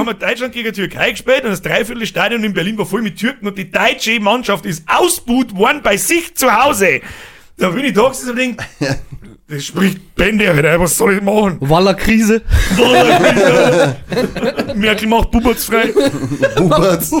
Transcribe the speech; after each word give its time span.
haben 0.00 0.06
wir 0.06 0.14
Deutschland 0.14 0.54
gegen 0.54 0.72
Türkei 0.72 1.10
gespielt 1.10 1.44
und 1.44 1.50
das 1.50 1.60
Dreiviertelstadion 1.60 2.42
in 2.42 2.54
Berlin 2.54 2.78
war 2.78 2.86
voll 2.86 3.02
mit 3.02 3.18
Türken 3.18 3.46
und 3.46 3.58
die 3.58 3.70
deutsche 3.70 4.18
Mannschaft 4.18 4.64
ist 4.64 4.82
ausbuht 4.86 5.54
worden 5.54 5.82
bei 5.82 5.98
sich 5.98 6.34
zu 6.34 6.50
Hause. 6.50 7.02
Da 7.58 7.68
bin 7.68 7.84
ich 7.84 7.92
da 7.92 8.08
gesessen 8.08 8.30
und 8.30 8.36
denk, 8.36 8.62
das 9.46 9.64
spricht 9.66 10.14
Bände, 10.14 10.50
Alter, 10.50 10.80
was 10.80 10.96
soll 10.96 11.16
ich 11.16 11.22
machen? 11.22 11.58
Waller 11.60 11.92
Krise. 11.92 12.40
Merkel 14.74 15.06
macht 15.06 15.30
Buberts 15.30 15.66
frei. 15.66 15.92
Buberts. 16.56 17.10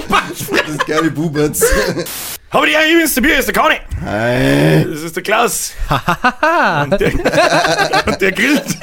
Das 0.66 0.86
geile 0.86 1.10
Buberts. 1.10 1.62
Aber 2.50 2.66
die 2.66 2.72
übrigens 2.72 3.14
der 3.14 3.20
Bier 3.20 3.38
ist 3.38 3.46
der 3.46 3.54
Kani. 3.54 3.76
Hey. 4.02 4.86
Das 4.90 5.02
ist 5.02 5.16
der 5.16 5.22
Klaus. 5.22 5.72
und, 6.84 7.00
der, 7.00 7.12
und 8.06 8.20
der 8.20 8.32
grillt. 8.32 8.78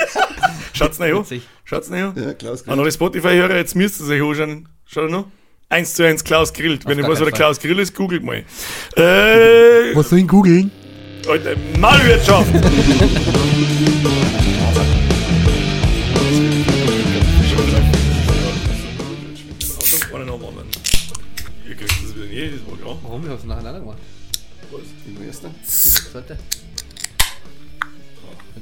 Schaut's 0.74 1.00
nicht 1.00 1.14
an. 1.14 1.42
Schaut's 1.68 1.90
nicht 1.90 2.02
an. 2.02 2.14
Ja, 2.16 2.34
Klaus 2.34 2.66
An 2.66 2.80
alle 2.80 2.90
Spotify-Hörer, 2.90 3.58
jetzt 3.58 3.76
müsst 3.76 4.00
ihr 4.00 4.08
euch 4.26 4.42
anschauen. 4.42 4.70
Schaut 4.86 5.12
noch. 5.12 5.28
1 5.68 5.96
zu 5.96 6.06
1 6.08 6.24
Klaus 6.24 6.54
grillt. 6.54 6.86
Wenn 6.86 6.98
ihr 6.98 7.06
weiß, 7.06 7.20
wer 7.20 7.26
der 7.26 7.34
Klaus 7.34 7.60
Grill 7.60 7.78
ist, 7.80 7.94
googelt 7.94 8.24
mal. 8.24 8.46
Äh, 8.96 9.94
Was 9.94 10.10
soll 10.10 10.20
ich 10.20 10.28
googeln? 10.30 10.72
Alter, 11.28 11.56
Malwirtschaft. 11.78 12.54
Ihr 21.68 21.76
kriegt 21.76 21.92
das 21.92 22.16
wieder 22.16 22.26
jedes 22.28 22.62
Mal, 22.66 22.78
ja. 22.80 22.96
Warum? 23.04 23.24
Ich 23.26 23.30
hab's 23.30 23.44
nacheinander 23.44 23.82
gemacht. 23.82 23.98
Du 24.72 25.24
Erster. 25.26 25.52
Seite. 25.64 26.38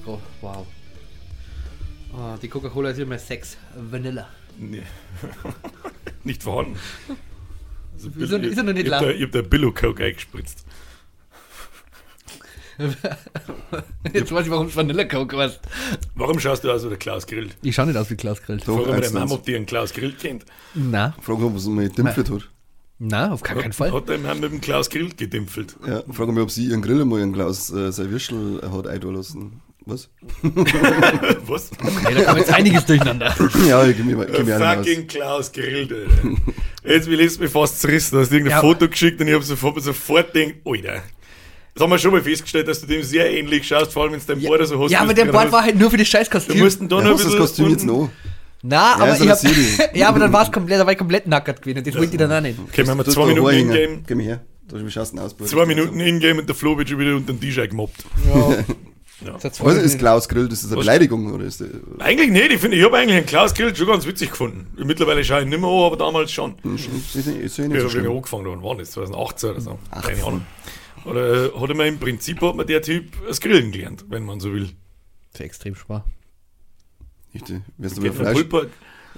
Oh, 0.07 0.20
wow. 0.41 0.65
Oh, 2.17 2.37
die 2.41 2.47
Coca-Cola 2.47 2.91
ist 2.91 2.99
immer 2.99 3.17
6 3.17 3.57
Vanilla. 3.91 4.27
Nee. 4.57 4.83
nicht 6.23 6.43
vorhanden. 6.43 6.77
Also, 7.93 8.09
Ist 8.17 8.31
er- 8.31 8.43
ist 8.43 8.57
er 8.57 8.63
noch 8.63 8.73
nicht 8.73 8.87
ich 8.87 8.93
hab 8.93 9.01
lang? 9.01 9.09
da- 9.11 9.15
Ich 9.15 9.23
hab 9.23 9.31
da 9.31 9.41
Billo 9.41 9.71
Coke 9.73 10.03
eingespritzt. 10.03 10.65
Jetzt 14.13 14.31
weiß 14.34 14.45
ich, 14.45 14.51
warum 14.51 14.67
es 14.67 14.75
Vanilla 14.75 15.05
Coke 15.05 15.37
heißt. 15.37 15.59
Warum 16.15 16.40
schaust 16.40 16.63
du 16.63 16.71
aus 16.71 16.84
wie 16.84 16.90
der 16.90 16.98
Klaus 16.98 17.25
grillt? 17.25 17.55
Ich 17.62 17.73
schau 17.75 17.85
nicht 17.85 17.95
aus 17.98 18.09
wie 18.09 18.15
Klaus 18.15 18.41
Grillt. 18.41 18.68
Doch, 18.68 18.77
Frag 18.84 18.87
mal 18.87 19.01
der 19.01 19.12
Mama, 19.12 19.34
ob 19.35 19.43
die 19.45 19.55
einen 19.55 19.65
Klaus 19.65 19.93
Grill 19.93 20.12
kennt. 20.13 20.43
Na, 20.73 21.15
Frag 21.21 21.40
mal, 21.40 21.53
was 21.55 21.65
man 21.68 21.85
gedämpft 21.87 22.18
hat. 22.18 22.49
na, 22.99 23.31
auf 23.31 23.43
gar 23.43 23.55
keinen 23.55 23.71
Fall. 23.73 23.93
Hat 23.93 24.09
der 24.09 24.18
Mann 24.18 24.40
mit 24.41 24.51
dem 24.51 24.59
Klaus 24.62 24.90
Grill 24.90 25.09
gedimpfelt? 25.15 25.75
Ja, 25.87 26.03
frag 26.12 26.27
mich, 26.29 26.40
ob 26.43 26.51
sie 26.51 26.65
ihren 26.68 26.81
Grill 26.81 27.01
einmal 27.01 27.20
ihren 27.20 27.31
Klaus 27.34 27.71
äh, 27.71 27.91
sein 27.93 28.09
Würstel 28.12 28.62
hat 28.70 28.87
eintun 28.87 29.15
lassen. 29.15 29.62
Was? 29.87 30.09
Was? 31.47 31.69
Hey, 32.03 32.15
da 32.15 32.23
kommt 32.23 32.39
jetzt 32.39 32.53
einiges 32.53 32.85
durcheinander. 32.85 33.35
ja, 33.67 33.85
ich 33.85 33.95
geh 33.97 34.03
mir, 34.03 34.25
geh 34.25 34.43
mir. 34.43 34.57
Fucking 34.59 35.05
Klaus 35.07 35.51
grillt, 35.51 35.91
Alter. 35.91 36.41
Jetzt 36.83 37.07
will 37.07 37.19
ich 37.19 37.39
mich 37.39 37.51
fast 37.51 37.81
zerrissen. 37.81 38.15
Du 38.15 38.21
hast 38.21 38.31
irgendein 38.31 38.51
Ja. 38.57 38.61
Foto 38.61 38.87
geschickt 38.89 39.21
und 39.21 39.27
ich 39.27 39.33
hab 39.35 39.43
sofort, 39.43 39.81
sofort 39.83 40.33
gedacht, 40.33 40.55
Alter. 40.65 41.03
Das 41.75 41.83
haben 41.83 41.91
wir 41.91 41.99
schon 41.99 42.11
mal 42.11 42.21
festgestellt, 42.21 42.67
dass 42.67 42.81
du 42.81 42.87
dem 42.87 43.03
sehr 43.03 43.29
ähnlich 43.31 43.67
schaust, 43.67 43.91
vor 43.93 44.03
allem 44.03 44.13
wenn 44.13 44.19
es 44.19 44.25
dein 44.25 44.39
Bruder 44.41 44.65
so 44.65 44.81
hast. 44.81 44.91
Ja, 44.91 45.01
aber 45.01 45.09
es 45.09 45.15
der 45.15 45.25
hast. 45.47 45.51
war 45.51 45.63
halt 45.63 45.77
nur 45.77 45.91
für 45.91 45.97
das 45.97 46.07
scheiß 46.07 46.29
Du 46.29 46.37
Kostüm. 46.37 46.59
musst 46.59 46.81
ihn 46.81 46.87
da 46.89 46.97
Ja, 46.97 47.01
noch 47.03 47.09
ein 47.11 47.13
hast 47.17 47.25
das. 47.25 47.35
Kostüm 47.37 47.69
jetzt 47.69 47.85
noch? 47.85 48.09
Na, 48.63 48.95
aber 48.95 49.09
ist 49.09 49.21
ich 49.21 49.29
hab, 49.29 49.39
ja, 49.95 50.07
aber 50.09 50.19
dann 50.19 50.33
war 50.33 50.43
es 50.43 50.51
komplett, 50.51 50.79
da 50.79 50.85
war 50.85 50.93
ich 50.93 50.97
komplett 50.97 51.27
nackert 51.27 51.61
gewesen. 51.61 51.79
und 51.79 51.87
Das 51.87 51.95
wollte 51.95 52.13
ich 52.13 52.17
dann 52.17 52.31
auch 52.31 52.41
nicht. 52.41 52.57
Okay, 52.57 52.83
wir 52.97 53.03
Du 53.03 53.11
zwei 53.11 53.21
hast 53.21 53.27
Minuten 53.27 53.55
in-game, 53.55 54.03
Geh 54.07 54.15
mir 54.15 54.23
her. 54.23 54.41
Du 54.67 54.77
denn 55.11 55.19
aus? 55.19 55.35
Bruder? 55.35 55.49
zwei 55.49 55.65
Minuten 55.67 55.99
in-game 55.99 56.39
und 56.39 56.47
der 56.49 56.55
Flo 56.55 56.75
wird 56.75 56.89
schon 56.89 56.97
wieder 56.97 57.15
unter 57.15 57.33
den 57.33 57.39
Tisch 57.39 57.55
gemobbt. 57.67 58.03
Das 59.41 59.63
Was 59.63 59.76
ist 59.77 59.99
Klaus 59.99 60.27
Grill? 60.29 60.48
Das 60.48 60.63
ist 60.63 60.71
eine? 60.71 60.77
Beleidigung, 60.81 61.31
oder 61.34 61.43
ist? 61.43 61.63
Eigentlich 61.99 62.31
nicht, 62.31 62.51
ich 62.51 62.59
finde, 62.59 62.77
ich 62.77 62.84
habe 62.85 62.98
eigentlich 62.98 63.18
einen 63.18 63.26
Klaus 63.26 63.54
Grill 63.54 63.76
schon 63.76 63.87
ganz 63.87 64.06
witzig 64.06 64.29
gefunden. 64.31 64.68
Mittlerweile 64.78 65.23
schaue 65.23 65.41
ich 65.41 65.47
nicht 65.47 65.59
mehr 65.59 65.69
an, 65.69 65.84
aber 65.84 65.97
damals 65.97 66.31
schon. 66.31 66.56
Ist 66.75 66.88
ist 67.16 67.28
nicht 67.28 67.40
ist 67.40 67.57
ja 67.57 67.63
Ja, 67.66 67.69
nicht 67.69 67.81
so 67.81 67.88
da 67.88 67.88
bin 67.88 67.88
ich 67.88 67.91
schlimm. 67.91 68.12
angefangen, 68.12 68.46
wann 68.47 68.63
war 68.63 68.75
das? 68.78 68.91
2018 68.91 69.50
oder 69.50 69.62
so. 69.62 69.79
Keine 70.01 70.23
Ahnung. 70.23 70.46
Oder 71.06 71.46
äh, 71.56 71.59
hat 71.59 71.69
er 71.69 71.75
mir 71.75 71.88
im 71.88 72.00
Prinzip 72.00 72.41
hat 72.41 72.56
mir 72.56 72.66
der 72.66 72.81
Typ 72.81 73.06
das 73.28 73.40
Grillen 73.40 73.72
gelernt, 73.72 74.06
wenn 74.09 74.24
man 74.25 74.40
so 74.40 74.52
will. 74.53 74.69
Das 75.31 75.42
ist 75.42 75.46
extrem 75.46 75.75
spar. 75.75 76.06
Ich, 77.34 77.42
äh, 77.50 77.62
Wirst 77.78 77.97
du 77.97 78.02
mal 78.02 78.12
Fleisch 78.13 78.46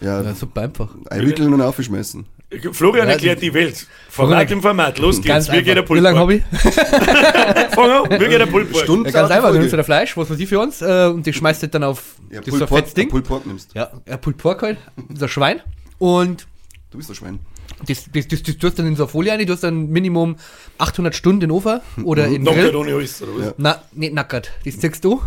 ja, 0.01 0.21
Ja, 0.21 0.33
super 0.35 0.61
einfach. 0.61 0.89
einwickeln 1.09 1.53
und 1.53 1.61
aufschmeißen? 1.61 2.25
Florian 2.71 3.07
erklärt 3.09 3.41
die- 3.41 3.53
Welt. 3.53 3.85
Format 4.09 4.49
im 4.51 4.61
Format. 4.61 4.97
Los 4.99 5.17
geht's. 5.17 5.27
Ganz 5.27 5.47
Wie 5.51 5.57
geht 5.61 5.67
der 5.67 5.77
einfach. 5.83 5.95
Wie 5.95 5.99
lange 5.99 6.17
habe 6.19 6.33
ich? 6.35 6.43
Fang 7.75 7.91
an. 7.91 8.09
Wie 8.09 8.17
geht 8.29 8.39
der 8.39 8.45
Pulper? 8.45 8.79
Stunden 8.79 9.05
Ja, 9.05 9.11
ganz 9.11 9.29
einfach, 9.31 9.35
du 9.35 9.41
Folge. 9.47 9.59
nimmst 9.59 9.73
du 9.73 9.77
da 9.77 9.83
Fleisch, 9.83 10.15
was 10.17 10.29
weiß 10.29 10.39
ich 10.39 10.47
für 10.49 10.59
uns, 10.59 10.81
äh, 10.81 11.07
und 11.13 11.25
die 11.25 11.33
schmeißt 11.33 11.63
du 11.63 11.67
dann 11.67 11.83
auf 11.83 12.15
Ja, 12.31 12.41
das 12.41 12.53
ein 12.61 13.09
Pulled 13.09 13.25
Pork 13.27 13.45
nimmst. 13.45 13.73
Ja, 13.75 13.91
ja 14.07 14.17
Pulled 14.17 14.37
Pork 14.37 14.61
halt, 14.61 14.77
das 15.09 15.17
ist 15.17 15.23
ein 15.23 15.29
Schwein. 15.29 15.61
Und 15.97 16.47
Du 16.89 16.97
bist 16.97 17.09
ein 17.09 17.15
Schwein. 17.15 17.39
das, 17.85 18.05
das, 18.13 18.27
das, 18.29 18.43
das 18.43 18.57
tust 18.57 18.77
du 18.77 18.81
dann 18.81 18.87
in 18.87 18.95
so 18.95 19.03
eine 19.03 19.09
Folie 19.09 19.33
rein, 19.33 19.45
du 19.45 19.51
hast 19.51 19.63
dann 19.63 19.89
Minimum 19.89 20.37
800 20.77 21.13
Stunden 21.13 21.41
in 21.41 21.49
den 21.49 21.51
Ofen 21.51 21.81
oder 22.03 22.25
in 22.27 22.33
den 22.33 22.43
Nackert 22.43 22.63
Grill. 22.71 22.75
ohne 22.77 22.93
alles, 22.95 23.21
oder 23.21 23.31
was? 23.35 23.45
Ja. 23.47 23.53
Na, 23.57 23.81
nicht 23.91 24.13
nackert, 24.13 24.51
das 24.63 24.79
ziehst 24.79 25.03
du. 25.03 25.21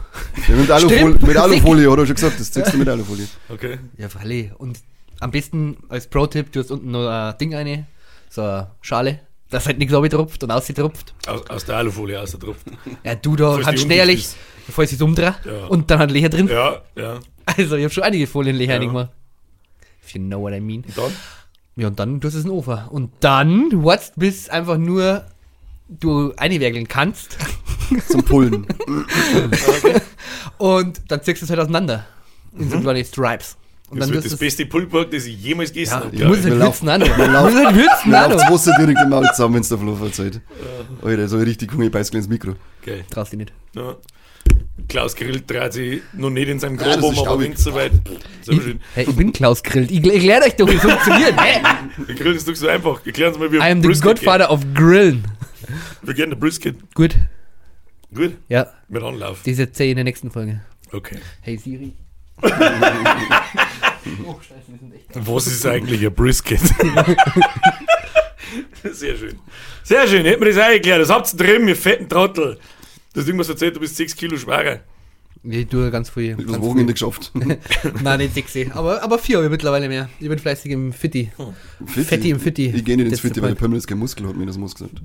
Ja, 0.49 0.55
mit, 0.57 0.71
Alufolie, 0.71 0.99
Stimmt. 1.01 1.27
mit 1.27 1.37
Alufolie, 1.37 1.91
hat 1.93 1.99
er 1.99 2.07
schon 2.07 2.15
gesagt, 2.15 2.41
das 2.41 2.51
ziehst 2.51 2.73
du 2.73 2.79
mit 2.79 2.89
Alufolie. 2.89 3.29
Okay. 3.51 3.79
Ja, 3.99 4.09
freilich. 4.09 4.51
Und 4.57 4.79
am 5.21 5.31
besten 5.31 5.77
als 5.89 6.07
Pro-Tipp, 6.09 6.53
du 6.53 6.61
hast 6.61 6.71
unten 6.71 6.91
noch 6.91 7.09
ein 7.09 7.37
Ding 7.39 7.55
rein, 7.55 7.87
so 8.29 8.43
eine 8.43 8.71
Schale, 8.81 9.21
dass 9.51 9.67
halt 9.67 9.79
nichts 9.79 9.93
tropft 10.11 10.43
und 10.43 10.51
ausgetropft. 10.51 11.15
Aus, 11.27 11.49
aus 11.49 11.65
der 11.65 11.77
Alufolie 11.77 12.21
aus 12.21 12.31
der 12.33 12.41
Tropfen. 12.41 12.77
Ja, 13.05 13.15
du 13.15 13.37
da 13.37 13.53
Falls 13.53 13.67
kannst 13.67 13.83
die 13.85 13.87
schnell, 13.87 14.01
undicht 14.09 14.37
bevor 14.67 14.85
ich 14.85 14.93
es 14.93 15.01
umdrehe 15.03 15.35
Ja. 15.45 15.67
und 15.67 15.91
dann 15.91 15.99
hat 15.99 16.11
Leer 16.11 16.29
drin. 16.29 16.49
Ja, 16.49 16.81
ja. 16.97 17.21
Also, 17.47 17.77
ich 17.77 17.85
habe 17.85 17.93
schon 17.93 18.05
einige 18.05 18.27
Folienleer 18.27 18.69
Ja. 18.69 18.75
reingemacht. 18.77 19.11
If 20.05 20.15
you 20.15 20.21
know 20.21 20.41
what 20.41 20.53
I 20.53 20.61
mean. 20.61 20.85
Und 20.87 20.97
dann? 20.99 21.13
Ja, 21.77 21.87
und 21.89 21.99
dann 21.99 22.21
tust 22.21 22.35
du 22.35 22.39
es 22.39 22.45
in 22.45 22.51
den 22.51 22.57
Ofen. 22.59 22.79
Und 22.91 23.11
dann 23.21 23.85
wartest 23.85 24.15
bis 24.17 24.49
einfach 24.49 24.77
nur 24.79 25.25
du 25.89 26.33
einwerkeln 26.37 26.87
kannst 26.87 27.37
Zum 28.09 28.23
Pullen. 28.23 28.67
und 30.59 31.01
dann 31.09 31.23
ziehst 31.23 31.43
du 31.43 31.45
es 31.47 31.51
halt 31.51 31.61
auseinander. 31.61 32.07
In 32.57 32.71
so 32.71 32.79
kleine 32.81 33.05
Stripes. 33.05 33.57
Und 33.91 33.99
Das 33.99 34.07
dann 34.07 34.15
wird 34.15 34.25
das 34.25 34.37
beste 34.37 34.67
Pulverpack, 34.67 35.11
das 35.11 35.27
ich 35.27 35.37
jemals 35.43 35.73
gegessen 35.73 35.91
Ja, 35.95 36.01
habe. 36.05 36.17
du 36.17 36.25
musst 36.29 36.45
wir 36.45 36.51
halt 36.53 36.61
laufen- 36.61 36.87
würzen, 36.87 37.17
wir 37.19 37.27
laufen- 37.29 37.55
musst 37.55 37.67
halt 37.67 37.77
würzen, 37.77 38.11
läuft 38.13 38.35
das. 38.35 38.51
Wasser 38.53 38.73
direkt 38.79 38.99
im 39.03 39.09
Maul 39.11 39.27
zusammen, 39.35 39.55
wenn 39.57 39.61
es 39.63 39.69
der 39.69 39.79
Flo 39.79 39.97
verzeiht. 39.97 40.41
Alter, 41.03 41.29
so 41.29 41.39
richtig 41.39 41.73
Hunger, 41.73 41.87
ich 41.87 41.91
beiß 41.91 42.11
gleich 42.11 42.21
ins 42.21 42.29
Mikro. 42.29 42.55
Geil. 42.87 43.05
Traust 43.11 43.33
dich 43.33 43.39
nicht. 43.39 43.53
Ja. 43.75 43.97
Klaus 44.89 45.15
Grill 45.17 45.43
dreht 45.47 45.73
sich 45.73 46.03
noch 46.15 46.31
nicht 46.31 46.49
in 46.49 46.59
seinem 46.59 46.79
Ja, 46.79 46.95
Grab 46.97 47.03
um, 47.03 47.19
aber 47.19 47.41
wenn 47.41 47.53
es 47.53 47.63
soweit. 47.65 47.93
So 48.43 48.53
Ich, 48.53 48.63
schön. 48.63 48.81
hey, 48.95 49.07
ich 49.09 49.15
bin 49.17 49.33
Klaus 49.33 49.63
Grillt. 49.63 49.91
Ich, 49.91 50.05
ich 50.05 50.23
lehre 50.23 50.45
euch 50.45 50.55
doch, 50.57 50.69
wie 50.69 50.75
es 50.77 50.81
funktioniert. 50.83 51.35
Hey, 51.37 51.61
Der 52.09 52.15
Grill 52.15 52.35
ist 52.37 52.49
doch 52.49 52.55
so 52.55 52.69
einfach. 52.69 53.05
Erklären 53.05 53.35
Sie 53.35 53.39
mal, 53.41 53.51
wie 53.53 53.57
I 53.57 53.61
am 53.63 53.83
the 53.83 54.01
Godfather 54.01 54.51
of 54.51 54.61
Grillen. 54.75 55.25
Wir 56.03 56.15
gehen 56.15 56.31
der 56.31 56.37
Brisket. 56.37 56.77
Gut. 56.95 57.17
Gut. 58.15 58.33
Ja, 58.49 58.69
Mit 58.89 59.03
Anlauf. 59.03 59.41
das 59.45 59.59
erzähle 59.59 59.87
ich 59.87 59.91
in 59.91 59.97
der 59.97 60.05
nächsten 60.05 60.31
Folge. 60.31 60.61
Okay. 60.93 61.19
Hey 61.43 61.57
Siri. 61.59 61.93
oh, 64.27 64.37
scheiße, 64.41 64.67
wir 64.69 64.79
sind 64.79 64.95
echt. 64.95 65.07
Was 65.15 65.47
ist 65.47 65.67
eigentlich 65.67 66.05
ein 66.05 66.15
Brisket? 66.15 66.61
Sehr 68.93 69.17
schön. 69.17 69.39
Sehr 69.85 70.07
schön, 70.09 70.25
hätten 70.25 70.43
wir 70.43 70.53
das 70.53 70.63
auch 70.63 70.71
erklärt. 70.71 71.03
Das 71.03 71.11
habt 71.11 71.33
ihr 71.33 71.37
drin, 71.37 71.69
ihr 71.69 71.77
fetten 71.77 72.09
Trottel. 72.09 72.59
Du 73.13 73.21
hast 73.21 73.27
irgendwas 73.27 73.49
erzählt, 73.49 73.77
du 73.77 73.81
bist 73.81 73.97
6 73.97 74.17
Kilo 74.17 74.37
schwerer. 74.37 74.81
Ich 75.43 75.69
tue 75.69 75.91
ganz 75.91 76.11
viel. 76.11 76.33
Übers 76.33 76.47
Ganz 76.47 76.61
Wochenende 76.61 76.93
geschafft. 76.93 77.33
Nein, 78.03 78.19
nicht 78.19 78.35
sexy. 78.35 78.71
Aber, 78.75 79.03
aber 79.03 79.19
vier 79.19 79.37
habe 79.37 79.47
ich 79.47 79.51
mittlerweile 79.51 79.89
mehr. 79.89 80.11
Ich 80.21 80.29
bin 80.29 80.39
fleißig 80.39 80.71
im 80.71 80.93
Fitti. 80.93 81.31
Fitti. 81.87 82.05
Fetti 82.05 82.31
im 82.31 82.41
Fitti. 82.41 82.67
Ich 82.67 82.85
gehe 82.85 82.97
nicht 82.97 83.07
ins 83.07 83.21
Fitti, 83.21 83.41
weil 83.41 83.51
der 83.51 83.55
Point. 83.55 83.61
Pimmel 83.61 83.79
ist 83.79 83.87
kein 83.87 83.99
Muskel, 83.99 84.29
hat 84.29 84.37
mir 84.37 84.45
das 84.45 84.59
Mus 84.59 84.75
gesagt. 84.75 85.01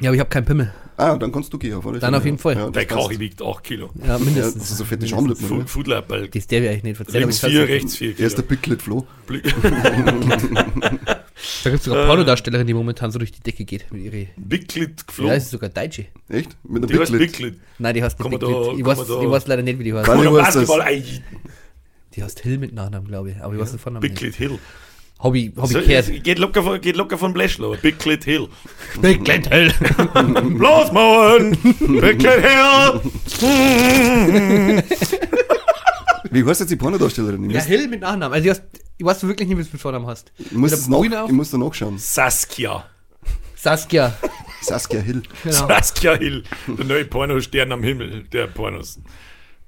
Ja, 0.00 0.10
aber 0.10 0.14
ich 0.14 0.20
habe 0.20 0.28
keinen 0.30 0.44
Pimmel. 0.44 0.72
Ah, 0.98 1.16
dann 1.16 1.30
kannst 1.30 1.52
du 1.52 1.58
gehen, 1.58 1.74
auf 1.74 1.86
alle 1.86 1.98
Dann 1.98 2.14
auf 2.14 2.24
jeden 2.24 2.36
ja. 2.38 2.42
Fall. 2.42 2.54
Ja, 2.56 2.70
passt. 2.70 2.88
Kachi 2.88 3.18
wiegt 3.18 3.42
8 3.42 3.62
Kilo. 3.64 3.90
Ja, 3.96 4.06
Ja, 4.06 4.12
das 4.14 4.20
mindestens. 4.22 4.70
ist 4.70 4.78
so 4.78 4.84
fette 4.86 5.06
Schamlippen, 5.06 5.50
oder? 5.50 5.66
Foodlappel. 5.66 6.28
Das 6.28 6.46
darf 6.46 6.60
ich 6.60 6.68
eigentlich 6.68 6.82
nicht 6.84 7.00
erzählen. 7.00 7.24
aber 7.24 7.30
Links 7.32 7.44
ich 7.44 7.50
4, 7.50 7.60
sag's- 7.60 7.70
rechts 7.72 7.96
4 7.96 8.18
Er 8.20 8.26
ist 8.26 8.38
der. 8.38 8.42
Picklet 8.42 8.82
Flo. 8.82 9.06
Da 11.64 11.70
gibt 11.70 11.80
es 11.80 11.84
sogar 11.84 12.06
Pornodarstellerin, 12.06 12.66
die 12.66 12.72
momentan 12.74 13.10
so 13.10 13.18
durch 13.18 13.30
die 13.32 13.40
Decke 13.40 13.64
geht. 13.64 13.84
Mit 13.92 14.02
ihre, 14.04 14.28
Bigklit 14.36 14.88
ja, 15.00 15.04
geflogen. 15.06 15.34
das 15.34 15.44
ist 15.44 15.50
sogar 15.50 15.68
Deutsche. 15.68 16.06
Echt? 16.28 16.56
Mit 16.64 16.82
einem 16.82 16.86
Die 16.92 16.98
heißt 16.98 17.12
Picklet. 17.12 17.32
Bigklit. 17.32 17.60
Nein, 17.78 17.94
die 17.94 18.02
heißt 18.02 18.18
nicht 18.18 18.30
Kid. 18.30 18.42
Ich 18.78 18.84
weiß, 18.84 18.98
ich 19.00 19.46
leider 19.46 19.62
nicht, 19.62 19.78
wie 19.78 19.84
die 19.84 19.92
heißt. 19.94 20.08
Oder 20.08 20.22
ist? 20.48 20.54
Basketball. 20.54 21.02
Die 22.14 22.22
heißt 22.24 22.40
Hill 22.40 22.58
mit 22.58 22.72
Nachnamen, 22.72 23.06
glaube 23.06 23.32
ich. 23.32 23.36
Aber 23.42 23.52
ich 23.54 23.60
weiß 23.60 23.70
den 23.72 23.78
Vornamen 23.78 24.02
nicht. 24.02 24.14
Bigklit 24.18 24.34
Hill. 24.36 24.58
Hab 25.18 25.34
ich, 25.34 25.50
hab 25.56 25.66
So, 25.66 25.78
ich 25.78 25.86
gehört. 25.86 26.24
geht, 26.24 26.38
locker 26.38 26.62
von, 26.62 26.80
geht 26.80 26.96
locker 26.96 27.16
von 27.16 27.32
Blashlow. 27.32 27.76
Bigklit 27.80 28.24
Hill. 28.24 28.48
Big 29.00 29.24
Kid 29.24 29.48
Hill. 29.48 29.72
Bloß 30.58 30.92
machen! 30.92 31.56
Bigklit 32.00 32.44
Hill! 32.44 33.00
Wie 36.30 36.44
heißt 36.44 36.60
jetzt 36.60 36.70
die 36.70 36.76
Pornodarstellerin? 36.76 37.48
Ja, 37.50 37.62
Hill 37.62 37.88
mit 37.88 38.00
Nachnamen. 38.00 38.34
Also, 38.34 38.44
ich 38.44 38.50
weiß, 38.56 38.62
ich 38.98 39.06
weiß 39.06 39.22
wirklich 39.26 39.48
nicht, 39.48 39.58
wie 39.58 39.62
du 39.62 39.68
mit 39.72 39.80
Vornamen 39.80 40.06
hast. 40.06 40.32
ich 40.38 40.52
muss, 40.52 40.72
ich 40.72 40.88
muss 41.32 41.50
da 41.50 41.58
nachschauen. 41.58 41.98
Saskia. 41.98 42.84
Saskia. 43.54 44.16
Saskia 44.62 45.00
Hill. 45.00 45.22
Genau. 45.44 45.68
Saskia 45.68 46.14
Hill. 46.16 46.44
Der 46.66 46.84
neue 46.84 47.04
Pornostern 47.04 47.72
am 47.72 47.82
Himmel 47.82 48.24
der 48.32 48.48
Pornos. 48.48 49.00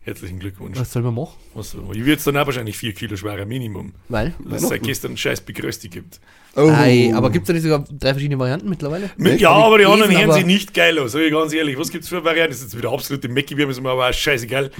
Herzlichen 0.08 0.38
Glückwunsch. 0.38 0.78
Was 0.78 0.90
soll 0.90 1.02
man 1.02 1.14
machen? 1.14 1.34
Was 1.52 1.72
soll 1.72 1.82
man- 1.82 1.94
Ich 1.94 2.02
würde 2.02 2.22
dann 2.24 2.36
auch 2.38 2.46
wahrscheinlich 2.46 2.78
4 2.78 2.94
Kilo 2.94 3.14
schwerer 3.14 3.44
Minimum. 3.44 3.92
Weil? 4.08 4.32
Weil 4.38 4.56
es 4.56 4.66
seit 4.66 4.82
gestern 4.82 5.10
einen 5.10 5.16
scheiß 5.18 5.42
Begrösti 5.42 5.88
gibt. 5.90 6.18
Oh. 6.56 6.70
Ei, 6.70 7.12
aber 7.14 7.30
gibt 7.30 7.42
es 7.42 7.46
da 7.48 7.52
nicht 7.52 7.62
sogar 7.62 7.84
drei 7.90 8.12
verschiedene 8.12 8.38
Varianten 8.38 8.70
mittlerweile? 8.70 9.10
Echt? 9.22 9.40
Ja, 9.42 9.50
aber 9.50 9.76
die 9.76 9.84
anderen 9.84 10.10
hören 10.16 10.32
sich 10.32 10.46
nicht 10.46 10.72
geil 10.72 10.98
aus, 10.98 11.12
sag 11.12 11.20
ich 11.20 11.30
ganz 11.30 11.52
ehrlich. 11.52 11.78
Was 11.78 11.90
gibt's 11.90 12.08
für 12.08 12.24
Varianten? 12.24 12.52
Das 12.52 12.60
ist 12.60 12.72
jetzt 12.72 12.78
wieder 12.78 12.90
absolute 12.90 13.28
Mecki, 13.28 13.54
wir 13.58 13.66
müssen 13.66 13.86
aber 13.86 14.08
auch 14.08 14.12
scheißegal. 14.14 14.70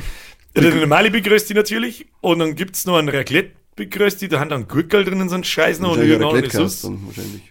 Der 0.57 0.75
normale 0.75 1.11
Begrösti 1.11 1.53
natürlich. 1.53 2.07
Und 2.23 2.39
dann 2.39 2.55
gibt's 2.55 2.87
noch 2.87 2.97
einen 2.97 3.11
Raclette-Begrösti, 3.11 4.29
da 4.29 4.41
haben 4.41 4.49
dann 4.49 4.67
Gurkel 4.67 5.05
drinnen, 5.05 5.29
so 5.29 5.35
ein 5.35 5.45
Scheiß 5.45 5.79
noch 5.81 5.93
und 5.99 6.51
Sauce. 6.51 6.83
dann 6.83 7.07
wahrscheinlich. 7.07 7.43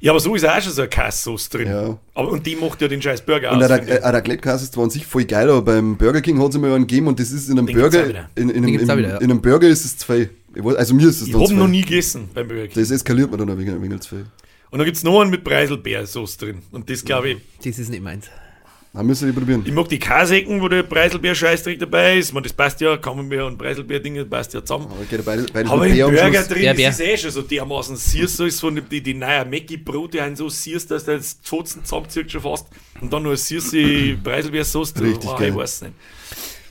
Ja, 0.00 0.12
aber 0.12 0.20
so 0.20 0.34
ist 0.34 0.46
auch 0.46 0.60
schon 0.60 0.72
so 0.72 0.82
eine 0.82 0.88
Kassauce 0.88 1.48
drin. 1.48 1.68
Ja. 1.68 1.98
Aber, 2.14 2.28
und 2.30 2.46
die 2.46 2.56
macht 2.56 2.80
ja 2.82 2.88
den 2.88 3.00
scheiß 3.00 3.22
Burger 3.22 3.52
Und 3.52 3.62
aus. 3.62 3.70
ein 3.70 3.78
finde 3.80 3.94
ich. 3.96 4.02
Ra- 4.02 4.08
ein 4.08 4.14
Raclette-Cast 4.14 4.64
ist 4.64 4.72
zwar 4.74 4.84
an 4.84 4.90
sich 4.90 5.06
voll 5.06 5.24
geil, 5.24 5.48
aber 5.48 5.62
beim 5.62 5.96
Burger 5.96 6.20
King 6.20 6.40
hat 6.42 6.50
es 6.50 6.54
immer 6.56 6.74
einen 6.74 6.86
gegeben 6.86 7.06
und 7.08 7.18
das 7.20 7.30
ist 7.30 7.48
in 7.48 7.58
einem 7.58 7.66
Den 7.66 7.76
Burger, 7.76 8.08
wieder. 8.08 8.30
in, 8.34 8.48
in, 8.50 8.62
Den 8.62 8.64
einem, 8.64 8.74
in, 8.74 8.98
wieder, 8.98 9.08
ja. 9.08 9.16
in 9.18 9.30
einem 9.30 9.40
Burger 9.42 9.68
ist 9.68 9.84
es 9.84 9.96
zwei. 9.98 10.28
Also 10.76 10.94
mir 10.94 11.08
ist 11.08 11.20
es 11.20 11.26
Ich 11.26 11.32
dann 11.32 11.40
hab 11.42 11.48
zwei. 11.48 11.54
noch 11.56 11.68
nie 11.68 11.82
gegessen 11.82 12.28
beim 12.34 12.48
Burger 12.48 12.66
King. 12.68 12.82
Das 12.82 12.90
eskaliert 12.90 13.30
mir 13.30 13.36
dann 13.36 13.50
ein 13.50 13.58
wenig, 13.58 13.70
ein 13.74 13.82
wenig 13.82 14.00
zu 14.00 14.08
viel. 14.16 14.26
Und 14.70 14.78
dann 14.78 14.84
gibt's 14.86 15.02
noch 15.04 15.20
einen 15.20 15.30
mit 15.30 15.44
Preiselbeersauce 15.44 16.36
drin. 16.38 16.58
Und 16.72 16.90
das 16.90 17.04
glaube 17.04 17.30
ich, 17.30 17.36
Das 17.64 17.78
ist 17.78 17.88
nicht 17.88 18.02
meins. 18.02 18.26
Dann 18.96 19.06
müssen 19.06 19.26
wir 19.26 19.34
probieren. 19.34 19.62
ich 19.66 19.72
mag 19.74 19.90
die 19.90 19.98
Kasecken, 19.98 20.58
wo 20.62 20.68
der 20.68 20.82
Preiselbeer-Scheiß 20.82 21.62
direkt 21.64 21.82
dabei 21.82 22.16
ist. 22.16 22.32
Man, 22.32 22.42
das 22.42 22.54
passt 22.54 22.80
ja, 22.80 22.96
Camembert 22.96 23.42
und 23.42 23.58
Preiselbeer-Dinge 23.58 24.24
passt 24.24 24.54
ja 24.54 24.64
zusammen. 24.64 24.86
Aber 24.90 25.04
geht 25.04 25.22
beide, 25.22 25.44
beide 25.52 25.68
Aber 25.68 25.86
im 25.86 25.96
Burger 25.98 26.32
Schluss. 26.32 26.48
drin 26.48 26.74
Bär, 26.74 26.88
ist 26.88 27.00
es 27.00 27.00
eh 27.00 27.16
schon 27.18 27.30
so 27.30 27.42
dermaßen 27.42 27.94
siehst, 27.96 28.38
so 28.38 28.46
ist 28.46 28.58
von 28.58 28.80
die, 28.90 29.02
die 29.02 29.12
neue 29.12 29.44
Mackie-Brote 29.44 30.22
haben 30.22 30.34
so 30.34 30.48
siehst, 30.48 30.90
dass 30.90 31.04
der 31.04 31.18
das 31.18 31.34
Pfotzen 31.42 31.84
zusammenzieht 31.84 32.32
schon 32.32 32.40
fast. 32.40 32.68
Und 32.98 33.12
dann 33.12 33.22
noch 33.22 33.30
eine 33.30 33.36
süße 33.36 34.16
Preiselbeersauce 34.24 34.94
drin. 34.94 35.08
Richtig 35.08 35.28
Wow, 35.30 35.38
geil. 35.40 35.50
Ich 35.50 35.56
weiß 35.56 35.82
nicht. 35.82 35.94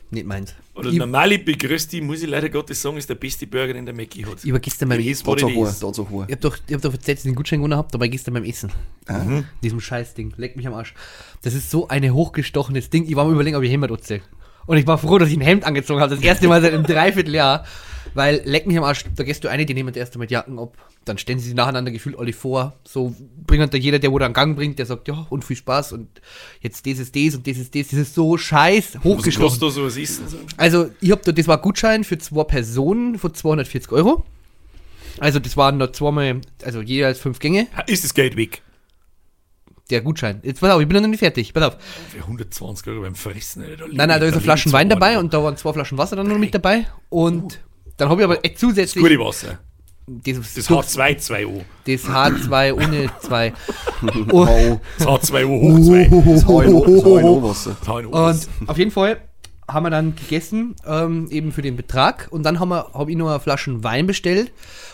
Nicht 0.10 0.26
meins. 0.26 0.56
Oder 0.76 0.90
ich, 0.90 0.98
normale 0.98 1.40
Begrüßti, 1.40 2.02
muss 2.02 2.22
ich 2.22 2.30
leider 2.30 2.50
Gottes 2.50 2.82
sagen, 2.82 2.98
ist 2.98 3.10
der 3.10 3.16
beste 3.16 3.48
Burger, 3.48 3.74
den 3.74 3.86
der 3.86 3.96
Mackie 3.96 4.26
hat. 4.26 4.44
ich 4.44 4.52
war 4.52 4.60
gestern 4.60 4.90
beim 4.90 5.00
Essen. 5.00 5.24
so 5.26 5.50
hoch, 5.50 5.94
so 5.94 6.10
hoch. 6.10 6.26
Ich 6.28 6.34
hab 6.34 6.42
doch, 6.42 6.58
ich 6.68 6.74
hab 6.74 6.82
doch 6.82 6.92
erzählt, 6.92 7.18
dass 7.18 7.26
ich 7.26 7.32
den 7.32 7.36
Gutschein 7.36 7.60
gewonnen 7.60 7.78
hab, 7.78 7.92
dabei 7.92 8.10
gestern 8.10 8.34
beim 8.34 8.44
Essen. 8.44 8.72
Ah. 9.08 9.44
Diesem 9.64 9.80
Scheißding. 9.80 10.34
Leck 10.36 10.58
mich 10.58 10.68
am 10.68 10.74
Arsch. 10.74 10.94
Das 11.44 11.54
ist 11.54 11.72
so 11.72 11.88
ein 11.88 12.14
hochgestochenes 12.14 12.90
Ding. 12.90 13.06
Ich 13.08 13.16
war 13.16 13.26
mir 13.26 13.32
überlegen, 13.32 13.56
ob 13.56 13.64
ich 13.64 13.72
Hemd 13.72 13.90
anziehe. 13.90 14.22
Und 14.66 14.78
ich 14.78 14.86
war 14.86 14.98
froh, 14.98 15.18
dass 15.18 15.30
ich 15.30 15.38
ein 15.38 15.42
Hemd 15.42 15.64
angezogen 15.64 16.02
habe. 16.02 16.14
Das 16.14 16.24
erste 16.24 16.48
Mal 16.48 16.62
seit 16.62 16.74
einem 16.74 16.84
Dreivierteljahr. 16.84 17.66
Weil, 18.16 18.42
leck 18.46 18.66
mich 18.66 18.78
am 18.78 18.84
Arsch, 18.86 19.04
da 19.14 19.24
gehst 19.24 19.44
du 19.44 19.50
eine, 19.50 19.66
die 19.66 19.74
nehmen 19.74 19.90
das 19.90 19.98
erste 19.98 20.18
mit 20.18 20.32
Jacken 20.32 20.58
ab. 20.58 20.78
Dann 21.04 21.18
stellen 21.18 21.38
sie 21.38 21.48
sich 21.48 21.54
nacheinander 21.54 21.92
gefühlt 21.92 22.18
alle 22.18 22.32
vor. 22.32 22.74
So 22.86 23.14
bringen 23.46 23.70
da 23.70 23.78
jeder, 23.78 24.00
der 24.00 24.12
wo 24.12 24.18
einen 24.18 24.34
Gang 24.34 24.56
bringt, 24.56 24.80
der 24.80 24.86
sagt, 24.86 25.10
ja, 25.10 25.28
und 25.30 25.44
viel 25.44 25.58
Spaß. 25.58 25.92
Und 25.92 26.08
jetzt 26.62 26.88
das 26.88 26.98
ist 27.00 27.14
das 27.16 27.36
und 27.36 27.46
das 27.46 27.58
ist 27.58 27.76
das. 27.76 27.90
Das 27.90 28.00
ist 28.00 28.16
so 28.16 28.38
scheiß 28.38 28.96
Was 28.96 29.04
hochgestochen. 29.04 29.48
kostet 29.48 29.64
da 29.64 29.70
so 29.70 29.84
was 29.86 29.98
Essen? 29.98 30.28
So? 30.30 30.38
Also, 30.56 30.90
ich 31.02 31.12
hab 31.12 31.24
da, 31.24 31.34
das 31.34 31.46
war 31.48 31.58
ein 31.58 31.62
Gutschein 31.62 32.04
für 32.06 32.18
zwei 32.18 32.46
Personen 32.46 33.20
von 33.20 33.34
240 33.34 33.92
Euro. 33.92 34.24
Also, 35.20 35.40
das 35.40 35.58
waren 35.58 35.78
da 35.78 35.92
zweimal, 35.92 36.40
also 36.64 36.82
jeweils 36.82 37.20
fünf 37.20 37.40
Gänge. 37.40 37.68
Ist 37.86 38.06
das 38.06 38.14
Geld 38.14 38.38
weg? 38.38 38.62
Der 39.90 40.02
Gutschein. 40.02 40.40
Jetzt 40.42 40.62
pass 40.62 40.72
auf, 40.72 40.82
ich 40.82 40.88
bin 40.88 41.00
noch 41.02 41.08
nicht 41.08 41.20
fertig. 41.20 41.54
Pass 41.54 41.64
auf. 41.64 41.78
Für 42.10 42.20
120 42.20 42.88
Euro 42.88 43.02
beim 43.02 43.14
Fressen. 43.16 43.62
Alter, 43.62 43.88
Nein, 43.88 44.08
nein, 44.08 44.20
da 44.22 44.26
ist 44.26 44.34
eine 44.34 44.42
Flasche 44.42 44.72
Wein 44.72 44.90
dabei 44.90 45.20
und 45.20 45.34
da 45.34 45.44
waren 45.44 45.58
zwei 45.58 45.74
Flaschen 45.74 45.98
Wasser 45.98 46.16
dann 46.16 46.28
noch 46.28 46.40
mit 46.40 46.56
dabei. 46.56 46.88
Und 47.10 47.60
dann 47.98 48.10
habe 48.10 48.22
ich 48.22 48.26
aber 48.26 48.44
echt 48.44 48.60
zusätzlich. 48.60 49.04
Gute 49.04 49.20
Wasser. 49.20 49.60
Das, 50.08 50.36
Das 50.36 50.54
das, 50.54 50.70
H2-2O. 50.70 51.62
das 51.86 52.04
H2 52.06 52.74
ohne 52.74 53.10
2. 53.22 53.54
Oh, 54.32 54.42
Und, 54.42 54.80
Das 55.00 55.08
H2O 55.08 55.62
hoch 55.62 55.80
2. 55.80 56.04
das 56.06 56.46
HNO-Wasser. 57.88 58.48
und 58.62 58.70
auf 58.70 58.78
jeden 58.78 58.92
Fall 58.92 59.18
haben 59.68 59.84
wir 59.84 59.90
dann 59.90 60.16
gegessen, 60.16 60.76
ähm, 60.86 61.28
eben 61.32 61.52
für 61.52 61.64
den 61.64 61.76
Betrag. 61.76 62.28
Und 62.30 62.44
dann 62.44 62.60
habe 62.60 62.86
hab 62.94 63.10
ich 63.10 63.16
noch 63.16 63.30
eine 63.30 63.40
Flasche 63.40 63.84
Wein 63.84 64.06
bestellt. 64.06 64.52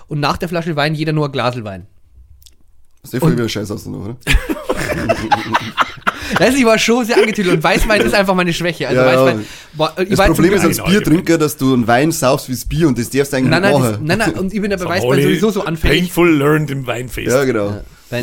Und 0.07 0.21
nach 0.21 0.37
der 0.37 0.47
Flasche 0.47 0.77
Wein 0.77 0.95
jeder 0.95 1.11
nur 1.11 1.25
ein 1.25 1.31
Glasel 1.31 1.65
Wein. 1.65 1.87
Das 3.01 3.11
sieht 3.11 3.19
voll 3.19 3.33
wieder 3.33 3.49
scheiße 3.49 3.73
aus, 3.73 3.85
noch, 3.87 3.99
oder? 3.99 4.17
Also 6.39 6.57
ich 6.57 6.65
war 6.65 6.77
schon 6.79 7.05
sehr 7.05 7.17
angetüdelt 7.17 7.55
und 7.55 7.63
Weißwein 7.63 8.01
ist 8.01 8.13
einfach 8.13 8.35
meine 8.35 8.53
Schwäche. 8.53 8.87
Also 8.87 9.01
Ja. 9.01 9.07
Weißwein, 9.07 9.45
boah, 9.73 9.93
ich 9.97 10.09
Das 10.15 10.27
Problem 10.27 10.53
ist 10.53 10.65
als 10.65 10.83
Biertrinker, 10.83 11.37
dass 11.37 11.57
du 11.57 11.73
einen 11.73 11.87
Wein 11.87 12.11
saufst 12.11 12.47
wie 12.49 12.53
das 12.53 12.65
Bier 12.65 12.87
und 12.87 12.97
das 12.97 13.09
darfst 13.09 13.33
du 13.33 13.37
eigentlich 13.37 13.49
Nein, 13.51 13.61
nicht 13.61 13.71
nein, 13.71 13.81
das, 13.81 13.91
machen. 13.91 14.05
nein, 14.05 14.17
nein, 14.17 14.31
und 14.33 14.53
ich 14.53 14.61
bin 14.61 14.71
ja 14.71 14.77
bei 14.77 14.85
Weißwein 14.85 15.21
sowieso 15.21 15.49
so 15.51 15.63
anfällig. 15.63 15.99
Painful 16.03 16.29
learned 16.37 16.71
im 16.71 16.87
Weinfest. 16.87 17.27
Ja, 17.27 17.43
genau. 17.43 17.81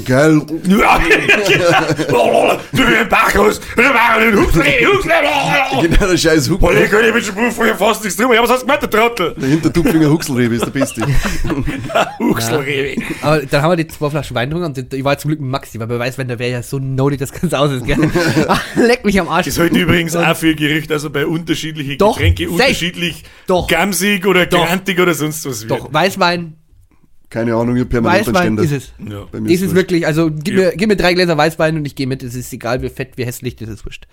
Du 2.73 2.85
bist 2.85 3.09
Bacchus, 3.09 3.61
du 3.61 3.67
bist 3.77 3.89
Huxley, 4.37 4.85
Huxley, 4.85 5.89
Genau, 5.89 6.07
der 6.11 6.17
scheiß 6.17 6.49
Boah, 6.49 6.73
ich 6.73 6.79
Huxel. 6.81 6.89
kann 6.89 7.03
nicht 7.03 7.15
mit 7.15 7.37
dem 7.37 7.53
vorher 7.53 7.75
fast 7.77 8.05
nichts 8.05 8.19
drüber. 8.19 8.35
Ja, 8.35 8.43
was 8.43 8.51
hast 8.51 8.63
du 8.63 8.67
gemacht, 8.67 8.83
der 8.83 8.91
Trottel? 8.91 9.35
Der 9.41 9.49
Hintertupfinger 9.49 10.11
Huxelrebe 10.11 10.57
ist 10.57 10.67
der 10.67 10.71
Beste. 10.71 11.03
Huxelrewe. 12.19 12.97
Aber 13.23 13.41
dann 13.47 13.63
haben 13.63 13.71
wir 13.73 13.77
die 13.77 13.87
zwei 13.89 14.11
Flaschen 14.11 14.35
Wein 14.37 14.51
getrunken 14.51 14.79
und 14.79 14.93
ich 14.95 15.05
war 15.05 15.17
zum 15.19 15.29
Glück 15.31 15.41
mit 15.41 15.51
Maxi, 15.51 15.81
weil 15.81 15.87
bei 15.87 15.99
Weißwein, 15.99 16.29
da 16.29 16.39
wäre 16.39 16.51
ja 16.51 16.63
so 16.63 16.79
naughty 16.79 17.17
das 17.17 17.33
Ganze 17.33 17.59
aus 17.59 17.71
ist, 17.73 17.87
gell? 17.87 17.97
Leck 18.77 19.05
mich 19.07 19.19
am 19.19 19.29
Arsch. 19.29 19.47
Das 19.47 19.59
halte 19.59 19.77
ich 19.77 19.83
übrigens 19.83 20.15
auch 20.17 20.37
für 20.37 20.55
Gericht, 20.55 20.93
also 20.93 21.09
bei 21.11 21.27
unterschiedlichen 21.27 21.97
Doch, 21.99 22.17
Getränke 22.17 22.45
safe. 22.45 22.53
unterschiedlich 22.55 23.25
Doch. 23.47 23.67
gamsig 23.69 24.27
oder 24.27 24.47
Doch. 24.47 24.67
grantig 24.67 25.01
oder 25.01 25.15
sonst 25.15 25.47
was 25.47 25.69
wird. 25.69 25.71
Doch, 25.81 25.93
Weißwein, 25.93 26.55
Keine 27.31 27.55
Ahnung, 27.55 27.77
ich 27.77 27.83
hab 27.83 27.91
permanent 27.91 28.27
Weißwein 28.27 28.47
einen 28.47 28.59
ist 28.59 28.87
Ständer. 28.95 29.15
es. 29.17 29.21
Ja. 29.21 29.29
Bei 29.31 29.41
mir 29.41 29.49
Das 29.49 29.55
ist 29.57 29.61
ist 29.61 29.67
wurscht. 29.69 29.75
wirklich, 29.77 30.07
also 30.07 30.31
gib, 30.31 30.55
Ja. 30.55 30.61
mir, 30.71 30.73
gib 30.77 30.89
mir 30.89 30.97
drei 30.97 31.13
Gläser 31.13 31.37
Weißwein 31.37 31.77
und 31.77 31.85
ich 31.85 31.95
gehe 31.95 32.07
mit. 32.07 32.23
Es 32.23 32.35
ist 32.35 32.51
egal, 32.55 32.81
wie 32.81 32.89
fett, 32.89 33.13
wie 33.17 33.27
hässlich, 33.27 33.55
das 33.57 33.69
ist 33.69 33.85
wurscht. 33.85 34.07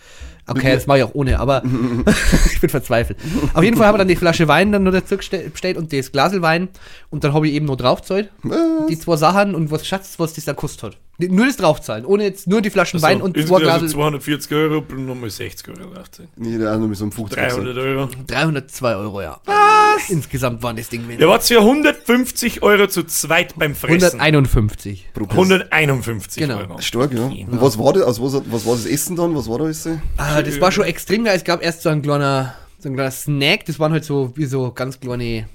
Okay, 0.47 0.73
das 0.73 0.85
mache 0.85 0.97
ich 0.97 1.03
auch 1.05 1.15
ohne, 1.15 1.39
aber 1.39 1.63
ich 2.53 2.59
bin 2.59 2.69
verzweifelt. 2.69 3.17
Auf 3.53 3.63
jeden 3.63 3.77
Fall 3.77 3.87
haben 3.87 3.93
wir 3.95 3.99
dann 3.99 4.07
die 4.09 4.15
Flasche 4.17 4.47
Wein 4.49 4.71
dann 4.73 4.83
noch 4.83 4.91
dazu 4.91 5.15
geste- 5.15 5.49
bestellt 5.49 5.77
und 5.77 5.93
das 5.93 6.11
Glasel 6.11 6.41
Wein 6.41 6.67
und 7.09 7.23
dann 7.23 7.33
habe 7.33 7.47
ich 7.47 7.53
eben 7.53 7.65
noch 7.65 7.77
draufgezahlt. 7.77 8.29
Was? 8.43 8.57
Die 8.89 8.99
zwei 8.99 9.15
Sachen 9.15 9.55
und 9.55 9.71
was 9.71 9.87
Schatz, 9.87 10.15
was 10.17 10.33
das 10.33 10.43
da 10.45 10.53
kostet 10.53 10.83
hat. 10.83 10.97
Nur 11.17 11.45
das 11.45 11.55
draufzahlen, 11.57 12.05
ohne 12.05 12.23
jetzt 12.23 12.45
nur 12.47 12.61
die 12.61 12.69
Flaschen 12.69 13.01
Wein 13.01 13.21
und 13.21 13.33
zwei 13.35 13.41
insgesamt 13.41 13.63
Glasel. 13.63 13.89
240 13.89 14.51
Euro 14.53 14.77
und 14.89 15.05
nochmal 15.05 15.29
60 15.29 15.69
Euro 15.69 15.93
drauf. 15.93 16.27
Nee, 16.35 16.57
der 16.57 16.77
mit 16.77 16.97
so 16.97 17.05
einem 17.05 17.11
50 17.13 17.37
300 17.39 17.77
Euro. 17.77 18.09
302 18.27 18.95
Euro, 18.95 19.21
ja. 19.21 19.39
Was? 19.45 20.09
Insgesamt 20.09 20.61
waren 20.61 20.75
das 20.75 20.89
Ding 20.89 21.07
Der 21.17 21.27
war 21.29 21.39
für 21.39 21.59
150 21.59 22.63
Euro 22.63 22.87
zu 22.87 23.03
zweit 23.03 23.55
beim 23.57 23.75
Fressen. 23.75 24.19
151. 24.19 25.07
pro 25.13 25.25
Person. 25.25 25.51
151 25.53 26.41
Genau. 26.43 26.57
Euro. 26.57 26.81
Stark, 26.81 27.13
ja. 27.13 27.25
Und 27.25 27.61
was 27.61 27.79
war 27.79 27.93
das? 27.93 28.03
Also 28.03 28.23
was, 28.23 28.41
was 28.51 28.65
war 28.65 28.73
das 28.75 28.85
Essen 28.85 29.15
dann? 29.15 29.35
Was 29.35 29.47
war 29.49 29.59
da 29.59 29.63
alles? 29.65 29.87
Ah, 30.17 30.41
das 30.41 30.59
war 30.59 30.71
schon 30.71 30.83
extrem 30.83 31.23
geil. 31.23 31.37
Es 31.37 31.43
gab 31.45 31.63
erst 31.63 31.81
so 31.81 31.89
ein 31.89 32.01
kleiner, 32.01 32.55
so 32.79 32.89
ein 32.89 32.95
kleiner 32.95 33.11
Snack. 33.11 33.65
Das 33.65 33.79
waren 33.79 33.93
halt 33.93 34.03
so 34.03 34.33
wie 34.35 34.45
so 34.45 34.71
ganz 34.71 34.99
kleine, 34.99 35.47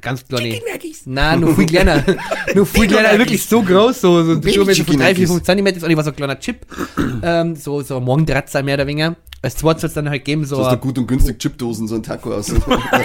ganz 0.00 0.26
kleine. 0.26 0.60
Nein, 1.06 1.40
nur 1.40 1.54
viel 1.54 1.66
kleiner. 1.66 2.04
nur 2.54 2.66
viel 2.66 2.86
kleiner, 2.86 3.18
wirklich 3.18 3.44
so 3.44 3.62
groß, 3.62 4.00
so, 4.00 4.22
so 4.22 4.34
Baby 4.34 4.54
Durchmesser 4.54 4.84
von 4.84 4.94
Chicken 4.94 5.00
3, 5.00 5.04
4, 5.04 5.14
Nuggies. 5.14 5.30
5 5.30 5.42
Zentimeter. 5.42 5.84
Und 5.84 5.90
ich 5.90 5.96
war 5.96 6.04
so 6.04 6.10
ein 6.10 6.16
kleiner 6.16 6.38
Chip. 6.38 6.66
ähm, 7.22 7.56
so, 7.56 7.82
so 7.82 7.96
ein 7.98 8.04
Morgendratzer 8.04 8.62
mehr 8.62 8.74
oder 8.74 8.86
weniger. 8.86 9.16
Als 9.42 9.56
zweites 9.56 9.82
soll 9.82 9.88
es 9.88 9.94
dann 9.94 10.08
halt 10.08 10.24
geben, 10.24 10.44
so. 10.46 10.56
Du 10.56 10.64
hast 10.64 10.72
da 10.72 10.76
gut 10.76 10.96
und 10.96 11.06
günstig 11.06 11.38
Chipdosen, 11.38 11.86
so 11.86 11.96
ein 11.96 12.02
Taco 12.02 12.32
aus. 12.32 12.50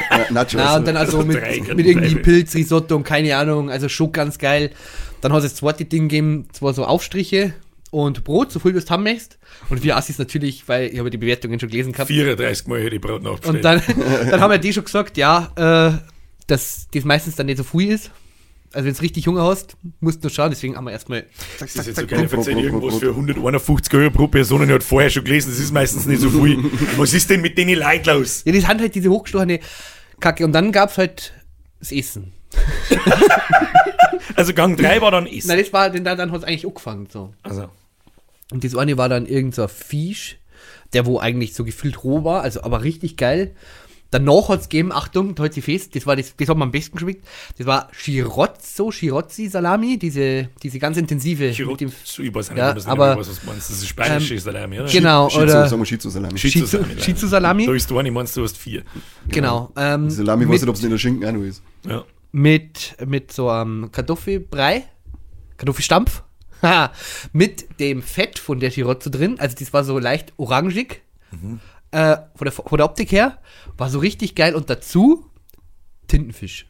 Äh, 0.09 0.31
Nachos. 0.31 0.53
Na, 0.55 0.77
und 0.77 0.87
dann 0.87 0.97
also 0.97 1.19
mit, 1.19 1.41
mit 1.75 1.85
irgendwie 1.85 2.09
Bleibe. 2.09 2.21
Pilz, 2.21 2.55
Risotto 2.55 2.95
und 2.95 3.03
keine 3.03 3.35
Ahnung, 3.35 3.69
also 3.69 3.89
schon 3.89 4.11
ganz 4.11 4.37
geil. 4.37 4.71
Dann 5.21 5.33
hat 5.33 5.39
es 5.39 5.51
das 5.51 5.55
zweite 5.55 5.85
Ding 5.85 6.07
gegeben, 6.07 6.47
zwar 6.51 6.73
so 6.73 6.85
Aufstriche 6.85 7.53
und 7.91 8.23
Brot, 8.23 8.51
so 8.51 8.59
viel 8.59 8.71
wie 8.71 8.73
du 8.73 8.79
es 8.79 8.89
haben 8.89 9.03
möchtest. 9.03 9.37
Und 9.69 9.83
wir 9.83 9.97
Assis 9.97 10.17
natürlich, 10.17 10.67
weil 10.67 10.91
ich 10.91 10.99
habe 10.99 11.09
die 11.09 11.17
Bewertungen 11.17 11.59
schon 11.59 11.69
gelesen 11.69 11.91
gehabt. 11.91 12.07
34 12.07 12.67
Mal 12.67 12.81
hätte 12.81 12.95
ich 12.95 13.01
Brot 13.01 13.23
nachbestellt. 13.23 13.55
Und 13.57 13.63
dann, 13.63 13.81
dann 14.29 14.39
haben 14.39 14.51
wir 14.51 14.59
die 14.59 14.73
schon 14.73 14.85
gesagt, 14.85 15.17
ja, 15.17 15.51
äh, 15.55 15.97
dass 16.51 16.87
das 16.93 17.03
meistens 17.03 17.35
dann 17.35 17.45
nicht 17.45 17.57
so 17.57 17.63
viel 17.63 17.91
ist. 17.91 18.11
Also 18.71 18.85
wenn 18.85 18.93
du 18.93 19.01
richtig 19.01 19.25
Hunger 19.25 19.43
hast, 19.43 19.77
musst 19.99 20.23
du 20.23 20.27
nur 20.27 20.31
schauen, 20.31 20.51
deswegen 20.51 20.75
haben 20.75 20.85
wir 20.85 20.91
erstmal. 20.91 21.25
das 21.59 21.75
ist 21.75 21.87
jetzt 21.87 21.99
so 21.99 22.05
geil, 22.05 22.27
Brot, 22.27 22.47
irgendwas 22.47 22.97
für 22.97 23.09
151 23.09 23.93
Euro 23.95 24.11
pro 24.11 24.27
Person 24.27 24.61
und 24.61 24.67
ich 24.67 24.75
hat 24.75 24.83
vorher 24.83 25.09
schon 25.09 25.23
gelesen, 25.23 25.49
das 25.49 25.59
ist 25.59 25.73
meistens 25.73 26.05
nicht 26.05 26.21
so 26.21 26.29
viel. 26.29 26.63
Was 26.97 27.13
ist 27.13 27.31
denn 27.31 27.41
mit 27.41 27.57
denen 27.57 27.79
Leuten 27.79 28.09
los? 28.09 28.43
Ja, 28.45 28.51
das 28.51 28.65
sind 28.65 28.79
halt 28.79 28.93
diese 28.93 29.09
hochgestochene 29.09 29.59
Kacke. 30.19 30.45
Und 30.45 30.51
dann 30.51 30.71
gab's 30.71 30.99
halt 30.99 31.33
das 31.79 31.91
Essen. 31.91 32.33
Also 34.35 34.53
Gang 34.53 34.77
3 34.77 35.01
war 35.01 35.11
dann 35.11 35.27
Essen. 35.27 35.47
Nein, 35.49 35.59
das 35.59 35.73
war, 35.73 35.89
denn 35.89 36.03
dann, 36.03 36.17
dann 36.17 36.31
hat 36.31 36.39
es 36.39 36.43
eigentlich 36.45 36.65
angefangen. 36.65 37.07
So. 37.11 37.33
Also, 37.43 37.69
Und 38.51 38.63
das 38.63 38.75
eine 38.75 38.97
war 38.97 39.09
dann 39.09 39.25
irgendein 39.25 39.51
so 39.51 39.63
ein 39.63 39.69
Fisch, 39.69 40.37
der 40.93 41.05
wo 41.05 41.19
eigentlich 41.19 41.53
so 41.53 41.63
gefühlt 41.63 42.03
roh 42.03 42.23
war, 42.23 42.41
also 42.41 42.63
aber 42.63 42.83
richtig 42.83 43.17
geil. 43.17 43.55
Danach 44.11 44.49
hat 44.49 44.61
es 44.61 44.69
gegeben, 44.69 44.91
Achtung, 44.91 45.35
hat 45.37 45.53
sie 45.53 45.61
fest, 45.61 45.95
das 45.95 46.07
war 46.07 46.15
das, 46.15 46.33
das 46.35 46.49
hat 46.49 46.57
mir 46.57 46.63
am 46.63 46.71
besten 46.71 46.95
geschmeckt. 46.97 47.23
Das 47.59 47.67
war 47.67 47.89
Chirozzo, 47.93 48.91
Chirozzi 48.91 49.47
Salami, 49.49 49.99
diese, 49.99 50.49
diese 50.63 50.79
ganz 50.79 50.97
intensive. 50.97 51.51
Chirozzo, 51.51 52.23
ich 52.23 52.33
weiß 52.33 52.49
nicht, 52.49 52.57
Ja, 52.57 52.73
das 52.73 52.87
aber- 52.87 53.15
nicht, 53.15 53.29
was 53.29 53.39
du 53.39 53.45
meinst. 53.45 53.69
Das 53.69 53.77
ist 53.77 53.87
spanische 53.87 54.33
Ähm, 54.33 54.39
Salami, 54.39 54.79
oder? 54.79 54.89
genau, 54.91 55.29
Shizu, 55.29 55.41
oder 55.43 55.67
sagen 55.67 55.81
wir 55.81 55.85
Shizu-Salami. 55.85 56.37
Shizu 56.39 56.59
Shizu- 56.59 56.65
Salami. 56.67 57.01
Shizu-Salami. 57.01 57.65
Da 57.67 57.73
ist 57.73 57.91
du 57.91 57.97
eine, 57.99 58.11
meinst 58.11 58.35
du 58.35 58.43
hast 58.43 58.57
vier. 58.57 58.83
genau. 59.27 59.71
Ähm, 59.77 60.09
Salami, 60.09 60.45
weiß 60.45 60.49
mit, 60.53 60.61
nicht, 60.61 60.69
ob 60.69 60.75
es 60.75 60.83
in 60.83 60.89
der 60.89 60.97
Schinken 60.97 61.27
auch 61.27 61.31
noch 61.33 61.43
ist. 61.45 61.61
Ja. 61.87 62.03
mit, 62.31 62.95
mit 63.05 63.31
so 63.31 63.49
einem 63.49 63.91
Kartoffelbrei, 63.91 64.85
Kartoffelstampf, 65.57 66.23
mit 67.33 67.79
dem 67.79 68.01
Fett 68.01 68.39
von 68.39 68.59
der 68.59 68.71
Chirozzo 68.71 69.09
drin. 69.11 69.39
Also 69.39 69.55
das 69.59 69.71
war 69.71 69.83
so 69.83 69.99
leicht 69.99 70.33
orangig. 70.37 71.01
Äh, 71.91 72.17
von, 72.35 72.45
der, 72.45 72.51
von 72.51 72.77
der 72.77 72.85
Optik 72.85 73.11
her 73.11 73.39
war 73.77 73.89
so 73.89 73.99
richtig 73.99 74.35
geil 74.35 74.55
und 74.55 74.69
dazu 74.69 75.25
Tintenfisch. 76.07 76.65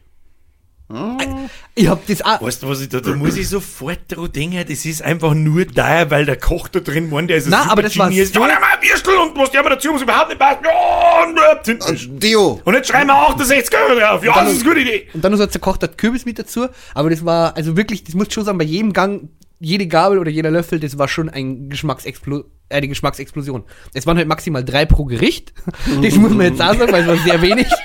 Ich 1.76 1.86
hab 1.86 2.04
das 2.08 2.20
auch. 2.22 2.42
Weißt 2.42 2.64
du, 2.64 2.68
was 2.68 2.80
ich 2.80 2.88
da, 2.88 3.00
da 3.00 3.14
muss 3.14 3.36
ich 3.36 3.48
sofort 3.48 4.00
dran 4.08 4.32
denken, 4.32 4.64
das 4.68 4.84
ist 4.84 5.02
einfach 5.02 5.34
nur 5.34 5.64
da, 5.64 6.10
weil 6.10 6.24
der 6.26 6.36
Koch 6.36 6.66
da 6.66 6.80
drin 6.80 7.12
war, 7.12 7.22
der 7.22 7.36
ist 7.36 7.44
ein 7.46 7.50
Na, 7.50 7.60
super 7.60 7.72
aber 7.72 7.82
das 7.82 7.96
war 7.96 8.08
Genie 8.08 8.20
ist. 8.22 8.34
so- 8.34 8.40
Ja, 8.40 8.46
nimm 8.48 8.60
mal 8.60 8.66
ein 8.76 8.82
Würstel 8.88 9.16
und 9.16 9.36
was 9.38 9.52
der 9.52 9.62
mir 9.62 9.70
dazu 9.70 9.92
muss 9.92 10.02
überhaupt 10.02 10.30
nicht 10.30 10.40
passt. 10.40 10.58
Ja, 10.64 11.22
und 11.28 11.36
äh, 11.38 11.62
Tintenfisch. 11.62 12.08
Dio! 12.10 12.60
Und 12.64 12.74
jetzt 12.74 12.88
schreiben 12.88 13.06
wir 13.06 13.14
68 13.14 13.72
Euro 13.78 14.00
drauf. 14.00 14.24
Ja, 14.24 14.34
das 14.42 14.52
ist 14.54 14.62
eine 14.62 14.68
gute 14.68 14.80
Idee. 14.80 15.08
Und 15.14 15.22
dann 15.22 15.30
noch 15.30 15.38
so 15.38 15.44
ein 15.44 15.50
zerkochter 15.50 15.86
Kürbis 15.86 16.24
mit 16.24 16.40
dazu. 16.40 16.66
Aber 16.94 17.08
das 17.08 17.24
war, 17.24 17.56
also 17.56 17.76
wirklich, 17.76 18.02
das 18.02 18.16
muss 18.16 18.26
ich 18.26 18.34
schon 18.34 18.44
sagen, 18.44 18.58
bei 18.58 18.64
jedem 18.64 18.92
Gang, 18.92 19.28
jede 19.60 19.86
Gabel 19.86 20.18
oder 20.18 20.30
jeder 20.32 20.50
Löffel, 20.50 20.80
das 20.80 20.98
war 20.98 21.06
schon 21.06 21.28
ein 21.28 21.68
Geschmacksexplo 21.68 22.44
äh, 22.70 22.76
eine 22.76 22.88
Geschmacksexplosion. 22.88 23.64
Es 23.92 24.06
waren 24.06 24.16
halt 24.16 24.28
maximal 24.28 24.64
drei 24.64 24.86
pro 24.86 25.04
Gericht. 25.04 25.52
Das 26.02 26.14
muss 26.16 26.32
man 26.32 26.46
jetzt 26.46 26.62
auch 26.62 26.74
sagen, 26.74 26.92
weil 26.92 27.02
es 27.02 27.08
war 27.08 27.16
sehr 27.18 27.42
wenig. 27.42 27.66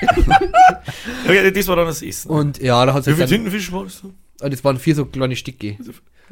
Okay, 1.25 1.51
das 1.51 1.67
war 1.67 1.75
dann 1.75 1.87
das 1.87 2.01
Essen. 2.01 2.29
Und 2.29 2.61
ja, 2.61 2.85
da 2.85 2.93
hat 2.93 3.05
Wie 3.05 3.09
es 3.09 3.15
viel 3.15 3.25
dann, 3.25 3.29
Tintenfisch 3.29 3.71
war 3.71 3.83
das? 3.83 4.03
Ah, 4.41 4.49
das 4.49 4.63
waren 4.63 4.77
vier 4.77 4.95
so 4.95 5.05
kleine 5.05 5.35
Stücke. 5.35 5.77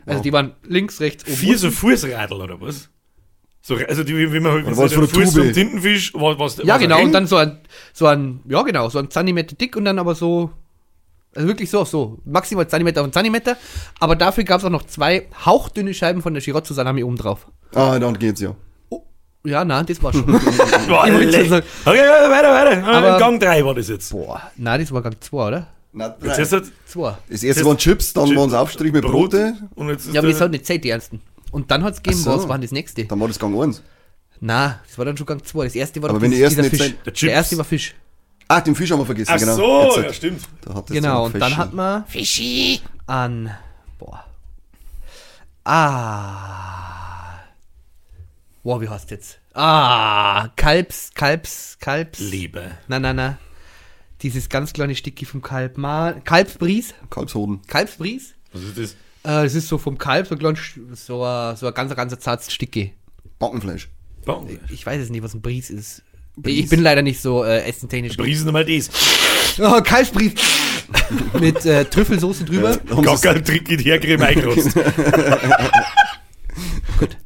Also 0.05 0.21
die 0.21 0.31
waren 0.31 0.53
links, 0.63 1.01
rechts, 1.01 1.25
oben. 1.25 1.35
Vier 1.35 1.57
so 1.57 1.71
Fußradl 1.71 2.33
oder 2.35 2.61
was? 2.61 2.89
So, 3.61 3.75
also 3.75 4.03
die, 4.03 4.31
wie 4.31 4.39
man 4.39 4.51
halt 4.51 4.65
was 4.77 4.91
der 4.91 4.99
Fuß 4.99 5.11
Tube? 5.11 5.27
zum 5.27 5.53
Tintenfisch, 5.53 6.13
was, 6.13 6.37
was 6.37 6.57
Ja, 6.57 6.75
was 6.75 6.81
genau, 6.81 6.97
ein 6.97 7.05
und 7.05 7.11
dann 7.13 7.27
so 7.27 7.37
ein, 7.37 7.59
so 7.93 8.05
ein, 8.07 8.41
ja 8.47 8.61
genau, 8.61 8.89
so 8.89 8.99
ein 8.99 9.09
Zentimeter 9.09 9.55
dick 9.55 9.75
und 9.75 9.85
dann 9.85 9.99
aber 9.99 10.15
so, 10.15 10.51
also 11.35 11.47
wirklich 11.47 11.69
so, 11.69 11.83
so, 11.85 12.19
maximal 12.25 12.67
Zentimeter 12.67 13.01
auf 13.03 13.11
Zentimeter, 13.11 13.57
aber 13.99 14.15
dafür 14.15 14.43
gab 14.43 14.59
es 14.59 14.65
auch 14.65 14.69
noch 14.69 14.83
zwei 14.83 15.27
hauchdünne 15.45 15.93
Scheiben 15.93 16.21
von 16.21 16.33
der 16.33 16.41
Shirotsu 16.41 16.73
Salami 16.73 17.03
oben 17.03 17.15
drauf. 17.17 17.47
Ah, 17.73 17.97
dann 17.99 18.17
geht's 18.19 18.41
ja. 18.41 18.55
Oh, 18.89 19.03
ja, 19.45 19.65
nein, 19.65 19.85
das 19.85 20.01
war 20.03 20.13
schon. 20.13 20.25
Boah, 20.87 21.07
Ich 21.07 21.13
wollte 21.13 21.25
leck. 21.25 21.41
schon 21.41 21.49
sagen. 21.49 21.65
Okay, 21.85 21.97
weiter, 21.99 22.53
weiter. 22.53 22.83
Ah, 22.87 22.97
Aber- 22.97 23.17
Gang 23.19 23.39
3 23.39 23.65
war 23.65 23.73
das 23.75 23.87
jetzt. 23.89 24.11
Boah, 24.11 24.41
nein, 24.57 24.79
das 24.81 24.91
war 24.91 25.01
Gang 25.01 25.15
2, 25.19 25.47
oder? 25.47 25.67
Na, 25.95 26.15
Jetzt 26.23 26.39
ist 26.39 26.51
halt 26.53 26.71
2. 26.87 27.17
Das 27.29 27.43
erste 27.43 27.65
waren 27.65 27.77
Chips, 27.77 28.13
dann 28.13 28.25
Chips, 28.25 28.37
waren 28.39 28.49
es 28.49 28.55
Aufstrich 28.55 28.91
mit 28.91 29.03
Brot. 29.03 29.31
Brote, 29.31 29.53
Und 29.75 29.89
jetzt 29.89 30.07
ist 30.07 30.13
Ja, 30.13 30.21
aber 30.21 30.29
das 30.31 30.41
hat 30.41 30.49
nicht 30.51 30.65
Zeit, 30.65 30.83
die 30.83 30.89
ernsten. 30.89 31.21
Und 31.51 31.69
dann 31.69 31.83
hat 31.83 31.93
es 31.93 32.01
gegeben, 32.01 32.19
so. 32.21 32.31
was 32.31 32.47
war 32.47 32.55
denn 32.57 32.63
das 32.63 32.71
nächste? 32.71 33.05
dann 33.05 33.19
war 33.19 33.27
das 33.27 33.37
Gang 33.37 33.55
1. 33.59 33.83
Na, 34.39 34.79
das 34.87 34.97
war 34.97 35.05
dann 35.05 35.15
schon 35.15 35.25
Gang 35.27 35.45
2. 35.45 35.65
Das 35.65 35.75
erste 35.75 36.01
war 36.01 36.09
Aber 36.09 36.19
wenn 36.21 36.31
die 36.31 36.41
ersten 36.41 36.63
Fisch. 36.63 36.79
sein- 36.79 36.95
Der 37.05 37.13
Der, 37.13 37.29
erste 37.31 37.57
war 37.57 37.63
Fisch. 37.65 37.93
Ach, 38.55 38.61
den 38.61 38.75
Fisch 38.75 38.91
haben 38.91 38.99
wir 38.99 39.05
vergessen, 39.05 39.31
Ach 39.33 39.39
genau. 39.39 39.55
so, 39.55 39.97
Jetzt 39.97 40.05
ja, 40.07 40.13
stimmt. 40.13 40.41
Da 40.61 40.73
hat 40.75 40.89
das 40.89 40.93
Genau, 40.95 41.25
und 41.25 41.39
dann 41.39 41.57
hat 41.57 41.73
man 41.73 42.05
Fischi 42.07 42.81
an, 43.07 43.51
boah, 43.99 44.23
ah, 45.63 47.39
boah, 48.63 48.81
wie 48.81 48.89
heißt 48.89 49.11
jetzt? 49.11 49.39
Ah, 49.53 50.49
Kalbs, 50.55 51.11
Kalbs, 51.13 51.77
Kalbs. 51.79 52.19
Liebe. 52.19 52.71
Na, 52.87 52.99
na, 52.99 53.13
na. 53.13 53.37
Dieses 54.21 54.49
ganz 54.49 54.73
kleine 54.73 54.95
Stückchen 54.95 55.27
vom 55.27 55.41
Kalb. 55.41 55.75
Kalbsbries. 56.23 56.93
Kalbshoden. 57.09 57.61
Kalbsbries. 57.67 58.33
Was 58.53 58.63
ist 58.63 58.77
das? 58.77 58.91
Äh, 59.23 59.43
das 59.43 59.53
ist 59.55 59.67
so 59.67 59.77
vom 59.77 59.97
Kalb, 59.97 60.27
so, 60.27 60.35
ein 60.35 60.39
klein, 60.39 60.57
so, 60.93 61.23
ein- 61.23 61.55
so 61.55 61.67
ein 61.67 61.73
ganz, 61.73 61.93
ganz 61.95 62.19
zartes 62.19 62.51
Stückchen. 62.53 62.91
Backenfleisch. 63.39 63.89
Baum. 64.25 64.47
Ich 64.69 64.85
weiß 64.85 65.01
es 65.01 65.09
nicht, 65.09 65.23
was 65.23 65.33
ein 65.33 65.41
Bries 65.41 65.69
ist. 65.69 66.01
Bries? 66.35 66.59
Ich 66.65 66.69
bin 66.69 66.81
leider 66.81 67.01
nicht 67.01 67.21
so 67.21 67.43
äh, 67.43 67.61
essentechnisch. 67.63 68.17
Briesen 68.17 68.51
mal 68.51 68.65
das. 68.65 68.89
Oh, 69.59 69.81
Kalbsbries. 69.81 70.33
Mit 71.39 71.65
äh, 71.65 71.85
Trüffelsoße 71.85 72.43
drüber. 72.45 72.71
Haben 72.89 73.03
sie's- 73.07 73.21
Gackerl 73.21 73.43
trick 73.43 73.65
geht 73.65 73.83
her, 73.85 73.99
Creme 73.99 74.21
eingerotzt. 74.23 74.73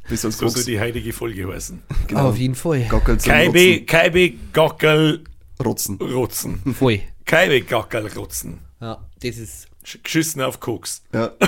Bis 0.10 0.24
ans 0.26 0.38
So 0.38 0.48
soll 0.48 0.64
die 0.64 0.80
heutige 0.80 1.12
Folge 1.14 1.48
heißen. 1.52 1.82
Genau. 2.08 2.30
Auf 2.30 2.38
jeden 2.38 2.56
Fall. 2.56 2.86
Gackel 2.90 3.18
zum 3.18 3.32
Kaibe, 3.32 3.82
Kaibe, 3.86 4.34
Gackerl, 4.54 5.24
Rotzen. 5.64 5.98
rotzen. 5.98 6.62
Voll. 6.78 7.02
Kaibe, 7.26 7.62
Gackerl, 7.62 8.08
rotzen. 8.16 8.60
Ja, 8.82 9.06
das 9.22 9.38
ist. 9.38 9.68
Sch- 9.86 10.00
Geschissen 10.04 10.42
auf 10.42 10.60
Koks. 10.60 11.02
Ja. 11.14 11.32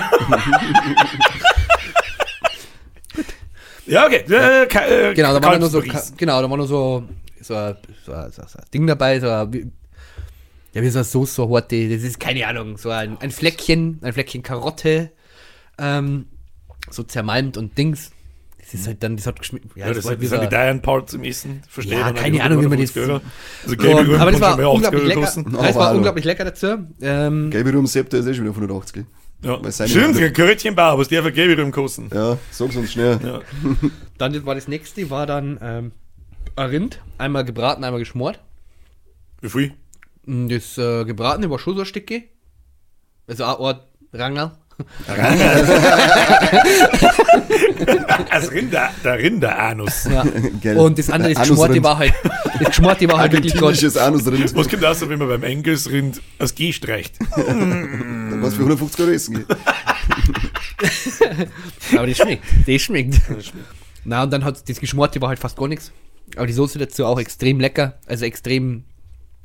Ja, 3.86 4.06
okay. 4.06 4.18
Äh, 4.32 4.66
Ka- 4.66 4.86
äh, 4.86 5.14
Genau, 5.14 5.32
da 5.38 5.42
war 5.44 5.58
nur 5.58 5.68
so, 5.70 5.82
genau, 6.16 6.40
da 6.40 6.48
war 6.48 6.56
nur 6.56 6.66
so, 6.68 7.02
so, 7.40 7.54
ein- 7.54 7.76
so, 8.04 8.12
ein- 8.12 8.30
so, 8.32 8.42
ein- 8.42 8.48
Ding 8.72 8.86
dabei, 8.86 9.20
so 9.20 9.28
ein, 9.28 9.52
wie- 9.52 9.66
ja, 10.72 10.82
wie 10.82 10.88
so 10.88 10.98
eine 10.98 11.04
Soße, 11.04 11.34
so 11.34 11.42
eine 11.44 11.50
Horte, 11.50 11.88
das 11.88 12.02
ist 12.02 12.20
keine 12.20 12.46
Ahnung, 12.46 12.76
so 12.78 12.90
ein, 12.90 13.16
ein 13.20 13.30
Fleckchen, 13.30 13.98
ein 14.02 14.12
Fleckchen 14.12 14.42
Karotte, 14.42 15.10
ähm, 15.78 16.26
so 16.90 17.02
zermalmt 17.02 17.56
und 17.56 17.76
Dings. 17.76 18.10
Das 18.58 18.74
ist 18.74 18.86
halt 18.86 19.02
dann, 19.02 19.16
das 19.16 19.26
hat 19.26 19.40
geschmeckt. 19.40 19.66
Ja, 19.74 19.92
das, 19.92 20.04
war 20.04 20.12
das 20.12 20.20
wie 20.20 20.26
sind 20.26 20.36
so 20.36 20.36
die 20.36 20.42
ein- 20.46 20.50
Diane 20.50 20.78
Parts 20.80 21.14
im 21.14 21.24
Essen. 21.24 21.62
Verstehe 21.68 21.98
Ja, 21.98 22.08
ich 22.08 22.14
noch 22.14 22.22
keine 22.22 22.40
Ahnung, 22.44 22.58
wie 22.62 22.68
man 22.68 22.78
150 22.78 23.02
das-. 23.06 23.20
Also 23.62 23.70
so, 23.70 23.76
gelbe 23.76 24.00
Rüben 24.02 24.20
aber 24.20 24.30
das 24.30 24.40
war 24.40 24.50
schon 24.52 24.60
mal 24.62 24.66
80 24.70 24.74
unglaublich 24.76 25.08
lecker. 25.08 25.20
Ja, 25.60 25.66
das 25.66 25.74
war 25.74 25.86
hallo. 25.86 25.96
unglaublich 25.96 26.24
lecker 26.24 26.44
dazu. 26.44 26.66
Ähm, 27.00 27.50
Gelbe 27.50 27.86
Sepp, 27.88 28.10
der 28.10 28.20
ist 28.20 28.26
eh 28.26 28.34
schon 28.34 28.44
wieder 28.44 28.54
180. 28.54 29.04
Ja. 29.42 29.58
Stimmt, 29.86 30.18
ein 30.18 30.32
Körtchenbau, 30.34 30.98
was 30.98 31.08
der 31.08 31.22
für 31.24 31.32
gelbe 31.32 31.60
Rüben 31.60 31.72
kosten. 31.72 32.10
Ja, 32.14 32.38
sag's 32.52 32.76
uns 32.76 32.92
schnell. 32.92 33.18
Ja. 33.24 33.40
dann 34.18 34.46
war 34.46 34.54
das 34.54 34.68
nächste, 34.68 35.08
war 35.10 35.26
dann 35.26 35.58
ähm, 35.62 35.92
Rind, 36.56 37.00
einmal 37.18 37.44
gebraten, 37.44 37.84
einmal 37.84 38.00
geschmort. 38.00 38.40
Wie 39.40 39.48
viel? 39.48 39.74
Und 40.26 40.48
Das 40.48 40.76
äh, 40.78 41.04
gebratene 41.04 41.50
war 41.50 41.58
schon 41.58 41.74
so 41.74 41.80
ein 41.80 41.86
Stücke. 41.86 42.24
Also 43.26 43.44
ein 43.44 43.56
Ort 43.56 43.86
Rangel. 44.12 44.50
Das 48.30 48.50
Rinder, 48.52 48.90
der 49.04 49.18
Rinderanus. 49.18 50.04
Ja. 50.04 50.22
Und 50.76 50.98
das 50.98 51.10
andere, 51.10 51.34
das. 51.34 51.48
Geschmorte 51.48 51.82
war 51.82 51.98
halt, 51.98 52.14
das 52.58 52.68
Geschmorte 52.68 53.08
war 53.08 53.18
halt 53.18 53.32
wirklich 53.32 53.54
Gott. 53.54 53.82
Anusrind. 53.96 54.56
Was 54.56 54.68
kommt 54.68 54.84
aus, 54.84 55.08
wenn 55.08 55.18
man 55.18 55.28
beim 55.28 55.42
Engelsrind 55.42 56.20
das 56.38 56.54
G 56.54 56.72
streicht? 56.72 57.18
Was 57.30 58.54
für 58.54 58.60
150 58.60 59.00
Euro 59.00 59.10
essen 59.10 59.34
geht. 59.36 59.46
Aber 61.96 62.06
das 62.06 62.16
schmeckt. 62.16 62.44
Das 62.66 62.82
schmeckt. 62.82 63.20
Na, 64.04 64.22
und 64.22 64.32
dann 64.32 64.44
hat 64.44 64.66
das 64.68 64.80
Geschmorte 64.80 65.20
war 65.20 65.28
halt 65.28 65.38
fast 65.38 65.56
gar 65.56 65.68
nichts. 65.68 65.92
Aber 66.36 66.46
die 66.46 66.52
Soße 66.52 66.78
dazu 66.78 67.04
auch 67.06 67.18
extrem 67.20 67.60
lecker. 67.60 67.98
Also 68.06 68.24
extrem. 68.24 68.84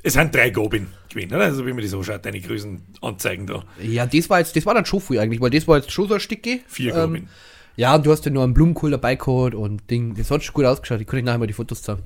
Es 0.04 0.14
sind 0.14 0.34
drei 0.36 0.50
Gobin 0.52 0.88
gewesen, 1.10 1.34
oder? 1.34 1.46
Also, 1.46 1.66
wie 1.66 1.74
man 1.74 1.82
das 1.82 1.92
so 1.92 2.04
schaut, 2.04 2.26
deine 2.26 2.40
Größen 2.40 2.82
anzeigen 3.02 3.48
da. 3.48 3.64
Ja, 3.82 4.06
das 4.06 4.30
war 4.30 4.40
jetzt, 4.40 4.56
das 4.56 4.66
war 4.66 4.76
dann 4.76 4.86
schon 4.86 5.02
viel 5.02 5.18
eigentlich, 5.20 5.42
weil 5.42 5.50
das 5.50 5.68
war 5.68 5.78
jetzt 5.78 5.92
schon 5.92 6.08
so 6.08 6.14
ein 6.14 6.20
Stücke. 6.20 6.60
Vier 6.68 6.96
Ähm, 6.96 7.02
Gobin. 7.14 7.30
Ja, 7.78 7.96
und 7.96 8.06
du 8.06 8.12
hast 8.12 8.24
ja 8.26 8.32
nur 8.32 8.44
einen 8.44 8.54
Blumenkohl 8.54 8.92
dabei 8.92 9.16
gehabt 9.16 9.56
und 9.56 9.90
Ding. 9.90 10.16
Das 10.16 10.30
hat 10.32 10.44
schon 10.44 10.54
gut 10.54 10.66
ausgeschaut. 10.66 11.02
Ich 11.02 11.08
kann 11.08 11.18
euch 11.20 11.26
nachher 11.26 11.40
mal 11.40 11.48
die 11.48 11.54
Fotos 11.54 11.82
zeigen. 11.82 12.04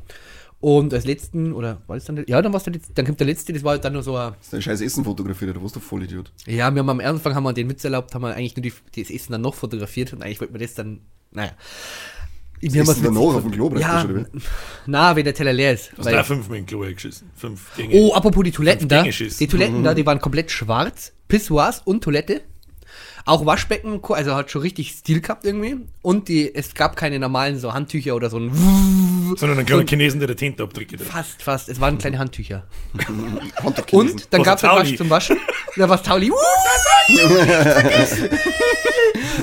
Und 0.61 0.93
als 0.93 1.05
letzten, 1.05 1.53
oder 1.53 1.81
war 1.87 1.95
das 1.95 2.05
dann 2.05 2.17
der, 2.17 2.27
Ja, 2.27 2.41
dann 2.41 2.51
war 2.51 2.59
der 2.59 2.73
letzte, 2.73 2.93
dann 2.93 3.05
kommt 3.05 3.19
der 3.19 3.27
letzte, 3.27 3.53
das 3.53 3.63
war 3.63 3.71
halt 3.71 3.85
dann 3.85 3.93
nur 3.93 4.03
so 4.03 4.15
ein, 4.17 4.33
Das 4.39 4.47
ist 4.47 4.53
ein 4.55 4.61
scheiß 4.61 4.81
Essen 4.81 5.05
fotografiert, 5.05 5.55
du 5.55 5.61
warst 5.61 5.77
doch 5.77 5.81
voll 5.81 6.03
Idiot. 6.03 6.33
Ja, 6.47 6.69
wir 6.73 6.79
haben 6.79 6.89
am 6.89 6.99
Anfang 6.99 7.33
haben 7.33 7.43
wir 7.43 7.53
den 7.53 7.69
Witz 7.69 7.83
erlaubt, 7.85 8.13
haben 8.13 8.23
wir 8.23 8.35
eigentlich 8.35 8.57
nur 8.57 8.63
die, 8.63 8.73
das 8.93 9.09
Essen 9.09 9.31
dann 9.31 9.41
noch 9.41 9.55
fotografiert 9.55 10.11
und 10.11 10.21
eigentlich 10.21 10.41
wollten 10.41 10.53
wir 10.53 10.59
das 10.59 10.73
dann, 10.73 10.99
naja. 11.31 11.51
Wir 12.61 12.69
haben 12.81 12.89
Essen 12.89 13.03
was 13.05 13.13
danach 13.13 13.35
auf 13.35 13.41
dem 13.43 13.51
Klo 13.51 13.75
Ja, 13.77 14.03
oder 14.03 14.15
wie? 14.33 14.39
na, 14.85 15.15
wenn 15.15 15.23
der 15.23 15.33
Teller 15.33 15.53
leer 15.53 15.73
ist. 15.73 15.91
Hast 15.97 16.05
Weil, 16.05 16.13
du 16.13 16.21
auch 16.21 16.25
fünfmal 16.25 16.57
in 16.57 16.65
den 16.65 16.67
Klo 16.69 16.79
geschissen? 16.79 17.29
Fünf 17.35 17.73
Dinge. 17.75 17.95
oh, 17.95 18.13
apropos 18.13 18.43
die 18.43 18.51
Toiletten 18.51 18.89
Fünf 18.89 19.17
da. 19.17 19.35
Die 19.39 19.47
Toiletten 19.47 19.83
da, 19.83 19.93
die 19.93 20.05
waren 20.05 20.19
komplett 20.19 20.51
schwarz. 20.51 21.13
Pissoirs 21.27 21.81
und 21.85 22.03
Toilette. 22.03 22.41
Auch 23.25 23.45
Waschbecken, 23.45 24.01
also 24.09 24.35
hat 24.35 24.51
schon 24.51 24.61
richtig 24.61 24.91
Stil 24.91 25.21
gehabt 25.21 25.45
irgendwie. 25.45 25.77
Und 26.01 26.27
die, 26.27 26.53
es 26.53 26.73
gab 26.73 26.95
keine 26.95 27.19
normalen 27.19 27.59
so 27.59 27.73
Handtücher 27.73 28.15
oder 28.15 28.29
so 28.29 28.37
ein 28.37 28.51
Sondern 29.37 29.59
ein 29.59 29.65
kleiner 29.65 29.85
Chinesen, 29.85 30.19
der 30.19 30.27
der 30.27 30.37
Tinte 30.37 30.63
abdrückt. 30.63 30.99
Fast, 31.01 31.41
fast. 31.41 31.69
Es 31.69 31.79
waren 31.79 31.97
kleine 31.97 32.19
Handtücher. 32.19 32.63
Und 33.91 34.33
dann 34.33 34.43
gab 34.43 34.57
es 34.57 34.63
ein 34.63 34.69
halt 34.71 34.79
Tauli? 34.79 34.91
was 34.91 34.97
zum 34.97 35.09
Waschen. 35.09 35.37
Da 35.75 35.89
war 35.89 36.01
Tauli. 36.01 36.31
Uh, 36.31 36.35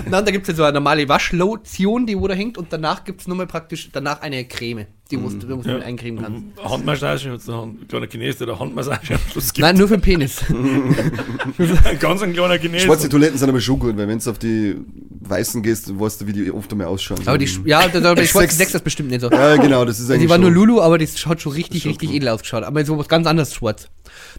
Na, 0.09 0.19
und 0.21 0.27
da 0.27 0.31
gibt 0.31 0.43
es 0.45 0.49
ja 0.49 0.55
so 0.55 0.63
eine 0.63 0.75
normale 0.75 1.09
Waschlotion, 1.09 2.07
die 2.07 2.19
wo 2.19 2.29
da 2.29 2.35
hängt. 2.35 2.59
Und 2.59 2.73
danach 2.73 3.05
gibt 3.05 3.21
es 3.21 3.27
nochmal 3.27 3.47
praktisch, 3.47 3.91
danach 3.93 4.23
eine 4.23 4.45
Creme, 4.45 4.87
die 5.11 5.21
wo 5.21 5.29
du 5.29 5.47
du 5.47 5.57
mit 5.57 5.83
eincremen 5.83 6.23
kannst. 6.23 6.71
Handmassage, 6.71 7.33
hat 7.33 7.47
noch 7.47 7.65
ein 7.65 7.89
kleiner 7.89 8.07
Chines, 8.07 8.39
der 8.39 8.59
Handmassage 8.59 9.15
am 9.15 9.21
Schluss 9.33 9.53
gibt. 9.53 9.59
Nein, 9.59 9.77
nur 9.77 9.89
für 9.89 9.97
den 9.97 10.03
Penis. 10.03 10.45
Ein 10.49 11.99
ganz 11.99 12.23
ein 12.23 12.33
kleiner 12.33 12.59
Chines. 12.59 12.83
Schwarze 12.83 13.09
Toiletten 13.09 13.39
sind 13.39 13.49
aber 13.49 13.61
schon 13.67 13.79
gut, 13.79 13.97
weil 13.97 14.09
wenn 14.09 14.19
du 14.19 14.31
auf 14.31 14.39
die 14.39 14.77
weißen 15.21 15.63
gehst, 15.63 15.99
weißt 15.99 16.21
du, 16.23 16.27
wie 16.27 16.33
die 16.33 16.51
oft 16.51 16.71
einmal 16.73 16.87
ausschauen. 16.87 17.21
Aber 17.27 17.37
die, 17.37 17.49
ja, 17.65 17.87
da, 17.89 18.01
da, 18.01 18.15
die 18.15 18.27
schwarze 18.27 18.47
Sechs. 18.49 18.57
Sechs 18.59 18.73
das 18.73 18.83
bestimmt 18.83 19.11
nicht 19.11 19.21
so. 19.21 19.31
ja, 19.31 19.57
genau, 19.57 19.85
das 19.85 20.01
ist 20.01 20.09
eigentlich 20.11 20.23
Die 20.23 20.29
war 20.31 20.39
nur 20.39 20.51
Lulu, 20.51 20.81
aber 20.81 20.97
das 20.99 21.27
hat 21.27 21.41
schon 21.43 21.53
richtig, 21.53 21.83
schon 21.83 21.91
richtig 21.91 22.09
cool. 22.11 22.17
edel 22.17 22.29
ausgeschaut. 22.31 22.65
Aber 22.65 22.85
so 22.85 22.97
was 22.97 23.09
ganz 23.09 23.27
anderes 23.27 23.55
schwarz. 23.55 23.89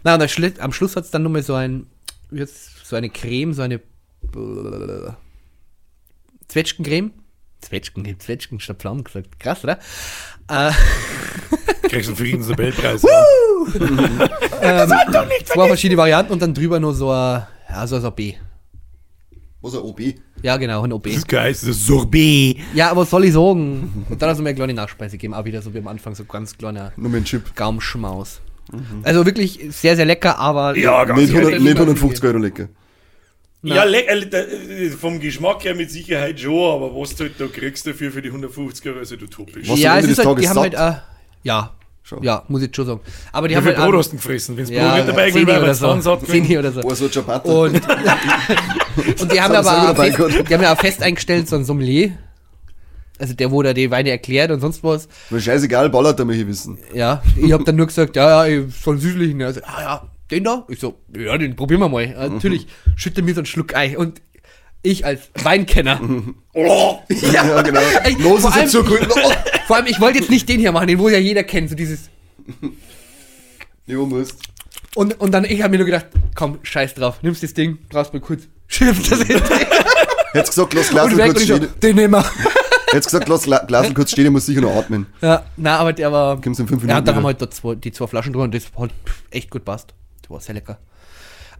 Na, 0.02 0.14
und 0.14 0.22
am 0.22 0.26
Schli- 0.28 0.58
am 0.58 0.72
Schluss 0.72 0.96
hat 0.96 1.04
es 1.04 1.10
dann 1.10 1.22
nochmal 1.22 1.42
so 1.42 1.54
ein, 1.54 1.86
jetzt 2.32 2.86
so 2.86 2.96
eine 2.96 3.10
Creme, 3.10 3.52
so 3.54 3.62
eine 3.62 3.80
Zwetschgencreme. 6.48 7.12
Zwetschgen, 7.60 8.20
Zwetschgen, 8.20 8.60
statt 8.60 8.78
Pflaumen 8.78 9.02
gesagt. 9.04 9.40
Krass, 9.40 9.64
oder? 9.64 9.78
Äh, 10.48 10.70
Kriegst 11.88 12.08
du 12.08 12.12
einen 12.12 12.16
Friedensnobelpreis. 12.16 13.02
ähm, 14.62 14.92
zwei 15.44 15.66
verschiedene 15.66 15.98
Varianten 15.98 16.32
und 16.32 16.40
dann 16.40 16.54
drüber 16.54 16.78
nur 16.78 16.94
so 16.94 17.10
ein, 17.10 17.46
ja, 17.68 17.86
so, 17.86 17.98
so 17.98 18.08
ein 18.08 18.14
B. 18.14 18.34
Was 19.60 19.74
ein 19.74 19.80
OB? 19.80 20.00
Ja, 20.42 20.56
genau, 20.56 20.82
ein 20.84 20.92
OB. 20.92 21.04
Das 21.04 21.16
ist 21.16 21.28
geil, 21.28 21.50
das 21.52 21.64
ist 21.64 21.84
Sorbet. 21.86 22.58
Ja, 22.74 22.90
aber 22.90 23.00
was 23.02 23.10
soll 23.10 23.24
ich 23.24 23.32
sagen? 23.32 24.06
Und 24.08 24.22
dann 24.22 24.30
hast 24.30 24.38
du 24.38 24.42
mir 24.42 24.50
eine 24.50 24.56
kleine 24.56 24.74
Nachspeise 24.74 25.12
gegeben, 25.16 25.34
auch 25.34 25.44
wieder 25.44 25.60
so 25.62 25.74
wie 25.74 25.78
am 25.78 25.88
Anfang, 25.88 26.14
so 26.14 26.24
ganz 26.24 26.56
kleiner 26.56 26.92
Nur 26.96 27.10
mit 27.10 27.24
Chip. 27.24 27.54
Gaumschmaus. 27.56 28.40
Also 29.02 29.24
wirklich 29.26 29.58
sehr, 29.70 29.96
sehr 29.96 30.04
lecker, 30.04 30.38
aber 30.38 30.76
Ja, 30.76 31.04
ganz 31.04 31.20
Nicht, 31.20 31.30
100, 31.30 31.52
ehrlich. 31.52 31.64
nicht 31.68 31.76
150 31.76 32.24
Euro 32.24 32.38
lecker. 32.38 32.68
Ja, 33.62 33.82
le 33.82 34.06
äh, 34.06 34.86
äh, 34.86 34.90
vom 34.90 35.18
Geschmack 35.18 35.64
her 35.64 35.74
mit 35.74 35.90
Sicherheit 35.90 36.38
schon, 36.38 36.52
aber 36.76 36.94
was 36.94 37.16
du 37.16 37.24
halt 37.24 37.40
da 37.40 37.46
kriegst 37.48 37.84
dafür 37.86 38.12
für 38.12 38.22
die 38.22 38.28
150 38.28 38.86
Euro, 38.86 39.00
ist 39.00 39.10
halt 39.10 39.22
utopisch. 39.22 39.68
Was 39.68 39.80
ja, 39.80 39.92
am 39.94 39.98
es 39.98 40.04
Ende 40.04 40.10
ist 40.12 40.18
des 40.18 40.26
halt, 40.26 40.38
die 40.38 40.44
Tages 40.44 40.56
haben 40.56 40.80
halt, 40.84 40.96
äh, 40.96 41.00
ja, 41.42 41.74
Schon. 42.08 42.22
ja, 42.22 42.42
muss 42.48 42.62
ich 42.62 42.74
schon 42.74 42.86
sagen. 42.86 43.00
Aber 43.32 43.48
die 43.48 43.52
Wie 43.52 43.56
haben 43.58 43.64
viel 43.64 43.76
halt, 43.76 43.84
Brot 43.84 43.94
auch- 43.94 43.98
hast 43.98 44.06
du 44.06 44.10
denn 44.12 44.20
gefressen? 44.22 44.56
Wenn 44.56 44.64
es 44.64 44.70
ja, 44.70 44.96
Brot 44.96 45.08
dabei 45.08 45.34
wäre, 45.34 45.62
oder 45.62 45.74
so. 45.74 46.16
Zehni 46.16 46.58
oder 46.58 46.72
so. 46.72 46.80
Oh, 46.82 46.94
so. 46.94 47.04
Und, 47.04 47.74
und 49.20 49.32
die 49.32 49.40
haben 49.42 49.54
haben 49.54 49.66
aber 49.66 49.94
fest, 49.94 50.18
die 50.48 50.54
haben 50.54 50.62
ja 50.62 50.72
auch 50.72 50.80
fest 50.80 51.02
eingestellt, 51.02 51.50
so 51.50 51.56
ein 51.56 51.66
Sommelier. 51.66 52.12
Also 53.18 53.34
der, 53.34 53.50
wo 53.50 53.62
da 53.62 53.74
die 53.74 53.90
Weine 53.90 54.08
erklärt 54.08 54.50
und 54.50 54.60
sonst 54.60 54.82
was. 54.82 55.06
Mir 55.28 55.40
scheißegal, 55.40 55.90
ballert, 55.90 56.18
damit 56.18 56.36
ich 56.36 56.46
wissen. 56.46 56.78
Ja, 56.94 57.22
ich 57.36 57.52
hab 57.52 57.66
dann 57.66 57.76
nur 57.76 57.86
gesagt, 57.88 58.16
ja, 58.16 58.46
ja, 58.46 58.64
ich 58.68 58.74
soll 58.74 58.94
einen 58.94 59.02
süßlichen. 59.02 59.42
Also, 59.42 59.60
ah 59.64 59.82
ja, 59.82 60.10
den 60.30 60.44
da? 60.44 60.64
Ich 60.68 60.80
so, 60.80 61.00
ja, 61.14 61.36
den 61.36 61.56
probieren 61.56 61.80
wir 61.82 61.90
mal. 61.90 62.08
Ja, 62.08 62.26
natürlich, 62.28 62.68
schütte 62.96 63.20
mir 63.20 63.34
so 63.34 63.40
einen 63.40 63.46
Schluck 63.46 63.76
Ei. 63.76 63.98
Und 63.98 64.22
ich 64.82 65.04
als 65.04 65.30
Weinkenner. 65.42 66.00
Oh, 66.54 66.98
Ja, 67.32 67.62
genau. 67.62 67.80
Ey, 68.04 68.16
Los 68.20 68.40
vor 68.42 68.50
ist 68.50 68.56
allem- 68.56 69.00
jetzt. 69.00 69.10
Oh, 69.24 69.32
Vor 69.66 69.76
allem, 69.76 69.86
ich 69.86 70.00
wollte 70.00 70.18
jetzt 70.18 70.30
nicht 70.30 70.48
den 70.48 70.60
hier 70.60 70.72
machen, 70.72 70.86
den 70.88 70.98
wo 70.98 71.08
ja 71.08 71.18
jeder 71.18 71.44
kennt, 71.44 71.68
so 71.70 71.74
dieses. 71.76 72.08
Jo, 73.86 74.06
musst. 74.06 74.34
Und, 74.94 75.18
und 75.20 75.32
dann, 75.32 75.44
ich 75.44 75.60
habe 75.62 75.70
mir 75.70 75.78
nur 75.78 75.86
gedacht, 75.86 76.06
komm, 76.34 76.58
scheiß 76.62 76.94
drauf, 76.94 77.18
nimmst 77.22 77.42
das 77.42 77.54
Ding, 77.54 77.78
brauchst 77.88 78.12
mal 78.12 78.20
kurz, 78.20 78.42
schimpft 78.66 79.10
das 79.12 79.22
hin. 79.22 79.40
Hättest 80.32 80.54
gesagt, 80.54 80.74
lass 80.74 81.16
weg 81.16 81.26
kurz 81.32 81.42
stehen. 81.42 81.68
den 81.82 81.96
nehmen 81.96 82.14
wir. 82.14 82.24
Hättest 82.90 83.06
gesagt, 83.10 83.28
lass 83.28 83.44
Gla- 83.46 83.66
Glasel 83.66 83.94
kurz 83.94 84.10
stehen, 84.12 84.26
ich 84.26 84.30
muss 84.32 84.46
sicher 84.46 84.60
noch 84.62 84.74
atmen. 84.74 85.06
Ja, 85.20 85.44
na, 85.56 85.76
aber 85.78 85.92
der 85.92 86.10
war. 86.10 86.40
Kommst 86.40 86.60
in 86.60 86.66
fünf 86.66 86.82
Ja, 86.82 86.86
Minuten 86.86 86.98
und 87.00 87.06
dann 87.08 87.14
haben 87.16 87.22
wir 87.22 87.26
halt 87.28 87.42
da 87.42 87.50
zwei, 87.50 87.74
die 87.74 87.92
zwei 87.92 88.06
Flaschen 88.06 88.32
drüber 88.32 88.44
und 88.44 88.54
das 88.54 88.64
hat 88.78 88.90
echt 89.30 89.50
gut 89.50 89.64
passt. 89.64 89.94
Das 90.22 90.30
war 90.30 90.40
sehr 90.40 90.54
lecker. 90.54 90.78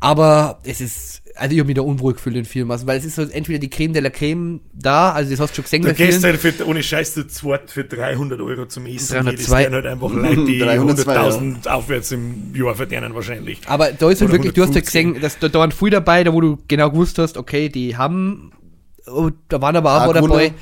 Aber 0.00 0.60
es 0.64 0.80
ist, 0.80 1.22
also 1.34 1.52
ich 1.52 1.58
habe 1.58 1.66
mich 1.66 1.76
da 1.76 1.82
unwohl 1.82 2.14
gefühlt 2.14 2.36
in 2.36 2.44
vielen 2.44 2.68
Maßen, 2.68 2.86
weil 2.86 2.98
es 2.98 3.04
ist 3.04 3.16
so 3.16 3.22
entweder 3.22 3.58
die 3.58 3.70
Creme 3.70 3.92
de 3.92 4.02
la 4.02 4.10
Creme 4.10 4.60
da, 4.72 5.12
also 5.12 5.30
das 5.30 5.40
hast 5.40 5.50
du 5.52 5.56
schon 5.56 5.64
gesehen 5.64 5.82
Da 5.82 5.88
bei 5.88 5.94
gehst 5.94 6.22
du 6.22 6.28
halt 6.28 6.40
für, 6.40 6.66
ohne 6.66 6.82
Scheiß 6.82 7.14
zu 7.14 7.26
zweit 7.26 7.70
für 7.70 7.84
300 7.84 8.40
Euro 8.40 8.66
zum 8.66 8.86
Essen. 8.86 9.24
302. 9.24 9.36
Das 9.36 9.50
wären 9.50 9.74
halt 9.74 9.86
einfach 9.86 10.12
Leute, 10.12 10.44
die 10.44 10.58
302, 10.60 11.16
100.000 11.16 11.68
aufwärts 11.68 12.12
im 12.12 12.54
Jahr 12.54 12.74
verdienen 12.74 13.14
wahrscheinlich. 13.14 13.60
Aber 13.66 13.92
da 13.92 14.10
ist 14.10 14.20
halt 14.20 14.32
wirklich, 14.32 14.52
du 14.52 14.62
hast 14.62 14.74
halt 14.74 14.86
150. 14.86 14.86
gesehen, 14.86 15.20
dass 15.20 15.38
da, 15.38 15.48
da 15.48 15.58
waren 15.58 15.72
viel 15.72 15.90
dabei, 15.90 16.24
da 16.24 16.32
wo 16.32 16.40
du 16.40 16.58
genau 16.68 16.90
gewusst 16.90 17.18
hast, 17.18 17.36
okay, 17.36 17.68
die 17.68 17.96
haben, 17.96 18.52
oh, 19.06 19.30
da 19.48 19.60
waren 19.60 19.76
aber 19.76 20.06
auch 20.06 20.12
dabei, 20.12 20.52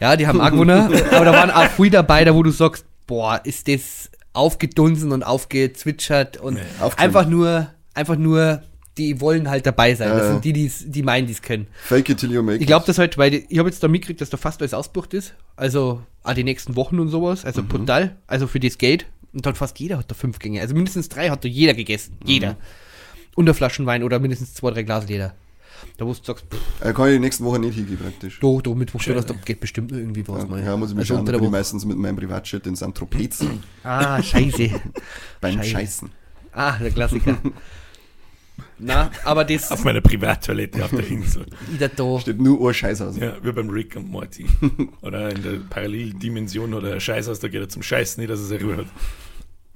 ja, 0.00 0.16
die 0.16 0.26
haben 0.26 0.40
auch 0.40 0.50
gewonnen, 0.52 0.92
aber 1.12 1.24
da 1.24 1.32
waren 1.32 1.50
auch 1.50 1.70
viel 1.70 1.90
dabei, 1.90 2.24
da 2.24 2.34
wo 2.34 2.42
du 2.42 2.50
sagst, 2.50 2.84
boah, 3.06 3.40
ist 3.44 3.68
das 3.68 4.10
aufgedunsen 4.32 5.12
und 5.12 5.22
aufgezwitschert 5.22 6.38
und 6.38 6.58
aufgeschrieben. 6.80 6.98
einfach 6.98 7.26
nur, 7.28 7.68
einfach 7.94 8.16
nur, 8.16 8.62
die 8.98 9.20
wollen 9.20 9.48
halt 9.50 9.66
dabei 9.66 9.94
sein. 9.94 10.08
Ja, 10.08 10.14
das 10.16 10.26
ja. 10.26 10.32
sind 10.32 10.44
die, 10.44 10.52
die's- 10.52 10.84
die 10.86 11.02
meinen, 11.02 11.26
die 11.26 11.32
es 11.32 11.42
können. 11.42 11.66
Fake 11.82 12.08
it 12.08 12.18
till 12.18 12.30
you 12.32 12.42
make 12.42 12.58
Ich 12.60 12.66
glaube 12.66 12.86
das 12.86 12.98
halt, 12.98 13.18
weil 13.18 13.44
ich 13.48 13.58
habe 13.58 13.68
jetzt 13.68 13.82
da 13.82 13.88
mitgekriegt, 13.88 14.20
dass 14.20 14.30
da 14.30 14.36
fast 14.36 14.60
alles 14.60 14.74
ausbucht 14.74 15.14
ist. 15.14 15.34
Also 15.56 16.02
auch 16.22 16.34
die 16.34 16.44
nächsten 16.44 16.76
Wochen 16.76 16.98
und 17.00 17.08
sowas. 17.08 17.44
Also 17.44 17.62
brutal. 17.62 18.16
Also 18.26 18.46
für 18.46 18.60
das 18.60 18.78
Geld. 18.78 19.06
Und 19.32 19.44
dann 19.46 19.56
fast 19.56 19.78
jeder 19.80 19.98
hat 19.98 20.10
da 20.10 20.14
fünf 20.14 20.38
Gänge. 20.38 20.60
Also 20.60 20.74
mindestens 20.74 21.08
drei 21.08 21.28
hat 21.28 21.44
da 21.44 21.48
jeder 21.48 21.74
gegessen. 21.74 22.16
Jeder. 22.24 22.56
Und 23.34 23.46
eine 23.46 23.54
Flaschen 23.54 23.84
Wein 23.84 24.04
oder 24.04 24.20
mindestens 24.20 24.54
zwei, 24.54 24.70
drei 24.70 24.84
Glas 24.84 25.06
jeder. 25.08 25.34
Da 25.98 26.06
wo 26.06 26.12
du 26.12 26.18
sagst, 26.22 26.46
pff, 26.50 26.56
it. 26.80 26.86
Äh, 26.86 26.92
kann 26.92 27.08
ich 27.08 27.14
die 27.14 27.18
nächsten 27.18 27.44
Woche 27.44 27.58
nicht 27.58 27.74
hingehen, 27.74 27.98
praktisch. 27.98 28.38
do, 28.40 28.60
do, 28.60 28.74
Mittwoch, 28.74 29.02
Donnerstag, 29.02 29.36
da 29.38 29.42
geht 29.44 29.60
bestimmt 29.60 29.92
irgendwie 29.92 30.26
was 30.26 30.48
mal. 30.48 30.62
Ja, 30.62 30.76
muss 30.76 30.90
ich 30.90 30.94
mir 30.94 31.00
also 31.02 31.16
schauen. 31.16 31.26
der 31.26 31.32
bin 31.34 31.44
ich 31.44 31.50
meistens 31.50 31.84
mit 31.84 31.96
meinem 31.98 32.16
Privatjet 32.16 32.66
in 32.66 32.74
St. 32.76 32.94
Tropez 32.94 33.44
Ah, 33.82 34.22
scheiße. 34.22 34.70
beim 35.40 35.54
Scheiße. 35.56 35.70
Scheißen. 35.70 36.10
ah, 36.52 36.78
der 36.78 36.90
Klassiker. 36.90 37.36
Na, 38.78 39.10
aber 39.24 39.44
das 39.44 39.70
Auf 39.70 39.84
meiner 39.84 40.00
Privattoilette 40.00 40.84
auf 40.84 40.90
der 40.90 41.06
Insel. 41.06 41.46
wieder 41.70 41.88
da. 41.88 42.18
Steht 42.20 42.40
nur 42.40 42.68
ein 42.68 42.74
Scheiß 42.74 43.00
aus. 43.02 43.16
Ja, 43.16 43.34
wie 43.42 43.52
beim 43.52 43.70
Rick 43.70 43.94
und 43.96 44.10
Morty. 44.10 44.46
Oder 45.02 45.30
in 45.30 45.42
der 45.42 45.52
Paralleldimension 45.70 46.74
oder 46.74 46.98
Scheißhaus, 46.98 47.38
da 47.40 47.48
geht 47.48 47.60
er 47.60 47.68
zum 47.68 47.82
Scheißen, 47.82 48.20
nicht, 48.20 48.30
dass 48.30 48.40
er 48.40 48.46
sich 48.46 48.62
hat. 48.62 48.86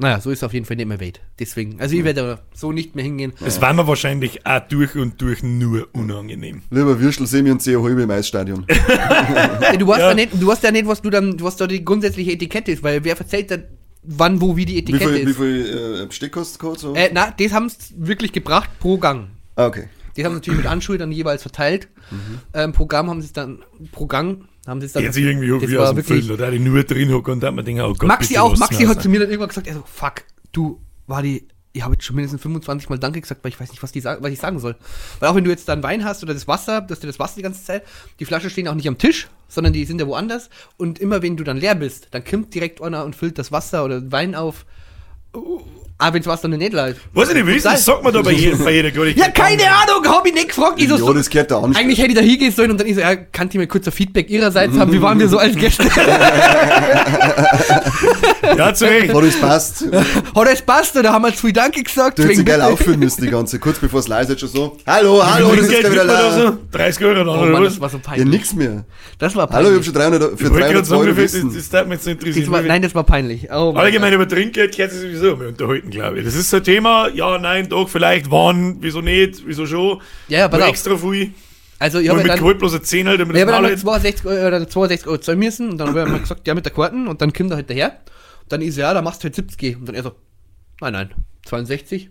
Naja, 0.01 0.21
so 0.21 0.31
ist 0.31 0.45
auf 0.45 0.53
jeden 0.55 0.65
Fall 0.65 0.77
nicht 0.77 0.87
mehr 0.87 1.01
weit. 1.01 1.21
Deswegen, 1.41 1.81
also 1.81 1.97
ich 1.97 2.05
werde 2.05 2.21
da 2.21 2.41
so 2.55 2.71
nicht 2.71 2.95
mehr 2.95 3.05
hingehen. 3.05 3.33
Das 3.41 3.61
war 3.61 3.73
mir 3.73 3.85
wahrscheinlich 3.89 4.47
auch 4.47 4.61
durch 4.69 4.95
und 4.95 5.21
durch 5.21 5.43
nur 5.43 5.89
unangenehm. 5.93 6.63
Lieber 6.71 7.01
Würstel, 7.01 7.27
Semi 7.27 7.51
und 7.51 7.61
Zeh 7.61 7.77
halbe 7.77 8.03
im 8.03 8.11
Eisstadion. 8.11 8.65
Ja, 9.61 9.77
du 9.77 9.87
weißt 9.89 9.99
Ja. 10.01 10.09
ja. 10.11 10.15
nicht, 10.15 10.31
du 10.41 10.47
weißt 10.47 10.63
ja 10.63 10.71
nicht, 10.71 10.87
was 10.87 11.03
du 11.03 11.11
dann, 11.11 11.41
was 11.41 11.57
da 11.57 11.67
die 11.67 11.85
grundsätzliche 11.85 12.33
Etikette 12.33 12.71
ist, 12.73 12.83
weil 12.83 13.03
wer 13.05 13.19
erzählt 13.19 13.51
da, 13.51 13.57
wann, 14.09 14.41
wo, 14.41 14.57
wie 14.57 14.65
die 14.65 14.75
Wie 14.75 14.79
Etikette 14.79 15.13
viel, 15.13 15.27
wie 15.27 15.31
ist. 15.31 15.37
viel 15.37 16.01
äh, 16.03 16.07
Besteck 16.07 16.37
hast 16.37 16.57
du 16.57 16.59
gehabt? 16.59 16.81
So? 16.81 16.95
Äh, 16.95 17.11
na, 17.13 17.31
das 17.31 17.53
haben 17.53 17.69
sie 17.69 17.95
wirklich 17.97 18.33
gebracht 18.33 18.71
pro 18.81 18.99
Gang. 18.99 19.29
Ah, 19.57 19.67
okay. 19.67 19.89
Das 20.17 20.25
haben 20.25 20.33
sie 20.33 20.39
natürlich 20.39 20.61
mit 20.63 20.71
Anschuld 20.71 21.01
dann 21.01 21.13
jeweils 21.13 21.43
verteilt. 21.43 21.89
Mhm. 22.11 22.39
Ähm, 22.55 22.73
pro 22.73 22.87
Gang 22.87 23.09
haben 23.09 23.21
sie 23.21 23.27
es 23.27 23.33
dann, 23.33 23.59
pro 23.93 24.07
Gang 24.07 24.49
haben 24.67 24.81
sie 24.81 24.87
es 24.87 24.93
dann. 24.93 25.03
Jetzt 25.05 25.17
irgendwie 25.17 25.49
das 25.49 25.71
wie 25.71 25.79
aus 25.79 25.95
dem 25.95 26.03
Film, 26.03 26.37
da 26.37 26.51
die 26.51 26.59
nur 26.59 26.83
drin 26.83 27.13
hocken 27.13 27.35
und 27.35 27.41
da 27.41 27.49
hat 27.49 27.55
man 27.55 27.65
denkt, 27.65 27.83
oh 27.83 27.93
Gott, 27.93 28.09
Maxi 28.09 28.39
auch, 28.39 28.57
Maxi 28.57 28.85
hat 28.85 29.03
zu 29.03 29.09
mir 29.09 29.21
dann 29.21 29.29
irgendwann 29.29 29.49
gesagt, 29.49 29.69
also 29.69 29.85
fuck, 29.87 30.25
du, 30.53 30.81
war 31.07 31.23
die, 31.23 31.47
ich 31.79 31.85
habe 31.85 31.95
jetzt 31.95 32.05
schon 32.05 32.17
mindestens 32.17 32.43
25 32.43 32.89
Mal 32.89 32.99
Danke 32.99 33.21
gesagt, 33.21 33.45
weil 33.45 33.51
ich 33.51 33.61
weiß 33.61 33.71
nicht, 33.71 33.83
was, 33.83 33.93
die, 33.93 34.05
was 34.05 34.33
ich 34.33 34.41
sagen 34.41 34.59
soll. 34.59 34.75
Weil 35.21 35.29
auch 35.29 35.35
wenn 35.37 35.45
du 35.45 35.51
jetzt 35.51 35.69
dann 35.69 35.83
Wein 35.83 36.05
hast 36.05 36.25
oder 36.25 36.35
das 36.35 36.49
Wasser, 36.49 36.81
dass 36.81 36.99
du 36.99 37.07
das 37.07 37.21
Wasser 37.21 37.37
die 37.37 37.43
ganze 37.43 37.65
Zeit, 37.65 37.85
die 38.19 38.25
Flaschen 38.25 38.51
stehen 38.51 38.67
auch 38.67 38.75
nicht 38.75 38.89
am 38.89 38.99
Tisch, 38.99 39.29
sondern 39.47 39.73
die 39.73 39.85
sind 39.85 40.01
ja 40.01 40.07
woanders. 40.09 40.51
Und 40.77 40.99
immer 40.99 41.23
wenn 41.23 41.37
du 41.37 41.45
dann 41.45 41.57
leer 41.57 41.77
bist, 41.77 42.09
dann 42.11 42.25
kommt 42.25 42.53
direkt 42.53 42.83
einer 42.83 43.05
und 43.05 43.15
füllt 43.15 43.39
das 43.39 43.53
Wasser 43.53 43.85
oder 43.85 44.11
Wein 44.11 44.35
auf. 44.35 44.67
Aber 46.01 46.15
wenn 46.15 46.23
das 46.23 46.29
Wasser 46.33 46.49
dann 46.49 46.59
nicht 46.61 46.73
leid. 46.73 46.95
Weiß 47.13 47.29
ich 47.31 47.35
nicht, 47.35 47.47
wie 47.49 47.55
ist 47.57 47.67
das? 47.67 47.85
Sagt 47.85 48.05
man 48.05 48.13
da 48.15 48.23
bei 48.23 48.31
jedem, 48.31 48.63
bei 48.65 48.71
jeder 48.73 48.93
Gott. 48.93 49.09
Ja, 49.17 49.31
keine 49.31 49.65
Ahnung, 49.65 50.07
hab 50.07 50.25
ich 50.25 50.33
nicht 50.33 50.47
gefragt. 50.51 50.75
Ich 50.81 50.87
so, 50.89 50.95
Ja, 50.95 51.01
so, 51.01 51.13
das 51.13 51.29
gehört 51.29 51.51
da 51.51 51.59
an. 51.59 51.75
eigentlich 51.75 51.99
hätte 51.99 52.11
ich 52.11 52.15
da 52.15 52.21
hingehen 52.21 52.53
sollen 52.53 52.71
und 52.71 52.79
dann 52.79 52.87
ich 52.87 52.95
so, 52.95 53.01
ja, 53.01 53.17
kann 53.17 53.49
ich 53.51 53.57
mal 53.57 53.67
kurz 53.67 53.85
ein 53.89 53.93
Feedback 53.93 54.31
ihrerseits 54.31 54.79
haben? 54.79 54.93
Wie 54.93 55.03
waren 55.03 55.19
wir 55.19 55.29
so 55.29 55.39
als 55.39 55.57
Gäste? 55.57 55.83
Ja, 58.57 58.73
zu 58.75 58.85
Recht. 58.87 59.13
Hat 59.13 59.23
es 59.25 59.41
passt. 59.41 59.81
Du 59.83 59.93
Hat 59.93 60.49
es 60.53 60.63
passt 60.63 60.97
oder 60.97 61.13
haben 61.13 61.23
wir 61.23 61.33
zu 61.35 61.39
viel 61.47 61.53
Danke 61.53 61.83
gesagt? 61.83 62.19
hättest 62.19 62.29
Wegen 62.29 62.45
dich 62.45 62.47
geil 62.47 62.63
aufführen 62.63 63.01
müssen, 63.01 63.23
die 63.23 63.31
ganze. 63.31 63.59
Kurz 63.59 63.79
bevor 63.79 64.01
es 64.01 64.09
leise 64.09 64.35
ist, 64.35 64.41
schon 64.41 64.49
so. 64.49 64.77
Hallo, 64.87 65.21
hallo, 65.25 65.51
das 65.55 65.65
ist 65.67 65.71
Geld 65.71 65.85
der 65.85 65.93
wieder 65.93 66.33
so? 66.47 66.59
30 66.71 67.05
Euro 67.05 67.15
dann, 67.15 67.29
Oh 67.29 67.33
oder 67.43 67.51
Mann, 67.51 67.65
was? 67.65 67.73
das 67.75 67.81
war 67.81 67.89
so 67.91 67.97
Ja, 67.99 68.03
peinlich. 68.05 68.29
nix 68.29 68.55
mehr. 68.55 68.85
Das 69.19 69.35
war 69.37 69.49
Hallo, 69.51 69.69
ich 69.71 69.75
hab 69.77 69.83
peinlich. 69.83 69.85
schon 69.85 69.95
300, 69.95 70.23
für 70.31 70.35
Ich 70.35 70.51
wollte 70.51 70.55
300 70.55 70.73
gerade 70.73 70.87
sagen, 70.87 71.01
Euro 71.03 71.11
das, 71.11 71.17
wissen. 71.19 71.55
das 71.55 71.69
darf 71.69 71.87
mich 71.87 71.95
jetzt 71.97 72.07
nicht 72.07 72.15
interessieren. 72.21 72.45
Das 72.47 72.53
war, 72.53 72.63
nein, 72.63 72.83
das 72.83 72.95
war 72.95 73.05
peinlich. 73.05 73.49
Oh 73.53 73.73
mein 73.73 73.85
Allgemein 73.85 74.13
über 74.13 74.29
Trinkgeld 74.29 74.77
gehört 74.77 74.93
sich 74.93 75.01
sowieso 75.03 75.28
wir 75.37 75.49
unterhalten, 75.49 75.91
glaube 75.91 76.19
ich. 76.19 76.25
Das 76.25 76.35
ist 76.35 76.51
so 76.51 76.59
ein 76.59 76.65
Thema, 76.65 77.09
ja, 77.09 77.39
nein, 77.39 77.69
doch, 77.69 77.89
vielleicht, 77.89 78.31
wann, 78.31 78.79
wieso 78.81 79.01
nicht, 79.01 79.43
wieso 79.47 79.67
schon. 79.67 80.01
Ja, 80.29 80.41
ja, 80.41 80.49
pass 80.49 80.63
auf. 80.63 80.69
extra 80.69 80.97
viel. 80.97 81.33
Also, 81.81 81.99
ich 81.99 82.05
Ich 82.05 82.11
habe 82.11 82.21
mit 82.23 82.29
dann, 82.31 82.39
Gehalt 82.41 82.59
bloß 82.59 82.75
ein 82.75 82.83
10 82.83 83.07
halt, 83.09 83.21
damit 83.21 83.37
ich 83.37 83.43
das 83.45 83.53
hab 83.53 83.63
dann 83.63 83.63
mal 83.63 83.71
mal 83.71 83.79
62 83.79 84.27
Euro, 84.27 84.47
oder 84.49 84.69
62 84.69 85.07
Euro 85.07 85.19
zahlen 85.19 85.39
müssen 85.39 85.71
und 85.71 85.79
dann 85.79 85.89
haben 85.89 86.13
wir 86.13 86.19
gesagt, 86.19 86.47
ja, 86.47 86.55
mit 86.55 86.65
der 86.65 86.73
Karten 86.73 87.07
und 87.07 87.21
dann 87.23 87.33
kommt 87.33 87.51
er 87.51 87.57
halt 87.57 87.71
daher. 87.71 88.01
Und 88.43 88.53
dann 88.53 88.63
ist 88.63 88.77
er, 88.79 88.89
ja, 88.89 88.95
da 88.95 89.03
machst 89.03 89.23
du 89.23 89.25
halt 89.25 89.35
70 89.37 89.77
und 89.77 89.87
dann 89.87 89.95
er 89.95 90.03
so, 90.03 90.13
nein, 90.81 90.93
nein, 90.93 91.11
62 91.47 92.11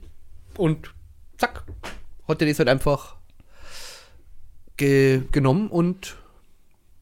und 0.56 0.94
zack, 1.38 1.64
hat 2.28 2.42
er 2.42 2.48
das 2.48 2.60
halt 2.60 2.70
einfach 2.70 3.16
ge 4.78 5.22
genommen 5.32 5.68
und 5.70 6.16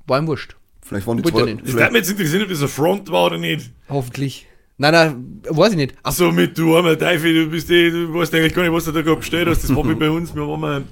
war 0.08 0.20
ihm 0.20 0.28
wurscht. 0.28 0.56
Vielleicht 0.82 1.08
waren 1.08 1.18
die 1.18 1.24
zwei. 1.24 1.40
vielleicht- 1.64 1.80
darf 1.80 1.92
mich 1.92 2.00
jetzt 2.02 2.12
interessieren, 2.12 2.44
ob 2.44 2.50
das 2.50 2.62
ein 2.62 2.68
Front 2.68 3.12
war 3.12 3.26
oder 3.26 3.38
nicht. 3.38 3.72
Hoffentlich. 3.90 4.48
Nein, 4.78 4.92
nein, 4.94 5.42
weiß 5.50 5.72
ich 5.72 5.78
nicht. 5.78 5.96
Ach, 6.04 6.12
So 6.12 6.32
mit, 6.32 6.58
du 6.58 6.76
armer 6.76 6.98
Teufel, 6.98 7.34
du 7.46 7.50
bist 7.50 7.70
eh, 7.70 7.90
du 7.90 8.14
weißt 8.14 8.34
eigentlich 8.36 8.54
gar 8.54 8.64
nicht, 8.64 8.74
was 8.74 8.86
du 8.86 8.92
da 8.92 9.02
gerade 9.02 9.18
bestellt 9.18 9.48
hast. 9.48 9.64
Das 9.64 9.74
war 9.76 9.84
bei 9.84 10.10
uns. 10.10 10.36
Wir 10.36 10.46
waren 10.48 10.60
mal 10.60 10.84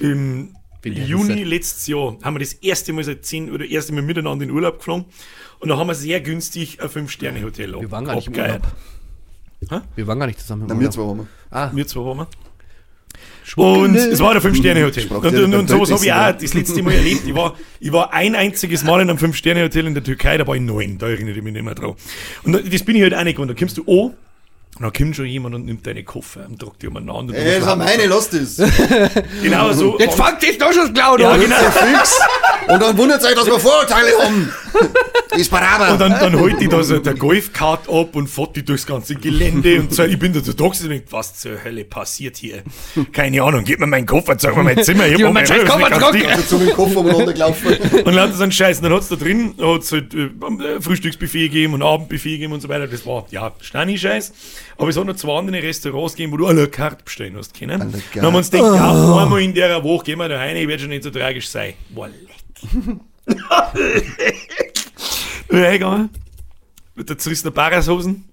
im 0.00 0.54
Juni 0.84 1.42
letztes 1.42 1.86
Jahr, 1.88 2.16
haben 2.22 2.34
wir 2.36 2.40
das 2.40 2.52
erste 2.54 2.92
Mal 2.92 3.02
seit 3.02 3.24
10 3.24 3.50
oder 3.50 3.64
erste 3.64 3.92
Mal 3.92 4.02
miteinander 4.02 4.44
in 4.44 4.50
Urlaub 4.52 4.78
geflogen. 4.78 5.06
Und 5.58 5.68
da 5.68 5.76
haben 5.76 5.88
wir 5.88 5.94
sehr 5.96 6.20
günstig 6.20 6.80
ein 6.80 6.88
5-Sterne-Hotel 6.88 7.74
Wir 7.80 7.90
waren 7.90 8.04
gar 8.04 8.14
nicht 8.14 8.28
im 8.28 8.32
abgeheiert. 8.34 8.62
wir 9.96 10.06
waren 10.06 10.18
gar 10.20 10.26
nicht 10.28 10.38
zusammen. 10.38 10.62
im 10.62 10.68
Na, 10.68 10.74
wir 10.74 10.78
Urlaub. 10.78 10.92
zwei 10.94 11.02
waren 11.02 11.16
wir. 11.18 11.26
Ah, 11.50 11.70
Wir 11.74 11.86
zwei 11.88 12.00
waren 12.04 12.18
wir. 12.18 12.28
Und 13.56 13.94
es 13.96 14.20
war 14.20 14.32
ein 14.34 14.40
Fünf-Sterne-Hotel. 14.40 15.06
Und, 15.08 15.22
der 15.32 15.44
und, 15.44 15.54
und 15.54 15.68
sowas 15.70 15.90
habe 15.90 16.04
ich 16.04 16.12
auch 16.12 16.32
das 16.32 16.54
letzte 16.54 16.82
Mal 16.82 16.94
erlebt. 16.94 17.22
Ich 17.26 17.34
war, 17.34 17.54
ich 17.80 17.92
war 17.92 18.12
ein 18.12 18.34
einziges 18.34 18.84
Mal 18.84 19.00
in 19.00 19.08
einem 19.10 19.18
Fünf-Sterne-Hotel 19.18 19.86
in 19.86 19.94
der 19.94 20.02
Türkei, 20.04 20.36
da 20.38 20.46
war 20.46 20.54
ich 20.54 20.60
neun, 20.62 20.98
da 20.98 21.08
erinnere 21.08 21.36
ich 21.36 21.42
mich 21.42 21.52
nicht 21.52 21.64
mehr 21.64 21.74
drauf. 21.74 21.96
Und 22.44 22.52
da- 22.52 22.58
das 22.60 22.82
bin 22.82 22.96
ich 22.96 23.02
halt 23.02 23.14
auch 23.14 23.24
nicht 23.24 23.36
gewohnt. 23.36 23.50
Da 23.50 23.54
kommst 23.54 23.78
du 23.78 23.82
an, 23.82 24.14
und 24.76 24.84
dann 24.84 24.92
kommt 24.92 25.16
schon 25.16 25.26
jemand 25.26 25.54
und 25.56 25.64
nimmt 25.66 25.84
deine 25.86 26.04
Koffer 26.04 26.46
und 26.48 26.62
drückt 26.62 26.82
die 26.82 26.86
umeinander. 26.88 27.34
Ey, 27.34 27.58
das 27.58 27.66
war 27.66 27.74
meine, 27.74 28.06
lass 28.06 28.30
das. 28.30 28.56
Genau 29.42 29.72
so. 29.72 29.98
jetzt 29.98 30.14
fangt 30.16 30.40
es 30.44 30.56
doch 30.56 30.72
schon 30.72 30.82
das 30.84 30.94
Klauen 30.94 31.20
Ja, 31.20 31.32
an. 31.32 31.40
genau. 31.40 31.56
Fix. 31.56 32.20
Und 32.68 32.80
dann 32.80 32.96
wundert 32.96 33.24
euch, 33.24 33.34
dass 33.34 33.46
wir 33.46 33.58
Vorurteile 33.58 34.10
haben. 34.22 34.52
Ist 35.38 35.50
parabel. 35.50 35.92
Und 35.92 36.00
dann, 36.00 36.12
dann 36.12 36.38
holt 36.38 36.60
die 36.60 36.68
da 36.68 36.82
so 36.82 36.98
der 36.98 37.14
Golfkart 37.14 37.88
ab 37.88 38.16
und 38.16 38.28
fährt 38.28 38.56
die 38.56 38.64
durchs 38.64 38.86
ganze 38.86 39.14
Gelände 39.14 39.80
und 39.80 39.94
so, 39.94 40.04
ich 40.04 40.18
bin 40.18 40.32
da 40.32 40.40
so 40.40 40.52
taxi 40.52 40.84
und 40.84 40.90
denk, 40.90 41.04
was 41.10 41.38
zur 41.38 41.62
Hölle 41.62 41.84
passiert 41.84 42.36
hier? 42.36 42.62
Keine 43.12 43.42
Ahnung, 43.42 43.64
gib 43.64 43.80
mir 43.80 43.86
meinen 43.86 44.06
Koffer, 44.06 44.36
zeig 44.36 44.56
mir 44.56 44.62
mein 44.64 44.82
Zimmer, 44.82 45.06
ich 45.06 45.14
hab 45.14 45.20
meinen 45.20 45.34
meine 45.34 45.46
scheiß 45.46 45.64
Koffer 45.64 46.00
zurück. 46.00 46.12
dick. 46.12 46.28
so 46.46 46.58
mit 46.58 46.68
dem 46.68 46.74
Koffer 46.74 47.00
umeinander 47.00 47.32
gelaufen. 47.32 47.76
Und 48.04 48.14
lauter 48.14 48.32
so 48.32 48.42
einen 48.42 48.52
Scheiß. 48.52 48.78
Und 48.78 48.84
dann 48.84 48.92
hat's 48.94 49.08
da 49.08 49.16
drin, 49.16 49.54
hat's 49.60 49.92
halt 49.92 50.14
äh, 50.14 50.80
Frühstücksbuffet 50.80 51.48
gegeben 51.48 51.74
und 51.74 51.82
Abendbuffet 51.82 52.30
gegeben 52.32 52.52
und 52.52 52.60
so 52.60 52.68
weiter. 52.68 52.86
Das 52.86 53.06
war, 53.06 53.26
ja, 53.30 53.52
Stani-Scheiß. 53.60 54.32
Aber 54.76 54.88
es 54.88 54.96
hat 54.96 55.06
noch 55.06 55.16
zwei 55.16 55.38
andere 55.38 55.62
Restaurants 55.62 56.14
gegeben, 56.14 56.32
wo 56.32 56.36
du 56.38 56.46
à 56.46 56.52
la 56.52 56.66
carte 56.66 57.04
bestellen 57.04 57.36
hast 57.36 57.58
können. 57.58 57.78
Dann 57.78 58.24
haben 58.24 58.32
wir 58.32 58.38
uns 58.38 58.50
gedacht, 58.50 58.74
ja, 58.74 59.22
einmal 59.22 59.42
in 59.42 59.54
der 59.54 59.82
Woche 59.82 60.04
gehen 60.04 60.18
wir 60.18 60.28
da 60.28 60.38
rein, 60.38 60.68
wird 60.68 60.80
schon 60.80 60.90
nicht 60.90 61.02
so 61.02 61.10
tragisch 61.10 61.48
sein. 61.48 61.74
Boah, 61.90 62.08
leck. 62.08 62.38
Reingegangen. 65.50 66.10
Mit 66.94 67.08
der 67.08 67.18
zerrissenen 67.18 67.54
Parashosen. 67.54 68.24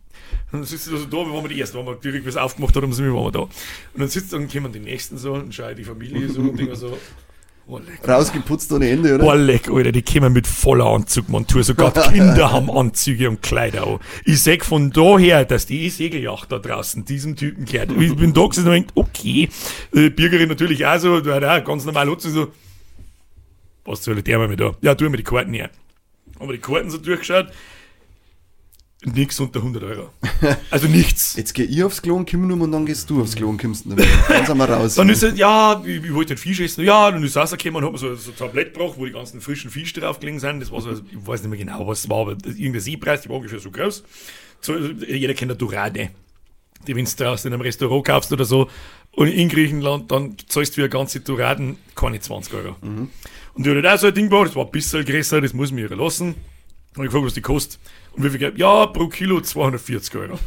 Und 0.51 0.61
dann 0.61 0.63
sitzt 0.63 0.87
du 0.87 0.97
so 0.97 1.05
da, 1.05 1.17
wie 1.17 1.33
waren 1.33 1.43
wir 1.43 1.49
die 1.49 1.59
Ersten, 1.59 1.77
waren 1.77 1.87
wir 1.87 1.95
direkt 1.95 2.25
was 2.25 2.37
aufgemacht 2.37 2.75
haben, 2.75 2.91
sind 2.93 3.05
wir 3.05 3.13
waren 3.13 3.25
wir 3.25 3.31
da. 3.31 3.39
Und 3.41 3.51
dann 3.97 4.07
sitzt 4.07 4.33
dann 4.33 4.49
kommen 4.49 4.71
die 4.71 4.79
Nächsten 4.79 5.17
so 5.17 5.33
und 5.33 5.53
schaue 5.53 5.75
die 5.75 5.83
Familie 5.83 6.29
so 6.29 6.41
und 6.41 6.57
denke 6.57 6.75
so, 6.75 6.97
boah, 7.67 7.81
leck. 7.81 8.07
Rausgeputzt 8.07 8.71
ohne 8.71 8.89
Ende, 8.89 9.15
oder? 9.15 9.23
Boah, 9.23 9.35
leck, 9.35 9.69
Alter, 9.69 9.91
die 9.91 10.01
kommen 10.01 10.33
mit 10.33 10.47
voller 10.47 10.85
Anzugmontur. 10.85 11.63
Sogar 11.63 11.91
die 11.91 11.99
Kinder 12.13 12.51
haben 12.51 12.69
Anzüge 12.69 13.29
und 13.29 13.41
Kleider 13.41 13.85
an. 13.85 13.99
Ich 14.23 14.43
sag 14.43 14.63
von 14.63 14.91
daher, 14.91 15.45
dass 15.45 15.65
die 15.65 15.89
Segelyacht 15.89 16.51
da 16.51 16.59
draußen 16.59 17.05
diesem 17.05 17.35
Typen 17.35 17.65
gehört. 17.65 17.91
Ich 17.99 18.15
bin 18.15 18.33
da 18.33 18.45
gesessen 18.45 18.67
und 18.67 18.73
denk, 18.73 18.87
okay. 18.95 19.49
Die 19.93 20.09
Bürgerin 20.09 20.49
natürlich 20.49 20.85
auch 20.85 20.99
so, 20.99 21.17
hat 21.17 21.43
auch 21.43 21.63
ganz 21.65 21.85
normal 21.85 22.07
Hutze 22.09 22.29
so. 22.29 22.47
Was 23.83 24.03
soll 24.03 24.21
der 24.21 24.39
mir 24.47 24.55
da? 24.55 24.73
Ja, 24.81 24.95
tu 24.95 25.09
mir 25.09 25.17
die 25.17 25.23
Karten 25.23 25.53
her. 25.53 25.69
Haben 26.39 26.49
wir 26.49 26.53
die 26.53 26.61
Karten 26.61 26.89
so 26.89 26.97
durchgeschaut. 26.97 27.47
Nix 29.03 29.39
unter 29.39 29.59
100 29.59 29.83
Euro. 29.83 30.09
Also 30.71 30.87
nichts. 30.87 31.35
Jetzt 31.35 31.53
geh 31.53 31.63
ich 31.63 31.83
aufs 31.83 32.01
Klo 32.01 32.15
und 32.15 32.29
komm 32.29 32.47
nur 32.47 32.59
und 32.59 32.71
dann 32.71 32.85
gehst 32.85 33.09
du 33.09 33.21
aufs 33.21 33.35
Klo 33.35 33.49
und 33.49 33.61
kommst 33.61 33.85
dann 33.85 33.97
wieder. 33.97 34.07
Dann 34.27 34.45
sind 34.45 34.57
wir 34.57 34.69
raus. 34.69 34.95
Dann 34.95 35.09
ist 35.09 35.21
es, 35.21 35.37
ja, 35.37 35.81
ich, 35.85 36.03
ich 36.03 36.13
wollte 36.13 36.33
den 36.33 36.39
Fisch 36.39 36.59
essen. 36.59 36.83
Ja, 36.83 37.11
dann 37.11 37.23
ist 37.23 37.31
es 37.31 37.37
rausgekommen 37.37 37.83
und 37.83 37.85
hat 37.85 37.91
mir 37.91 37.97
so, 37.99 38.15
so 38.15 38.31
ein 38.31 38.37
Tablett 38.37 38.73
gebracht, 38.73 38.95
wo 38.97 39.05
die 39.05 39.11
ganzen 39.11 39.41
frischen 39.41 39.69
Fische 39.69 39.99
drauf 39.99 40.19
gelegen 40.19 40.39
sind. 40.39 40.59
Das 40.59 40.71
war 40.71 40.81
so, 40.81 40.91
ich 40.91 40.99
weiß 41.13 41.41
nicht 41.41 41.49
mehr 41.49 41.59
genau, 41.59 41.87
was 41.87 41.99
es 41.99 42.09
war, 42.09 42.21
aber 42.21 42.31
irgendein 42.31 42.81
Seepreis, 42.81 43.21
die 43.21 43.29
war 43.29 43.35
ungefähr 43.35 43.59
so 43.59 43.69
groß. 43.69 44.03
So, 44.61 44.75
jeder 44.75 45.33
kennt 45.35 45.51
eine 45.51 45.57
Dorade. 45.57 46.09
Die, 46.87 46.95
wenn 46.95 47.05
du 47.05 47.29
aus 47.29 47.45
in 47.45 47.53
einem 47.53 47.61
Restaurant 47.61 48.05
kaufst 48.05 48.33
oder 48.33 48.45
so, 48.45 48.69
und 49.11 49.27
in 49.27 49.47
Griechenland, 49.49 50.11
dann 50.11 50.35
zahlst 50.47 50.73
du 50.73 50.75
für 50.75 50.81
eine 50.81 50.89
ganze 50.89 51.21
Doraden 51.21 51.77
keine 51.95 52.19
20 52.19 52.53
Euro. 52.53 52.75
Und 53.55 53.65
die 53.65 53.69
hat 53.69 53.75
halt 53.77 53.87
auch 53.87 53.97
so 53.97 54.07
ein 54.07 54.13
Ding 54.13 54.29
gebracht, 54.29 54.49
das 54.49 54.55
war 54.55 54.65
ein 54.65 54.71
bisschen 54.71 55.03
größer, 55.05 55.41
das 55.41 55.53
muss 55.53 55.71
mir 55.71 55.81
ihre 55.81 55.95
lassen. 55.95 56.35
Und 56.97 57.03
ich 57.03 57.09
gefragt, 57.09 57.25
was 57.25 57.33
die 57.33 57.41
kostet. 57.41 57.79
Und 58.13 58.23
wie 58.23 58.29
viel 58.29 58.39
Geld? 58.39 58.57
Ja, 58.57 58.85
pro 58.85 59.07
Kilo 59.07 59.41
240 59.41 60.15
Euro. 60.15 60.39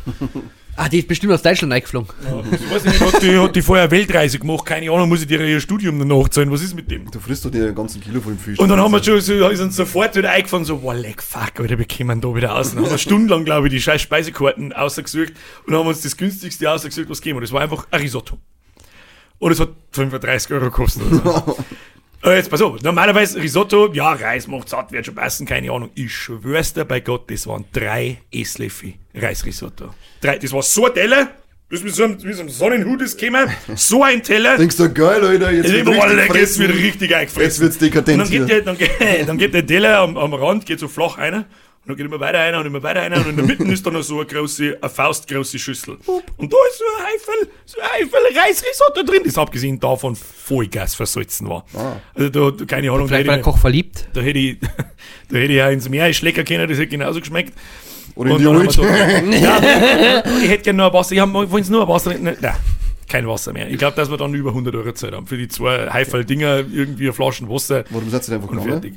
Ah, 0.76 0.88
die 0.88 1.00
ist 1.00 1.08
bestimmt 1.08 1.32
aus 1.32 1.42
Deutschland 1.42 1.72
eingeflogen. 1.72 2.08
Ich 2.52 2.70
weiß 2.70 2.84
nicht, 2.84 3.00
hat 3.00 3.22
die, 3.22 3.36
hat 3.36 3.56
die 3.56 3.62
vorher 3.62 3.90
Weltreise 3.90 4.38
gemacht, 4.38 4.64
keine 4.64 4.90
Ahnung, 4.90 5.08
muss 5.08 5.20
ich 5.20 5.26
dir 5.26 5.40
ihr 5.40 5.60
Studium 5.60 5.98
danach 5.98 6.28
zahlen, 6.28 6.50
was 6.52 6.62
ist 6.62 6.74
mit 6.74 6.90
dem? 6.90 7.10
Du 7.10 7.18
frisst 7.18 7.44
doch 7.44 7.50
den 7.50 7.74
ganzen 7.74 8.00
Kilo 8.00 8.20
von 8.20 8.34
dem 8.34 8.38
Fisch. 8.38 8.58
Und 8.58 8.68
dann 8.68 8.80
haben 8.80 8.92
wir 8.92 9.02
schon, 9.02 9.20
so, 9.20 9.48
ist 9.48 9.60
uns 9.60 9.74
sofort 9.74 10.14
wieder 10.14 10.30
eingefallen, 10.30 10.64
so, 10.64 10.82
wow, 10.82 10.94
leck, 10.94 11.20
fuck, 11.22 11.58
Alter, 11.58 11.78
wir 11.78 11.86
kommen 11.86 12.20
da 12.20 12.34
wieder 12.34 12.54
aus. 12.54 12.74
Dann 12.74 12.84
haben 12.84 12.90
wir 12.90 12.98
stundenlang, 12.98 13.44
glaube 13.44 13.66
ich, 13.66 13.72
die 13.72 13.80
scheiß 13.80 14.00
Speisekarten 14.00 14.72
ausgesucht 14.72 15.32
und 15.66 15.74
haben 15.74 15.88
uns 15.88 16.02
das 16.02 16.16
günstigste 16.16 16.70
ausgesucht, 16.70 17.10
was 17.10 17.20
geben. 17.20 17.38
Und 17.38 17.42
das 17.42 17.52
war 17.52 17.60
einfach 17.60 17.88
ein 17.90 18.00
Risotto. 18.00 18.38
Und 19.40 19.52
es 19.52 19.60
hat 19.60 19.70
35 19.92 20.52
Euro 20.52 20.66
gekostet. 20.66 21.02
Oder 21.10 21.42
so. 21.46 21.56
Aber 22.20 22.36
jetzt 22.36 22.50
pass 22.50 22.60
auf, 22.62 22.82
normalerweise 22.82 23.40
Risotto, 23.40 23.92
ja, 23.92 24.12
Reis 24.12 24.46
macht 24.48 24.68
satt, 24.68 24.90
wird 24.90 25.06
schon 25.06 25.14
passen, 25.14 25.46
keine 25.46 25.70
Ahnung. 25.70 25.90
Ich 25.94 26.12
schwör's 26.12 26.72
dir 26.72 26.84
bei 26.84 27.00
Gott, 27.00 27.30
das 27.30 27.46
waren 27.46 27.64
drei 27.72 28.18
Esslöffel 28.32 28.94
Reisrisotto. 29.14 29.94
Drei, 30.20 30.38
das 30.38 30.52
war 30.52 30.62
so 30.62 30.86
ein 30.86 30.94
Teller, 30.94 31.28
das 31.70 31.84
wie 31.84 31.90
so 31.90 32.04
ein, 32.04 32.22
wie 32.24 32.32
so 32.32 32.42
ein 32.42 32.48
Sonnenhut 32.48 33.02
ist 33.02 33.18
gekommen, 33.18 33.48
so 33.74 34.02
ein 34.02 34.22
Teller. 34.22 34.56
Denkst 34.56 34.76
du, 34.76 34.92
geil, 34.92 35.24
Alter, 35.24 35.52
jetzt 35.52 35.66
Ich 35.66 35.72
wird 35.74 35.84
boah, 35.84 36.08
leck, 36.08 36.34
richtig 36.34 36.40
jetzt 36.40 36.58
wird 36.58 36.74
richtig 36.74 37.14
eingefressen. 37.14 37.42
Jetzt 37.42 37.60
wird's 37.60 37.78
dekadent 37.78 38.22
Und 38.22 38.24
dann 38.24 38.30
geht, 38.30 38.46
hier. 38.46 38.62
der, 38.62 38.74
dann, 38.74 39.26
dann 39.26 39.38
geht 39.38 39.54
der 39.54 39.66
Teller 39.66 39.98
am, 39.98 40.16
am 40.16 40.34
Rand, 40.34 40.66
geht 40.66 40.80
so 40.80 40.88
flach 40.88 41.18
einer. 41.18 41.44
Und 41.84 41.88
dann 41.92 41.96
geht 41.96 42.06
immer 42.06 42.20
weiter 42.20 42.38
einer 42.40 42.60
und 42.60 42.66
immer 42.66 42.82
weiter 42.82 43.00
einer. 43.00 43.16
Und 43.16 43.28
in 43.30 43.36
der 43.36 43.46
Mitte 43.46 43.64
ist 43.64 43.86
dann 43.86 43.94
noch 43.94 44.02
so 44.02 44.16
eine 44.18 44.26
große, 44.26 44.76
eine 44.80 44.90
faustgroße 44.90 45.58
Schüssel. 45.58 45.96
Und 46.36 46.52
da 46.52 46.56
ist 46.70 46.78
so 46.78 46.84
ein 46.98 47.04
Eifel, 47.06 47.50
so 47.64 47.80
ein 47.80 47.88
Eifel 48.02 48.38
Reisrisotto 48.38 49.02
drin, 49.04 49.22
das 49.24 49.38
abgesehen 49.38 49.80
davon 49.80 50.14
Vollgas 50.16 50.94
versalzen 50.94 51.48
war. 51.48 51.64
Also 52.14 52.28
da, 52.28 52.50
da, 52.50 52.64
keine 52.66 52.90
Ahnung, 52.90 53.08
da 53.08 53.14
Vielleicht 53.16 53.20
hätte, 53.20 53.28
war 53.28 53.34
der 53.36 53.40
ich, 53.40 53.44
Koch 53.44 53.58
verliebt. 53.58 54.08
da 54.12 54.20
hätte 54.20 54.38
ich, 54.38 54.58
da 55.30 55.36
hätte 55.38 55.52
ich 55.52 55.62
auch 55.62 55.70
ins 55.70 55.88
Meer 55.88 56.12
schlecker 56.12 56.44
können, 56.44 56.68
das 56.68 56.76
hätte 56.78 56.88
genauso 56.88 57.20
geschmeckt. 57.20 57.54
Oder 58.14 58.32
in 58.32 58.38
die 58.38 58.44
wir 58.44 58.52
da- 58.52 59.30
ja, 59.38 60.24
ich 60.42 60.48
hätte 60.50 60.64
gerne 60.64 60.76
noch 60.78 60.86
ein 60.88 60.92
Wasser. 60.92 61.12
Ich 61.14 61.20
wollte 61.22 61.58
es 61.60 61.70
nur 61.70 61.82
ein 61.82 61.88
Wasser. 61.88 62.14
Nein, 62.18 62.36
nein, 62.40 62.54
kein 63.08 63.26
Wasser 63.28 63.52
mehr. 63.52 63.70
Ich 63.70 63.78
glaube, 63.78 63.96
dass 63.96 64.10
wir 64.10 64.16
dann 64.18 64.34
über 64.34 64.50
100 64.50 64.74
Euro 64.74 64.92
Zeit 64.92 65.12
haben. 65.14 65.26
Für 65.26 65.38
die 65.38 65.48
zwei 65.48 65.88
Heifel-Dinger, 65.90 66.58
irgendwie 66.70 67.04
eine 67.04 67.12
Flaschen 67.12 67.48
Wasser 67.48 67.84
Warum 67.90 68.10
seid 68.10 68.28
ihr 68.28 68.34
einfach 68.34 68.48
und 68.50 68.62
fertig. 68.62 68.94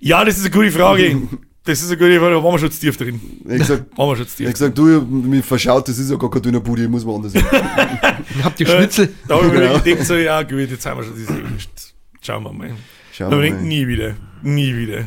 Ja, 0.00 0.24
das 0.24 0.36
ist 0.36 0.42
eine 0.44 0.50
gute 0.50 0.72
Frage. 0.72 1.22
Das 1.66 1.82
ist 1.82 1.88
eine 1.88 1.98
gute 1.98 2.18
Frage. 2.18 2.34
Da 2.36 2.42
waren 2.44 2.54
wir 2.54 2.58
schon 2.58 2.70
zu 2.70 2.80
tief 2.80 2.96
drin. 2.96 3.20
Ich 3.48 3.58
gesagt, 3.58 3.98
Waren 3.98 4.08
wir 4.10 4.16
schon 4.16 4.26
zu 4.28 4.32
ich 4.32 4.36
tief 4.36 4.46
hab 4.46 4.52
gesagt, 4.54 4.78
du, 4.78 4.84
mich 5.02 5.44
verschaut, 5.44 5.88
das 5.88 5.98
ist 5.98 6.10
ja 6.10 6.16
gar 6.16 6.30
kein 6.30 6.42
dünner 6.42 6.60
Bude, 6.60 6.82
ich 6.84 6.88
muss 6.88 7.04
woanders 7.04 7.32
hin. 7.32 7.44
Habt 8.42 8.60
ihr 8.60 8.66
Schnitzel? 8.66 9.12
Da 9.28 9.36
habe 9.36 9.46
ich 9.48 9.52
mir 9.52 9.60
Genau. 9.60 9.78
gedacht, 9.80 10.06
so, 10.06 10.14
ja, 10.14 10.42
gut, 10.42 10.70
jetzt 10.70 10.86
haben 10.86 11.00
wir 11.00 11.04
schon 11.04 11.16
diese 11.16 11.32
Angst. 11.32 11.94
Schauen 12.22 12.42
wir 12.44 12.52
mal. 12.52 12.70
Schauen 13.12 13.30
wir 13.32 13.38
ich 13.42 13.50
denk, 13.50 13.60
mal. 13.62 13.66
nie 13.68 13.86
wieder. 13.88 14.14
Nie 14.42 14.76
wieder. 14.76 15.06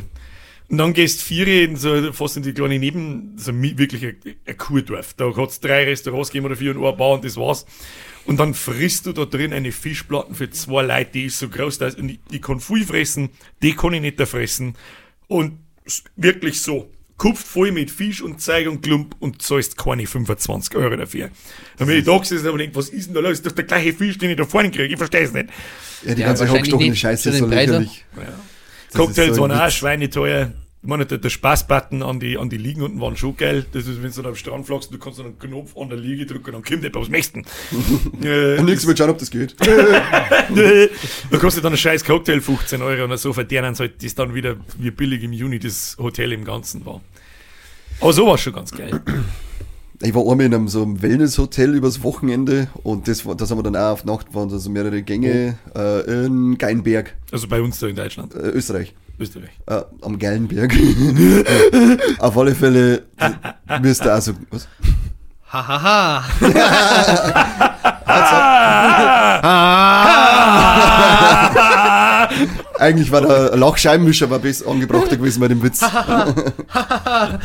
Und 0.68 0.78
dann 0.78 0.92
gehst 0.92 1.22
vier 1.22 1.46
in 1.64 1.76
so, 1.76 2.12
fast 2.12 2.36
in 2.36 2.42
die 2.44 2.52
kleine 2.52 2.78
Neben, 2.78 3.32
so 3.36 3.52
wirklich 3.54 4.04
ein, 4.06 4.16
ein 4.46 4.56
Kurdorf. 4.56 5.14
Da 5.14 5.34
hat's 5.36 5.58
drei 5.60 5.84
Restaurants 5.84 6.28
gegeben 6.30 6.46
oder 6.46 6.56
vier 6.56 6.76
und 6.76 6.84
ein 6.84 6.96
Bar 6.96 7.10
und 7.12 7.24
das 7.24 7.36
war's. 7.36 7.66
Und 8.26 8.38
dann 8.38 8.54
frisst 8.54 9.06
du 9.06 9.12
da 9.12 9.24
drin 9.24 9.52
eine 9.52 9.72
Fischplatten 9.72 10.34
für 10.34 10.50
zwei 10.50 10.82
Leute, 10.82 11.10
die 11.14 11.24
ist 11.24 11.38
so 11.38 11.48
groß, 11.48 11.78
dass 11.78 11.94
und 11.96 12.10
ich, 12.10 12.20
ich 12.30 12.42
kann 12.42 12.60
viel 12.60 12.84
fressen, 12.84 13.30
die 13.62 13.72
kann 13.74 13.94
ich 13.94 14.00
nicht 14.02 14.20
da 14.20 14.26
fressen. 14.26 14.74
Und 15.26 15.58
wirklich 16.16 16.60
so. 16.60 16.90
Kupft 17.16 17.46
voll 17.46 17.70
mit 17.70 17.90
Fisch 17.90 18.22
und 18.22 18.40
Zeug 18.40 18.66
und 18.66 18.80
Klump 18.80 19.14
und 19.18 19.42
zahlst 19.42 19.76
keine 19.76 20.06
25 20.06 20.74
Euro 20.76 20.96
dafür. 20.96 21.28
Dann 21.76 21.86
bin 21.86 21.98
ich 21.98 22.04
da 22.04 22.16
gesessen 22.16 22.48
und 22.48 22.58
denk, 22.58 22.74
was 22.74 22.88
ist 22.88 23.08
denn 23.08 23.14
da 23.14 23.20
los? 23.20 23.30
Das 23.32 23.38
ist 23.40 23.46
doch 23.46 23.52
der 23.52 23.64
gleiche 23.64 23.92
Fisch, 23.92 24.16
den 24.16 24.30
ich 24.30 24.36
da 24.36 24.46
vorne 24.46 24.70
kriege. 24.70 24.86
Ich 24.86 24.96
verstehe 24.96 25.20
es 25.20 25.32
nicht. 25.34 25.50
Ja, 26.02 26.14
die 26.14 26.22
Ja, 26.22 26.28
ganze 26.28 26.50
hochgestochene 26.50 26.96
Scheiße 26.96 27.28
ist 27.28 27.38
so 27.38 27.46
lächerlich. 27.46 28.06
Das 28.16 28.96
Cocktails 28.96 29.30
ist 29.30 29.36
so 29.36 29.44
ein 29.44 29.50
waren 29.50 29.60
auch 29.68 29.70
schweineteuer. 29.70 30.52
Ich 30.82 30.88
meine, 30.88 31.04
der, 31.04 31.18
der 31.18 31.28
Spaßbutton 31.28 32.02
an 32.02 32.20
die, 32.20 32.38
an 32.38 32.48
die 32.48 32.56
Liegen 32.56 32.80
unten 32.80 33.00
waren 33.02 33.14
schon 33.14 33.36
geil. 33.36 33.66
Das 33.72 33.86
ist, 33.86 34.02
wenn 34.02 34.10
du 34.10 34.16
dann 34.16 34.30
am 34.30 34.34
Strand 34.34 34.66
flachst, 34.66 34.90
du 34.90 34.98
kannst 34.98 35.18
dann 35.18 35.26
einen 35.26 35.38
Knopf 35.38 35.76
an 35.76 35.90
der 35.90 35.98
Liege 35.98 36.24
drücken, 36.24 36.52
dann 36.52 36.64
kommt 36.64 36.82
etwas, 36.84 37.08
du? 37.08 37.40
äh, 38.26 38.58
Und 38.58 38.64
nichts 38.64 38.86
mit 38.86 38.96
schauen, 38.96 39.10
ob 39.10 39.18
das 39.18 39.30
geht. 39.30 39.54
da 39.60 41.38
kostet 41.38 41.64
dann 41.64 41.74
ein 41.74 41.78
scheiß 41.78 42.02
Cocktail 42.02 42.40
15 42.40 42.80
Euro 42.80 43.04
und 43.04 43.16
so 43.18 43.34
verdienen 43.34 43.76
halt, 43.78 44.02
das 44.02 44.14
dann 44.14 44.32
wieder, 44.34 44.56
wie 44.78 44.90
billig 44.90 45.22
im 45.22 45.34
Juni 45.34 45.58
das 45.58 45.98
Hotel 45.98 46.32
im 46.32 46.44
Ganzen 46.44 46.86
war. 46.86 47.02
Aber 48.00 48.14
so 48.14 48.26
war 48.26 48.38
schon 48.38 48.54
ganz 48.54 48.70
geil. 48.70 49.02
Ich 50.02 50.14
war 50.14 50.22
einmal 50.22 50.46
in 50.46 50.54
einem 50.54 50.68
so 50.68 50.82
einem 50.82 51.02
Wellness-Hotel 51.02 51.74
übers 51.74 52.02
Wochenende 52.02 52.68
und 52.84 53.06
das, 53.06 53.26
war- 53.26 53.34
das 53.34 53.50
haben 53.50 53.58
wir 53.58 53.62
dann 53.64 53.76
auch 53.76 53.92
auf 53.92 54.04
Nacht, 54.06 54.34
waren 54.34 54.50
also 54.50 54.70
mehrere 54.70 55.02
Gänge 55.02 55.58
äh, 55.76 56.24
in 56.24 56.56
Geinberg, 56.56 57.14
Also 57.30 57.46
bei 57.48 57.60
uns 57.60 57.78
da 57.80 57.86
in 57.86 57.96
Deutschland, 57.96 58.34
äh, 58.34 58.38
Österreich. 58.48 58.94
Österreich. 59.18 59.50
Äh, 59.66 59.82
am 60.00 60.18
Geilenberg. 60.18 60.74
auf 62.18 62.38
alle 62.38 62.54
Fälle 62.54 63.02
müsste 63.82 64.14
auch 64.14 64.22
so. 64.22 64.32
Was? 64.50 64.66
Hahaha. 65.52 66.24
Eigentlich 72.80 73.12
war 73.12 73.20
der 73.20 73.54
Lachscheibenwischer 73.56 74.30
war 74.30 74.38
besser 74.38 74.66
angebrachter 74.66 75.18
gewesen 75.18 75.40
bei 75.40 75.48
dem 75.48 75.62
Witz. 75.62 75.80
der 76.78 77.38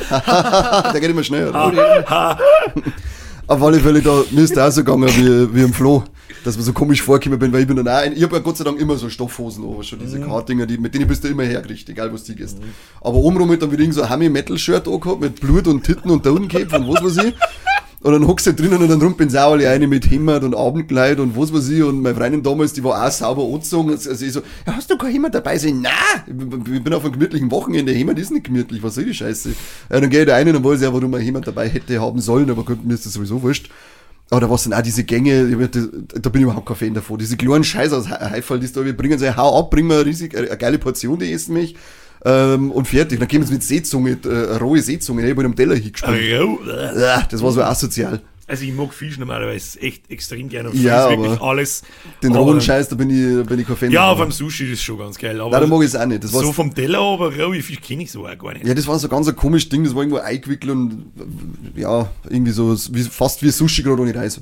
geht 0.94 1.10
immer 1.10 1.24
schnell. 1.24 1.50
Oder? 1.50 2.40
Auf 3.48 3.62
alle 3.62 3.80
Fälle, 3.80 4.02
da 4.02 4.24
müsste 4.32 4.64
auch 4.64 4.72
so 4.72 4.84
gegangen 4.84 5.10
wie, 5.10 5.54
wie 5.54 5.62
im 5.62 5.74
Flo, 5.74 6.04
dass 6.46 6.56
man 6.56 6.64
so 6.64 6.72
komisch 6.72 7.02
vorgekommen 7.02 7.38
bin, 7.38 7.52
weil 7.52 7.62
ich 7.62 7.68
bin 7.68 7.76
dann 7.76 7.88
auch, 7.88 8.02
ein, 8.02 8.14
ich 8.14 8.24
habe 8.24 8.38
ja 8.38 8.42
Gott 8.42 8.58
sei 8.58 8.64
Dank 8.64 8.80
immer 8.80 8.96
so 8.96 9.10
Stoffhosen 9.10 9.66
over, 9.66 9.84
schon 9.84 10.00
diese 10.00 10.20
Kartdinger, 10.22 10.66
die, 10.66 10.78
mit 10.78 10.96
denen 10.96 11.06
bist 11.06 11.24
du 11.24 11.28
immer 11.28 11.44
hergerichtet, 11.44 11.90
egal 11.90 12.12
was 12.12 12.24
du 12.24 12.34
gehst. 12.34 12.58
Aber 13.02 13.18
obenrum 13.18 13.52
hat 13.52 13.62
dann 13.62 13.72
wieder 13.72 13.92
so 13.92 14.02
ein 14.02 14.10
Hammy-Metal-Shirt 14.10 14.88
angehabt, 14.88 15.20
mit 15.20 15.42
Blut 15.42 15.68
und 15.68 15.84
Titten 15.84 16.10
und 16.10 16.26
Downcape 16.26 16.76
und 16.76 16.88
was 16.88 17.04
weiß 17.04 17.26
ich. 17.26 17.36
Und 18.06 18.12
dann 18.14 18.28
hockst 18.28 18.46
du 18.46 18.54
drinnen 18.54 18.80
und 18.84 18.88
dann 18.88 19.02
rumpeln 19.02 19.32
sie 19.32 19.44
auch 19.44 19.54
alle 19.54 19.68
eine 19.68 19.88
mit 19.88 20.12
Hemd 20.12 20.44
und 20.44 20.54
Abendkleid 20.56 21.20
und 21.20 21.36
was 21.36 21.52
weiß 21.52 21.70
ich. 21.70 21.82
Und 21.82 22.04
meine 22.04 22.14
Freundin 22.14 22.44
damals, 22.44 22.72
die 22.72 22.84
war 22.84 23.04
auch 23.04 23.10
sauber 23.10 23.44
angezogen. 23.44 23.90
Also 23.90 24.12
ich 24.12 24.32
so, 24.32 24.42
ja, 24.68 24.76
hast 24.76 24.92
du 24.92 24.96
kein 24.96 25.12
Hemd 25.12 25.34
dabei? 25.34 25.58
So, 25.58 25.68
na, 25.74 25.90
ich 26.28 26.84
bin 26.84 26.94
auf 26.94 27.04
einem 27.04 27.14
gemütlichen 27.14 27.50
Wochenende. 27.50 27.92
Hemd 27.94 28.20
ist 28.20 28.30
nicht 28.30 28.44
gemütlich. 28.44 28.84
Was 28.84 28.94
soll 28.94 29.06
die 29.06 29.14
Scheiße? 29.16 29.50
Ja, 29.90 30.00
dann 30.00 30.12
ich 30.12 30.26
da 30.28 30.36
rein 30.36 30.48
und 30.48 30.54
dann 30.54 30.64
weiß 30.64 30.76
ich 30.76 30.84
ja, 30.84 30.94
warum 30.94 31.10
man 31.10 31.20
Hemd 31.20 31.48
dabei 31.48 31.68
hätte 31.68 32.00
haben 32.00 32.20
sollen. 32.22 32.48
Aber 32.52 32.64
mir 32.84 32.94
ist 32.94 33.08
das 33.08 33.14
sowieso 33.14 33.42
wurscht. 33.42 33.72
Aber 34.30 34.42
da 34.42 34.50
war 34.52 34.60
dann 34.64 34.74
auch 34.74 34.84
diese 34.84 35.04
Gänge, 35.04 35.68
da 35.68 36.30
bin 36.30 36.42
ich 36.42 36.44
überhaupt 36.44 36.68
kein 36.68 36.76
Fan 36.76 36.94
davon. 36.94 37.18
Diese 37.18 37.38
kleinen 37.38 37.64
Scheiße 37.64 37.98
aus 37.98 38.08
He- 38.08 38.14
Heifall, 38.14 38.60
die 38.60 38.72
da, 38.72 38.86
wir 38.86 38.96
bringen 38.96 39.18
so, 39.18 39.36
hau 39.36 39.60
ab, 39.60 39.72
bringen 39.72 39.90
wir 39.90 40.02
eine, 40.02 40.48
eine 40.48 40.58
geile 40.58 40.78
Portion, 40.78 41.18
die 41.18 41.32
essen 41.34 41.54
mich. 41.54 41.76
Ähm, 42.26 42.72
und 42.72 42.88
fertig. 42.88 43.20
Dann 43.20 43.28
kommen 43.28 43.46
sie 43.46 43.54
mit 43.54 43.64
Seezunge, 43.64 44.18
äh, 44.26 44.56
rohe 44.56 44.82
Seezunge, 44.82 45.24
ich 45.24 45.30
habe 45.30 45.42
in 45.42 45.46
einem 45.46 45.56
Teller. 45.56 45.76
Ja, 47.00 47.24
das 47.30 47.42
war 47.44 47.52
so 47.52 47.62
asozial. 47.62 48.20
Also 48.48 48.64
ich 48.64 48.74
mag 48.74 48.94
Fisch 48.94 49.18
normalerweise 49.18 49.82
echt 49.82 50.12
extrem 50.12 50.50
gerne. 50.50 50.70
Und 50.70 50.80
Ja, 50.80 51.08
Fisch 51.10 51.18
wirklich 51.18 51.42
alles. 51.42 51.82
Den 52.22 52.32
Aber- 52.34 52.42
rohen 52.42 52.62
Scheiß, 52.62 52.90
da 52.90 52.96
bin 52.96 53.10
ich, 53.10 53.38
da 53.38 53.44
bin 53.50 53.60
ich 53.60 53.66
kein 53.68 53.76
Fan. 53.76 53.92
Ja, 53.92 54.12
auf 54.12 54.22
einem 54.22 54.32
Sushi 54.32 54.72
ist 54.72 54.84
schon 54.84 55.00
ganz 55.00 55.18
geil. 55.18 55.42
Aber 55.42 55.50
Nein, 55.50 55.62
da 55.62 55.68
mag 55.68 55.80
ich 55.82 55.88
es 55.88 55.96
auch 55.96 56.06
nicht. 56.06 56.24
Das 56.24 56.32
war 56.32 56.44
so 56.44 56.52
vom 56.54 56.74
Teller, 56.76 57.00
aber 57.00 57.36
raue 57.36 57.60
Fisch 57.64 57.82
kenne 57.82 58.04
ich 58.04 58.12
so 58.12 58.28
auch 58.28 58.38
gar 58.38 58.54
nicht. 58.54 58.68
Ja, 58.68 58.76
das 58.76 58.86
war 58.86 59.00
so 59.00 59.08
ganz 59.08 59.28
ein 59.28 59.36
komisches 59.36 59.70
Ding, 59.70 59.84
das 59.84 59.96
war 59.96 60.04
irgendwo 60.04 60.20
eingewickelt 60.20 60.72
und 60.72 61.06
ja, 61.76 62.08
irgendwie 62.30 62.52
so 62.52 62.76
wie, 62.92 63.02
fast 63.02 63.42
wie 63.42 63.50
Sushi 63.50 63.82
gerade 63.82 64.00
ohne 64.02 64.14
Reis. 64.14 64.40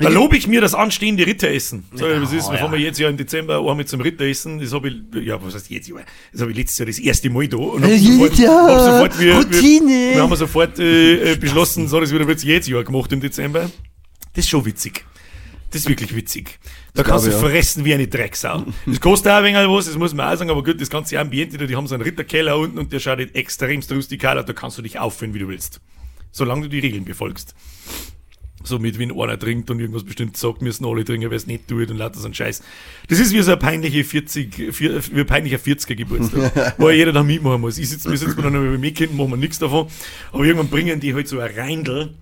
Da 0.00 0.08
lobe 0.08 0.36
ich 0.36 0.48
mir 0.48 0.60
das 0.60 0.74
anstehende 0.74 1.24
Ritteressen. 1.24 1.84
So, 1.94 2.08
das 2.08 2.32
ist, 2.32 2.48
ja. 2.50 2.72
wir 2.72 2.78
jetzt 2.80 2.98
ja 2.98 3.08
im 3.08 3.16
Dezember 3.16 3.58
einmal 3.58 3.84
zum 3.84 4.00
Ritteressen. 4.00 4.58
Das 4.58 4.72
habe 4.72 4.88
ich, 4.88 5.24
ja, 5.24 5.40
was 5.40 5.54
heißt 5.54 5.70
jetzt? 5.70 5.88
Das 6.32 6.40
habe 6.40 6.50
ich 6.50 6.56
letztes 6.56 6.78
Jahr 6.78 6.86
das 6.86 6.98
erste 6.98 7.30
Mal 7.30 7.46
da. 7.46 7.56
Und 7.56 7.84
hab 7.84 7.90
Äh, 7.90 7.98
sofort, 7.98 8.34
Jahr. 8.38 8.66
hab 8.68 8.80
sofort 8.80 9.20
wir, 9.20 9.36
Routine. 9.36 9.86
Wir, 9.90 10.14
wir 10.16 10.22
haben 10.22 10.34
sofort 10.36 10.78
äh, 10.80 11.32
äh, 11.32 11.36
beschlossen, 11.36 11.86
so, 11.86 12.00
das 12.00 12.12
wieder 12.12 12.26
wird's 12.26 12.42
jedes 12.42 12.66
Jahr 12.66 12.82
gemacht 12.82 13.12
im 13.12 13.20
Dezember. 13.20 13.27
Das 13.36 14.44
ist 14.44 14.48
schon 14.48 14.64
witzig. 14.64 15.04
Das 15.70 15.82
ist 15.82 15.88
wirklich 15.88 16.14
witzig. 16.14 16.58
Da 16.94 17.02
kannst 17.02 17.26
du 17.26 17.30
ja. 17.30 17.38
fressen 17.38 17.84
wie 17.84 17.92
eine 17.92 18.08
Drecksau. 18.08 18.64
Das 18.86 19.00
kostet 19.00 19.30
auch 19.30 19.36
ein 19.36 19.44
wenig 19.44 19.68
was, 19.68 19.86
das 19.86 19.98
muss 19.98 20.14
man 20.14 20.32
auch 20.32 20.38
sagen, 20.38 20.50
aber 20.50 20.62
gut, 20.64 20.80
das 20.80 20.88
ganze 20.88 21.18
Ambiente, 21.18 21.58
die 21.66 21.76
haben 21.76 21.86
so 21.86 21.94
einen 21.94 22.04
Ritterkeller 22.04 22.56
unten 22.56 22.78
und 22.78 22.92
der 22.92 23.00
schaut 23.00 23.18
halt 23.18 23.34
extremst 23.34 23.92
rustikal 23.92 24.38
aus, 24.38 24.46
da 24.46 24.54
kannst 24.54 24.78
du 24.78 24.82
dich 24.82 24.98
aufführen, 24.98 25.34
wie 25.34 25.40
du 25.40 25.48
willst. 25.48 25.80
Solange 26.30 26.62
du 26.62 26.68
die 26.70 26.78
Regeln 26.78 27.04
befolgst. 27.04 27.54
So 28.64 28.78
mit, 28.78 28.98
wenn 28.98 29.12
einer 29.12 29.38
trinkt 29.38 29.70
und 29.70 29.78
irgendwas 29.78 30.04
bestimmt 30.04 30.36
sagt, 30.36 30.62
müssen 30.62 30.84
alle 30.84 31.04
trinken, 31.04 31.30
wer 31.30 31.36
es 31.36 31.46
nicht 31.46 31.68
tut 31.68 31.90
und 31.90 31.98
lauter 31.98 32.18
so 32.18 32.26
ein 32.26 32.34
Scheiß. 32.34 32.62
Das 33.08 33.18
ist 33.18 33.32
wie 33.32 33.40
so 33.42 33.52
ein 33.52 33.58
peinliche 33.58 34.04
40, 34.04 34.74
vier, 34.74 35.00
wie 35.12 35.20
ein 35.20 35.26
peinlicher 35.26 35.58
40er 35.58 35.94
Geburtstag, 35.94 36.74
wo 36.78 36.90
jeder 36.90 37.12
da 37.12 37.22
mitmachen 37.22 37.60
muss. 37.60 37.78
Ich 37.78 37.90
sitze, 37.90 38.10
wir 38.10 38.18
sitzen 38.18 38.40
noch 38.40 38.50
mit 38.50 38.80
mir 38.80 38.92
Kind, 38.92 39.16
machen 39.16 39.30
wir 39.30 39.36
nichts 39.36 39.58
davon. 39.58 39.86
Aber 40.32 40.44
irgendwann 40.44 40.68
bringen 40.68 40.98
die 40.98 41.14
halt 41.14 41.28
so 41.28 41.38
ein 41.38 41.54
Reindl 41.54 42.14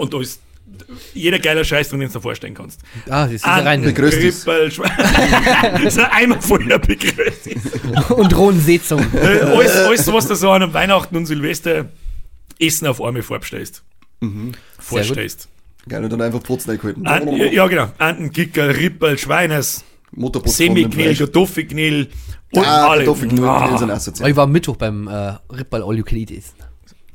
und 0.00 0.12
da 0.14 0.20
ist 0.20 0.40
jeder 1.14 1.38
geiler 1.40 1.64
Scheiß 1.64 1.88
drin, 1.88 2.00
den 2.00 2.08
du 2.08 2.14
dir 2.14 2.20
vorstellen 2.22 2.54
kannst. 2.54 2.80
Ah, 3.08 3.24
das 3.24 3.32
ist 3.34 3.44
An- 3.44 3.66
rein. 3.66 3.82
Rippel, 3.84 4.68
Schwe- 4.70 4.88
das 5.82 5.82
ist 5.94 5.98
ein 5.98 6.10
Eimer 6.12 6.40
voller 6.40 6.78
Begrüßtes. 6.78 7.62
Und 8.10 8.36
rohen 8.36 8.60
Seezungen. 8.60 9.08
Äh, 9.14 9.40
alles, 9.40 9.76
alles, 9.76 10.12
was 10.12 10.28
du 10.28 10.34
so 10.36 10.50
an 10.50 10.62
einem 10.62 10.72
Weihnachten 10.74 11.16
und 11.16 11.26
Silvester 11.26 11.86
Essen 12.60 12.86
auf 12.86 13.02
einmal 13.02 13.22
vorbestellst. 13.22 13.82
Vorstellst. 14.78 15.48
Geil, 15.88 16.04
und 16.04 16.10
dann 16.12 16.20
einfach 16.20 16.40
Pfotzen 16.42 16.72
eingehalten. 16.72 17.06
An, 17.06 17.26
ja, 17.36 17.46
ja, 17.46 17.66
genau. 17.66 17.90
Anten, 17.98 18.30
Kicker, 18.32 18.76
Rippel, 18.76 19.16
dem 20.44 20.52
Semiknell, 20.52 21.06
Fleisch. 21.14 21.18
Kartoffelknell 21.18 22.08
und 22.52 22.64
Ah, 22.66 22.88
alle. 22.90 22.98
Kartoffelknödel 23.04 23.48
Ah, 23.48 23.78
sind 23.78 23.90
Oh, 23.90 23.94
asozial. 23.94 24.30
ich 24.30 24.36
war 24.36 24.44
am 24.44 24.52
Mittwoch 24.52 24.76
beim 24.76 25.08
äh, 25.08 25.32
Rippal 25.50 25.82
All 25.82 25.96
You 25.96 26.04
Can 26.04 26.18
Eat 26.18 26.30
essen. 26.32 26.54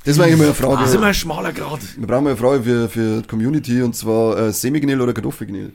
Das 0.06 0.16
war 0.18 0.24
eigentlich 0.24 0.38
mal 0.38 0.44
eine 0.44 0.52
Das 0.52 0.58
ist 0.58 0.64
Frage. 0.64 0.96
immer 0.96 1.06
ein 1.08 1.14
schmaler 1.14 1.52
Grad. 1.52 1.80
Wir 1.98 2.06
brauchen 2.06 2.24
mal 2.24 2.30
eine 2.30 2.38
Frage 2.38 2.62
für, 2.62 2.88
für 2.88 3.20
die 3.22 3.28
Community 3.28 3.82
und 3.82 3.94
zwar 3.94 4.38
äh, 4.38 4.52
Semignil 4.52 5.00
oder 5.00 5.12
Kartoffelgnil? 5.12 5.72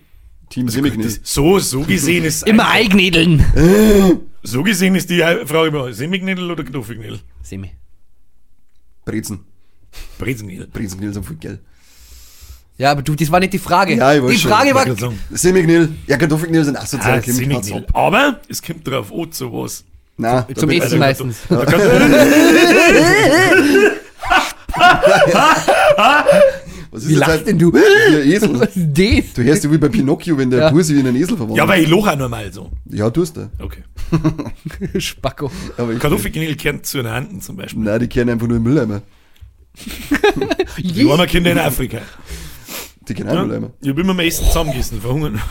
Team 0.50 0.68
Semignil. 0.70 1.06
Das, 1.06 1.20
so, 1.24 1.60
so 1.60 1.82
gesehen 1.82 2.24
ist 2.26 2.48
Immer 2.48 2.68
Eignädeln. 2.70 3.46
So 4.44 4.64
gesehen 4.64 4.96
ist 4.96 5.08
die 5.12 5.20
Frage 5.20 5.68
immer 5.68 5.94
Semiknädel 5.94 6.50
oder 6.50 6.64
Kartoffelknädel? 6.64 7.20
Semi. 7.44 7.70
Brezen. 9.06 9.42
Brezenknädel. 10.18 10.66
Brezenknil 10.66 11.14
sind 11.14 11.24
voll 11.24 11.36
geil. 11.36 11.60
Ja, 12.80 12.90
aber 12.92 13.04
du, 13.04 13.14
das 13.14 13.32
war 13.32 13.40
nicht 13.40 13.54
die 13.54 13.60
Frage. 13.60 13.96
Ja, 13.98 14.16
ich 14.16 14.24
weiß 14.24 14.32
die 14.32 14.38
schon. 14.40 14.50
Frage 14.50 14.74
war. 14.74 14.88
Semignil. 15.30 15.90
Ja, 16.08 16.18
Kartoffelgnil 16.18 16.64
sind 16.64 16.76
asozial. 16.76 17.22
ah, 17.22 17.76
ab. 17.78 17.86
Aber 17.94 18.40
es 18.50 18.60
kommt 18.64 18.88
drauf 18.88 19.12
an, 19.14 19.32
zu 19.32 19.54
was. 19.54 19.84
Nein, 20.18 20.44
Zum 20.56 20.70
da- 20.70 20.76
Essen 20.76 20.98
meistens. 20.98 21.38
Was 26.94 27.04
ist 27.04 27.10
Wie 27.10 27.16
lachst 27.16 27.32
halt- 27.32 27.48
denn 27.48 27.58
du? 27.58 27.72
Wie 27.74 27.78
ein 27.78 28.28
Esel. 28.32 28.60
Was 28.60 28.76
ist 28.76 28.88
das? 28.98 29.34
Du 29.34 29.44
hörst 29.44 29.64
ja 29.64 29.72
wie 29.72 29.78
bei 29.78 29.88
Pinocchio, 29.88 30.38
wenn 30.38 30.50
der 30.50 30.60
Ja. 30.60 30.70
Bursi 30.72 30.94
wie 30.96 31.00
in 31.00 31.08
einen 31.08 31.16
Esel 31.16 31.38
verwandelt. 31.38 31.58
ja, 31.58 31.68
weil 31.68 31.84
ich 31.84 31.90
loch 31.90 32.06
auch 32.08 32.18
normal 32.18 32.52
so. 32.52 32.70
Ja, 32.90 33.10
tust 33.10 33.38
du. 33.38 33.50
Okay. 33.60 33.84
Spacko. 35.00 35.50
Aber 35.78 35.94
ich, 35.94 36.00
Kartoffelknädel 36.00 36.56
gehören 36.58 36.84
zu 36.84 36.98
den 37.02 37.10
Handen 37.12 37.40
zum 37.40 37.56
Beispiel. 37.56 37.82
Nein, 37.84 38.00
die 38.02 38.08
kehren 38.08 38.30
einfach 38.30 38.48
nur 38.48 38.58
im 38.58 38.64
Mülleimer. 38.64 39.02
Die 40.78 41.10
armen 41.10 41.28
Kinder 41.28 41.52
in 41.54 41.60
Afrika. 41.60 42.00
Die 43.08 43.14
kehren 43.14 43.30
auch 43.30 43.36
Ja? 43.36 43.42
im 43.44 43.48
Mülleimer. 43.48 43.70
Ich 43.82 43.90
hab 43.90 43.98
immer 43.98 44.14
mein 44.14 44.28
Essen 44.28 44.46
zusammengegessen, 44.48 45.00
verhungern. 45.00 45.42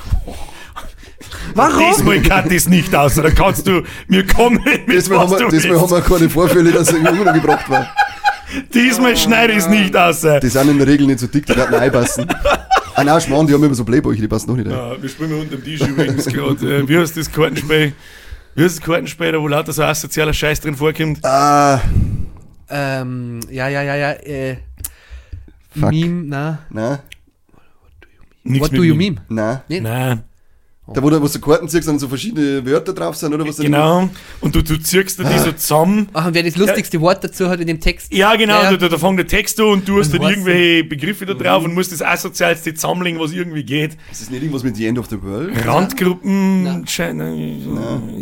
Warum? 1.55 1.83
Diesmal 1.97 2.21
kann 2.23 2.49
das 2.51 2.69
nicht 2.69 2.95
aus, 2.95 3.15
da 3.15 3.31
kannst 3.31 3.67
du 3.67 3.83
mir 4.09 4.27
kommen 4.27 4.61
mit 4.65 4.89
Diesmal 4.93 5.21
haben, 5.21 5.31
wir, 5.31 5.39
du 5.39 5.49
diesmal 5.49 5.81
haben 5.81 5.91
wir 5.91 6.01
keine 6.03 6.29
Vorfälle, 6.29 6.71
dass 6.71 6.93
er 6.93 7.13
untergebracht 7.13 7.69
war. 7.71 7.89
Diesmal 8.75 9.17
schneide 9.17 9.53
ich 9.53 9.61
es 9.61 9.69
nicht 9.69 9.97
aus. 9.97 10.21
Die 10.21 10.49
sind 10.49 10.69
in 10.69 10.79
der 10.79 10.87
Regel 10.87 11.07
nicht 11.07 11.21
so 11.21 11.27
dick, 11.27 11.47
die 11.47 11.57
werden 11.57 11.75
einpassen. 11.75 12.27
Ah 12.93 13.05
nein, 13.05 13.21
Schmarrn, 13.21 13.47
die 13.47 13.55
haben 13.55 13.63
immer 13.65 13.75
so 13.75 13.85
Playbäuche, 13.85 14.21
die 14.21 14.29
passen 14.29 14.51
noch 14.51 14.57
nicht 14.57 14.67
rein. 14.67 14.75
Ja, 14.77 15.01
wir 15.01 15.09
spielen 15.09 15.33
unter 15.33 15.57
dem 15.57 15.65
Tisch 15.65 15.81
übrigens 15.81 16.27
gerade. 16.27 16.79
Äh, 16.79 16.89
wie 16.89 16.99
heißt 16.99 17.17
das 17.17 17.31
Kartenspiel? 17.33 17.93
Wie 18.57 18.65
heißt 18.65 18.79
das 18.79 18.85
Kartenspiel, 18.85 19.33
da 19.33 19.41
wo 19.41 19.47
lauter 19.49 19.73
so 19.73 19.85
asozialer 19.85 20.35
Scheiß 20.35 20.61
drin 20.61 20.75
vorkommt? 20.75 21.25
Ah, 21.25 21.81
Ähm, 22.69 23.41
ja, 23.49 23.69
ja, 23.69 23.83
ja, 23.83 23.95
ja. 23.95 24.11
Äh, 24.13 24.57
Fuck. 25.79 25.93
Meme, 25.93 26.25
na. 26.27 26.59
nein, 26.69 26.99
Nichts 28.43 28.65
What 28.65 28.73
mit 28.73 28.81
do 28.81 28.85
you 28.85 28.95
Meme. 28.95 29.21
meme? 29.29 29.41
nein. 29.41 29.61
Nee. 29.69 29.81
Nein, 29.81 30.23
Da, 30.93 31.03
wo 31.03 31.09
du, 31.11 31.23
wo 31.23 31.27
du 31.29 31.39
Karten 31.41 31.69
ziehst, 31.69 31.87
dann 31.87 31.99
so 31.99 32.09
verschiedene 32.09 32.65
Wörter 32.67 32.93
drauf 32.93 33.15
sind, 33.17 33.33
oder 33.33 33.47
was? 33.47 33.59
genau. 33.59 34.09
Und 34.41 34.55
du, 34.55 34.63
du 34.63 34.77
ziehst 34.81 35.19
dir 35.19 35.25
die 35.25 35.39
so 35.39 35.53
zusammen. 35.53 36.09
Ach, 36.13 36.27
und 36.27 36.35
wer 36.35 36.43
das 36.43 36.57
lustigste 36.57 37.01
Wort 37.01 37.23
dazu 37.23 37.49
hat 37.49 37.61
in 37.61 37.67
dem 37.69 37.79
Text. 37.81 38.13
Ja, 38.13 38.35
genau, 38.37 38.55
Ja, 38.63 38.71
ja. 38.73 38.77
Da, 38.77 38.89
da 38.89 38.99
fängt 38.99 39.19
der 39.19 39.27
Text 39.27 39.61
an 39.61 39.67
und 39.67 39.89
du 39.89 40.01
hast 40.01 40.13
Und 40.13 40.23
dann 40.23 40.31
irgendwelche 40.31 40.85
Begriffe 40.85 41.27
da 41.27 41.35
drauf 41.35 41.65
und 41.65 41.75
musst 41.75 41.93
das 41.93 42.03
asozialste 42.03 42.75
zusammenlegen, 42.75 43.21
was 43.21 43.33
irgendwie 43.33 43.63
geht. 43.63 43.97
Ist 44.11 44.23
das 44.23 44.31
nicht 44.31 44.43
irgendwas 44.43 44.65
mit 44.65 44.75
The 44.77 44.87
End 44.87 44.99
of 44.99 45.07
the 45.11 45.23
World? 45.23 45.65
Randgruppen, 45.67 46.65
Nein. 46.65 46.87
Schein- 46.89 47.21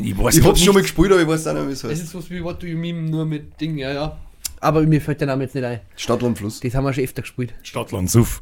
ich 0.05 0.19
weiß 0.19 0.37
Ich 0.37 0.45
hab's 0.45 0.61
schon 0.63 0.75
mal 0.75 0.81
nicht. 0.81 0.95
gespielt, 0.95 1.13
aber 1.13 1.23
ich 1.23 1.29
weiß 1.29 1.47
auch 1.47 1.55
nicht, 1.55 1.69
wie 1.69 1.73
es 1.73 1.85
Es 1.85 1.91
heißt. 1.91 2.03
ist 2.03 2.15
was 2.15 2.29
wie 2.31 2.43
What 2.45 2.63
do 2.63 2.67
you 2.67 2.77
meme, 2.77 3.03
nur 3.09 3.25
mit 3.25 3.61
Ding, 3.61 3.79
ja, 3.79 3.93
ja. 3.93 4.19
Aber 4.61 4.83
mir 4.83 5.01
fällt 5.01 5.21
der 5.21 5.29
Name 5.29 5.45
jetzt 5.45 5.55
nicht 5.55 5.65
ein. 5.65 5.81
Stadtland 5.97 6.37
Fluss. 6.37 6.61
Das 6.61 6.75
haben 6.75 6.85
wir 6.85 6.93
schon 6.93 7.05
öfter 7.05 7.23
gespielt. 7.23 7.55
Stadtland, 7.63 8.11
Suff. 8.11 8.41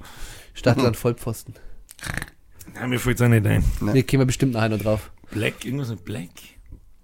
Stadtland 0.55 0.97
Vollpfosten. 0.97 1.55
Nein, 2.81 2.91
mir 2.91 2.99
fällt 2.99 3.17
es 3.17 3.23
auch 3.23 3.29
nicht 3.29 3.47
ein. 3.47 3.65
Nein. 3.81 3.95
Wir 3.95 4.07
kommen 4.07 4.27
bestimmt 4.27 4.53
nachher 4.53 4.69
noch 4.69 4.79
drauf. 4.79 5.11
Black, 5.31 5.65
irgendwas 5.65 5.89
mit 5.89 6.05
Black? 6.05 6.31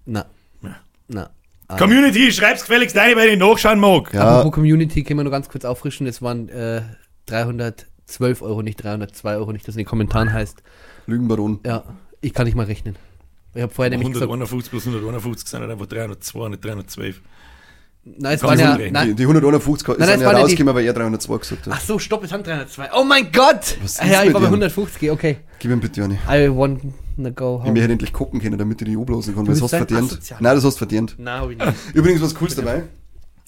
Na. 0.05 0.25
Ja. 0.61 0.75
Na. 1.07 1.29
Ah. 1.67 1.77
Community, 1.77 2.31
schreib's 2.31 2.61
gefälligst 2.61 2.95
rein, 2.95 3.15
weil 3.15 3.29
ich 3.29 3.39
nachschauen 3.39 3.79
mag. 3.79 4.13
Ja, 4.13 4.39
Apropos 4.39 4.53
Community, 4.53 5.03
können 5.03 5.19
wir 5.19 5.23
noch 5.23 5.31
ganz 5.31 5.49
kurz 5.49 5.65
auffrischen. 5.65 6.07
Es 6.07 6.21
waren 6.21 6.49
äh, 6.49 6.81
312 7.27 8.41
Euro, 8.41 8.61
nicht 8.61 8.83
302 8.83 9.35
Euro, 9.35 9.51
nicht, 9.51 9.67
dass 9.67 9.75
in 9.75 9.79
den 9.79 9.87
Kommentaren 9.87 10.31
heißt. 10.31 10.61
Lügenbaron. 11.07 11.59
Ja, 11.65 11.83
ich 12.21 12.33
kann 12.33 12.45
nicht 12.45 12.55
mal 12.55 12.65
rechnen. 12.65 12.95
Ich 13.55 13.61
habe 13.61 13.73
vorher 13.73 13.91
nämlich 13.91 14.11
gesagt, 14.11 14.29
151 14.29 14.71
plus 14.71 14.87
151 14.87 15.47
sind 15.47 15.61
halt 15.61 15.71
einfach 15.71 15.85
302, 15.85 16.49
nicht 16.49 16.65
312. 16.65 17.21
nein, 18.05 18.35
es 18.35 18.43
waren 18.43 18.57
ich 18.59 18.65
ja. 18.65 18.77
Die, 18.77 18.91
nein, 18.91 19.15
die 19.15 19.23
151 19.23 19.87
nein, 19.87 19.97
sind 19.97 20.15
es 20.15 20.21
ja 20.21 20.25
waren 20.27 20.33
ja 20.33 20.37
die- 20.39 20.41
rausgekommen, 20.43 20.75
weil 20.75 20.85
er 20.85 20.93
302 20.93 21.37
gesagt 21.37 21.65
hat. 21.67 21.73
Ach 21.75 21.81
so, 21.81 21.99
stopp, 21.99 22.23
es 22.23 22.29
sind 22.29 22.45
302. 22.45 22.89
Oh 22.95 23.03
mein 23.03 23.31
Gott! 23.31 23.77
Was 23.81 23.91
ist 23.93 24.01
Ah, 24.01 24.05
ja, 24.07 24.23
ich 24.23 24.33
war 24.33 24.41
bei 24.41 24.47
dir? 24.47 24.53
150, 24.53 25.11
okay. 25.11 25.37
Gib 25.59 25.71
ihm 25.71 25.79
bitte 25.79 26.03
eine. 26.03 26.15
I 26.29 26.49
want 26.49 26.81
to 26.81 27.31
go 27.31 27.57
Ich 27.61 27.63
home. 27.67 27.71
möchte 27.73 27.91
endlich 27.91 28.13
gucken 28.13 28.41
können, 28.41 28.57
damit 28.57 28.81
ich 28.81 28.87
die 28.87 28.97
oblosen 28.97 29.35
kann, 29.35 29.45
weil 29.47 29.53
das 29.53 29.61
hast 29.63 29.69
verdient. 29.71 30.01
asozial. 30.11 30.39
Nein, 30.41 30.55
das 30.55 30.63
hast 30.65 30.73
du 30.75 30.77
verdient. 30.79 31.15
Nein, 31.17 31.39
hab 31.41 31.49
ich 31.49 31.57
nicht. 31.57 31.73
Übrigens, 31.93 32.21
was 32.21 32.33
Cooles 32.35 32.55
dabei. 32.55 32.83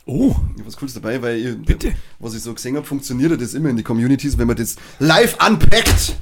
Oh, 0.07 0.35
Ich 0.57 0.65
was 0.65 0.77
Cooles 0.77 0.93
dabei, 0.93 1.19
weil 1.21 1.35
ich, 1.37 1.65
Bitte. 1.65 1.93
was 2.19 2.35
ich 2.35 2.41
so 2.43 2.53
gesehen 2.53 2.75
habe, 2.75 2.85
funktioniert 2.85 3.41
das 3.41 3.55
immer 3.55 3.69
in 3.69 3.77
die 3.77 3.81
Communities, 3.83 4.37
wenn 4.37 4.45
man 4.47 4.55
das 4.55 4.75
live 4.99 5.35
unpackt. 5.45 6.15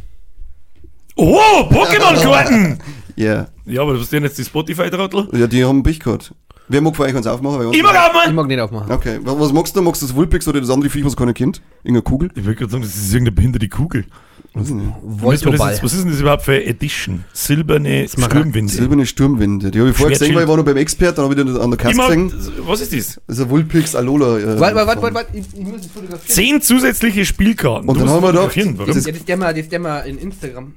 oh, 1.15 1.39
Pokémon-Karten! 1.69 2.79
Ja, 3.15 3.45
ja, 3.67 3.83
aber 3.83 3.93
was 3.93 4.01
ist 4.01 4.11
denn 4.11 4.23
jetzt 4.23 4.39
die 4.39 4.43
Spotify-Trottel? 4.43 5.27
ja, 5.39 5.45
die 5.45 5.63
haben 5.63 5.83
Pech 5.83 5.99
gehabt. 5.99 6.33
Wer 6.69 6.81
mag 6.81 6.95
von 6.95 7.05
euch 7.05 7.15
uns 7.15 7.27
aufmachen? 7.27 7.59
Weil 7.59 7.75
Ich 7.75 7.83
mag 7.83 7.95
auch 7.95 8.25
Ich 8.27 8.33
mag 8.33 8.47
nicht 8.47 8.59
aufmachen. 8.59 8.91
Okay, 8.91 9.19
was, 9.23 9.37
was 9.39 9.53
magst 9.53 9.75
du? 9.75 9.81
Magst 9.81 10.01
du 10.01 10.07
das 10.07 10.15
Wulpix 10.15 10.47
oder 10.47 10.61
das 10.61 10.69
andere 10.69 10.89
Viech, 10.89 11.03
was 11.05 11.15
keiner 11.15 11.33
kennt? 11.33 11.61
Irgendeine 11.83 12.03
Kugel? 12.03 12.29
Ich 12.35 12.45
will 12.45 12.55
gerade 12.55 12.71
sagen, 12.71 12.83
das 12.83 12.95
ist 12.95 13.13
irgendeine 13.13 13.35
behinderte 13.35 13.67
Kugel. 13.67 14.05
Weiß 14.53 14.69
ich 14.69 14.75
nicht. 14.75 14.85
Müssen 14.85 15.03
wir 15.03 15.31
das 15.31 15.43
Voltoball. 15.43 15.71
jetzt, 15.71 15.83
was 15.83 15.93
ist 15.93 16.03
denn 16.03 16.11
das 16.11 16.21
überhaupt 16.21 16.43
für 16.43 16.51
eine 16.53 16.65
Edition? 16.65 17.25
Silberne 17.33 18.07
Sturmwinde. 18.07 18.71
Silberne 18.71 19.05
Sturmwinde. 19.05 19.71
Die 19.71 19.79
habe 19.79 19.89
ich 19.89 19.97
vorher 19.97 20.17
gesehen, 20.17 20.35
weil 20.35 20.43
ich 20.43 20.47
war 20.49 20.57
noch 20.57 20.63
beim 20.65 20.77
Expert, 20.77 21.17
dann 21.17 21.25
habe 21.25 21.33
ich 21.33 21.43
den 21.45 21.57
an 21.57 21.71
der 21.71 21.77
Kasse 21.77 21.97
gesehen. 21.97 22.31
was 22.59 22.79
ist 22.81 22.93
das? 22.93 23.19
Das 23.27 23.37
ist 23.39 23.43
ein 23.43 23.49
Wulpix 23.49 23.95
Alola. 23.95 24.37
Äh, 24.37 24.59
Warte, 24.59 24.75
warte, 24.75 24.87
warte, 24.87 25.01
warte, 25.01 25.15
warte, 25.15 25.37
ich, 25.37 25.45
ich 25.53 25.65
muss 25.65 25.81
es 25.81 25.87
fotografieren. 25.87 26.27
Zehn 26.27 26.61
zusätzliche 26.61 27.25
Spielkarten. 27.25 27.89
Und 27.89 27.95
Du 27.99 28.05
dann 28.05 28.09
haben 28.13 28.23
wir 28.23 28.31
da-. 28.31 28.43
Warum? 28.55 28.77
das 28.93 29.05
Ja, 29.05 29.11
das 29.11 29.25
der 29.25 29.37
mal, 29.37 29.53
das 29.53 29.69
der 29.69 29.79
mal 29.79 29.99
in 30.01 30.17
Instagram. 30.19 30.73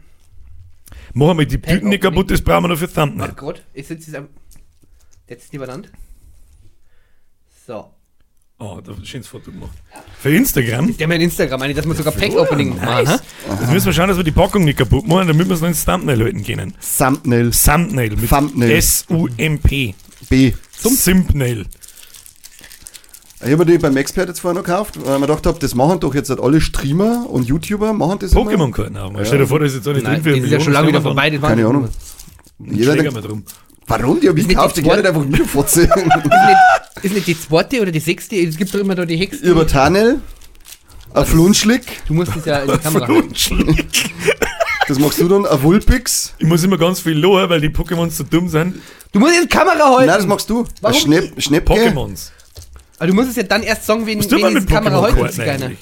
Machen 1.13 1.39
wir 1.39 1.47
die 1.47 1.59
Tüten 1.61 1.89
nicht 1.89 2.03
kaputt, 2.03 2.31
das 2.31 2.43
brauchen 2.43 2.65
wir 2.65 2.69
noch 2.69 2.79
für 2.79 2.93
Thumbnail. 2.93 3.21
Warte 3.29 3.35
Gott, 3.37 3.63
ich 3.73 3.87
sitze 3.87 4.11
jetzt 4.11 4.17
am. 4.19 4.27
Jetzt 5.29 5.53
die 5.53 5.59
Benannt. 5.59 5.91
So. 7.67 7.91
Oh, 8.59 8.81
da 8.83 8.93
ist 8.93 9.07
schönes 9.07 9.27
Foto 9.27 9.51
gemacht. 9.51 9.77
Für 10.19 10.35
Instagram. 10.35 10.97
Der 10.97 11.09
mal 11.09 11.17
in 11.17 11.23
Instagram, 11.23 11.61
eine, 11.61 11.75
dass 11.75 11.87
wir 11.87 11.95
sogar 11.95 12.13
Pack-Opening 12.13 12.71
machen. 12.71 12.85
Nice. 12.85 13.11
hä? 13.11 13.55
Jetzt 13.61 13.73
müssen 13.73 13.87
wir 13.87 13.93
schauen, 13.93 14.09
dass 14.09 14.17
wir 14.17 14.25
die 14.25 14.31
Packung 14.31 14.65
nicht 14.65 14.79
kaputt 14.79 15.07
machen, 15.07 15.29
damit 15.29 15.49
wir 15.49 15.55
es 15.55 15.61
noch 15.61 15.69
ins 15.69 15.85
Thumbnail 15.85 16.23
halten 16.23 16.43
können. 16.43 16.75
Thumbnail. 16.97 17.51
Thumbnail 17.51 18.17
mit 18.17 18.31
Thumbnail. 18.31 18.71
S-U-M-P. 18.71 19.95
B. 20.31 20.53
Simpnail. 20.73 21.67
Ich 23.41 23.53
habe 23.53 23.59
mir 23.59 23.67
die 23.67 23.79
beim 23.79 23.97
Expert 23.97 24.29
jetzt 24.29 24.41
vorher 24.41 24.59
noch 24.59 24.65
gekauft, 24.65 24.97
weil 24.97 25.15
ich 25.15 25.21
mir 25.21 25.27
gedacht 25.27 25.47
habe, 25.47 25.59
das 25.59 25.75
machen 25.75 26.01
doch 26.01 26.15
jetzt 26.15 26.31
halt 26.31 26.41
alle 26.41 26.61
Streamer 26.61 27.29
und 27.29 27.47
YouTuber, 27.47 27.93
machen 27.93 28.21
das 28.21 28.33
immer. 28.33 28.51
Pokémon-Karten 28.51 28.97
auch 28.97 29.13
mal. 29.13 29.27
Stell 29.27 29.39
dir 29.39 29.47
vor, 29.47 29.59
das 29.59 29.73
ist 29.73 29.79
jetzt 29.79 29.89
auch 29.89 29.93
nicht 29.93 30.05
Nein, 30.05 30.23
drin 30.23 30.23
für 30.23 30.41
das 30.41 30.45
ist 30.47 30.53
ja 30.53 30.61
schon 30.61 30.73
lange 30.73 30.89
wieder 30.89 31.03
vorbei. 31.03 31.31
Keine 31.31 31.67
Ahnung. 31.67 31.89
Jeder 32.59 32.95
Jeder 32.95 33.11
denkt 33.11 33.29
drum. 33.29 33.45
Warum? 33.87 34.21
Die 34.21 34.29
habe 34.29 34.39
ich 34.41 34.49
gekauft, 34.49 34.77
die 34.77 34.83
nicht 34.83 35.07
einfach 35.07 35.25
mir 35.25 35.45
fotze. 35.45 35.83
Ist 35.89 35.97
nicht, 35.97 36.17
ist 37.03 37.15
nicht 37.15 37.27
die 37.27 37.41
zweite 37.41 37.81
oder 37.83 37.91
die 37.93 38.01
sechste? 38.01 38.37
Es 38.37 38.57
gibt 38.57 38.75
doch 38.75 38.81
immer 38.81 38.95
da 38.95 39.05
die 39.05 39.17
Hexen. 39.17 39.45
Über 39.47 39.67
Tanel, 39.67 40.21
ein 41.15 41.27
Flunschlick, 41.27 41.83
Du 42.09 42.15
musst 42.15 42.35
es 42.37 42.45
ja 42.45 42.61
in 42.61 42.73
die 42.73 42.79
Kamera 42.79 43.07
halten. 43.07 43.89
das 44.89 44.99
machst 44.99 45.21
du 45.21 45.29
dann, 45.29 45.47
ein 45.47 45.63
Wulpix. 45.63 46.35
Ich 46.39 46.47
muss 46.47 46.65
immer 46.65 46.79
ganz 46.79 47.01
viel 47.01 47.19
lohen, 47.19 47.49
weil 47.51 47.61
die 47.61 47.69
Pokémons 47.69 48.11
so 48.13 48.25
dumm 48.25 48.49
sind. 48.49 48.81
Du 49.13 49.21
musst 49.21 49.35
jetzt 49.35 49.45
die 49.45 49.57
Kamera 49.57 49.91
halten. 49.91 50.07
Nein, 50.07 50.17
das 50.19 50.27
machst 50.27 50.49
du. 50.51 50.61
Ein 50.63 50.69
Warum 50.81 50.99
Schnepp, 51.01 51.43
Schnäppke. 51.43 51.75
Pokémons. 51.75 52.31
Aber 52.99 53.07
du 53.09 53.15
musst 53.15 53.31
es 53.31 53.37
ja 53.37 53.43
dann 53.43 53.63
erst 53.63 53.85
sagen, 53.87 54.07
wen, 54.07 54.21
wen 54.21 54.61
die 54.61 54.67
Kamera 54.67 55.03
halten 55.03 55.41
eigentlich? 55.41 55.79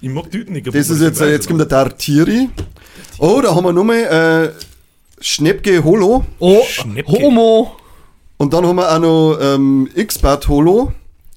Ich 0.00 0.10
mag 0.10 0.30
Tüten 0.30 0.52
nicht. 0.52 0.66
Das 0.66 0.90
ist 0.90 1.00
jetzt, 1.00 1.20
jetzt 1.20 1.48
kommt 1.48 1.60
der 1.60 1.68
Tartiri. 1.68 2.50
Oh, 3.18 3.40
da 3.42 3.54
haben 3.54 3.64
wir 3.64 3.72
nochmal 3.72 4.52
äh, 4.52 4.73
Schnäppke 5.20 5.82
Holo. 5.84 6.24
Oh, 6.38 6.62
Schnäppke. 6.66 7.12
Homo. 7.12 7.76
Und 8.36 8.52
dann 8.52 8.66
haben 8.66 8.76
wir 8.76 8.92
auch 8.92 8.98
noch 8.98 9.38
ähm, 9.40 9.88
X-Bart 9.94 10.48
Holo. 10.48 10.92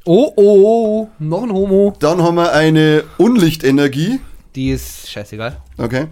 Oh, 0.05 0.31
oh, 0.35 1.09
noch 1.19 1.43
ein 1.43 1.51
Homo. 1.51 1.93
Dann 1.99 2.21
haben 2.21 2.35
wir 2.35 2.53
eine 2.53 3.03
Unlichtenergie. 3.17 4.19
Die 4.55 4.71
ist 4.71 5.09
scheißegal. 5.09 5.61
Okay. 5.77 6.07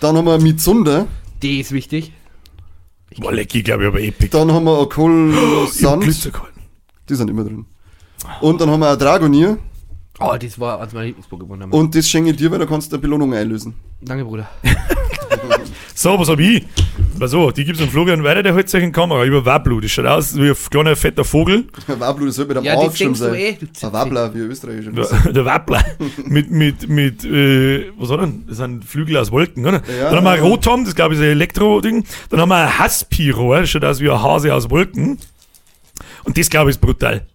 Dann 0.00 0.16
haben 0.16 0.26
wir 0.26 0.38
Mitsunda. 0.38 1.06
Die 1.42 1.60
ist 1.60 1.72
wichtig. 1.72 2.12
Boah, 3.18 3.32
leck, 3.32 3.54
ich 3.54 3.64
glaube, 3.64 3.84
ich 3.84 3.86
habe 3.88 4.02
Epic. 4.02 4.28
Dann 4.30 4.52
haben 4.52 4.64
wir 4.64 4.72
Ich 4.74 4.80
hab 4.80 4.92
Akolosand. 4.92 6.02
Glitzerkarten. 6.04 6.62
Die 7.08 7.14
sind 7.14 7.30
immer 7.30 7.44
drin. 7.44 7.64
Und 8.40 8.60
dann 8.60 8.70
haben 8.70 8.80
wir 8.80 8.90
ein 8.90 8.98
Dragonier. 8.98 9.58
Oh, 10.20 10.36
das 10.38 10.58
war 10.58 10.80
als 10.80 10.92
mein 10.92 11.06
Lieblings-Pokémon. 11.06 11.70
Und 11.70 11.94
das 11.94 12.08
schenke 12.08 12.30
ich 12.30 12.36
dir, 12.36 12.50
weil 12.50 12.58
da 12.58 12.66
kannst 12.66 12.90
du 12.90 12.96
eine 12.96 13.02
Belohnung 13.02 13.32
einlösen. 13.32 13.74
Danke, 14.00 14.24
Bruder. 14.24 14.48
So, 16.00 16.16
was 16.16 16.28
hab 16.28 16.38
ich? 16.38 16.64
Pass 17.18 17.32
so, 17.32 17.50
die 17.50 17.64
gibt's 17.64 17.82
am 17.82 17.88
Florian 17.88 18.22
weiter, 18.22 18.44
der 18.44 18.54
hält 18.54 18.68
sich 18.70 18.80
in 18.80 18.90
die 18.90 18.92
Kamera 18.92 19.24
über 19.24 19.44
Wablu. 19.44 19.80
Das 19.80 19.90
schaut 19.90 20.06
aus 20.06 20.36
wie 20.36 20.48
ein 20.50 20.56
kleiner, 20.70 20.94
fetter 20.94 21.24
Vogel. 21.24 21.64
Wablu, 21.88 22.26
das 22.26 22.36
sollte 22.36 22.50
mit 22.50 22.58
einem 22.58 22.66
Ja, 22.66 22.78
A 22.78 22.84
das 22.84 22.92
geschrieben 22.92 23.14
denkst 23.14 23.18
du 23.18 23.24
sein. 23.24 23.34
eh, 23.34 23.58
du 23.80 23.86
Ein. 23.88 23.92
Wabler, 23.92 24.32
wie 24.32 24.38
ein 24.42 24.48
Österreicher. 24.48 24.92
Der, 24.92 25.32
der 25.32 25.44
Wappler. 25.44 25.84
mit, 26.24 26.52
mit, 26.52 26.88
mit, 26.88 27.24
äh, 27.24 27.90
was 27.98 28.10
hat 28.12 28.20
er 28.20 28.26
denn? 28.26 28.44
Das 28.46 28.58
sind 28.58 28.84
Flügel 28.84 29.16
aus 29.16 29.32
Wolken, 29.32 29.66
oder? 29.66 29.82
Ja. 29.88 30.04
Dann 30.10 30.18
haben 30.18 30.24
wir 30.24 30.30
ein 30.30 30.40
Rotom, 30.40 30.84
das 30.84 30.94
glaube 30.94 31.14
ich 31.14 31.20
ist 31.20 31.26
ein 31.26 31.32
Elektro-Ding. 31.32 32.04
Dann 32.30 32.40
haben 32.42 32.48
wir 32.50 32.58
ein 32.58 32.78
Haspiro, 32.78 33.54
das 33.56 33.68
schaut 33.68 33.82
aus 33.82 33.98
wie 33.98 34.08
ein 34.08 34.22
Hase 34.22 34.54
aus 34.54 34.70
Wolken. 34.70 35.18
Und 36.22 36.38
das 36.38 36.48
glaube 36.48 36.70
ich 36.70 36.76
ist 36.76 36.80
brutal. 36.80 37.26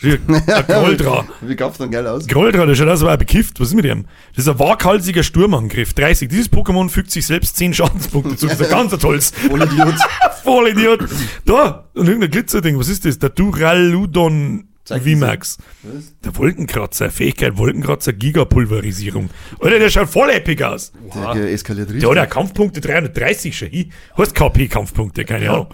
Goldra. 0.00 1.26
Wie 1.40 1.56
gab's 1.56 1.78
dann 1.78 1.90
geil 1.90 2.06
aus? 2.06 2.28
Goldra, 2.28 2.66
der 2.66 2.74
schaut 2.74 2.88
aus 2.88 3.02
wie 3.02 3.08
ein 3.08 3.18
bekifft. 3.18 3.60
Was 3.60 3.68
ist 3.68 3.74
mit 3.74 3.86
ihm? 3.86 4.04
Das 4.34 4.46
ist 4.46 4.48
ein 4.48 4.58
waghalsiger 4.58 5.22
Sturmangriff. 5.22 5.94
30. 5.94 6.28
Dieses 6.28 6.52
Pokémon 6.52 6.90
fügt 6.90 7.10
sich 7.10 7.26
selbst 7.26 7.56
10 7.56 7.72
Schadenspunkte 7.74 8.36
zu. 8.36 8.46
Das 8.46 8.60
ist 8.60 8.66
ein 8.66 8.70
ganz 8.70 8.96
tolles. 8.98 9.30
Voll 9.48 9.62
Idiot. 9.62 9.94
Voll 10.44 10.68
Idiot. 10.68 11.08
Da, 11.46 11.88
und 11.94 12.06
irgendein 12.06 12.30
Glitzerding. 12.30 12.78
Was 12.78 12.88
ist 12.88 13.06
das? 13.06 13.18
Der 13.18 13.30
Duraludon 13.30 14.68
VMAX. 14.84 15.58
Was? 15.82 16.14
Der 16.24 16.36
Wolkenkratzer. 16.36 17.10
Fähigkeit 17.10 17.56
Wolkenkratzer 17.56 18.12
Gigapulverisierung. 18.12 19.30
Alter, 19.60 19.78
der 19.78 19.90
schaut 19.90 20.10
voll 20.10 20.30
epic 20.30 20.62
aus. 20.62 20.92
Der 21.14 21.52
eskaliert 21.52 21.88
richtig. 21.88 22.02
Der 22.02 22.10
hat 22.10 22.16
ja 22.16 22.26
Kampfpunkte 22.26 22.80
330 22.82 23.56
schon. 23.56 23.70
Heißt 24.16 24.34
KP-Kampfpunkte, 24.34 25.24
keine 25.24 25.50
Ahnung. 25.50 25.68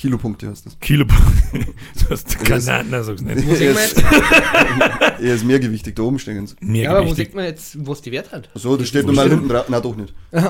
Kilopunkte 0.00 0.48
heißt 0.48 0.64
das. 0.64 0.78
Kilo. 0.80 1.04
du 1.52 2.10
hast 2.10 2.38
keine, 2.42 2.64
nein, 2.64 2.86
nein, 2.90 3.04
sag's 3.04 3.20
nicht. 3.20 3.46
Wo 3.46 3.54
sieht 3.54 3.68
Er 3.68 3.74
man 3.74 3.82
ist, 3.84 3.96
jetzt? 3.96 4.08
er 5.20 5.34
ist 5.34 5.44
mehrgewichtig, 5.44 5.94
da 5.94 6.02
oben 6.04 6.18
stehen 6.18 6.46
sie. 6.46 6.54
Mehr 6.60 6.84
Ja, 6.84 6.90
aber 6.96 7.06
wo 7.06 7.12
sieht 7.12 7.34
man 7.34 7.44
jetzt, 7.44 7.76
wo 7.86 7.92
es 7.92 8.00
die 8.00 8.10
Wert 8.12 8.32
hat? 8.32 8.48
So, 8.54 8.76
das 8.78 8.88
steht 8.88 9.06
nochmal 9.06 9.28
hinten 9.28 9.48
drauf. 9.48 9.68
Nein, 9.68 9.82
doch 9.82 9.94
nicht. 9.96 10.14
Dann 10.30 10.42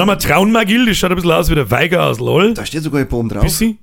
haben 0.00 0.06
wir 0.08 0.18
Traunmagil, 0.18 0.86
das 0.86 0.96
schaut 0.96 1.10
ein 1.10 1.16
bisschen 1.16 1.32
aus 1.32 1.50
wie 1.50 1.54
der 1.54 1.70
Weiger 1.70 2.04
aus 2.06 2.18
LOL. 2.18 2.54
Da 2.54 2.64
steht 2.64 2.82
sogar 2.82 3.00
ein 3.02 3.08
oben 3.08 3.28
drauf. 3.28 3.42
Bissi. 3.42 3.76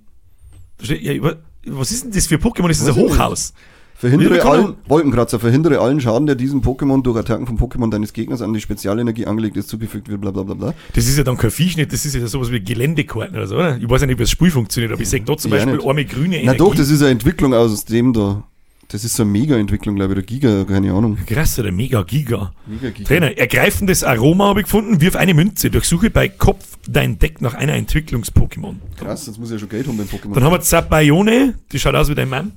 Da 0.79 0.85
steht, 0.85 1.01
ja, 1.03 1.21
wa- 1.21 1.35
was 1.67 1.91
ist 1.91 2.03
denn 2.05 2.11
das 2.11 2.25
für 2.27 2.35
Pokémon? 2.37 2.67
Das 2.67 2.77
ist 2.79 2.87
ein 2.87 2.95
Weiß 2.95 3.03
ich 3.05 3.11
Hochhaus. 3.13 3.53
Verhindere 3.97 4.43
allen, 4.43 4.73
Wolkenkratzer, 4.87 5.39
verhindere 5.39 5.79
allen 5.79 6.01
Schaden, 6.01 6.25
der 6.27 6.35
diesem 6.35 6.61
Pokémon 6.61 7.01
durch 7.01 7.17
Attacken 7.17 7.47
vom 7.47 7.57
Pokémon 7.57 7.89
deines 7.89 8.11
Gegners 8.11 8.41
an 8.41 8.51
die 8.53 8.59
Spezialenergie 8.59 9.25
angelegt 9.25 9.55
ist, 9.55 9.69
zugefügt 9.69 10.09
wird, 10.09 10.19
bla 10.19 10.31
bla 10.31 10.43
bla 10.43 10.53
bla. 10.53 10.73
Das 10.93 11.07
ist 11.07 11.17
ja 11.17 11.23
dann 11.23 11.37
kein 11.37 11.49
Viech 11.49 11.77
nicht, 11.77 11.93
das 11.93 12.05
ist 12.05 12.13
ja 12.13 12.27
sowas 12.27 12.51
wie 12.51 12.59
Geländekarten 12.59 13.35
oder 13.37 13.47
so, 13.47 13.55
oder? 13.55 13.77
Ich 13.77 13.89
weiß 13.89 14.01
ja 14.01 14.07
nicht, 14.07 14.19
wie 14.19 14.23
das 14.23 14.31
Spiel 14.31 14.51
funktioniert, 14.51 14.91
aber 14.91 15.01
ich 15.01 15.09
sehe 15.09 15.21
da 15.21 15.37
zum 15.37 15.49
Ja, 15.51 15.57
Beispiel 15.57 15.77
nicht. 15.77 15.87
arme 15.87 16.03
grüne 16.05 16.41
Na 16.43 16.53
doch, 16.53 16.75
das 16.75 16.89
ist 16.89 17.01
eine 17.01 17.11
Entwicklung 17.11 17.53
aus 17.53 17.85
dem 17.85 18.11
da. 18.11 18.43
Das 18.89 19.03
ist 19.03 19.15
so 19.15 19.23
eine 19.23 19.31
Mega-Entwicklung, 19.31 19.95
glaube 19.95 20.13
ich, 20.13 20.15
der 20.17 20.23
Giga, 20.25 20.63
keine 20.63 20.93
Ahnung. 20.93 21.17
Krass, 21.25 21.55
der 21.55 21.71
Mega 21.71 22.03
Giga. 22.03 22.53
Mega 22.67 22.91
Giga. 22.91 23.07
Trainer, 23.07 23.35
ergreifendes 23.37 24.03
Aroma 24.03 24.47
habe 24.49 24.59
ich 24.61 24.65
gefunden. 24.65 25.01
Wirf 25.01 25.15
eine 25.15 25.33
Münze. 25.33 25.71
Durchsuche 25.71 26.11
bei 26.11 26.29
Kopf 26.29 26.77
dein 26.87 27.17
Deck 27.17 27.41
nach 27.41 27.55
einer 27.55 27.73
Entwicklungs-Pokémon. 27.73 28.75
Krass, 28.97 29.25
jetzt 29.25 29.39
muss 29.39 29.49
ich 29.49 29.53
ja 29.53 29.59
schon 29.59 29.69
Geld 29.69 29.87
haben 29.87 29.97
beim 29.97 30.05
Pokémon. 30.07 30.33
Dann 30.35 30.43
haben 30.43 30.51
wir 30.53 30.61
Zabayone, 30.61 31.55
die 31.71 31.79
schaut 31.79 31.95
aus 31.95 32.09
wie 32.09 32.15
dein 32.15 32.29
Mann. 32.29 32.51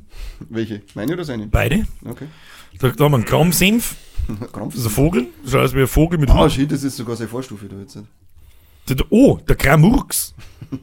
Welche? 0.50 0.82
Meine 0.94 1.14
oder 1.14 1.24
seine? 1.24 1.46
Beide. 1.46 1.86
Okay. 2.04 2.26
Da, 2.78 2.90
da 2.90 3.04
haben 3.04 3.12
wir 3.12 3.16
einen 3.16 3.24
Kramsenf, 3.24 3.96
Krampf. 4.52 4.74
das 4.74 4.82
ist 4.84 4.86
ein 4.90 4.92
Vogel. 4.92 5.26
Das 5.42 5.52
schaut 5.52 5.62
aus 5.62 5.74
wie 5.74 5.80
ein 5.80 5.86
Vogel 5.88 6.18
mit 6.18 6.28
Ah, 6.30 6.44
Hut. 6.44 6.52
shit, 6.52 6.70
das 6.70 6.82
ist 6.84 6.96
sogar 6.96 7.16
seine 7.16 7.28
Vorstufe 7.30 7.66
da 7.66 7.76
jetzt. 7.80 7.96
Der- 8.88 8.96
Oh, 9.10 9.38
der 9.48 9.56
Kramurks. 9.56 10.34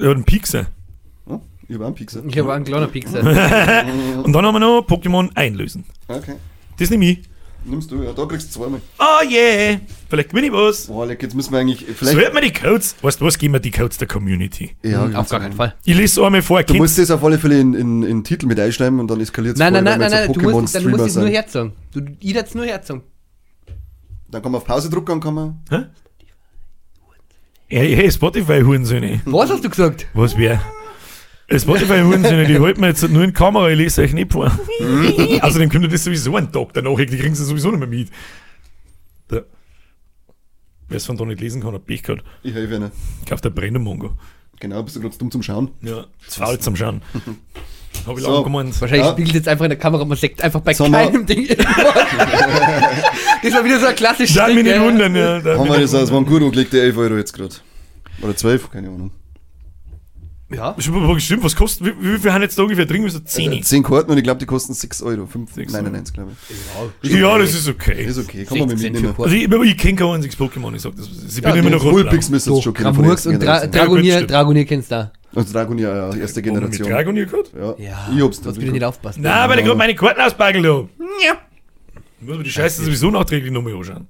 Hat 0.00 0.02
einen 0.04 0.24
Piekser. 0.24 0.66
Oh, 1.68 1.72
ich 1.72 1.74
habe 1.74 1.86
einen 1.86 1.94
Pixar. 1.94 2.22
Ich 2.26 2.38
habe 2.38 2.52
einen 2.52 2.64
kleinen 2.64 2.90
Pixel. 2.90 3.20
Und 4.24 4.32
dann 4.32 4.46
haben 4.46 4.54
wir 4.54 4.60
noch 4.60 4.86
Pokémon 4.86 5.30
einlösen. 5.34 5.84
Okay. 6.08 6.34
Das 6.78 6.90
nehme 6.90 7.06
ich. 7.06 7.22
Nimmst 7.64 7.90
du, 7.90 8.00
ja, 8.00 8.12
da 8.12 8.24
kriegst 8.26 8.54
du 8.54 8.60
zweimal. 8.60 8.80
Oh 9.00 9.28
yeah, 9.28 9.80
vielleicht 10.08 10.28
gewinne 10.30 10.46
ich 10.46 10.52
was. 10.52 10.86
Boah, 10.86 11.04
leck, 11.04 11.20
jetzt 11.20 11.34
müssen 11.34 11.50
wir 11.52 11.58
eigentlich, 11.58 11.80
So 11.80 11.94
vielleicht, 11.94 12.16
hört 12.18 12.32
man 12.32 12.44
die 12.44 12.52
Codes. 12.52 12.94
Weißt 13.02 13.20
du 13.20 13.24
was, 13.24 13.36
geben 13.38 13.54
wir 13.54 13.60
die 13.60 13.72
Codes 13.72 13.98
der 13.98 14.06
Community. 14.06 14.76
ja, 14.84 15.04
Auf 15.18 15.28
gar 15.28 15.40
keinen 15.40 15.52
Fall. 15.54 15.74
Ich 15.84 15.96
lese 15.96 16.24
einmal 16.24 16.42
vor, 16.42 16.62
Du 16.62 16.74
musst 16.74 16.96
das 16.96 17.10
auf 17.10 17.24
alle 17.24 17.38
Fälle 17.38 17.58
in, 17.58 17.74
in, 17.74 18.02
in 18.04 18.08
den 18.18 18.24
Titel 18.24 18.46
mit 18.46 18.60
einschreiben 18.60 19.00
und 19.00 19.10
dann 19.10 19.20
eskaliert 19.20 19.54
es 19.56 19.58
Nein, 19.58 19.72
nein, 19.72 19.82
nein, 19.82 19.98
nein, 19.98 20.10
nein, 20.12 20.26
so 20.28 20.32
du 20.34 20.48
musst, 20.48 20.76
dann 20.76 20.82
Pokémon-Streamer 20.84 20.90
musst 20.90 21.16
du 21.16 21.20
es 21.20 21.24
nur 21.24 21.28
herzogen. 21.28 21.72
Du, 21.92 22.00
ich 22.20 22.36
es 22.36 22.54
nur 22.54 22.66
herzogen. 22.66 23.02
Dann 24.30 24.42
kann 24.42 24.52
man 24.52 24.60
auf 24.60 24.66
Pause 24.66 24.88
drücken 24.88 25.10
und 25.12 25.20
kann 25.20 25.34
man. 25.34 25.60
Hä? 25.68 25.86
Hey, 27.68 27.96
hey, 27.96 28.12
Spotify-Hurensöhne. 28.12 29.22
Was 29.24 29.50
hast 29.50 29.64
du 29.64 29.68
gesagt? 29.70 30.06
Was 30.14 30.38
wär? 31.48 31.58
Spotify-Hurensöhne, 31.60 32.46
die 32.46 32.58
halten 32.58 32.80
wir 32.80 32.88
jetzt 32.88 33.08
nur 33.08 33.22
in 33.22 33.30
die 33.30 33.34
Kamera, 33.34 33.68
ich 33.70 33.76
lese 33.78 34.02
euch 34.02 34.12
nicht 34.12 34.32
vor. 34.32 34.46
Außerdem 35.42 35.70
kommt 35.70 35.92
das 35.92 36.04
sowieso 36.04 36.36
ein 36.36 36.50
Tag 36.52 36.72
danach, 36.74 36.96
die 36.96 37.06
kriegen 37.06 37.34
sie 37.34 37.44
sowieso 37.44 37.70
nicht 37.70 37.80
mehr 37.80 37.88
mit. 37.88 38.08
Da. 39.28 39.42
Wer 40.88 40.96
es 40.96 41.06
von 41.06 41.16
da 41.16 41.24
nicht 41.24 41.40
lesen 41.40 41.62
kann, 41.62 41.74
hat 41.74 41.84
Pech 41.86 42.02
gehabt. 42.02 42.24
Ich 42.42 42.54
helfe 42.54 42.74
ihnen. 42.76 42.90
Kauft 43.28 43.44
der 43.44 43.50
Brennermongo. 43.50 44.12
Genau, 44.60 44.82
bist 44.82 44.96
du 44.96 45.00
gerade 45.00 45.16
dumm 45.18 45.30
zum 45.30 45.42
Schauen. 45.42 45.70
Ja, 45.82 46.06
zu 46.28 46.40
faul 46.40 46.58
zum 46.58 46.76
Schauen. 46.76 47.02
Hab 48.06 48.16
ich 48.16 48.22
So. 48.24 48.30
lange 48.30 48.44
gemeint. 48.44 48.80
Wahrscheinlich 48.80 49.06
Ja. 49.06 49.12
spiegelt 49.12 49.34
jetzt 49.34 49.48
einfach 49.48 49.64
in 49.64 49.70
der 49.70 49.78
Kamera, 49.78 50.04
man 50.04 50.16
sagt 50.18 50.42
einfach 50.42 50.60
bei 50.60 50.74
mal. 50.88 51.06
keinem 51.06 51.26
Ding 51.26 51.46
das 51.56 51.58
war 53.52 53.64
wieder 53.64 53.80
so 53.80 53.86
ein 53.86 53.94
klassisches 53.96 54.36
Darf 54.36 54.52
mich 54.54 54.64
nicht 54.64 54.80
wundern, 54.80 55.14
ja. 55.16 55.36
Haben 55.36 55.44
wir 55.44 55.78
nicht 55.78 55.84
das 55.84 55.94
aus, 55.94 56.10
waren 56.12 56.24
gut 56.26 56.42
angelegte 56.42 56.80
11 56.80 56.96
Euro 56.96 57.16
jetzt 57.16 57.32
gerade. 57.32 57.54
Oder 58.22 58.36
12, 58.36 58.70
keine 58.70 58.88
Ahnung. 58.88 59.10
Ja. 60.48 60.76
Stimmt, 60.78 61.22
Stimmt, 61.22 61.42
was 61.42 61.56
kostet, 61.56 61.86
wie, 61.86 62.14
wie 62.14 62.18
viel 62.18 62.32
haben 62.32 62.42
jetzt 62.42 62.56
da 62.56 62.62
ungefähr 62.62 62.86
drin? 62.86 63.08
So 63.08 63.18
10. 63.18 63.64
10 63.64 63.82
Karten 63.82 64.12
und 64.12 64.16
ich 64.16 64.22
glaube, 64.22 64.38
die 64.38 64.46
kosten 64.46 64.74
6 64.74 65.02
Euro. 65.02 65.26
5, 65.26 65.52
Sechs 65.52 65.72
99, 65.72 66.14
glaube 66.14 66.32
ich. 67.02 67.10
Ja, 67.10 67.36
das 67.36 67.52
ist 67.52 67.68
okay. 67.68 68.04
Ist 68.04 68.18
okay, 68.18 68.44
kann 68.44 68.58
man 68.58 68.68
mit 68.68 68.78
16 68.78 68.92
mitnehmen. 68.92 69.14
Also 69.18 69.34
ich, 69.34 69.70
ich 69.72 69.76
kenne 69.76 69.96
kein 69.96 70.08
einziges 70.08 70.38
Pokémon, 70.38 70.72
ich 70.74 70.82
sag 70.82 70.94
das. 70.94 71.08
Ich 71.08 71.42
bin 71.42 71.42
Ja, 71.42 71.54
immer 71.56 71.70
du, 71.70 71.76
noch 71.76 71.84
rot. 71.84 71.92
Bullpix 71.94 72.28
müsste 72.28 72.52
es 72.52 72.62
schon 72.62 72.74
kennen 72.74 72.96
und 72.96 73.42
Dra. 73.42 73.66
Dragonier. 73.66 74.24
Dragonier 74.24 74.64
kennst 74.64 74.90
du 74.92 74.94
da. 74.94 75.12
Also 75.34 75.52
Dragonier, 75.52 75.88
ja, 75.88 76.14
erste 76.16 76.40
Mit 76.40 76.44
Generation. 76.44 76.88
Dragonier 76.88 77.26
gehabt? 77.26 77.52
Ja, 77.54 77.74
Ja, 77.78 78.08
ich 78.14 78.22
hab's 78.22 78.40
du 78.40 78.56
wieder 78.56 78.72
nicht 78.72 78.84
aufpassen. 78.84 79.22
Nein, 79.22 79.50
weil 79.50 79.58
ich 79.58 79.64
gerade 79.64 79.76
meine 79.78 79.94
Karten 79.94 80.20
ausbageln 80.20 80.62
da. 80.62 80.88
Ja. 81.26 81.38
Muss 82.20 82.36
man 82.36 82.44
die 82.44 82.50
Scheiße 82.50 82.84
sowieso 82.84 83.10
nachträglich 83.10 83.52
nochmal 83.52 83.74
anschauen. 83.74 84.06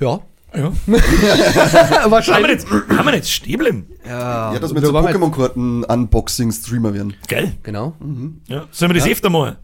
Ja. 0.00 0.20
Ja. 0.54 0.64
Haben 0.64 0.74
wir 0.86 2.10
Wahrscheinlich. 2.10 2.50
jetzt, 2.52 2.66
haben 2.70 3.04
wir 3.06 3.14
jetzt 3.14 3.30
Stäbeln? 3.30 3.86
Ja, 4.06 4.54
Ja, 4.54 4.58
dass 4.58 4.74
wir 4.74 4.80
so 4.80 4.92
so 4.92 4.98
jetzt- 5.00 5.14
Pokémon-Karten-Unboxing-Streamer 5.16 6.94
werden. 6.94 7.14
Geil. 7.28 7.52
Genau. 7.62 7.94
Ja. 8.48 8.66
Sollen 8.70 8.92
wir 8.92 8.98
das 9.00 9.08
öfter 9.08 9.30
machen? 9.30 9.56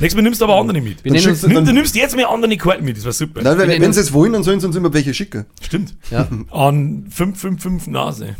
Nächstes 0.00 0.16
Mal 0.16 0.22
nimmst 0.22 0.40
du 0.40 0.44
aber 0.46 0.56
andere 0.56 0.80
mit. 0.80 1.04
Wir 1.04 1.12
nennen 1.12 1.22
schickst 1.22 1.28
uns, 1.28 1.40
du 1.42 1.46
Nimm, 1.48 1.54
dann- 1.56 1.64
du 1.66 1.72
nimmst 1.72 1.94
jetzt 1.94 2.16
mal 2.16 2.24
andere 2.26 2.56
Karten 2.56 2.84
mit, 2.84 2.96
das 2.96 3.04
war 3.04 3.12
super. 3.12 3.40
Nein, 3.42 3.56
weil, 3.56 3.68
nennen 3.68 3.82
wenn 3.82 3.92
sie 3.92 4.00
es 4.00 4.12
wollen, 4.12 4.32
dann 4.32 4.42
sollen 4.42 4.58
sie 4.60 4.66
uns 4.66 4.74
immer 4.76 4.92
welche 4.92 5.14
schicken. 5.14 5.46
Stimmt. 5.62 5.94
ja. 6.10 6.26
An 6.50 7.06
555 7.08 7.86
Nase. 7.92 8.36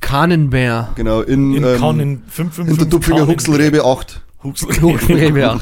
Kannenbär. 0.00 0.90
Genau, 0.96 1.22
in, 1.22 1.54
In 1.54 1.64
ähm, 1.64 1.78
Kannen 1.78 2.00
in 2.00 2.22
555 2.28 2.78
der 2.78 2.90
Tupfinger 2.90 3.26
Huxelrebe 3.26 3.84
8. 3.84 4.20
Huxelrewe. 4.44 5.40
ja. 5.40 5.58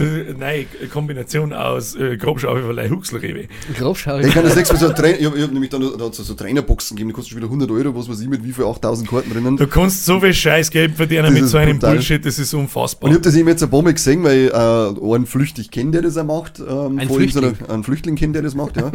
Äh, 0.00 0.34
Nein, 0.38 0.66
Kombination 0.92 1.52
aus 1.52 1.94
äh, 1.94 2.16
Grobschaufelei 2.16 2.88
Huxelrewe. 2.88 3.44
Grobschau. 3.78 4.18
Ich 4.18 4.32
kann 4.32 4.44
das 4.44 4.56
nächste 4.56 4.74
Mal 4.74 4.80
so 4.80 4.92
Trainer, 4.92 5.18
ich 5.20 5.26
hab, 5.26 5.36
ich 5.36 5.42
hab 5.42 5.52
nämlich 5.52 5.70
dann 5.70 5.82
da 5.82 6.12
so, 6.12 6.22
so 6.22 6.34
Trainerboxen 6.34 6.96
gegeben, 6.96 7.10
die 7.10 7.14
kosten 7.14 7.30
schon 7.30 7.38
wieder 7.38 7.46
100 7.48 7.70
Euro, 7.70 7.94
was 7.96 8.08
weiß 8.08 8.20
ich, 8.20 8.28
mit 8.28 8.42
wie 8.44 8.52
viel 8.52 8.64
8000 8.64 9.08
Karten 9.08 9.30
drinnen. 9.30 9.56
Du 9.56 9.66
kannst 9.66 10.04
so 10.06 10.20
viel 10.20 10.32
Scheißgeld 10.34 10.96
verdienen 10.96 11.24
Das 11.24 11.32
mit 11.34 11.46
so 11.48 11.58
einem 11.58 11.78
brutal. 11.78 11.94
Bullshit, 11.96 12.24
das 12.24 12.38
ist 12.38 12.54
unfassbar. 12.54 13.04
Und 13.08 13.10
ich 13.12 13.14
habe 13.16 13.24
das 13.24 13.36
eben 13.36 13.48
jetzt 13.48 13.62
ein 13.62 13.70
paar 13.70 13.82
Mal 13.82 13.92
gesehen, 13.94 14.24
weil 14.24 14.46
ich 14.46 14.52
äh, 14.52 15.14
einen 15.14 15.26
flüchtig 15.26 15.70
kenne, 15.70 15.90
der 15.92 16.02
das 16.02 16.16
auch 16.16 16.24
macht. 16.24 16.58
Ähm, 16.60 16.98
Ein 16.98 17.00
ihm 17.00 17.08
so 17.08 17.14
Flüchtling? 17.16 17.44
einer- 17.60 17.70
einen 17.74 17.84
Flüchtling 17.84 18.16
kennt, 18.16 18.34
der 18.34 18.42
das 18.42 18.54
macht, 18.54 18.76
ja. 18.76 18.90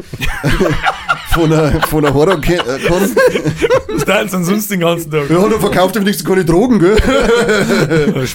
von 1.33 1.51
einer, 1.53 1.79
von 1.87 2.03
einer 2.05 2.13
horror 2.13 2.37
äh, 2.43 2.57
Was 3.93 4.05
teilen 4.05 4.29
sie 4.29 4.43
sonst 4.43 4.71
den 4.71 4.79
ganzen 4.79 5.11
Tag? 5.11 5.29
Ja, 5.29 5.47
der 5.47 5.59
verkauft 5.59 5.95
ihm 5.95 6.03
nichts, 6.03 6.23
keine 6.25 6.43
Drogen, 6.43 6.79
gell? 6.79 6.97
Ja. 8.09 8.25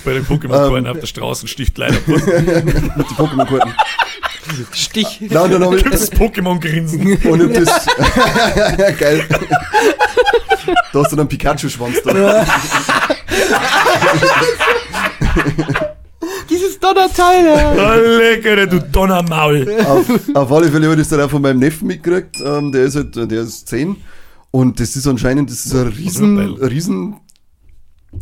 Pokémon-Karten 0.51 0.86
auf 0.86 0.99
der 1.01 1.07
Straße 1.07 1.49
sticht 1.49 1.76
leider. 1.78 1.97
Mit 2.07 2.26
den 2.26 2.90
Pokémon-Karten. 3.16 3.74
Stich. 4.72 5.20
Nein, 5.20 5.51
dann 5.51 5.64
habe 5.64 5.76
ich, 5.76 5.82
Das 5.84 6.12
Pokémon-Grinsen. 6.12 7.01
und 7.30 7.51
ich 7.51 7.59
hab 7.59 7.86
das, 8.76 8.99
geil. 8.99 9.24
Da 10.92 11.01
hast 11.01 11.12
du 11.12 11.16
dann 11.16 11.28
Pikachu-Schwanz 11.28 12.03
da. 12.05 12.47
Dieses 16.49 16.78
Donnerteil. 16.78 17.47
Ja. 17.47 17.72
Oh, 17.97 18.18
lecker, 18.18 18.66
du 18.66 18.80
Donnermaul. 18.80 19.66
auf, 19.86 20.07
auf 20.34 20.53
alle 20.53 20.70
Fälle 20.70 20.86
habe 20.86 20.95
ich 20.95 21.01
das 21.01 21.09
dann 21.09 21.26
auch 21.26 21.30
von 21.30 21.42
meinem 21.42 21.59
Neffen 21.59 21.88
mitgekriegt. 21.88 22.36
Ähm, 22.45 22.70
der 22.72 22.84
ist 22.84 22.97
halt, 22.97 23.16
der 23.16 23.42
ist 23.42 23.68
10. 23.68 23.97
Und 24.51 24.78
das 24.78 24.95
ist 24.95 25.07
anscheinend, 25.09 25.51
das 25.51 25.66
ist 25.66 25.74
eine 25.74 25.97
riesen, 25.97 26.38
riesen 26.38 27.16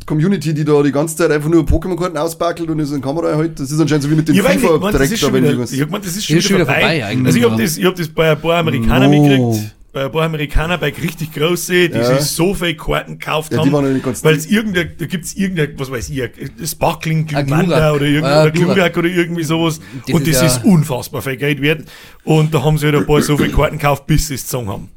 Community, 0.06 0.52
die 0.54 0.64
da 0.64 0.82
die 0.82 0.92
ganze 0.92 1.16
Zeit 1.16 1.30
einfach 1.30 1.48
nur 1.48 1.62
Pokémon-Karten 1.64 2.16
auspackelt 2.16 2.68
und 2.70 2.78
ist 2.78 2.92
in 2.92 3.00
Kamera 3.00 3.36
halt. 3.36 3.58
Das 3.60 3.70
ist 3.70 3.80
anscheinend 3.80 4.04
so 4.04 4.10
wie 4.10 4.14
mit 4.14 4.28
dem 4.28 4.36
das 4.36 4.46
FIFA-Dreck 4.46 5.02
ist 5.02 5.12
da, 5.12 5.16
schon 5.26 5.32
wenn 5.34 5.42
wieder, 5.44 5.52
die 5.54 5.58
was. 5.60 5.72
ich 5.72 5.88
mein, 5.88 6.02
das 6.02 6.16
ist 6.16 6.24
schon 6.26 6.36
Ist 6.38 6.48
wieder 6.48 6.58
vorbei. 6.60 6.74
vorbei 6.80 7.04
eigentlich, 7.06 7.26
also 7.26 7.38
ich 7.38 7.44
habe 7.44 7.56
ja. 7.56 7.62
das, 7.62 7.76
ich 7.76 7.84
hab 7.84 7.94
das 7.96 8.08
bei 8.08 8.30
ein 8.32 8.40
paar 8.40 8.56
Amerikanern 8.58 9.10
No. 9.10 9.20
mitgekriegt. 9.22 9.74
Bei 9.94 10.06
ein 10.06 10.10
paar 10.10 10.22
Amerikanern, 10.24 10.80
bei 10.80 10.86
richtig 10.88 11.34
große, 11.34 11.90
die 11.90 11.98
Ja. 11.98 12.16
sich 12.18 12.30
so 12.30 12.54
viel 12.54 12.74
Karten 12.74 13.18
gekauft 13.18 13.52
Ja, 13.52 13.62
die 13.62 13.70
haben. 13.70 14.00
ja 14.02 14.12
Weil 14.22 14.36
es 14.36 14.46
irgendein, 14.46 14.92
da 14.98 15.04
gibt's 15.04 15.34
irgendein, 15.34 15.74
was 15.76 15.90
weiß 15.90 16.08
ich, 16.08 16.22
Sparkling 16.64 17.26
Glumanda 17.26 17.92
Glurak. 17.92 17.94
oder 17.96 18.04
Ah, 18.04 18.08
irgendein. 18.46 18.52
Glurak 18.52 18.96
oder 18.96 19.08
irgendwie 19.08 19.44
sowas. 19.44 19.80
Das 20.06 20.14
und 20.14 20.26
ist 20.26 20.40
das 20.40 20.54
ja- 20.54 20.58
ist 20.60 20.64
unfassbar 20.64 21.20
viel 21.20 21.36
Geld 21.36 21.60
wert. 21.60 21.84
Und 22.24 22.54
da 22.54 22.64
haben 22.64 22.78
sie 22.78 22.86
halt 22.86 22.96
ein 22.96 23.06
paar 23.06 23.20
so 23.20 23.36
viele 23.36 23.50
Karten 23.50 23.76
gekauft, 23.76 24.06
bis 24.06 24.28
sie 24.28 24.34
es 24.34 24.44
gezogen 24.44 24.68
haben. 24.68 24.88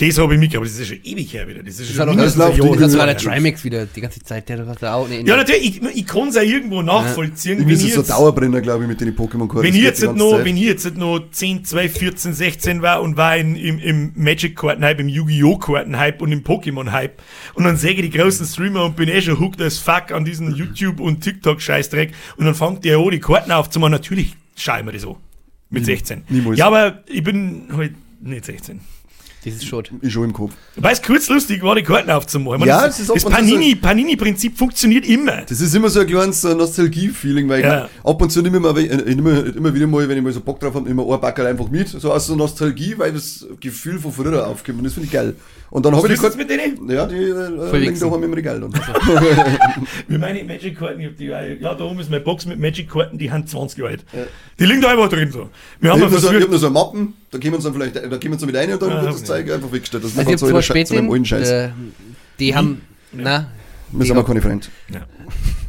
Das 0.00 0.16
habe 0.16 0.36
ich 0.36 0.56
aber 0.56 0.64
das 0.64 0.74
ist 0.74 0.78
ja 0.90 0.96
schon 0.96 1.04
ewig 1.04 1.32
her 1.34 1.48
wieder. 1.48 1.60
Das 1.62 1.80
ist 1.80 1.88
schon 1.88 1.98
war 1.98 2.06
doch- 2.06 2.12
mindestens 2.14 2.38
das 2.38 2.44
ein 2.46 2.50
läuft 2.56 2.64
Jahr 2.64 2.76
die- 2.76 2.82
Das 2.82 2.98
war 2.98 3.06
der 3.06 3.16
Trimax 3.16 3.64
wieder 3.64 3.86
die 3.86 4.00
ganze 4.00 4.20
Zeit. 4.20 4.48
Der 4.48 4.64
hat 4.64 4.80
da 4.80 4.94
auch 4.94 5.06
eine 5.10 5.26
Ja, 5.26 5.36
natürlich, 5.36 5.82
ich, 5.82 5.96
ich 5.96 6.06
kann 6.06 6.28
es 6.28 6.36
ja 6.36 6.42
irgendwo 6.42 6.82
nachvollziehen. 6.82 7.54
Ich 7.54 7.58
wenn 7.60 7.66
bin 7.66 7.76
ich 7.86 7.92
so 7.94 8.00
jetzt- 8.00 8.10
Dauerbrenner, 8.10 8.60
glaube 8.60 8.84
ich, 8.84 8.88
mit 8.88 9.00
den 9.00 9.16
Pokémon-Karten. 9.16 9.62
wenn 9.64 9.70
Das 9.72 9.76
ich 9.76 9.82
jetzt 9.82 10.00
nicht 10.02 10.14
noch, 10.14 10.30
Zeit. 10.36 10.44
wenn 10.44 10.56
ich 10.56 10.62
jetzt 10.62 10.84
nicht 10.84 10.96
noch 10.98 11.18
10, 11.32 11.64
12, 11.64 11.98
14, 11.98 12.32
16 12.32 12.80
war 12.80 13.02
und 13.02 13.16
war 13.16 13.36
in, 13.36 13.56
im, 13.56 13.80
im 13.80 14.12
Magic-Karten-Hype, 14.14 15.00
im 15.00 15.08
Yu-Gi-Oh! 15.08 15.56
Karten-Hype 15.58 16.22
und 16.22 16.30
im 16.30 16.44
Pokémon-Hype 16.44 17.20
und 17.54 17.64
dann 17.64 17.76
sehe 17.76 17.90
ich 17.92 18.00
die 18.02 18.10
großen 18.16 18.46
Streamer 18.46 18.84
und 18.84 18.94
bin 18.94 19.08
eh 19.08 19.20
schon 19.20 19.40
hooked 19.40 19.60
as 19.60 19.78
fuck 19.78 20.12
an 20.12 20.24
diesen 20.24 20.54
YouTube- 20.54 21.00
und 21.00 21.22
TikTok-Scheißdreck 21.24 22.12
und 22.36 22.44
dann 22.46 22.54
fängt 22.54 22.84
der 22.84 23.00
auch 23.00 23.10
die 23.10 23.18
Karten 23.18 23.50
aufzumachen. 23.50 23.90
Natürlich 23.92 24.36
schaue 24.54 24.78
ich 24.78 24.84
mir 24.84 24.92
das 24.92 25.02
so. 25.02 25.16
Mit 25.70 25.84
16. 25.84 26.22
niemals. 26.28 26.56
Ja, 26.56 26.68
aber 26.68 27.02
ich 27.08 27.24
bin 27.24 27.64
halt 27.76 27.94
nicht 28.20 28.44
16. 28.44 28.80
Das 29.44 29.54
ist 29.54 29.66
Schrott. 29.66 29.90
Ist 30.00 30.12
schon 30.12 30.24
im 30.24 30.32
Kopf. 30.32 30.52
Weil 30.76 30.92
es 30.92 31.00
kurz 31.00 31.28
lustig 31.28 31.62
war, 31.62 31.76
die 31.76 31.82
Karten 31.84 32.10
aufzumachen. 32.10 32.60
Ich 32.62 32.66
Ja, 32.66 32.86
das, 32.86 32.98
das 32.98 33.08
und 33.10 33.20
zu 33.20 33.28
Panini- 33.28 33.76
Panini-Prinzip 33.80 34.58
funktioniert 34.58 35.06
immer. 35.06 35.42
Das 35.42 35.60
ist 35.60 35.74
immer 35.74 35.88
so 35.88 36.00
ein 36.00 36.06
kleines 36.08 36.42
äh, 36.44 36.54
Nostalgie-Feeling, 36.54 37.48
weil 37.48 37.60
ich 37.60 37.64
Ja. 37.66 37.88
mein, 38.04 38.12
ab 38.12 38.20
und 38.20 38.30
zu 38.30 38.42
nehme 38.42 38.56
ich 38.58 38.62
mir 38.62 38.74
we- 38.76 38.88
äh, 38.88 39.12
immer, 39.12 39.46
immer 39.54 39.72
wieder 39.74 39.86
mal, 39.86 40.08
wenn 40.08 40.18
ich 40.18 40.24
mal 40.24 40.32
so 40.32 40.40
Bock 40.40 40.58
drauf 40.58 40.74
habe, 40.74 40.88
immer 40.90 41.08
ein 41.08 41.20
Backerl 41.20 41.46
einfach 41.46 41.68
mit, 41.70 41.88
so 41.88 42.12
aus 42.12 42.26
so 42.26 42.34
Nostalgie, 42.34 42.94
weil 42.98 43.12
das 43.12 43.46
Gefühl 43.60 43.98
von 44.00 44.12
früher 44.12 44.46
aufkommt 44.46 44.78
und 44.78 44.84
das 44.84 44.94
finde 44.94 45.06
ich 45.06 45.12
geil. 45.12 45.34
Und 45.70 45.84
dann 45.84 45.94
habe 45.94 46.06
ich 46.06 46.12
Was 46.22 46.32
die 46.32 46.38
Karten, 46.38 46.38
mit 46.38 46.78
denen? 46.78 46.90
ja, 46.90 47.06
die 47.06 47.14
äh, 47.16 47.76
liegen 47.78 47.92
wichsen. 47.92 48.08
daheim 48.08 48.22
im 48.24 48.32
Regal 48.32 48.60
dann. 48.60 48.72
Wie 50.08 50.16
meine 50.18 50.42
Magic-Karten, 50.44 51.00
ich 51.00 51.06
hab 51.08 51.16
die, 51.16 51.26
ja, 51.26 51.74
da 51.74 51.84
oben 51.84 52.00
ist 52.00 52.10
meine 52.10 52.22
Box 52.22 52.46
mit 52.46 52.58
Magic-Karten, 52.58 53.18
die 53.18 53.30
haben 53.30 53.46
20 53.46 53.78
Jahre 53.78 53.90
alt. 53.92 54.04
Die 54.58 54.64
liegen 54.64 54.80
da 54.80 54.88
einfach 54.92 55.08
drin 55.10 55.30
so. 55.30 55.50
Wir 55.80 55.90
Ich 55.90 55.90
haben 55.90 56.02
habe 56.02 56.04
ja 56.04 56.08
nur, 56.10 56.18
so, 56.20 56.32
ich 56.32 56.42
hab 56.42 56.50
nur 56.50 56.58
so 56.58 56.70
Mappen, 56.70 57.14
da 57.30 57.38
wir 57.52 57.54
uns 57.54 57.64
dann 57.64 57.74
vielleicht, 57.74 57.96
da 57.96 58.18
uns 58.32 58.40
dann 58.40 58.46
mit 58.46 58.56
rein 58.56 58.72
und 58.72 58.80
dann 58.82 58.90
Ah, 58.92 59.02
wird 59.02 59.12
das. 59.14 59.24
Zeug 59.24 59.50
einfach 59.52 59.72
weggestellt. 59.72 60.04
Das 60.04 60.10
Also 60.16 60.20
ist 60.30 60.42
ich 60.42 60.42
habe 60.54 60.62
so 60.62 60.84
zu 60.84 60.94
meinem 60.94 61.10
alten 61.10 61.24
Scheiß. 61.24 61.48
äh, 61.50 61.68
die 62.38 62.54
haben, 62.54 62.80
na, 63.12 63.48
Wir 63.92 64.06
sind 64.06 64.16
aber 64.16 64.26
keine 64.26 64.40
Freunde. 64.40 64.66
ja. 64.92 65.00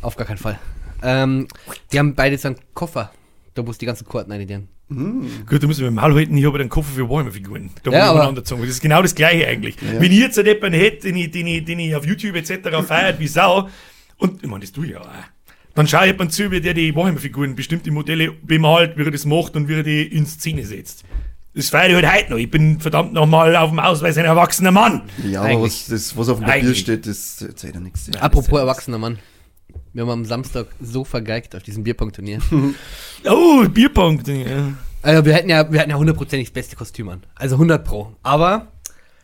auf 0.01 0.15
gar 0.15 0.25
keinen 0.27 0.37
Fall. 0.37 0.59
Ähm, 1.03 1.47
die 1.91 1.99
haben 1.99 2.15
beide 2.15 2.37
so 2.37 2.47
einen 2.49 2.57
Koffer, 2.73 3.11
da 3.53 3.65
wo 3.65 3.71
es 3.71 3.77
die 3.77 3.85
ganzen 3.85 4.07
Karten 4.07 4.31
rein 4.31 4.69
tun. 4.89 5.29
Gut, 5.47 5.63
da 5.63 5.67
müssen 5.67 5.83
wir 5.83 5.91
mal 5.91 6.01
halten, 6.13 6.37
ich 6.37 6.45
habe 6.45 6.57
den 6.57 6.69
Koffer 6.69 6.91
für 6.93 7.09
Warhammer-Figuren. 7.09 7.69
Da 7.83 7.91
Ja, 7.91 8.09
aber- 8.11 8.23
aber, 8.23 8.41
Das 8.41 8.51
ist 8.51 8.81
genau 8.81 9.01
das 9.01 9.15
Gleiche 9.15 9.47
eigentlich. 9.47 9.75
Ja. 9.81 10.01
Wenn 10.01 10.11
ich 10.11 10.19
jetzt 10.19 10.37
jemanden 10.37 10.73
hätte, 10.73 11.07
den 11.07 11.15
ich, 11.17 11.31
den, 11.31 11.47
ich, 11.47 11.63
den 11.65 11.79
ich 11.79 11.95
auf 11.95 12.05
YouTube 12.05 12.35
etc. 12.35 12.69
feiert 12.85 13.19
wie 13.19 13.27
Sau, 13.27 13.69
und 14.17 14.43
ich 14.43 14.49
meine, 14.49 14.61
das 14.61 14.71
tue 14.71 14.85
ich 14.85 14.91
ja 14.91 15.01
auch, 15.01 15.07
dann 15.75 15.87
schaue 15.87 16.07
ich 16.07 16.11
jemand 16.11 16.33
zu, 16.33 16.51
wie 16.51 16.59
der 16.59 16.73
die 16.73 16.93
Warhammer-Figuren, 16.95 17.55
bestimmte 17.55 17.91
Modelle 17.91 18.31
bemalt, 18.43 18.97
wie 18.97 19.03
er 19.03 19.11
das 19.11 19.25
macht 19.25 19.55
und 19.55 19.67
wie 19.69 19.75
er 19.75 19.83
die 19.83 20.03
in 20.03 20.25
Szene 20.25 20.65
setzt. 20.65 21.03
Das 21.55 21.69
feiere 21.69 21.99
ich 21.99 22.05
halt 22.05 22.21
heute 22.23 22.31
noch. 22.31 22.37
Ich 22.37 22.49
bin 22.51 22.79
verdammt 22.79 23.11
nochmal 23.13 23.55
auf 23.55 23.69
dem 23.71 23.79
Ausweis 23.79 24.17
ein 24.17 24.25
erwachsener 24.25 24.71
Mann. 24.71 25.01
Ja, 25.29 25.41
aber 25.41 25.63
was, 25.63 25.87
das, 25.87 26.15
was 26.15 26.29
auf 26.29 26.37
dem 26.39 26.45
Papier 26.45 26.61
Eigentlich. 26.63 26.79
steht, 26.79 27.07
das 27.07 27.37
zählt 27.55 27.73
ja 27.73 27.79
nichts. 27.79 28.09
Apropos 28.19 28.59
erwachsener 28.59 28.97
Mann. 28.99 29.17
Wir 29.99 30.05
haben 30.05 30.11
am 30.21 30.23
Samstag 30.23 30.67
so 30.81 31.03
vergeigt 31.03 31.57
auf 31.57 31.63
diesem 31.63 31.83
Bierpong-Turnier. 31.83 32.39
Oh, 33.29 33.65
Bierpunkt. 33.67 34.29
Ja. 34.29 34.71
also 35.01 35.25
wir 35.25 35.33
hätten 35.33 35.49
ja, 35.49 35.69
wir 35.69 35.81
hätten 35.81 35.89
ja 35.89 35.97
hundertprozentig 35.97 36.47
das 36.47 36.53
beste 36.53 36.77
Kostüm 36.77 37.09
an. 37.09 37.23
Also 37.35 37.55
100 37.55 37.83
pro. 37.83 38.13
Aber 38.23 38.67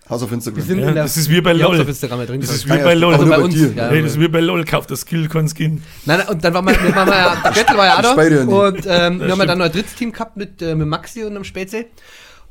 Haus 0.09 0.21
auf 0.21 0.33
Instagram. 0.33 0.57
wir 0.57 0.63
sind 0.65 0.79
Ja, 0.79 0.89
in 0.89 0.95
der 0.95 1.03
das 1.03 1.15
ist 1.15 1.29
wie 1.29 1.39
bei 1.39 1.53
LOL. 1.53 1.79
auf 1.79 1.87
Instagram 1.87 2.25
drin 2.25 2.41
Das 2.41 2.53
ist 2.53 2.65
wie 2.65 2.77
bei 2.77 2.93
LOL. 2.93 3.13
Also 3.13 3.25
bei 3.25 3.37
uns. 3.37 3.55
Ja, 3.55 3.87
Hey, 3.87 4.01
das 4.01 4.11
ist 4.11 4.19
wie 4.19 4.27
bei 4.27 4.41
LOL, 4.41 4.65
kauft 4.65 4.91
das 4.91 4.99
Skill, 5.01 5.29
kein 5.29 5.47
Skin. 5.47 5.81
Nein, 6.03 6.17
nein, 6.19 6.27
und 6.27 6.43
dann 6.43 6.53
waren 6.53 6.65
wir, 6.65 6.83
wir 6.83 6.93
waren 6.93 7.07
ja, 7.07 7.41
der 7.41 7.51
Göttel 7.53 7.77
war 7.77 7.85
ja 7.85 7.95
auch 7.95 8.01
da. 8.01 8.11
Und 8.11 8.85
ähm, 8.85 9.21
wir 9.21 9.31
haben 9.31 9.39
ja 9.39 9.45
dann 9.45 9.59
noch 9.59 9.65
ein 9.67 9.71
drittes 9.71 9.95
Team 9.95 10.11
gehabt 10.11 10.35
mit, 10.35 10.61
äh, 10.61 10.75
mit 10.75 10.89
Maxi 10.89 11.23
und 11.23 11.31
einem 11.31 11.45
Spätzle. 11.45 11.85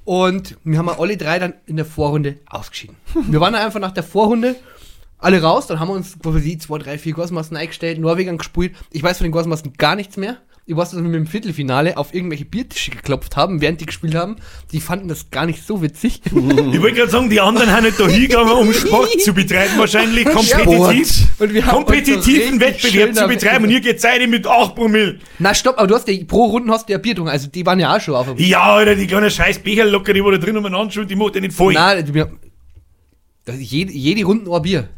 Und 0.05 0.57
wir 0.64 0.79
haben 0.79 0.87
ja 0.87 0.99
alle 0.99 1.18
drei 1.18 1.39
dann 1.39 1.53
in 1.66 1.77
der 1.77 1.85
Vorrunde 1.85 2.37
ausgeschieden. 2.47 2.97
Wir 3.29 3.41
waren 3.41 3.55
einfach 3.55 3.81
nach 3.81 3.93
der 3.93 4.03
Vorrunde 4.03 4.57
alle 5.25 5.43
raus, 5.43 5.66
dann 5.66 5.81
haben 5.81 5.89
wir 5.89 5.95
uns, 5.95 6.16
die 6.45 6.59
zwei, 6.59 6.79
drei, 6.79 6.99
vier 6.99 7.14
Gorsmassen 7.14 7.57
eingestellt, 7.57 7.99
Norwegern 7.99 8.39
gespielt. 8.39 8.75
Ich 8.91 9.03
weiß 9.03 9.18
von 9.18 9.25
den 9.25 9.33
Gorsmassen 9.33 9.72
gar 9.72 9.97
nichts 9.97 10.16
mehr. 10.16 10.37
Ich 10.66 10.75
weiß, 10.75 10.93
dass 10.93 10.99
wir 10.99 11.03
mit 11.03 11.14
dem 11.14 11.27
Viertelfinale 11.27 11.99
auf 11.99 12.14
irgendwelche 12.14 12.47
Biertische 12.47 12.91
geklopft 12.91 13.37
haben, 13.37 13.61
während 13.61 13.83
die 13.83 13.87
gespielt 13.87 14.14
haben. 14.14 14.37
Die 14.72 14.81
fanden 14.81 15.09
das 15.09 15.31
gar 15.31 15.45
nicht 15.45 15.66
so 15.66 15.83
witzig. 15.83 16.22
Ich 16.75 16.81
wollte 16.81 16.97
gerade 16.97 17.11
sagen, 17.11 17.31
die 17.31 17.41
anderen 17.41 17.70
haben 17.70 17.85
nicht 17.85 18.01
da 18.01 18.09
hingegangen, 18.09 18.53
um 18.53 18.72
Sport 18.72 19.20
zu 19.20 19.33
betreiben, 19.33 19.72
wahrscheinlich 19.77 20.25
kompetitiv. 20.25 21.29
Und 21.39 21.55
wir 21.55 21.66
haben 21.66 21.85
uns 21.85 21.87
so 21.87 21.93
kompetitiven 21.93 22.61
Wettbewerb 22.61 23.14
zu 23.14 23.29
betreiben 23.29 23.64
und 23.64 23.70
ihr 23.70 23.81
geht 23.81 24.01
Seite 24.01 24.27
mit 24.27 24.47
8 24.47 24.75
Promille. 24.75 25.18
Na 25.39 25.55
stopp, 25.55 25.79
aber 25.79 25.87
du 25.87 25.95
hast 25.95 26.09
ja 26.09 26.14
pro 26.27 26.47
Runden 26.47 26.70
hast 26.70 26.89
du 26.89 26.93
ja 26.93 26.99
Bier 26.99 27.12
getrunken, 27.12 27.31
also 27.31 27.49
die 27.49 27.64
waren 27.64 27.79
ja 27.79 27.95
auch 27.95 28.01
schon 28.01 28.14
auf 28.14 28.27
dem 28.27 28.39
Ja, 28.39 28.62
Alter, 28.75 28.95
die 28.95 29.07
kleine 29.07 29.31
scheiß 29.31 29.59
Becher 29.61 29.85
locker, 29.85 30.12
die 30.12 30.25
wo 30.25 30.31
da 30.31 30.39
drin 30.39 30.57
umeinander 30.57 30.91
schauen, 30.91 31.09
die 31.09 31.16
macht 31.16 31.35
ja 31.35 31.41
nicht 31.41 31.55
voll. 31.55 31.75
Nein, 31.75 32.05
ist 32.05 32.14
jede, 33.61 33.93
jede 33.93 34.25
Runde 34.25 34.51
ein 34.51 34.62
Bier. 34.62 34.89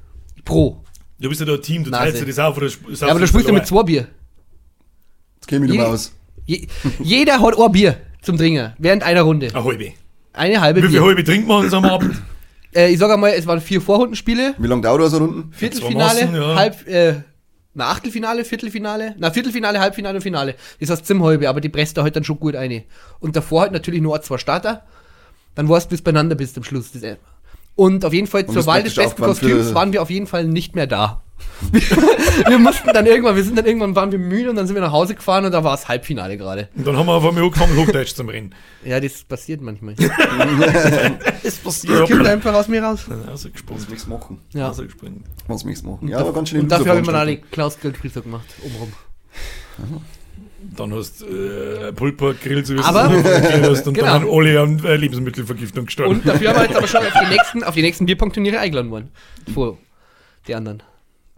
Pro. 0.46 0.82
Du 1.18 1.28
bist 1.28 1.40
ja 1.40 1.46
da 1.46 1.52
ein 1.54 1.62
Team, 1.62 1.84
du 1.84 1.90
Nase. 1.90 2.04
teilst 2.04 2.20
dir 2.22 2.26
das 2.26 2.38
auf 2.38 2.56
oder 2.56 2.66
sp- 2.72 2.88
Ja, 2.92 3.08
aber 3.08 3.20
du 3.20 3.26
spielst 3.26 3.46
ja 3.48 3.52
mit 3.52 3.66
zwei 3.66 3.82
Bier. 3.82 4.08
Jetzt 5.36 5.46
käme 5.48 5.66
ich 5.66 5.72
Je- 5.72 5.80
aus. 5.80 6.12
Je, 6.46 6.66
jeder 7.02 7.40
hat 7.40 7.58
ein 7.58 7.72
Bier 7.72 7.96
zum 8.22 8.36
Trinken, 8.38 8.72
während 8.78 9.02
einer 9.02 9.22
Runde. 9.22 9.48
Eine 9.52 9.64
halbe. 9.64 9.92
Eine 10.32 10.60
halbe 10.60 10.82
Wie 10.82 10.88
viel 10.88 11.00
halbe 11.02 11.24
trinkt 11.24 11.46
man 11.48 11.72
am 11.72 11.84
Abend? 11.84 12.14
Äh, 12.74 12.92
ich 12.92 12.98
sag 12.98 13.10
einmal, 13.10 13.30
es 13.30 13.46
waren 13.46 13.58
vier 13.62 13.80
Vorrundenspiele, 13.80 14.54
Wie 14.58 14.66
lange 14.66 14.82
dauert 14.82 15.00
das 15.00 15.12
so 15.12 15.18
Runden? 15.18 15.50
Viertelfinale, 15.50 16.26
Massen, 16.26 16.34
ja. 16.34 16.54
Halb, 16.56 16.86
äh, 16.86 17.14
na, 17.72 17.86
Achtelfinale, 17.86 18.44
Viertelfinale, 18.44 19.14
na, 19.16 19.30
Viertelfinale, 19.30 19.80
Halbfinale 19.80 20.16
und 20.16 20.20
Finale. 20.20 20.56
Das 20.78 20.90
heißt 20.90 21.06
zum 21.06 21.22
halbe, 21.24 21.48
aber 21.48 21.62
die 21.62 21.70
presst 21.70 21.96
da 21.96 22.02
halt 22.02 22.16
dann 22.16 22.24
schon 22.24 22.38
gut 22.38 22.54
eine. 22.54 22.84
Und 23.18 23.34
davor 23.34 23.62
halt 23.62 23.72
natürlich 23.72 24.02
nur 24.02 24.20
zwei 24.20 24.36
Starter. 24.36 24.82
Dann 25.54 25.70
warst 25.70 25.86
du 25.86 25.90
bis 25.92 26.02
beieinander 26.02 26.34
bist 26.34 26.58
am 26.58 26.64
Schluss. 26.64 26.92
Das, 26.92 27.02
äh. 27.02 27.16
Und 27.76 28.04
auf 28.04 28.12
jeden 28.12 28.26
Fall 28.26 28.46
zur 28.46 28.66
Wahl 28.66 28.82
des 28.82 28.94
besten 28.94 29.22
Kostüms 29.22 29.74
waren 29.74 29.92
wir 29.92 30.02
auf 30.02 30.10
jeden 30.10 30.26
Fall 30.26 30.46
nicht 30.46 30.74
mehr 30.74 30.86
da. 30.86 31.22
wir 32.48 32.58
mussten 32.58 32.88
dann 32.92 33.04
irgendwann, 33.06 33.36
wir 33.36 33.44
sind 33.44 33.56
dann 33.58 33.66
irgendwann, 33.66 33.94
waren 33.94 34.10
wir 34.10 34.18
müde 34.18 34.48
und 34.50 34.56
dann 34.56 34.66
sind 34.66 34.74
wir 34.74 34.80
nach 34.80 34.92
Hause 34.92 35.14
gefahren 35.14 35.44
und 35.44 35.52
da 35.52 35.62
war 35.64 35.74
es 35.74 35.86
Halbfinale 35.86 36.38
gerade. 36.38 36.68
Und 36.74 36.86
dann 36.86 36.96
haben 36.96 37.06
wir 37.06 37.12
auf 37.12 37.24
einmal 37.26 37.44
angefangen, 37.44 37.76
Hochdeutsch 37.76 38.14
zu 38.14 38.22
reden. 38.22 38.54
Ja, 38.84 39.00
das 39.00 39.22
passiert 39.24 39.60
manchmal. 39.60 39.94
Das 39.94 40.08
Das 41.42 41.56
passiert. 41.58 42.08
kommt 42.10 42.26
einfach 42.26 42.54
aus 42.54 42.68
mir 42.68 42.82
raus. 42.82 43.06
Rausgesprungen. 43.28 43.82
Was 43.82 43.88
möchtest 43.88 44.06
du 44.06 44.10
machen? 44.10 44.40
Ja. 44.54 44.68
Rausgesprungen. 44.68 45.24
Was 45.46 45.64
möchtest 45.64 45.84
du 45.86 45.90
machen? 45.90 46.08
Ja, 46.08 46.18
aber 46.18 46.32
ganz 46.32 46.48
schön 46.48 46.60
Und 46.62 46.68
dafür 46.72 46.88
habe 46.92 47.00
ich 47.00 47.06
mir 47.06 47.14
alle 47.14 47.36
Klaus 47.36 47.78
Grillfrieser 47.78 48.22
gemacht, 48.22 48.46
obenrum. 48.64 48.92
Dann 50.76 50.92
hast 50.94 51.20
du 51.20 51.26
äh, 51.26 51.92
Pulper 51.92 52.34
grillt, 52.34 52.66
so 52.66 52.74
wie 52.74 52.80
Aber- 52.80 53.10
hast, 53.10 53.86
und 53.86 53.94
Genau. 53.94 54.06
dann 54.06 54.14
haben 54.22 54.30
alle 54.30 54.60
an 54.60 54.84
äh, 54.84 54.96
Lebensmittelvergiftung 54.96 55.86
gestorben. 55.86 56.16
Und 56.16 56.26
dafür 56.26 56.48
haben 56.50 56.56
wir 56.60 56.64
jetzt 56.66 56.76
aber 56.76 56.86
schon 56.88 57.00
auf 57.06 57.12
die 57.22 57.26
nächsten, 57.34 57.62
auf 57.64 57.74
die 57.74 57.82
nächsten 57.82 58.06
Bierpong-Turniere 58.06 58.58
eingeladen 58.58 58.90
worden. 58.90 59.10
Vor 59.52 59.78
die 60.48 60.54
anderen. 60.54 60.82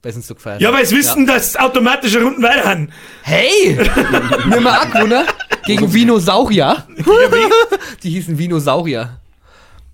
weil 0.03 0.13
sie 0.13 0.19
uns 0.19 0.27
so 0.29 0.35
gefeiert 0.35 0.61
Ja, 0.61 0.73
weil 0.73 0.87
sie 0.87 0.97
wissen, 0.97 1.27
dass 1.27 1.57
automatische 1.57 2.23
Runden 2.23 2.43
weiter 2.43 2.69
haben. 2.69 2.89
Hey! 3.23 3.77
Wir 3.77 4.57
haben 4.57 4.67
auch 4.67 4.91
gewonnen 4.93 5.27
gegen 5.67 5.93
Vinosaurier. 5.93 6.87
die 8.03 8.11
hießen 8.11 8.39
Vinosaurier. 8.39 9.19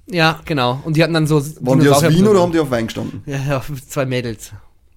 Ja, 0.07 0.41
genau. 0.45 0.81
Und 0.85 0.97
die 0.97 1.03
hatten 1.03 1.15
dann 1.15 1.27
so 1.27 1.43
Waren 1.61 1.81
die 1.81 1.89
aus 1.89 2.03
Wien 2.09 2.27
oder 2.29 2.41
haben 2.43 2.53
die 2.53 2.59
auf 2.61 2.71
Wein 2.71 2.87
gestanden? 2.87 3.23
Ja, 3.27 3.39
ja, 3.39 3.63
zwei 3.89 4.05
Mädels. 4.05 4.53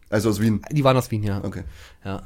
Also 0.09 0.29
aus 0.29 0.41
Wien. 0.41 0.61
Die 0.71 0.83
waren 0.83 0.97
aus 0.97 1.09
Wien, 1.11 1.23
ja. 1.23 1.41
Okay. 1.43 1.63
ja. 2.03 2.21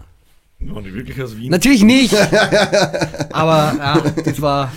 Waren 0.63 0.83
die 0.83 0.93
wirklich 0.93 1.21
aus 1.21 1.35
Wien? 1.37 1.49
Natürlich 1.49 1.83
nicht. 1.83 2.13
Aber 3.33 3.73
ja, 3.77 4.03
das 4.23 4.41
war. 4.41 4.71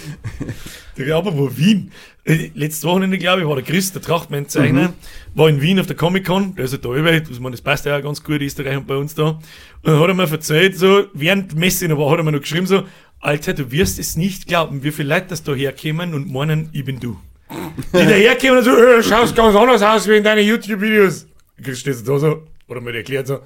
Ja, 0.97 1.19
aber 1.19 1.37
wo 1.37 1.57
Wien? 1.57 1.91
Äh, 2.25 2.51
Letztes 2.55 2.85
Wochenende, 2.85 3.19
glaube 3.19 3.43
ich, 3.43 3.49
war 3.49 3.57
der 3.57 3.65
Chris, 3.65 3.93
der 3.93 4.01
Trachtmann-Zeichner, 4.01 4.93
war 5.35 5.49
in 5.49 5.61
Wien 5.61 5.81
auf 5.81 5.87
der 5.87 5.97
Comic-Con, 5.97 6.55
der 6.55 6.67
ist 6.67 6.73
ja 6.73 6.79
da 6.79 6.95
über, 6.95 7.13
ich 7.13 7.41
meine, 7.41 7.51
das 7.51 7.63
passt 7.63 7.85
ja 7.85 7.99
auch 7.99 8.03
ganz 8.03 8.23
gut, 8.23 8.41
Österreich 8.41 8.77
und 8.77 8.87
bei 8.87 8.97
uns 8.97 9.15
da. 9.15 9.31
Und 9.31 9.41
dann 9.83 9.99
hat 9.99 10.09
er 10.09 10.15
mir 10.15 10.31
erzählt, 10.31 10.79
so, 10.79 11.07
während 11.13 11.57
Messe 11.57 11.89
noch 11.89 11.99
war, 11.99 12.11
hat 12.13 12.19
er 12.19 12.23
mir 12.23 12.33
noch 12.33 12.41
geschrieben, 12.41 12.67
so, 12.67 12.85
Alter, 13.21 13.55
du 13.55 13.73
wirst 13.73 13.99
es 13.99 14.17
nicht 14.17 14.47
glauben, 14.47 14.85
wie 14.85 14.93
viele 14.93 15.09
Leute 15.09 15.27
das 15.31 15.43
da 15.43 15.53
herkommen 15.53 16.15
und 16.15 16.33
meinen, 16.33 16.69
ich 16.73 16.85
bin 16.85 17.01
du. 17.01 17.19
Die 17.51 17.93
da 17.93 18.11
herkommen 18.11 18.59
und 18.59 18.65
so, 18.65 18.77
äh, 18.77 19.03
schaust 19.03 19.35
ganz 19.35 19.57
anders 19.57 19.83
aus 19.83 20.07
wie 20.09 20.17
in 20.17 20.25
deinen 20.25 20.47
YouTube-Videos. 20.47 21.27
Chris 21.63 21.81
steht 21.81 22.07
da 22.07 22.19
so, 22.19 22.43
oder 22.69 22.81
mir 22.81 22.95
erklärt 22.95 23.27
so, 23.27 23.41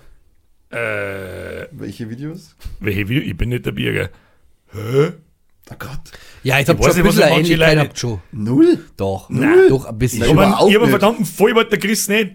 äh, 0.70 1.66
Welche 1.72 2.08
Videos? 2.10 2.54
welche 2.80 3.08
Video? 3.08 3.22
Ich 3.22 3.36
bin 3.36 3.48
nicht 3.50 3.64
der 3.66 3.72
Bürger. 3.72 4.10
Hä? 4.72 5.12
Oh 5.70 5.74
Gott. 5.78 5.90
Ja, 6.42 6.58
ich 6.60 6.68
hab 6.68 6.78
Ich 6.78 6.86
weiß 6.86 6.94
schon 6.96 7.02
ein 7.02 7.06
bisschen 7.08 7.28
manche 7.30 7.52
Ähnlichkeit 7.54 7.98
schon. 7.98 8.20
Null? 8.32 8.78
Doch. 8.96 9.28
Nein. 9.30 9.68
Doch, 9.68 9.84
ein 9.86 9.98
bisschen. 9.98 10.20
Nein, 10.20 10.28
Ich 10.30 10.34
schon. 10.34 10.40
habe 10.44 10.56
einen, 10.58 10.68
ich 10.68 10.74
hab 10.74 10.82
einen 10.82 10.90
nicht. 10.92 11.00
verdammten 11.00 11.24
Vollbart, 11.26 11.70
der 11.72 11.78
Chris 11.78 12.08
nicht. 12.08 12.32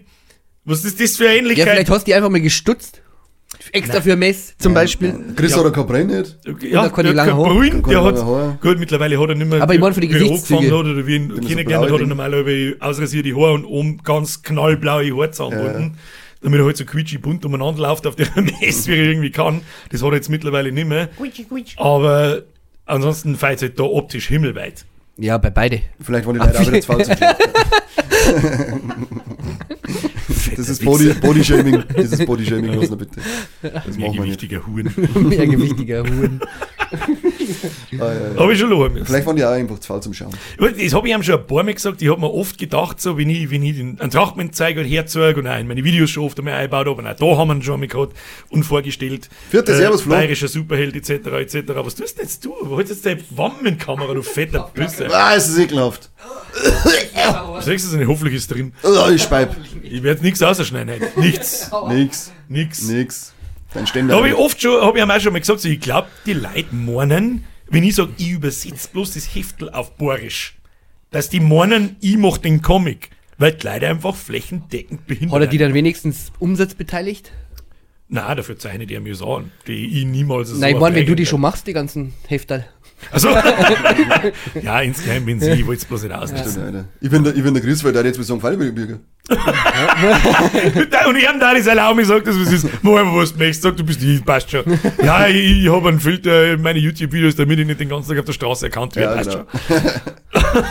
Was 0.64 0.84
ist 0.84 1.00
das 1.00 1.16
für 1.16 1.24
eine 1.24 1.32
Ja, 1.34 1.38
Ähnlichkeit? 1.40 1.68
vielleicht 1.68 1.90
hast 1.90 2.02
du 2.02 2.04
die 2.06 2.14
einfach 2.14 2.30
mal 2.30 2.40
gestutzt. 2.40 3.00
Extra 3.72 4.00
für 4.00 4.16
Mess 4.16 4.54
zum 4.58 4.74
Beispiel. 4.74 5.14
Chris 5.36 5.52
Ja. 5.52 5.58
hat 5.58 5.64
er 5.66 5.70
kein 5.72 5.86
Brenn 5.86 6.06
nicht. 6.08 6.38
Ja, 6.62 6.88
kann 6.88 7.06
die 7.06 7.12
der 7.12 7.22
hat 7.22 7.28
lange 7.28 7.30
kein 7.30 7.38
Haare. 7.38 7.54
Brühen, 7.54 7.82
Kann 7.82 7.90
der 7.92 8.00
die 8.00 8.06
hat, 8.06 8.14
lange 8.16 8.26
Haare. 8.26 8.58
gut, 8.60 8.78
mittlerweile 8.80 9.20
hat 9.20 9.28
er 9.28 9.34
nicht 9.36 9.48
mehr, 9.48 9.62
Aber 9.62 9.74
ich 9.74 9.80
meine 9.80 9.94
er 9.94 10.00
Gesichtszügen. 10.00 10.56
angefangen 10.64 10.78
hat 10.88 10.94
oder 10.96 11.06
wie 11.06 11.16
ihn 11.16 11.28
kennengelernt 11.28 11.66
blaue 11.68 11.84
hat, 11.86 11.92
hat 11.92 12.00
er 12.00 12.06
normalerweise 12.06 12.76
ausrasierte 12.80 13.34
Haare 13.36 13.52
und 13.52 13.64
oben 13.64 13.98
ganz 14.02 14.42
knallblaue 14.42 15.16
Haarzahnbanden. 15.16 15.98
Damit 16.44 16.60
er 16.60 16.66
halt 16.66 16.76
so 16.76 16.84
quietschi 16.84 17.18
bunt 17.18 17.44
umeinander 17.44 17.80
läuft 17.82 18.06
auf 18.06 18.14
der 18.16 18.28
Messe, 18.36 18.92
wie 18.92 18.96
er 18.96 19.04
irgendwie 19.04 19.30
kann. 19.30 19.62
Das 19.90 20.02
hat 20.02 20.10
er 20.10 20.14
jetzt 20.16 20.28
mittlerweile 20.28 20.70
nicht 20.70 20.86
mehr. 20.86 21.08
Aber 21.78 22.42
ansonsten 22.84 23.34
fällt 23.36 23.56
es 23.56 23.62
halt 23.62 23.80
da 23.80 23.84
optisch 23.84 24.28
himmelweit. 24.28 24.84
Ja, 25.16 25.38
bei 25.38 25.48
beide. 25.50 25.80
Vielleicht 26.00 26.26
waren 26.26 26.34
die 26.34 26.40
Leute 26.40 26.58
auch 26.60 26.66
wieder 26.66 26.80
zu 26.80 26.86
faul 26.86 27.04
zum 27.04 27.16
Klar. 27.16 27.36
Das 30.56 30.68
ist 30.68 30.84
Body, 30.84 31.12
Body-Shaming. 31.14 31.82
Body-Shaming, 32.26 32.72
lass 32.74 32.90
noch 32.90 32.98
bitte. 32.98 33.20
Das 33.62 33.96
Mehr 33.96 34.08
machen 34.08 34.18
wir 34.18 34.24
nicht. 34.26 34.40
gewichtiger 34.40 34.66
Huren. 34.66 35.28
Mehr 35.28 35.46
gewichtiger 35.46 36.02
Huren. 36.02 36.40
Ah. 38.00 38.12
Habe 38.40 38.52
ich 38.52 38.58
schon 38.58 38.70
lachen 38.70 38.92
müssen. 38.94 39.06
Vielleicht 39.06 39.26
waren 39.26 39.36
die 39.36 39.44
auch 39.44 39.50
einfach 39.50 39.78
zu 39.78 39.86
faul 39.86 40.02
zum 40.02 40.12
Schauen. 40.12 40.30
Das 40.58 40.92
habe 40.94 41.08
ich 41.08 41.14
ihm 41.14 41.22
schon 41.22 41.38
ein 41.40 41.46
paar 41.46 41.62
Mal 41.62 41.74
gesagt. 41.74 42.02
Ich 42.02 42.10
habe 42.10 42.20
mir 42.20 42.32
oft 42.32 42.58
gedacht, 42.58 43.00
so, 43.00 43.16
wenn 43.16 43.30
ich, 43.30 43.50
wenn 43.50 43.62
ich 43.62 43.76
den, 43.76 44.00
einen 44.00 44.10
Trachtmann 44.10 44.52
zeige 44.52 44.80
und 44.80 44.86
herzeige 44.86 45.38
und 45.40 45.46
auch 45.46 45.58
in 45.58 45.68
meine 45.68 45.84
Videos 45.84 46.10
schon 46.10 46.24
oft 46.24 46.38
einmal 46.38 46.54
einbaut 46.54 46.86
habe, 46.88 47.00
und 47.02 47.06
auch 47.06 47.14
da 47.14 47.38
haben 47.38 47.48
wir 47.48 47.54
ihn 47.54 47.62
schon 47.62 47.78
mal 47.78 47.86
gehabt 47.86 48.16
und 48.48 48.64
vorgestellt. 48.64 49.28
Vierte 49.50 49.76
Servus, 49.76 50.02
Flo. 50.02 50.14
Bayerischer 50.14 50.48
Superheld, 50.48 50.96
etc., 50.96 51.10
etc. 51.10 51.72
Was 51.76 51.94
tust 51.94 52.18
denn 52.18 52.24
jetzt 52.24 52.44
du? 52.44 52.54
Wo 52.62 52.76
hältst 52.78 52.92
jetzt 52.92 53.06
deine 53.06 53.20
Wammenkamera, 53.30 54.12
du 54.14 54.22
fetter 54.22 54.70
Büsse? 54.74 55.08
Ah, 55.14 55.34
es 55.36 55.48
ist 55.48 55.58
ekelhaft. 55.58 56.10
Sagst 57.60 57.92
du 57.92 57.96
denn? 57.96 58.08
Hoffentlich 58.08 58.34
ist 58.36 58.50
drin. 58.50 58.72
Ah, 58.82 59.10
ich 59.10 59.22
speib. 59.22 59.54
Ich 59.82 60.02
werde 60.02 60.22
nichts 60.22 60.42
ausschneiden. 60.42 60.94
heute. 60.94 61.20
Nichts. 61.20 61.70
Nix. 62.48 62.82
Nix. 62.88 63.33
Nix. 63.74 63.74
Dein 63.74 63.84
Da 63.84 63.86
Ständer. 63.86 64.16
habe 64.16 64.28
ich 64.28 64.34
oft 64.34 64.60
schon, 64.60 64.80
habe 64.80 64.98
ich 64.98 65.04
ihm 65.04 65.10
auch 65.10 65.20
schon 65.20 65.32
mal 65.32 65.38
gesagt, 65.40 65.60
so, 65.60 65.68
ich 65.68 65.80
glaube, 65.80 66.08
die 66.26 66.32
Leute 66.32 66.74
meinen, 66.74 67.44
wenn 67.68 67.82
ich 67.84 67.94
sage, 67.94 68.12
ich 68.18 68.30
übersetze 68.30 68.88
bloß 68.92 69.14
das 69.14 69.34
Heftel 69.34 69.70
auf 69.70 69.96
Borisch, 69.96 70.56
dass 71.10 71.28
die 71.28 71.40
meinen, 71.40 71.96
ich 72.00 72.16
mache 72.16 72.40
den 72.40 72.62
Comic. 72.62 73.10
Weil 73.36 73.52
die 73.52 73.66
Leute 73.66 73.88
einfach 73.88 74.14
flächendeckend 74.14 75.06
behindert 75.08 75.34
Hat 75.34 75.42
er 75.42 75.48
die 75.48 75.58
dann 75.58 75.74
wenigstens 75.74 76.30
Umsatz 76.38 76.74
beteiligt? 76.74 77.32
Nein, 78.08 78.36
dafür 78.36 78.56
zeichne 78.58 78.86
die 78.86 78.98
mir 79.00 79.14
so 79.16 79.36
an, 79.36 79.50
die 79.66 80.00
ich 80.00 80.04
niemals 80.04 80.50
so 80.50 80.56
Nein, 80.56 80.74
ich 80.74 80.80
meine, 80.80 80.94
wenn 80.94 81.06
du 81.06 81.16
die 81.16 81.26
schon 81.26 81.40
machst, 81.40 81.66
die 81.66 81.72
ganzen 81.72 82.12
Heftel. 82.28 82.64
Also, 83.10 83.28
ja, 84.62 84.80
insgeheim 84.80 85.24
bin 85.24 85.40
sie, 85.40 85.50
ich 85.50 85.66
wollte 85.66 85.82
es 85.82 85.84
bloß 85.84 86.02
nicht 86.04 86.14
ausnutzen. 86.14 86.50
Stimmt, 86.50 86.66
Alter. 86.66 86.84
Ich 87.00 87.10
bin 87.10 87.24
der, 87.24 87.36
ich 87.36 87.42
bin 87.42 87.54
der 87.54 87.62
Chris, 87.62 87.82
weil 87.84 87.92
der 87.92 88.00
hat 88.00 88.06
jetzt 88.06 88.18
mit 88.18 88.26
so 88.26 88.34
einem 88.34 88.40
Fallbürger. 88.40 88.98
Und 91.08 91.16
ich 91.16 91.26
habe 91.26 91.38
da 91.38 91.54
das 91.54 91.66
erlaubt, 91.66 91.96
mir 91.96 92.04
sagt, 92.04 92.26
dass 92.26 92.36
es 92.36 92.52
ist, 92.52 92.68
mach 92.82 92.96
einfach 92.98 93.16
was 93.16 93.32
du 93.32 93.38
möchtest, 93.38 93.62
sag, 93.62 93.74
du 93.76 93.84
bist 93.84 94.02
ich, 94.02 94.22
passt 94.22 94.50
schon. 94.50 94.64
Ja, 95.02 95.26
ich, 95.28 95.62
ich 95.64 95.72
habe 95.72 95.88
einen 95.88 95.98
Filter 95.98 96.52
in 96.52 96.60
meine 96.62 96.78
YouTube-Videos, 96.78 97.34
damit 97.34 97.58
ich 97.58 97.66
nicht 97.66 97.80
den 97.80 97.88
ganzen 97.88 98.10
Tag 98.10 98.18
auf 98.18 98.26
der 98.26 98.34
Straße 98.34 98.66
erkannt 98.66 98.96
werde, 98.96 99.16
Ja, 99.16 99.16
passt 99.16 99.30
genau. 99.30 99.46
schon. 99.68 100.64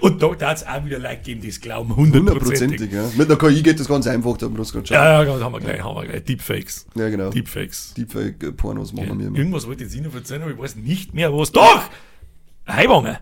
Und 0.00 0.22
da 0.22 0.28
darf 0.34 0.60
es 0.60 0.66
auch 0.66 0.84
wieder 0.84 0.98
Leute 0.98 1.20
geben, 1.24 1.40
die 1.40 1.48
es 1.48 1.60
glauben, 1.60 1.96
hundertprozentig. 1.96 2.80
Hundertprozentig, 2.80 2.92
ja. 2.92 3.10
Mit 3.16 3.30
einer 3.30 3.38
KI 3.38 3.62
geht 3.62 3.80
das 3.80 3.88
ganz 3.88 4.06
einfach, 4.06 4.36
da 4.36 4.48
musst 4.48 4.70
du 4.70 4.74
gerade 4.78 4.88
schauen. 4.88 4.96
Ja, 4.96 5.22
ja, 5.22 5.40
haben 5.44 5.52
wir 5.52 5.60
gleich, 5.60 5.82
haben 5.82 5.96
wir 5.96 6.04
gleich. 6.04 6.24
Deepfakes. 6.24 6.86
Ja, 6.96 7.08
genau. 7.08 7.30
Deepfakes. 7.30 7.94
Deepfake-Pornos 7.96 8.92
machen 8.92 9.18
wir 9.18 9.28
immer. 9.28 9.38
Irgendwas 9.38 9.66
wollte 9.66 9.84
ich 9.84 9.94
jetzt 9.94 10.04
noch 10.04 10.14
erzählen, 10.14 10.42
aber 10.42 10.50
ich 10.50 10.58
weiß 10.58 10.76
nicht 10.76 11.14
mehr, 11.14 11.32
was. 11.32 11.50
Doch! 11.74 12.74
Heiwanger. 12.74 13.20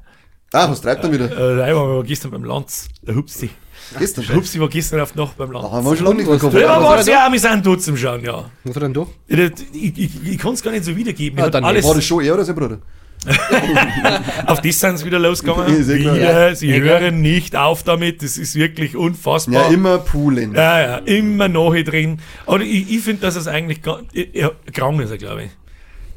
Ah, 0.53 0.71
was 0.71 0.81
treibt 0.81 1.05
er 1.05 1.13
wieder? 1.13 1.31
Äh, 1.31 1.63
Heiwanger 1.63 1.97
war 1.97 2.05
gestern 2.05 2.31
beim 2.31 2.45
Lanz. 2.45 2.89
Der 3.03 3.15
Hupsi. 3.15 3.51
Gestern 3.99 4.23
Der 4.23 4.29
schon. 4.29 4.37
Hupsi 4.37 4.61
war 4.61 4.69
gestern 4.69 5.01
auf 5.01 5.15
Nacht 5.15 5.37
beim 5.37 5.51
Lanz. 5.51 5.67
Da 5.67 5.73
haben 5.73 5.85
wir 5.85 5.97
schon 5.97 6.07
lange 6.07 6.17
nicht 6.17 6.29
mehr 6.29 6.39
gehabt. 6.39 6.55
Ja, 6.55 6.69
was 6.69 6.83
war 6.83 6.97
war 6.97 7.03
sehr 7.03 7.25
amüsant 7.25 7.83
zum 7.83 7.97
Schauen, 7.97 8.25
ja. 8.25 8.51
Was 8.65 8.77
er 8.77 8.81
denn 8.81 8.95
durch? 8.95 9.09
Ich, 9.27 9.39
ich, 9.73 10.27
ich, 10.27 10.39
kann 10.39 10.55
es 10.55 10.63
gar 10.63 10.71
nicht 10.71 10.85
so 10.85 10.97
wiedergeben. 10.97 11.41
Hab 11.43 11.53
dann 11.53 11.65
alles, 11.65 11.85
War 11.85 11.95
das 11.95 12.05
schon 12.05 12.25
er 12.25 12.35
oder 12.35 12.45
sein 12.45 12.55
Bruder? 12.55 12.79
auf 14.47 14.61
das 14.61 14.81
sind 14.81 14.99
sie 14.99 15.07
wieder 15.07 15.19
losgegangen. 15.19 15.67
Wir, 15.67 16.55
sie 16.55 16.81
hören 16.81 17.23
nicht 17.23 17.57
auf 17.57 17.83
damit. 17.83 18.23
Das 18.23 18.37
ist 18.37 18.55
wirklich 18.55 18.97
unfassbar. 18.97 19.67
Ja, 19.67 19.75
immer 19.75 19.99
poolen. 19.99 20.55
Ja, 20.55 20.81
ja, 20.81 20.97
immer 20.99 21.49
nachher 21.49 21.85
drin. 21.85 22.21
Aber 22.47 22.61
ich, 22.61 22.91
ich 22.91 23.01
finde, 23.01 23.23
dass 23.23 23.37
es 23.37 23.49
eigentlich 23.49 23.81
ja, 24.33 24.51
krank 24.73 25.01
ist 25.01 25.11
er, 25.11 25.19
glaube 25.19 25.45
ich. 25.45 25.51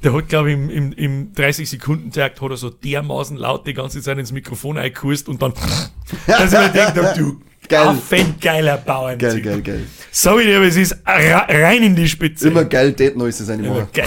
Der 0.03 0.13
hat, 0.13 0.29
glaube 0.29 0.51
ich, 0.51 0.55
im, 0.57 0.69
im, 0.69 0.91
im 0.93 1.33
30-Sekunden-Takt 1.33 2.39
hat 2.41 2.51
er 2.51 2.57
so 2.57 2.69
dermaßen 2.69 3.35
laut 3.37 3.65
die 3.65 3.73
ganze 3.73 4.01
Zeit 4.01 4.17
ins 4.17 4.31
Mikrofon 4.31 4.77
eingekürzt 4.77 5.27
und 5.27 5.41
dann, 5.41 5.53
dass 6.27 6.53
ich 6.53 6.59
mir 6.59 6.69
denke, 6.69 7.13
du 7.17 7.41
Geil. 7.67 7.87
affengeiler 7.87 8.77
Bauern. 8.77 9.17
Geil, 9.17 9.41
geil, 9.41 9.61
geil. 9.61 9.85
Sorry, 10.11 10.55
aber 10.55 10.65
es 10.65 10.77
ist 10.77 10.95
rein 11.05 11.83
in 11.83 11.95
die 11.95 12.07
Spitze. 12.07 12.47
Immer 12.47 12.65
geil, 12.65 12.93
Date 12.93 13.17
Neues 13.17 13.39
sein 13.39 13.59
Immer 13.63 13.77
immer. 13.77 13.89
geil. 13.93 14.05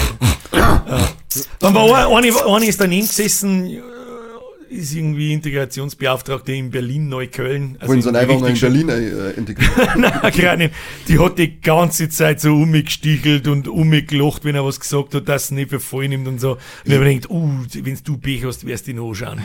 ja. 0.53 1.09
Dann 1.59 1.75
war 1.75 1.85
eine, 1.85 2.29
eine, 2.29 2.45
eine 2.47 2.67
ist 2.67 2.81
daneben 2.81 3.07
gesessen, 3.07 3.81
ist 4.71 4.95
irgendwie 4.95 5.33
Integrationsbeauftragte 5.33 6.53
in 6.53 6.71
Berlin, 6.71 7.09
Neukölln. 7.09 7.77
Also 7.81 7.93
Wollen 7.93 8.03
sie 8.03 8.15
einfach 8.15 8.47
in 8.47 8.61
Berlin 8.61 8.89
äh, 8.89 9.31
integrieren. 9.33 9.73
Nein, 9.97 10.59
nicht. 10.59 10.75
Die 11.09 11.19
hat 11.19 11.39
die 11.39 11.61
ganze 11.61 12.09
Zeit 12.09 12.41
so 12.41 12.55
umgestichelt 12.55 13.49
und 13.49 13.67
umgelacht, 13.67 14.45
wenn 14.45 14.55
er 14.55 14.65
was 14.65 14.79
gesagt 14.79 15.15
hat, 15.15 15.29
dass 15.29 15.49
sie 15.49 15.55
nicht 15.55 15.71
für 15.71 15.81
voll 15.81 16.09
nimmt 16.09 16.29
und 16.29 16.41
so. 16.41 16.53
Und 16.53 16.59
ich 16.85 16.99
gedacht, 16.99 17.31
uh, 17.31 17.51
wenn 17.83 17.99
du 18.05 18.17
Pech 18.17 18.45
hast, 18.45 18.65
wirst 18.65 18.87
du 18.87 18.93
ihn 18.93 19.01
anschauen. 19.01 19.41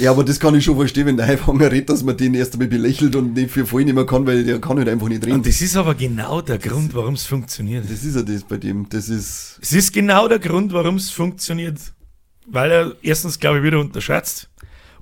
Ja, 0.00 0.12
aber 0.12 0.24
das 0.24 0.40
kann 0.40 0.54
ich 0.54 0.64
schon 0.64 0.76
verstehen, 0.76 1.06
wenn 1.06 1.16
der 1.18 1.26
Heifanger 1.26 1.70
redet, 1.70 1.90
dass 1.90 2.02
man 2.02 2.16
den 2.16 2.34
erst 2.34 2.54
einmal 2.54 2.68
belächelt 2.68 3.14
und 3.14 3.34
nicht 3.34 3.50
für 3.50 3.66
voll 3.66 3.84
nehmen 3.84 4.06
kann, 4.06 4.26
weil 4.26 4.44
der 4.44 4.58
kann 4.58 4.78
halt 4.78 4.88
einfach 4.88 5.08
nicht 5.08 5.24
reden. 5.24 5.36
Und 5.36 5.46
das 5.46 5.60
ist 5.60 5.76
aber 5.76 5.94
genau 5.94 6.40
der 6.40 6.58
Grund, 6.58 6.94
warum 6.94 7.14
es 7.14 7.26
funktioniert. 7.26 7.84
Das 7.90 8.02
ist 8.02 8.16
ja 8.16 8.22
das 8.22 8.42
bei 8.42 8.56
dem. 8.56 8.88
Das 8.88 9.10
ist. 9.10 9.58
Es 9.60 9.72
ist 9.72 9.92
genau 9.92 10.28
der 10.28 10.38
Grund, 10.38 10.72
warum 10.72 10.96
es 10.96 11.10
funktioniert. 11.10 11.78
Weil 12.50 12.70
er 12.70 12.96
erstens, 13.02 13.38
glaube 13.38 13.58
ich, 13.58 13.64
wieder 13.64 13.78
unterschätzt. 13.80 14.48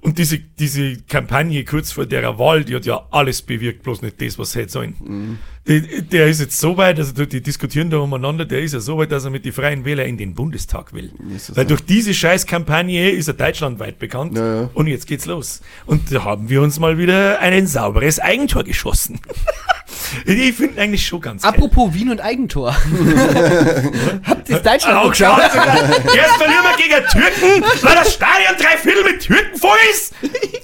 Und 0.01 0.19
diese, 0.19 0.39
diese 0.39 0.99
Kampagne 1.03 1.65
kurz 1.65 1.93
vor 1.93 2.07
der 2.07 2.39
Wahl, 2.39 2.65
die 2.65 2.77
hat 2.77 2.87
ja 2.87 3.07
alles 3.11 3.43
bewirkt, 3.43 3.83
bloß 3.83 4.03
nicht 4.03 4.21
das, 4.21 4.39
was 4.39 4.53
sie 4.53 4.61
hätte 4.61 4.73
sollen. 4.73 4.95
Die, 5.01 5.39
der 5.67 6.29
ist 6.29 6.41
jetzt 6.41 6.61
so 6.61 6.77
weit, 6.77 6.99
also 6.99 7.13
die 7.25 7.41
diskutieren 7.41 7.91
da 7.91 7.97
umeinander, 7.97 8.45
der 8.45 8.61
ist 8.61 8.73
ja 8.73 8.79
so 8.79 8.99
weit, 8.99 9.11
dass 9.11 9.25
er 9.25 9.31
mit 9.31 9.45
den 9.45 9.53
Freien 9.53 9.85
Wähler 9.85 10.05
in 10.05 10.17
den 10.17 10.35
Bundestag 10.35 10.93
will. 10.93 11.11
Jesus, 11.29 11.57
Weil 11.57 11.65
ja. 11.65 11.69
durch 11.69 11.81
diese 11.81 12.15
scheiß 12.15 12.47
Kampagne 12.47 13.11
ist 13.11 13.27
er 13.27 13.35
deutschlandweit 13.35 13.99
bekannt. 13.99 14.37
Ja, 14.37 14.63
ja. 14.63 14.71
Und 14.75 14.87
jetzt 14.87 15.09
geht's 15.09 15.27
los. 15.27 15.63
Und 15.85 16.13
da 16.13 16.23
haben 16.23 16.49
wir 16.49 16.63
uns 16.63 16.79
mal 16.79 16.99
wieder 16.99 17.41
ein 17.41 17.67
sauberes 17.67 18.21
Eigentor 18.21 18.63
geschossen. 18.63 19.19
ich 20.25 20.55
finde 20.55 20.81
eigentlich 20.81 21.05
schon 21.05 21.21
ganz 21.21 21.43
geil. 21.43 21.53
Apropos 21.53 21.93
Wien 21.93 22.11
und 22.11 22.21
Eigentor. 22.21 22.73
Habt 24.23 24.49
ihr 24.49 24.57
das 24.57 24.63
Deutschland 24.63 24.99
Auch 24.99 25.11
geschaut? 25.11 25.41
Jetzt 25.41 26.37
verlieren 26.37 26.63
wir 26.63 26.77
gegen 26.77 27.07
Türken, 27.09 27.65
weil 27.83 27.95
das 27.97 28.15
Stadion 28.15 28.55
drei 28.57 28.77
Viertel 28.77 29.03
mit 29.03 29.21
Türken 29.21 29.59
voll 29.59 29.77
ist. 29.91 30.15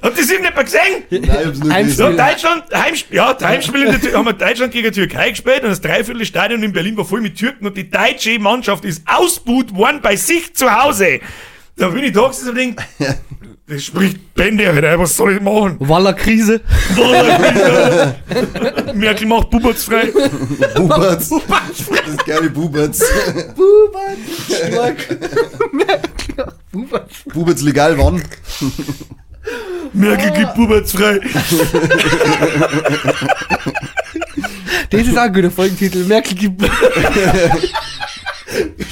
Habt 0.00 0.16
ihr 0.16 0.22
das 0.22 0.30
irgendjemand 0.30 0.64
gesehen? 0.64 1.02
Nein, 1.10 1.22
ich 1.22 1.46
hab's 1.46 1.58
nur 1.58 1.72
Ein 1.72 1.86
gelesen. 1.86 1.96
So, 1.96 2.16
Deutschland, 2.16 2.64
Heimspiel, 2.72 3.16
ja, 3.16 3.36
Heimspiel 3.40 3.82
in 3.82 3.90
der 3.90 4.00
Tür, 4.00 4.18
haben 4.18 4.26
wir 4.26 4.32
Deutschland 4.32 4.72
gegen 4.72 4.91
Türkei 4.92 5.30
gespielt 5.30 5.62
und 5.62 5.70
das 5.70 5.80
Dreiviertelstadion 5.80 6.62
in 6.62 6.72
Berlin 6.72 6.96
war 6.96 7.04
voll 7.04 7.20
mit 7.20 7.36
Türken 7.36 7.66
und 7.66 7.76
die 7.76 7.90
deutsche 7.90 8.38
Mannschaft 8.38 8.84
ist 8.84 9.02
ausbuht 9.06 9.74
worden 9.74 10.00
bei 10.02 10.14
sich 10.16 10.54
zu 10.54 10.70
Hause. 10.70 11.20
Da 11.76 11.88
bin 11.88 12.04
ich 12.04 12.12
da 12.12 12.28
gesessen 12.28 12.50
und 12.50 12.56
denk, 12.56 12.80
das 13.66 13.84
spricht 13.84 14.34
Bände, 14.34 14.68
Alter. 14.68 14.98
Was 14.98 15.16
soll 15.16 15.36
ich 15.36 15.40
machen? 15.40 15.76
Waller 15.80 16.12
Krise. 16.12 16.60
Merkel 18.94 19.26
macht 19.26 19.48
Buberts 19.50 19.84
frei. 19.84 20.12
Buberts. 20.74 21.30
Das 21.30 22.26
geile 22.26 22.50
Buberts. 22.50 23.02
Bubert. 23.54 24.18
Stark. 24.68 25.18
Merkel. 25.72 26.52
Bubert. 26.70 27.10
Buberts 27.32 27.62
legal 27.62 27.96
wann? 27.98 28.22
Merkel 29.92 30.30
gibt 30.32 30.54
Buberts 30.54 30.92
frei. 30.92 31.20
Das 34.90 35.00
ist 35.06 35.16
auch 35.16 35.22
ein 35.22 35.32
guter 35.32 35.50
Folgentitel. 35.50 36.04
Merkel 36.04 36.36
gibt 36.36 36.60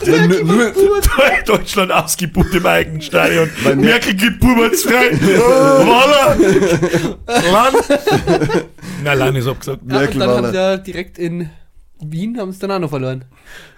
Nur, 0.06 0.44
nur, 0.44 0.72
Deutschland 1.46 1.92
ausgebucht 1.92 2.54
im 2.54 2.66
eigenen 2.66 3.02
Stadion. 3.02 3.50
Merkel 3.76 4.14
gibt 4.14 4.40
Buberts 4.40 4.82
frei. 4.82 5.10
Walla. 5.20 6.36
Lan. 7.52 7.74
Na, 9.04 9.12
Lan 9.14 9.36
ist 9.36 9.46
abgesagt. 9.46 9.82
Ja, 9.86 9.96
und 9.96 10.00
Merkel 10.00 10.18
dann 10.20 10.28
war 10.28 10.36
haben 10.38 10.54
ja 10.54 10.76
direkt 10.76 11.18
in 11.18 11.50
Wien 12.02 12.38
haben 12.38 12.52
sie 12.52 12.58
dann 12.60 12.72
auch 12.72 12.78
noch 12.78 12.90
verloren. 12.90 13.24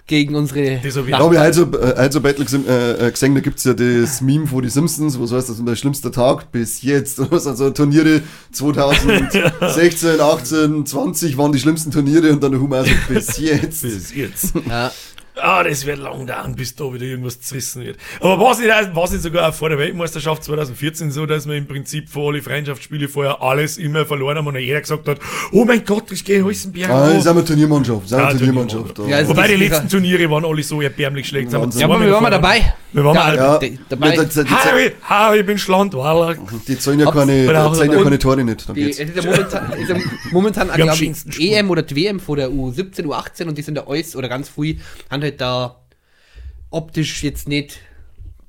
Gegen 0.05 0.35
unsere. 0.35 0.81
Ich 0.83 0.95
ich 0.95 1.15
also, 1.15 1.71
äh, 1.73 1.93
also 1.95 2.19
Battle 2.19 2.43
gesehen, 2.43 2.67
äh, 2.67 3.07
äh, 3.07 3.11
gesehen, 3.11 3.35
da 3.35 3.41
gibt's 3.41 3.63
ja 3.63 3.73
das 3.73 4.21
Meme 4.21 4.47
von 4.47 4.61
die 4.61 4.69
Simpsons, 4.69 5.19
was 5.19 5.31
heißt 5.31 5.49
das, 5.49 5.63
der 5.63 5.75
schlimmste 5.75 6.11
Tag 6.11 6.51
bis 6.51 6.81
jetzt. 6.81 7.19
Also 7.31 7.69
Turniere 7.71 8.21
2016, 8.51 10.19
18, 10.19 10.85
20 10.85 11.37
waren 11.37 11.51
die 11.51 11.59
schlimmsten 11.59 11.91
Turniere 11.91 12.31
und 12.31 12.43
dann 12.43 12.51
der 12.51 12.61
Humor 12.61 12.83
so 12.85 12.91
bis 13.07 13.37
jetzt. 13.37 13.81
Bis 13.81 14.13
jetzt. 14.13 14.53
Ja. 14.67 14.91
Ah, 15.35 15.63
das 15.63 15.85
wird 15.85 15.97
lang 15.97 16.27
dauern, 16.27 16.55
bis 16.55 16.75
da 16.75 16.93
wieder 16.93 17.05
irgendwas 17.05 17.41
zerrissen 17.41 17.83
wird. 17.83 17.97
Aber 18.19 18.39
war 18.39 18.51
es 18.51 18.59
nicht, 18.59 18.69
war's 18.95 19.11
nicht 19.11 19.23
sogar 19.23 19.49
auch 19.49 19.53
vor 19.53 19.69
der 19.69 19.79
Weltmeisterschaft 19.79 20.43
2014 20.43 21.09
so, 21.11 21.25
dass 21.25 21.47
wir 21.47 21.55
im 21.55 21.65
Prinzip 21.65 22.07
vor 22.07 22.31
alle 22.31 22.41
Freundschaftsspiele 22.43 23.07
vorher 23.09 23.41
alles 23.41 23.77
immer 23.77 24.05
verloren 24.05 24.37
haben 24.37 24.47
und 24.47 24.55
jeder 24.57 24.79
gesagt 24.81 25.07
hat, 25.07 25.17
oh 25.51 25.65
mein 25.65 25.83
Gott, 25.85 26.11
ich 26.11 26.23
gehe 26.23 26.37
in 26.37 26.45
Holzenberg. 26.45 26.89
Ah, 26.89 27.19
sind 27.19 27.35
wir 27.35 27.43
Turniermannschaft, 27.45 28.09
sind 28.09 28.17
wir 28.19 28.23
Ja, 28.25 28.29
Turniermannschaft. 28.31 28.99
Ja, 29.07 29.17
also 29.17 29.29
Wobei 29.31 29.47
die 29.47 29.55
letzten 29.55 29.89
Turniere 29.89 30.29
waren 30.29 30.45
alle 30.45 30.61
so 30.61 30.81
erbärmlich 30.81 31.27
schlecht. 31.27 31.51
Ja, 31.51 31.59
aber 31.59 31.99
wir 31.99 32.11
waren 32.11 32.23
mal 32.23 32.29
dabei. 32.29 32.75
Wir 32.91 33.03
waren 33.03 33.15
Ja, 33.15 33.23
mal 33.23 33.35
ja, 33.35 33.59
dabei. 33.89 34.15
Ja, 34.15 34.23
die, 34.23 34.43
die, 34.43 34.49
Harry, 34.51 34.91
Harry, 35.01 35.39
ich 35.39 35.45
bin 35.47 35.57
Schland, 35.57 35.95
Walla. 35.95 36.35
die 36.67 36.77
zahlen 36.77 36.99
ja 36.99 37.09
keine, 37.09 37.49
Oder 37.49 37.69
die 37.71 37.77
zahlen 37.77 37.91
ja 37.91 38.03
keine 38.03 38.19
Tore 38.19 38.43
nicht. 38.43 38.69
Dann 38.69 38.75
Die, 38.75 38.81
ist 38.83 38.99
ja 38.99 39.05
momentan, 39.23 39.71
ist 39.73 39.89
ja 39.89 39.95
momentan 40.31 40.67
glaube 40.71 41.03
ich. 41.03 41.39
EM 41.39 41.71
oder 41.71 41.81
die 41.81 41.95
WM 41.95 42.19
vor 42.19 42.35
der 42.35 42.49
U17, 42.49 43.05
U18 43.05 43.47
und 43.47 43.57
die 43.57 43.63
sind 43.63 43.75
da 43.75 43.85
alles 43.87 44.15
oder 44.15 44.29
ganz 44.29 44.47
früh, 44.47 44.75
haben 45.09 45.22
halt 45.23 45.41
da 45.41 45.77
optisch 46.69 47.23
jetzt 47.23 47.47
nicht 47.47 47.79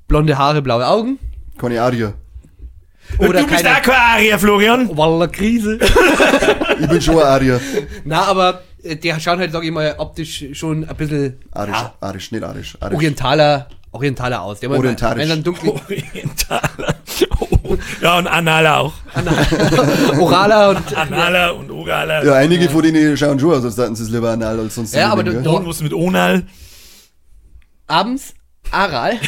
blonde 0.07 0.37
Haare, 0.37 0.61
blaue 0.61 0.87
Augen. 0.87 1.19
Keine 1.57 1.81
Aria. 1.81 2.13
Oder 3.19 3.41
du 3.41 3.47
bist 3.47 3.63
keine 3.63 3.77
auch 3.77 3.81
kein 3.81 3.95
Arier, 4.15 4.39
Florian. 4.39 4.97
Waller 4.97 5.27
Krise. 5.27 5.79
Ich 6.77 6.89
bin 6.89 7.01
schon 7.01 7.17
ein 7.19 7.23
Aria. 7.23 7.57
Na, 8.03 8.23
aber 8.23 8.61
äh, 8.83 8.97
die 8.97 9.13
schauen 9.19 9.39
halt, 9.39 9.53
sag 9.53 9.63
ich 9.63 9.71
mal, 9.71 9.95
optisch 9.97 10.43
schon 10.51 10.83
ein 10.83 10.95
bisschen 10.97 11.37
Arisch, 11.51 11.73
ja, 11.73 11.93
arisch, 12.01 12.31
nicht 12.33 12.43
arisch. 12.43 12.75
arisch. 12.81 12.95
orientaler, 12.95 13.69
orientaler 13.93 14.41
aus. 14.41 14.61
Halt 14.61 14.71
Orientalisch. 14.71 15.21
Wenn 15.21 15.29
dann 15.29 15.43
dunkel, 15.43 15.69
Orientaler. 15.69 16.95
Ja, 18.01 18.17
und 18.19 18.27
Analer 18.27 18.77
auch. 18.79 18.93
oraler 20.19 20.69
und 20.69 20.97
Analer 20.97 21.55
und 21.55 21.71
Oraler. 21.71 22.23
Ja, 22.23 22.33
einige 22.33 22.69
von 22.69 22.83
denen 22.83 23.17
schauen 23.17 23.39
schon 23.39 23.53
aus, 23.53 23.63
als 23.63 23.77
hätten 23.77 23.95
sie 23.95 24.03
es 24.03 24.09
lieber 24.09 24.29
anal 24.31 24.59
als 24.59 24.75
sonst. 24.75 24.93
Ja, 24.93 25.11
aber 25.11 25.23
lieber, 25.23 25.41
du- 25.41 25.65
was 25.65 25.81
mit 25.81 25.93
Onal? 25.93 26.43
Abends 27.87 28.33
Aral 28.71 29.19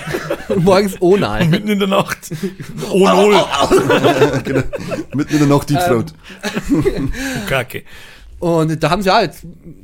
und 0.50 0.64
morgens 0.64 1.02
Onal. 1.02 1.46
Mitten 1.50 1.70
in 1.70 1.80
der 1.80 1.88
Nacht. 1.88 2.32
Onol. 2.90 3.36
genau. 4.44 4.64
Mitten 5.14 5.34
in 5.34 5.40
der 5.40 5.48
Nacht 5.48 5.70
Deepthroat. 5.70 6.14
Kacke. 7.48 7.84
Und 8.40 8.84
da 8.84 8.90
haben 8.90 9.02
sie 9.02 9.14
auch 9.14 9.22
jetzt, 9.22 9.42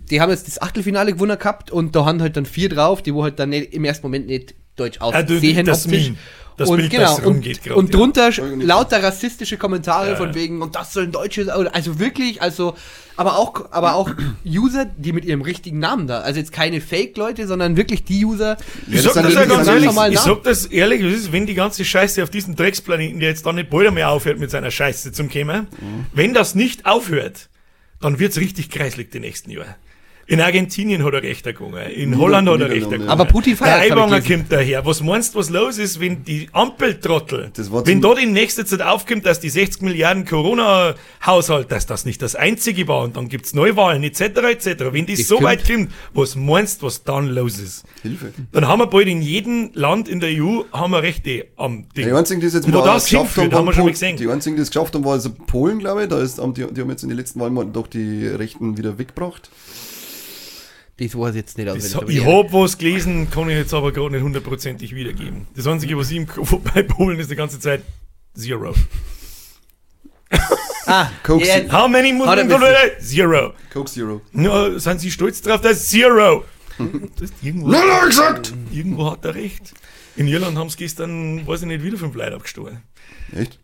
die 0.09 0.21
haben 0.21 0.29
jetzt 0.29 0.47
das 0.47 0.61
Achtelfinale 0.61 1.13
gewonnen 1.13 1.37
gehabt 1.37 1.71
und 1.71 1.95
da 1.95 2.05
haben 2.05 2.21
halt 2.21 2.37
dann 2.37 2.45
vier 2.45 2.69
drauf, 2.69 3.01
die 3.01 3.13
wo 3.13 3.23
halt 3.23 3.39
dann 3.39 3.49
nicht, 3.49 3.73
im 3.73 3.83
ersten 3.83 4.05
Moment 4.05 4.27
nicht 4.27 4.53
deutsch 4.75 5.01
aussehen. 5.01 5.65
das 5.65 5.85
optisch. 5.85 6.09
Meme. 6.09 6.17
Das 6.57 6.69
und 6.69 6.77
Bild, 6.77 6.91
genau, 6.91 7.15
das 7.17 7.25
rumgeht 7.25 7.57
und, 7.57 7.63
grad, 7.65 7.77
und 7.77 7.89
ja. 7.91 7.97
drunter 7.97 8.27
nicht. 8.29 8.63
lauter 8.67 9.01
rassistische 9.03 9.57
Kommentare 9.57 10.11
Ja. 10.11 10.15
von 10.15 10.33
wegen, 10.35 10.61
und 10.61 10.75
das 10.75 10.93
sollen 10.93 11.11
Deutsche, 11.11 11.51
also 11.73 11.99
wirklich, 11.99 12.41
also, 12.41 12.75
aber 13.17 13.37
auch, 13.37 13.71
aber 13.71 13.95
auch 13.95 14.09
User, 14.45 14.85
die 14.97 15.13
mit 15.13 15.25
ihrem 15.25 15.41
richtigen 15.41 15.79
Namen 15.79 16.07
da, 16.07 16.19
also 16.19 16.39
jetzt 16.39 16.51
keine 16.51 16.79
Fake-Leute, 16.81 17.47
sondern 17.47 17.75
wirklich 17.77 18.03
die 18.03 18.23
User, 18.25 18.57
Ich 18.87 19.03
das 19.03 19.13
sag 19.13 19.23
das 19.23 19.33
ja 19.33 19.43
die- 19.43 19.49
ganz 19.49 19.67
die 19.67 19.73
ehrlich, 19.73 19.89
ich 20.13 20.19
sag 20.19 20.43
das 20.43 20.65
ehrlich, 20.67 21.01
das 21.01 21.13
ist, 21.13 21.31
wenn 21.31 21.45
die 21.47 21.53
ganze 21.55 21.83
Scheiße 21.85 22.21
auf 22.23 22.29
diesem 22.29 22.55
Drecksplaneten, 22.55 23.19
der 23.19 23.29
jetzt 23.29 23.45
dann 23.45 23.55
nicht 23.55 23.69
bald 23.69 23.91
mehr 23.93 24.09
aufhört 24.09 24.39
mit 24.39 24.51
seiner 24.51 24.71
Scheiße 24.71 25.11
zum 25.11 25.29
Kommen, 25.29 25.67
wenn 26.13 26.33
das 26.33 26.55
nicht 26.55 26.85
aufhört, 26.85 27.49
dann 27.99 28.19
wird's 28.19 28.37
richtig 28.37 28.69
kreislig 28.69 29.11
die 29.11 29.19
nächsten 29.19 29.49
Jahre. 29.49 29.75
In 30.25 30.39
Argentinien 30.39 31.03
hat 31.03 31.13
er 31.13 31.21
recht 31.21 31.43
gegangen, 31.43 31.75
in 31.91 32.17
Holland 32.17 32.47
hat 32.47 32.61
er 32.61 32.69
recht 32.69 32.89
gegangen. 32.89 33.09
aber 33.09 33.25
Putin 33.25 33.57
Der 33.57 33.67
feiert, 33.67 33.85
ich 33.85 33.91
Eiwanger 33.91 34.21
kommt 34.21 34.51
daher. 34.51 34.85
Was 34.85 35.03
meinst 35.03 35.35
du, 35.35 35.39
was 35.39 35.49
los 35.49 35.77
ist, 35.77 35.99
wenn 35.99 36.23
die 36.23 36.47
Ampeltrottel, 36.53 37.51
wenn 37.55 37.85
zum- 37.85 38.01
da 38.01 38.15
die 38.15 38.25
nächste 38.25 38.63
Zeit 38.65 38.81
aufkommt, 38.81 39.25
dass 39.25 39.41
die 39.41 39.49
60 39.49 39.81
Milliarden 39.81 40.23
Corona-Haushalt, 40.25 41.71
dass 41.71 41.85
das 41.85 42.05
nicht 42.05 42.21
das 42.21 42.35
einzige 42.35 42.87
war 42.87 43.03
und 43.03 43.17
dann 43.17 43.27
gibt's 43.27 43.53
Neuwahlen 43.53 44.03
etc. 44.03 44.21
etc. 44.21 44.65
Wenn 44.93 45.05
die 45.05 45.15
Das 45.17 45.27
so 45.27 45.41
weit 45.41 45.67
kommt, 45.67 45.91
was 46.13 46.35
meinst 46.35 46.81
du, 46.81 46.85
was 46.85 47.03
dann 47.03 47.27
los 47.27 47.59
ist? 47.59 47.83
Hilfe. 48.01 48.31
Dann 48.51 48.67
haben 48.67 48.79
wir 48.79 48.87
bald 48.87 49.07
in 49.07 49.21
jedem 49.21 49.71
Land 49.73 50.07
in 50.07 50.19
der 50.19 50.29
EU 50.31 50.63
haben 50.71 50.91
wir 50.91 51.03
Rechte 51.03 51.47
am 51.57 51.85
Ding. 51.95 52.05
Die 52.07 52.11
einzigen, 52.11 52.39
die 52.41 52.47
es 52.47 52.53
jetzt 52.53 52.67
wieder 52.67 52.81
das 52.83 53.05
geschafft 53.05 53.37
haben, 53.37 53.53
haben 53.53 53.65
wir 53.65 53.73
schon 53.73 53.85
mal 53.85 53.91
gesehen. 53.91 54.17
Die 54.17 54.27
einzigen, 54.29 54.55
die 54.55 54.61
es 54.61 54.69
geschafft 54.69 54.95
haben, 54.95 55.03
war 55.03 55.13
also 55.13 55.31
Polen, 55.31 55.79
glaube 55.79 56.03
ich. 56.03 56.09
Da 56.09 56.21
ist, 56.21 56.37
die, 56.39 56.65
die 56.71 56.81
haben 56.81 56.89
jetzt 56.89 57.03
in 57.03 57.09
den 57.09 57.17
letzten 57.17 57.39
Wahlen 57.39 57.53
mal 57.53 57.65
doch 57.65 57.87
die 57.87 58.25
Rechten 58.27 58.77
wieder 58.77 58.97
weggebracht. 58.97 59.49
Das 60.97 61.17
weiß 61.17 61.31
ich 61.31 61.35
jetzt 61.37 61.57
nicht 61.57 61.67
auswendig. 61.69 62.15
ich 62.17 62.21
aber 62.23 62.43
hab 62.43 62.53
was 62.53 62.77
gelesen, 62.77 63.29
kann 63.31 63.49
ich 63.49 63.57
jetzt 63.57 63.73
aber 63.73 63.91
gerade 63.91 64.11
nicht 64.11 64.21
hundertprozentig 64.23 64.93
wiedergeben. 64.93 65.47
Das 65.55 65.65
Einzige, 65.67 65.97
was 65.97 66.11
ich 66.11 66.17
im 66.17 66.27
Kopf 66.27 66.51
hab 66.51 66.73
bei 66.73 66.83
Polen 66.83 67.19
ist 67.19 67.31
die 67.31 67.35
ganze 67.35 67.59
Zeit 67.59 67.81
Zero. 68.35 68.73
Ah, 70.85 71.09
Coke 71.23 71.45
jetzt- 71.45 71.71
How 71.71 71.87
many 71.87 72.09
Hat 72.09 72.17
Muslim 72.17 72.51
er 72.51 72.59
Leute? 72.59 72.97
Zero. 72.99 73.53
Coke 73.71 73.89
Zero. 73.89 74.21
Ja, 74.33 74.77
sind 74.79 74.99
Sie 74.99 75.11
stolz 75.11 75.41
drauf, 75.41 75.61
dass 75.61 75.87
Zero? 75.87 76.43
Das 77.15 77.29
ist 77.29 77.33
irgendwo, 77.41 77.69
Nein, 77.69 77.81
nein, 77.87 78.05
gesagt! 78.07 78.53
irgendwo 78.71 79.11
hat 79.11 79.23
er 79.25 79.35
recht. 79.35 79.73
In 80.15 80.27
Irland 80.27 80.57
haben 80.57 80.69
sie 80.69 80.77
gestern, 80.77 81.45
weiß 81.47 81.61
ich 81.61 81.67
nicht, 81.67 81.83
wieder 81.83 81.97
fünf 81.97 82.15
Leute 82.15 82.35
abgestohlen. 82.35 82.81
Echt? 83.35 83.59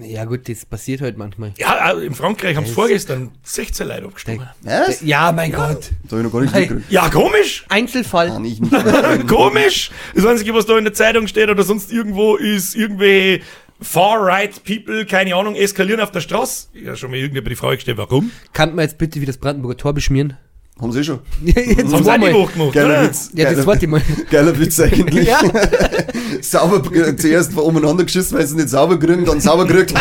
Ja 0.00 0.24
gut, 0.24 0.48
das 0.48 0.64
passiert 0.64 1.00
halt 1.02 1.18
manchmal. 1.18 1.52
Ja, 1.58 1.92
auch 1.92 1.98
in 1.98 2.14
Frankreich 2.14 2.56
haben 2.56 2.66
sie 2.66 2.72
vorgestern 2.72 3.30
16 3.42 3.88
Leute 3.88 4.04
abgestohlen. 4.04 4.48
Was? 4.62 5.02
Ja, 5.02 5.32
mein 5.32 5.52
Gott. 5.52 5.90
Da 6.04 6.16
habe 6.16 6.20
ich 6.20 6.24
noch 6.24 6.32
gar 6.32 6.40
nicht 6.40 6.54
mitgekriegt. 6.54 6.90
Ja, 6.90 7.08
komisch. 7.10 7.66
Einzelfall. 7.68 8.28
Kann 8.28 8.44
ich 8.44 8.60
nicht. 8.60 8.72
Komisch. 9.28 9.90
Das 10.14 10.24
Einzige, 10.24 10.54
was 10.54 10.66
da 10.66 10.78
in 10.78 10.84
der 10.84 10.94
Zeitung 10.94 11.26
steht 11.26 11.50
oder 11.50 11.62
sonst 11.62 11.92
irgendwo 11.92 12.36
ist, 12.36 12.74
irgendwelche 12.74 13.44
Far-Right 13.82 14.62
People, 14.64 15.04
keine 15.04 15.34
Ahnung, 15.34 15.54
eskalieren 15.56 16.00
auf 16.00 16.10
der 16.10 16.20
Straße. 16.20 16.68
Ja, 16.74 16.96
schon 16.96 17.10
mal 17.10 17.16
irgendjemand 17.16 17.50
die 17.50 17.56
Frage 17.56 17.76
gestellt, 17.76 17.98
warum? 17.98 18.30
Kann 18.52 18.74
man 18.74 18.84
jetzt 18.84 18.98
bitte 18.98 19.20
wie 19.20 19.26
das 19.26 19.38
Brandenburger 19.38 19.76
Tor 19.76 19.94
beschmieren? 19.94 20.36
Haben 20.80 20.92
sie 20.92 21.00
eh 21.00 21.04
schon. 21.04 21.18
jetzt 21.44 21.92
Haben 21.92 22.04
sie 22.04 22.10
auch 22.10 22.52
gemacht, 22.52 22.72
Geiler? 22.72 23.04
Witz. 23.04 23.30
Ja, 23.34 23.44
das 23.44 23.52
Geiler, 23.52 23.64
zweite 23.64 23.86
Mal. 23.86 24.02
geiler 24.30 24.58
Witz 24.58 24.80
eigentlich. 24.80 25.28
Ja. 25.28 25.40
sauber, 26.40 26.82
zuerst 27.16 27.56
umeinander 27.56 28.04
geschissen, 28.04 28.38
weil 28.38 28.46
sie 28.46 28.56
nicht 28.56 28.68
sauber 28.70 28.98
kriegen, 28.98 29.24
dann 29.24 29.40
sauber 29.40 29.66
gekriegt. 29.66 29.94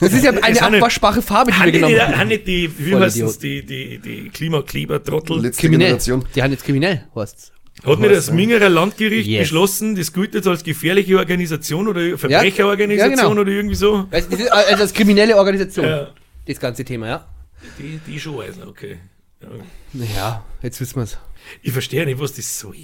Das 0.00 0.12
ist 0.12 0.24
ja 0.24 0.30
eine 0.30 0.60
abwaschbare 0.62 1.22
Farbe, 1.22 1.52
die 1.52 1.64
wir 1.64 1.72
genommen 1.72 1.94
die, 1.94 2.00
haben. 2.00 2.16
haben 2.16 2.28
nicht 2.28 2.46
die, 2.46 2.70
wie 2.78 2.94
heißt 2.94 3.16
Idiot. 3.16 3.42
die, 3.42 3.66
die, 3.66 3.98
die 3.98 4.28
Klimakleber-Trottel? 4.30 5.40
Letzte 5.40 5.62
Kriminell. 5.62 5.86
Generation. 5.88 6.24
Die 6.34 6.42
haben 6.42 6.52
jetzt 6.52 6.64
kriminell, 6.64 7.04
heißt's. 7.14 7.52
Hat 7.84 7.98
nicht 8.00 8.14
das 8.14 8.30
Mingerer 8.30 8.68
Landgericht 8.68 9.28
Yes. 9.28 9.40
beschlossen, 9.42 9.96
das 9.96 10.12
gilt 10.12 10.34
jetzt 10.34 10.46
als 10.48 10.64
gefährliche 10.64 11.18
Organisation 11.18 11.88
oder 11.88 12.16
Verbrecherorganisation 12.16 13.18
Ja, 13.18 13.28
genau. 13.28 13.40
oder 13.40 13.50
irgendwie 13.50 13.74
so? 13.74 14.06
Ist 14.10 14.50
also 14.50 14.82
als 14.82 14.92
kriminelle 14.94 15.36
Organisation. 15.36 15.84
Ja. 15.86 16.08
Das 16.46 16.58
ganze 16.58 16.84
Thema, 16.84 17.06
ja. 17.08 17.26
Die, 17.78 18.00
die 18.06 18.20
schon, 18.20 18.40
also, 18.40 18.66
okay. 18.66 18.98
Ja. 19.42 19.48
Naja, 19.92 20.44
jetzt 20.62 20.80
wissen 20.80 20.96
wir's. 20.96 21.18
Ich 21.62 21.72
verstehe 21.72 22.04
nicht, 22.04 22.18
was 22.18 22.34
das 22.34 22.58
soll. 22.58 22.76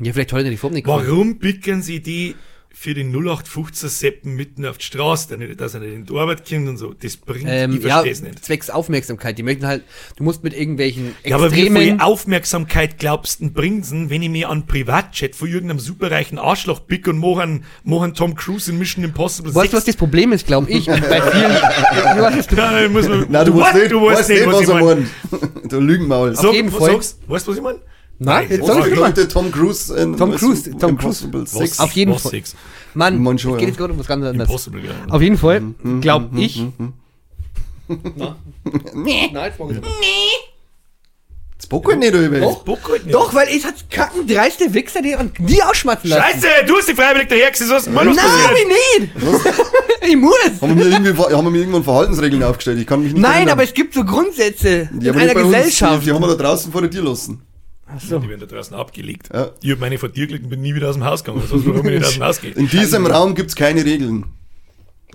Ja, 0.00 0.12
vielleicht 0.12 0.32
heute 0.32 0.50
die 0.50 0.56
Form 0.56 0.72
nicht. 0.72 0.86
Warum 0.86 1.38
picken 1.38 1.82
sie 1.82 2.00
die 2.02 2.34
für 2.76 2.92
den 2.92 3.12
0815 3.14 3.88
Seppen 3.88 4.34
mitten 4.34 4.66
auf 4.66 4.78
die 4.78 4.84
Straße, 4.84 5.38
dass 5.56 5.74
er 5.74 5.80
nicht 5.80 5.94
in 5.94 6.06
die 6.06 6.14
Arbeit 6.16 6.46
kommt 6.46 6.68
und 6.68 6.76
so? 6.76 6.92
Das 6.92 7.16
bringt, 7.16 7.44
Ähm, 7.46 7.76
ich 7.76 7.84
ja, 7.84 8.02
verstehe 8.02 8.12
es 8.12 8.20
nicht. 8.20 8.44
zwecks 8.44 8.68
Aufmerksamkeit. 8.68 9.38
Die 9.38 9.44
möchten 9.44 9.66
halt, 9.66 9.84
du 10.16 10.24
musst 10.24 10.42
mit 10.42 10.52
irgendwelchen 10.54 11.14
Ja, 11.24 11.36
aber 11.36 11.52
wie 11.52 11.56
viel 11.56 11.66
extremen... 11.68 12.00
Aufmerksamkeit 12.00 12.98
glaubst 12.98 13.40
du, 13.40 13.50
bringt 13.50 13.84
wenn 14.10 14.22
ich 14.22 14.28
mir 14.28 14.50
an 14.50 14.66
Privatchat 14.66 15.36
von 15.36 15.48
irgendeinem 15.48 15.78
superreichen 15.78 16.38
Arschloch 16.38 16.84
pick 16.86 17.06
und 17.06 17.18
mache 17.18 17.42
einen, 17.42 17.64
mach 17.84 18.02
einen 18.02 18.14
Tom 18.14 18.34
Cruise 18.34 18.70
in 18.70 18.78
Mission 18.78 19.04
Impossible 19.04 19.54
weißt 19.54 19.72
du, 19.72 19.76
was 19.76 19.84
das 19.84 19.96
Problem 19.96 20.32
ist, 20.32 20.46
glaube 20.46 20.68
ich? 20.70 20.88
Und 20.88 21.00
bei 21.08 21.22
vielen... 21.22 21.52
du 22.16 22.22
weißt, 22.22 22.52
Ja, 22.52 22.88
muss 22.88 23.08
man, 23.08 23.26
Nein, 23.30 23.46
du 23.46 23.56
weißt 23.60 23.74
nicht, 23.76 23.92
du 23.92 24.02
weißt 24.04 24.28
nicht, 24.28 24.46
was, 24.46 24.54
was 24.54 24.60
ich 24.62 24.68
meine. 24.68 25.06
Du 25.68 25.80
Lügenmaul. 25.80 26.34
Sag, 26.34 26.52
jeden 26.52 26.72
was 26.72 26.78
Fall. 26.78 26.92
sagst, 26.92 27.18
weißt 27.28 27.46
du, 27.46 27.50
was 27.52 27.56
ich 27.58 27.62
meine? 27.62 27.78
Nein, 28.18 28.46
jetzt 28.48 28.66
sag 28.66 28.86
ich 28.86 28.94
mal. 28.94 29.08
Leute 29.08 29.28
Tom 29.28 29.50
Cruise 29.50 29.94
in 29.96 30.16
Tom 30.16 30.34
Cruise, 30.36 30.70
Tom 30.78 30.90
Impossible 30.90 31.44
Cruise. 31.44 31.58
Six? 31.58 31.80
Auf 31.80 31.92
jeden 31.92 32.18
Fall. 32.18 32.42
Mann, 32.94 33.20
Man 33.22 33.38
schon, 33.38 33.54
es 33.54 33.58
geht 33.58 33.68
jetzt 33.68 33.78
gerade 33.78 33.92
um 33.92 33.98
was 33.98 34.06
ganz 34.06 34.24
anderes. 34.24 34.68
Auf 35.10 35.20
jeden 35.22 35.36
Fall, 35.38 35.60
Mhm, 35.60 36.00
glaub 36.00 36.30
ich. 36.36 36.62
Na? 37.88 38.36
Nein, 38.94 39.32
nicht. 39.32 39.82
Das 41.56 41.66
bock 41.68 41.86
halt 41.88 41.98
nicht, 41.98 42.14
oder? 42.14 42.28
Doch. 42.40 42.66
Halt 42.66 43.04
nicht. 43.04 43.14
Doch, 43.14 43.32
weil 43.34 43.48
ich 43.48 43.64
hat 43.64 43.88
kacken 43.90 44.26
dreiste 44.26 44.72
Wichser 44.74 45.00
die 45.02 45.14
und 45.14 45.32
die 45.38 45.62
ausschmatzen 45.62 46.10
lassen. 46.10 46.40
Scheiße, 46.40 46.46
du 46.66 46.76
hast 46.76 46.88
die 46.88 46.94
freiwillig 46.94 47.28
dahergesetzt, 47.28 47.70
was 47.70 47.88
mal 47.88 48.06
was 48.06 48.16
Nein, 48.16 48.26
ich 48.62 49.00
nicht. 49.00 49.12
ich 50.08 50.16
muss. 50.16 50.32
Haben 50.60 50.76
wir, 50.78 50.84
mir 50.84 50.90
irgendwie, 50.92 51.16
haben 51.34 51.44
wir 51.46 51.50
mir 51.50 51.58
irgendwann 51.58 51.84
Verhaltensregeln 51.84 52.42
aufgestellt? 52.42 52.78
Ich 52.80 52.86
kann 52.86 53.02
mich 53.02 53.12
nicht 53.12 53.22
Nein, 53.22 53.32
erinnern. 53.34 53.52
aber 53.52 53.64
es 53.64 53.72
gibt 53.74 53.94
so 53.94 54.04
Grundsätze 54.04 54.88
Ja, 55.00 55.12
in 55.12 55.18
einer 55.18 55.34
bei 55.34 55.42
uns. 55.44 55.54
Gesellschaft. 55.54 56.02
Die, 56.02 56.06
die 56.06 56.12
haben 56.12 56.22
wir 56.22 56.28
da 56.28 56.34
draußen 56.34 56.70
vor 56.72 56.80
der 56.80 56.90
Tür 56.90 57.04
lassen. 57.04 57.40
Die 58.00 58.10
werden 58.28 58.40
da 58.40 58.46
draußen 58.46 58.74
abgelegt. 58.76 59.28
Ja. 59.32 59.50
Ich 59.60 59.70
hab 59.70 59.78
meine 59.78 59.98
vor 59.98 60.08
dir 60.08 60.26
gelegt 60.26 60.44
und 60.44 60.50
bin 60.50 60.62
nie 60.62 60.74
wieder 60.74 60.88
aus 60.88 60.94
dem 60.96 61.04
Haus 61.04 61.22
gegangen. 61.22 61.46
Sonst 61.46 61.66
warum 61.66 61.86
ich 61.88 61.94
nicht 61.98 62.04
aus 62.06 62.14
dem 62.14 62.22
Haus 62.24 62.40
gehe. 62.40 62.50
In 62.52 62.68
diesem 62.68 63.06
Raum 63.06 63.34
gibt's 63.34 63.54
keine 63.54 63.84
Regeln. 63.84 64.24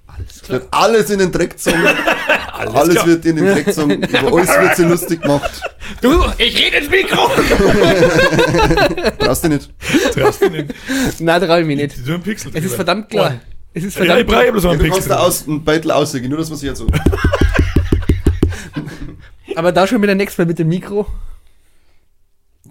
Alles 0.08 0.42
Es 0.44 0.50
wird 0.50 0.68
alles 0.72 1.10
in 1.10 1.20
den 1.20 1.32
Dreck 1.32 1.52
gezogen. 1.52 1.78
alles 2.54 2.94
klar. 2.94 3.08
wird 3.08 3.26
in 3.26 3.36
den 3.38 3.46
Dreck 3.46 3.66
gezogen. 3.66 4.04
Über 4.04 4.34
alles 4.34 4.50
wird 4.50 4.76
sie 4.76 4.84
lustig 4.86 5.22
gemacht. 5.22 5.62
Du, 6.02 6.24
ich 6.38 6.58
rede 6.58 6.78
ins 6.78 6.90
Mikro. 6.90 7.30
Brauchst 9.20 9.44
du 9.44 9.50
nicht. 9.50 9.70
Traust 10.14 10.42
du 10.42 10.50
nicht. 10.50 10.74
Nein, 11.20 11.42
trau 11.42 11.58
ich 11.60 11.66
mich 11.66 11.78
nicht. 11.78 12.08
Du 12.08 12.14
ein 12.14 12.22
Pixel 12.22 12.52
Es 12.54 12.64
ist 12.64 12.76
verdammt 12.76 13.10
klar. 13.10 13.40
Es 13.74 13.84
ist 13.84 13.96
Ja, 13.98 14.02
ich 14.04 14.08
verdammt 14.08 14.28
brauche 14.30 14.42
klar. 14.42 14.52
bloß 14.52 14.64
noch 14.64 14.72
Ja, 14.72 14.78
einen 14.80 14.88
du 14.88 14.94
kannst 14.94 15.10
da 15.10 15.18
aus, 15.20 15.48
einen 15.48 15.64
Beitel 15.64 15.92
ausgehen, 15.92 16.30
nur 16.30 16.38
das, 16.40 16.52
was 16.52 16.62
ich 16.62 16.68
jetzt 16.70 16.80
so. 16.80 16.88
Aber 19.56 19.72
da 19.72 19.88
schon 19.88 20.02
wieder 20.02 20.16
nächstes 20.16 20.38
Mal 20.38 20.46
mit 20.46 20.60
dem 20.60 20.70
Mikro. 20.70 21.08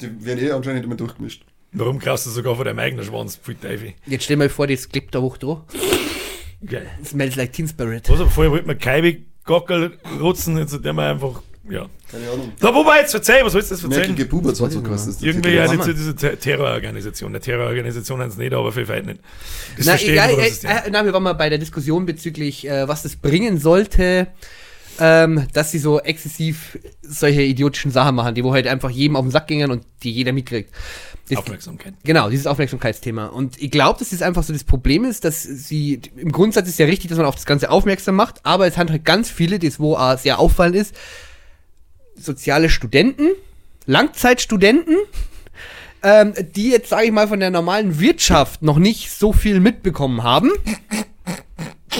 Die 0.00 0.24
werden 0.24 0.44
eh 0.44 0.50
anscheinend 0.50 0.84
immer 0.84 0.94
durchgemischt. 0.96 1.44
Warum 1.72 1.98
kaufst 1.98 2.26
du 2.26 2.30
sogar 2.30 2.56
von 2.56 2.64
deinem 2.64 2.78
eigenen 2.78 3.04
Schwanz? 3.04 3.36
Pfui 3.36 3.54
Teufel. 3.54 3.92
Jetzt 4.06 4.24
stell 4.24 4.36
mal 4.36 4.48
vor, 4.48 4.66
das 4.66 4.88
klebt 4.88 5.14
da 5.14 5.20
hoch 5.20 5.36
drauf. 5.36 5.60
Geil. 6.64 6.86
Smells 7.04 7.36
like 7.36 7.52
Teen 7.52 7.68
Spirit. 7.68 8.08
Was 8.08 8.20
aber 8.20 8.30
vorher 8.30 8.50
wollten 8.50 8.68
wir 8.68 8.74
keine 8.74 9.18
Gockel 9.44 9.98
rotzen, 10.20 10.58
jetzt 10.58 10.72
hat 10.72 10.84
der 10.84 10.92
mal 10.92 11.12
einfach, 11.12 11.42
ja. 11.70 11.86
Keine 12.10 12.30
Ahnung. 12.30 12.52
Da, 12.58 12.74
wobei, 12.74 13.00
jetzt 13.00 13.14
erzähl, 13.14 13.44
was 13.44 13.54
willst 13.54 13.70
du 13.70 13.74
jetzt 13.74 13.84
erzählen? 13.84 14.08
Merkige 14.08 14.24
Puberts 14.26 14.60
hat 14.60 14.72
so 14.72 14.80
der 14.80 14.92
Irgendwie 15.20 15.50
ja, 15.50 15.66
Mama. 15.66 15.76
diese, 15.76 15.94
diese 15.94 16.16
Ter- 16.16 16.38
Terrororganisation. 16.40 17.32
Der 17.32 17.42
Terrororganisation 17.42 18.20
haben 18.20 18.30
es 18.30 18.36
nicht, 18.38 18.52
aber 18.54 18.72
viel 18.72 18.88
weit 18.88 19.06
nicht. 19.06 19.20
Das 19.76 19.86
Na, 19.86 20.00
egal, 20.00 20.30
äh, 20.30 20.36
was 20.38 20.64
äh, 20.64 20.90
na, 20.90 21.04
wir 21.04 21.12
waren 21.12 21.22
mal 21.22 21.34
bei 21.34 21.48
der 21.50 21.58
Diskussion 21.58 22.06
bezüglich, 22.06 22.66
äh, 22.66 22.88
was 22.88 23.02
das 23.02 23.16
bringen 23.16 23.58
sollte, 23.58 24.28
ähm, 24.98 25.46
dass 25.52 25.70
sie 25.70 25.78
so 25.78 26.00
exzessiv 26.00 26.78
solche 27.02 27.42
idiotischen 27.42 27.90
Sachen 27.90 28.14
machen, 28.14 28.34
die 28.34 28.44
wo 28.44 28.52
halt 28.52 28.66
einfach 28.66 28.90
jedem 28.90 29.16
auf 29.16 29.24
den 29.24 29.30
Sack 29.30 29.46
gingen 29.46 29.70
und 29.70 29.84
die 30.02 30.10
jeder 30.10 30.32
mitkriegt. 30.32 30.72
Das, 31.28 31.38
Aufmerksamkeit. 31.38 31.94
Genau, 32.04 32.30
dieses 32.30 32.46
Aufmerksamkeitsthema. 32.46 33.26
Und 33.26 33.60
ich 33.60 33.70
glaube, 33.70 33.98
dass 33.98 34.10
das 34.10 34.22
einfach 34.22 34.42
so 34.42 34.52
das 34.52 34.64
Problem 34.64 35.04
ist, 35.04 35.24
dass 35.24 35.42
sie, 35.42 36.00
im 36.16 36.32
Grundsatz 36.32 36.68
ist 36.68 36.78
ja 36.78 36.86
richtig, 36.86 37.10
dass 37.10 37.18
man 37.18 37.26
auf 37.26 37.34
das 37.34 37.44
Ganze 37.44 37.70
aufmerksam 37.70 38.16
macht, 38.16 38.44
aber 38.44 38.66
es 38.66 38.78
haben 38.78 38.88
halt 38.90 39.04
ganz 39.04 39.28
viele, 39.30 39.58
das 39.58 39.78
wo 39.78 39.94
auch 39.94 40.16
sehr 40.18 40.38
auffallend 40.38 40.76
ist, 40.76 40.94
soziale 42.16 42.70
Studenten, 42.70 43.28
Langzeitstudenten, 43.86 44.96
ähm, 46.02 46.32
die 46.54 46.70
jetzt, 46.70 46.88
sage 46.88 47.06
ich 47.06 47.12
mal, 47.12 47.28
von 47.28 47.40
der 47.40 47.50
normalen 47.50 48.00
Wirtschaft 48.00 48.62
noch 48.62 48.78
nicht 48.78 49.10
so 49.10 49.32
viel 49.32 49.60
mitbekommen 49.60 50.22
haben. 50.22 50.50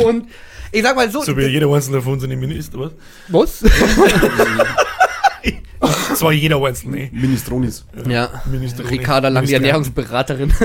Und 0.03 0.29
ich 0.73 0.83
sag 0.83 0.97
mal 0.97 1.11
so, 1.11 1.23
So 1.23 1.37
wie 1.37 1.47
jeder 1.47 1.69
einzelne 1.73 2.03
von 2.03 2.15
uns 2.15 2.25
ein 2.25 2.39
Minister, 2.39 2.79
was? 2.79 2.93
was? 3.29 3.65
Zwar 6.15 6.33
jeder 6.33 6.63
einzelne. 6.65 7.09
Minestronis. 7.13 7.85
ja, 8.09 8.43
Minister 8.47 8.89
Ricarda 8.89 9.29
Lang, 9.29 9.47
die 9.47 9.55
Ernährungsberaterin. 9.55 10.53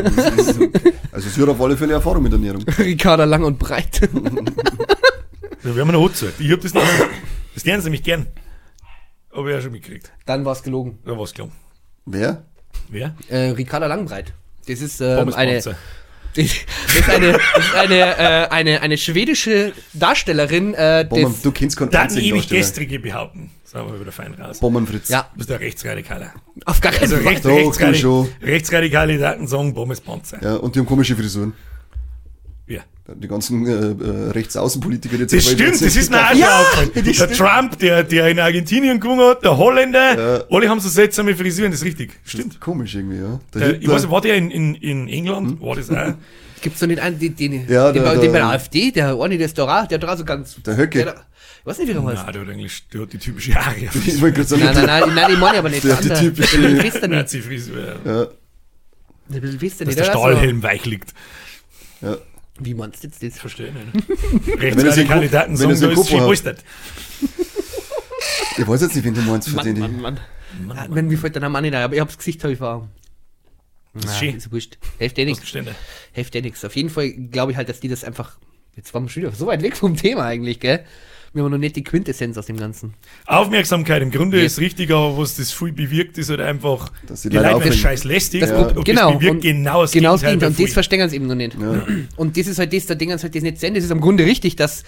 Also 1.11 1.29
sie 1.29 1.41
hat 1.43 1.49
auf 1.49 1.61
alle 1.61 1.77
Fälle 1.77 1.93
Erfahrung 1.93 2.23
mit 2.23 2.33
Ernährung. 2.33 2.63
Ricarda 2.79 3.25
Lang 3.25 3.43
und 3.43 3.59
Breit. 3.59 4.09
Ja, 5.63 5.73
wir 5.73 5.81
haben 5.81 5.89
eine 5.89 5.99
Hochzeit. 5.99 6.33
Ich 6.39 6.51
hab 6.51 6.59
das 6.59 6.73
nicht. 6.73 6.85
Das 7.53 7.63
lernen 7.63 7.81
sie 7.81 7.85
nämlich 7.85 8.03
gern. 8.03 8.27
Aber 9.31 9.49
ich 9.49 9.55
auch 9.55 9.61
schon 9.61 9.71
mitgekriegt. 9.71 10.11
Dann 10.25 10.43
war's 10.43 10.61
gelogen. 10.61 10.99
Da 11.05 11.17
war's 11.17 11.33
klar. 11.33 11.47
Wer? 12.05 12.43
Wer? 12.89 13.15
Äh, 13.29 13.51
Ricarda 13.51 13.87
Langbreit. 13.87 14.33
Das 14.67 14.81
ist 14.81 14.99
ähm, 14.99 15.33
eine. 15.33 15.61
das 16.35 16.95
ist 16.95 17.09
eine, 17.09 17.31
das 17.33 17.41
ist 17.65 17.75
eine, 17.75 17.95
äh, 18.17 18.47
eine, 18.49 18.81
eine 18.81 18.97
schwedische 18.97 19.73
Darstellerin 19.93 20.73
äh, 20.73 21.05
Bomben, 21.09 21.35
du 21.43 21.51
kennst 21.51 21.77
keinen 21.77 21.91
Dann 21.91 22.15
ewig 22.17 22.47
gestrige 22.49 22.99
behaupten. 22.99 23.51
Sagen 23.63 23.91
wir 23.91 23.99
wieder 23.99 24.11
fein 24.11 24.33
raus. 24.35 24.59
Bombenfritz. 24.59 25.09
ja, 25.09 25.27
Du 25.33 25.37
bist 25.39 25.51
ein 25.51 25.57
Rechtsradikaler. 25.57 26.31
auf 26.65 26.79
gar 26.79 26.91
keinen 26.91 27.03
Also 27.03 27.15
Fall. 27.17 27.27
rechts, 27.27 27.41
Doch, 27.43 27.55
rechtsradikale, 27.55 28.27
rechtsradikale 28.43 29.17
Daten 29.17 29.47
sagen 29.47 29.73
Pommes 29.73 29.99
Panzer. 30.01 30.37
Ja, 30.43 30.55
und 30.57 30.75
die 30.75 30.79
haben 30.79 30.85
komische 30.85 31.15
Frisuren. 31.15 31.53
Ja. 33.07 33.15
Die 33.15 33.27
ganzen 33.27 33.65
äh, 33.67 33.71
äh, 33.71 34.29
Rechtsaußenpolitiker, 34.31 35.15
die 35.17 35.21
jetzt 35.23 35.33
Das 35.33 35.43
stimmt, 35.43 35.73
das 35.81 35.95
ist 35.95 36.09
mir 36.09 36.19
auch 36.25 36.33
Ja. 36.33 36.63
Der 36.95 37.31
Trump, 37.33 37.77
der, 37.79 38.03
der 38.03 38.29
in 38.29 38.39
Argentinien 38.39 38.97
gewonnen 38.99 39.19
hat, 39.27 39.43
der 39.43 39.57
Holländer, 39.57 40.45
alle 40.49 40.69
haben 40.69 40.79
so 40.79 40.87
seltsame 40.87 41.35
Frisuren, 41.35 41.71
das 41.71 41.81
ist 41.81 41.85
richtig. 41.85 42.13
Stimmt. 42.23 42.61
Komisch 42.61 42.95
irgendwie, 42.95 43.17
ja. 43.17 43.39
Der 43.53 43.59
Der, 43.61 43.69
ich 43.71 43.79
Hitler- 43.81 43.93
weiß 43.95 44.09
war 44.09 44.21
der 44.21 44.35
in, 44.37 44.49
in, 44.51 44.75
in 44.75 45.07
England? 45.09 45.61
War 45.61 45.75
das 45.75 45.89
auch? 45.89 46.13
Gibt's 46.61 46.79
so 46.79 46.85
nicht 46.85 47.01
einen, 47.01 47.19
den, 47.19 47.35
den, 47.35 47.67
Ja, 47.67 47.91
den, 47.91 48.01
der- 48.03 48.09
bei, 48.09 48.17
den 48.17 48.19
bei 48.19 48.21
der- 48.21 48.31
der 48.31 48.45
AfD, 48.47 48.91
der 48.91 49.17
Orni, 49.17 49.37
der 49.37 49.47
ist 49.47 49.59
auch, 49.59 49.85
der 49.87 49.99
hat 49.99 50.17
so 50.17 50.23
ganz. 50.23 50.55
Der 50.65 50.77
Höcke. 50.77 51.03
Der, 51.03 51.15
ich 51.59 51.65
weiß 51.65 51.79
nicht, 51.79 51.89
wie 51.89 51.93
der 51.93 52.05
heißt. 52.05 52.23
Nein, 52.23 52.31
der 52.33 52.41
hat 52.43 52.49
eigentlich 52.49 52.87
der 52.87 53.01
hat 53.01 53.11
die 53.11 53.17
typische 53.17 53.53
Haare. 53.55 53.75
Ich 54.05 54.21
wollte 54.21 54.35
gerade 54.37 54.47
sagen, 54.47 54.63
Nein, 54.63 54.75
nein, 54.75 54.85
nein, 54.85 55.13
nein, 55.15 55.31
die 55.31 55.37
meine 55.37 55.53
ich 55.55 55.59
aber 55.59 55.69
nicht. 55.69 55.83
Der- 55.83 55.95
Der 55.97 56.19
die 56.21 56.27
typische- 56.29 56.99
Der. 57.01 57.07
Nazi-Frisur. 57.09 57.77
ja. 58.05 58.11
Ja, 58.13 58.27
Der 59.27 59.43
wisst 59.61 59.81
ihr 59.81 59.87
Dass 59.87 59.95
nicht. 59.95 59.99
der 59.99 60.05
der 60.05 60.05
ist 60.05 60.07
Stahlhelm 60.19 60.63
weich 60.63 60.85
liegt. 60.85 61.13
ja. 62.01 62.15
So, 62.57 62.65
wie 62.65 62.73
meinst 62.73 63.03
du 63.03 63.07
jetzt 63.07 63.23
das? 63.23 63.39
Verstehe 63.39 63.71
nicht. 63.73 64.07
Wenn 64.47 64.59
Rechtsradikale 64.59 65.21
sich- 65.23 65.31
Daten 65.31 65.59
wenn 65.59 65.69
er 65.69 65.75
sagen, 65.75 65.95
sich 65.95 65.95
da 65.95 66.01
ist 66.01 66.19
hat. 66.21 66.27
Wohlstand. 66.27 66.63
Ich 68.57 68.67
weiß 68.67 68.81
jetzt 68.81 68.95
nicht, 68.95 69.03
wen 69.05 69.13
du 69.15 69.21
meinst 69.21 69.49
für 69.49 69.55
Mann, 69.55 69.65
den. 69.65 69.79
Mann, 69.79 69.99
Mann. 70.01 70.19
Ah, 70.69 70.85
Wenn 70.89 71.07
mir 71.07 71.17
fällt 71.17 71.33
der 71.35 71.41
Name 71.41 71.57
auch 71.57 71.61
nicht 71.61 71.73
ein, 71.73 71.81
aber 71.81 71.95
ich 71.95 71.99
hab's 71.99 72.17
Gesicht 72.17 72.43
habe 72.43 72.53
ich 72.53 72.61
Ah, 72.61 72.87
schön. 74.19 74.35
ist 74.37 74.51
wurscht. 74.51 74.77
Hilft 74.99 75.17
eh 75.17 75.21
Was 75.29 75.39
nichts. 75.39 75.51
Hilft 76.13 76.35
ja 76.35 76.41
nichts. 76.41 76.63
Auf 76.65 76.75
jeden 76.75 76.89
Fall 76.89 77.11
glaube 77.11 77.51
ich 77.51 77.57
halt, 77.57 77.69
dass 77.69 77.79
die 77.79 77.87
das 77.87 78.03
einfach. 78.03 78.37
Jetzt 78.75 78.93
waren 78.93 79.03
wir 79.05 79.09
schon 79.09 79.23
wieder 79.23 79.31
so 79.33 79.45
weit 79.47 79.61
weg 79.61 79.75
vom 79.77 79.95
Thema 79.95 80.25
eigentlich, 80.25 80.59
gell? 80.59 80.83
Wir 81.35 81.43
haben 81.43 81.51
noch 81.51 81.57
nicht 81.57 81.75
die 81.75 81.83
Quintessenz 81.83 82.37
aus 82.37 82.45
dem 82.45 82.57
Ganzen. 82.57 82.93
Aufmerksamkeit 83.25 84.01
im 84.03 84.11
Grunde 84.11 84.37
Ja. 84.37 84.43
ist 84.45 84.59
richtig, 84.59 84.91
aber 84.91 85.17
was 85.17 85.35
das 85.35 85.51
viel 85.51 85.71
bewirkt, 85.71 86.17
ist 86.19 86.29
halt 86.29 86.39
einfach, 86.41 86.91
Dass 87.07 87.23
die 87.23 87.29
die 87.29 87.35
Leute 87.37 87.47
Leute 87.47 87.55
werden 87.55 87.55
aufregen. 87.69 87.77
scheiß 87.79 88.03
lästig 88.03 88.41
Das 88.41 88.51
und, 88.51 88.67
Pro- 88.73 88.77
und 88.79 88.85
genau. 88.85 89.09
das 89.11 89.17
bewirkt 89.19 89.35
und 89.35 89.41
genau 89.41 89.81
das 89.81 89.91
genau 89.91 90.11
das 90.11 90.21
Gegenteil 90.21 90.49
Gegenteil. 90.49 90.49
Und 90.49 90.67
das 90.69 90.73
verstehen 90.73 91.09
sie 91.09 91.15
eben 91.15 91.27
noch 91.27 91.35
nicht. 91.35 91.57
Ja. 91.59 91.85
Und 92.17 92.37
das 92.37 92.47
ist 92.47 92.59
halt 92.59 92.71
das, 92.73 92.85
da 92.85 92.93
Ding 92.95 93.09
halt 93.09 93.23
das 93.23 93.41
nicht 93.41 93.63
Ende. 93.63 93.79
Das 93.79 93.85
ist 93.85 93.91
am 93.91 94.01
Grunde 94.01 94.25
richtig, 94.25 94.55
dass 94.57 94.83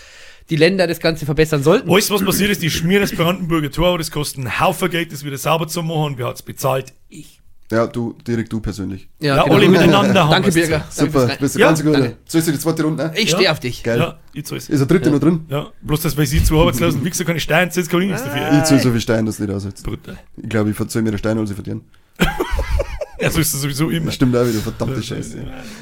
die 0.51 0.55
Länder 0.55 0.85
das 0.85 0.99
Ganze 0.99 1.25
verbessern 1.25 1.63
sollten. 1.63 1.89
Alles, 1.89 2.11
was 2.11 2.23
passiert 2.23 2.51
ist, 2.51 2.61
die 2.61 2.69
schmieren 2.69 3.01
das 3.01 3.11
Brandenburger 3.13 3.71
Tor, 3.71 3.97
das 3.97 4.11
kostet 4.11 4.39
einen 4.45 4.59
Haufen 4.59 4.91
Geld, 4.91 5.11
das 5.11 5.25
wieder 5.25 5.39
sauber 5.39 5.67
zu 5.67 5.81
machen. 5.81 6.03
Und 6.03 6.17
wer 6.19 6.27
hat's 6.27 6.43
bezahlt? 6.43 6.93
Ich. 7.09 7.39
Ja, 7.71 7.87
du, 7.87 8.15
direkt 8.27 8.53
du 8.53 8.59
persönlich. 8.59 9.09
Ja, 9.19 9.43
alle 9.43 9.67
miteinander 9.67 10.25
haben 10.25 10.31
Danke, 10.31 10.51
Birger. 10.51 10.79
Danke 10.79 10.91
Super, 11.11 11.27
fürs 11.27 11.37
bist 11.39 11.55
du 11.55 11.59
Ja, 11.59 11.67
ganz 11.67 11.83
gut. 11.83 11.93
danke. 11.95 12.17
Sollst 12.27 12.47
du 12.47 12.51
die 12.51 12.59
zweite 12.59 12.83
Runde? 12.83 13.05
Ne? 13.05 13.13
Ich 13.17 13.31
Ja. 13.31 13.37
stehe 13.37 13.51
auf 13.51 13.59
dich. 13.59 13.81
Geil. 13.81 13.97
Ja, 13.97 14.19
ich 14.33 14.45
zahl's. 14.45 14.69
Ist 14.69 14.79
der 14.79 14.85
dritte 14.85 15.09
noch 15.09 15.19
drin? 15.19 15.45
Ja, 15.49 15.67
bloß, 15.81 16.01
dass 16.01 16.15
weil 16.15 16.27
sie 16.27 16.43
zu 16.43 16.59
arbeitslos 16.59 16.93
und 16.93 17.03
Wichser 17.03 17.25
keine 17.25 17.39
Steine 17.39 17.71
zählt, 17.71 17.89
kann 17.89 18.01
ich 18.03 18.07
nichts 18.09 18.23
dafür. 18.23 18.57
Ich 18.59 18.63
zahle 18.65 18.81
so 18.81 18.91
viel 18.91 19.01
Steine, 19.01 19.25
dass 19.25 19.39
nicht 19.39 19.51
aussetzt. 19.51 19.83
Brutal. 19.83 20.15
Ich 20.37 20.47
glaube, 20.47 20.69
ich 20.69 20.75
verzahle 20.75 21.05
mir 21.05 21.17
Steine, 21.17 21.39
als 21.39 21.49
ich 21.49 21.55
verdiene. 21.55 21.81
Ja, 23.19 23.31
so 23.31 23.39
ist 23.39 23.53
es 23.53 23.61
sowieso 23.61 23.89
immer. 23.89 24.07
Das 24.07 24.15
stimmt 24.15 24.35
auch 24.35 24.45
wieder, 24.45 24.59
verdammte 24.59 25.01
Scheiße. 25.01 25.37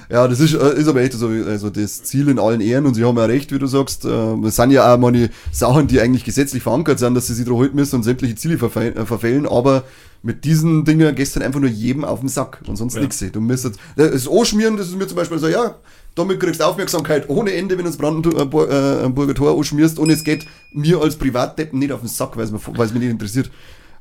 Ja, 0.10 0.28
das 0.28 0.40
ist, 0.40 0.54
äh, 0.54 0.80
ist 0.80 0.88
aber 0.88 1.02
echt 1.02 1.14
so, 1.14 1.28
also 1.28 1.70
das 1.70 2.04
Ziel 2.04 2.28
in 2.30 2.40
allen 2.40 2.62
Ehren 2.62 2.86
und 2.86 2.94
sie 2.94 3.04
haben 3.04 3.18
ja 3.18 3.26
recht, 3.26 3.52
wie 3.52 3.60
du 3.60 3.68
sagst. 3.68 4.06
Äh, 4.06 4.34
Es 4.46 4.56
sind 4.56 4.72
ja 4.72 4.94
auch 4.94 4.98
meine 5.00 5.30
Sachen, 5.52 5.88
die 5.88 6.00
eigentlich 6.00 6.24
gesetzlich 6.24 6.62
verankert 6.64 7.00
sind, 7.00 7.16
dass 7.16 7.28
sie 7.28 7.34
sich 7.34 7.48
halten 7.50 7.76
müssen 7.76 7.96
und 7.98 8.04
sämtliche 8.04 8.36
Ziele 8.36 8.56
äh, 8.56 9.06
verfehlen, 9.06 9.48
aber 9.48 9.84
mit 10.22 10.46
diesen 10.46 10.86
Dingen 10.86 11.16
dann 11.16 11.44
einfach 11.44 11.60
nur 11.60 11.70
jedem 11.70 12.06
auf 12.06 12.22
den 12.22 12.30
Sack 12.30 12.60
und 12.68 12.78
sonst 12.78 12.96
Ja. 12.96 13.02
nix. 13.02 13.20
Du 13.20 13.42
müsstest, 13.42 13.76
das 13.96 14.28
Anschmieren, 14.28 14.78
das 14.78 14.88
ist 14.88 14.96
mir 14.98 15.08
zum 15.08 15.18
Beispiel 15.18 15.38
so, 15.38 15.48
ja, 15.48 15.76
damit 16.16 16.40
kriegst 16.40 16.62
du 16.62 16.66
Aufmerksamkeit 16.66 17.28
ohne 17.30 17.52
Ende, 17.54 17.78
wenn 17.78 17.84
du 17.86 17.90
das 17.92 17.98
Brandenburger 17.98 19.10
Burger 19.10 19.34
Tor 19.34 19.58
anschmierst 19.58 20.00
und 20.00 20.10
es 20.10 20.24
geht 20.24 20.46
mir 20.72 21.02
als 21.02 21.16
Privatdeppen 21.18 21.80
nicht 21.80 21.92
auf 21.92 22.00
den 22.02 22.10
Sack, 22.10 22.38
weil 22.38 22.46
es 22.46 22.52
es 22.52 22.94
mich 22.94 23.02
nicht 23.02 23.10
interessiert. 23.10 23.50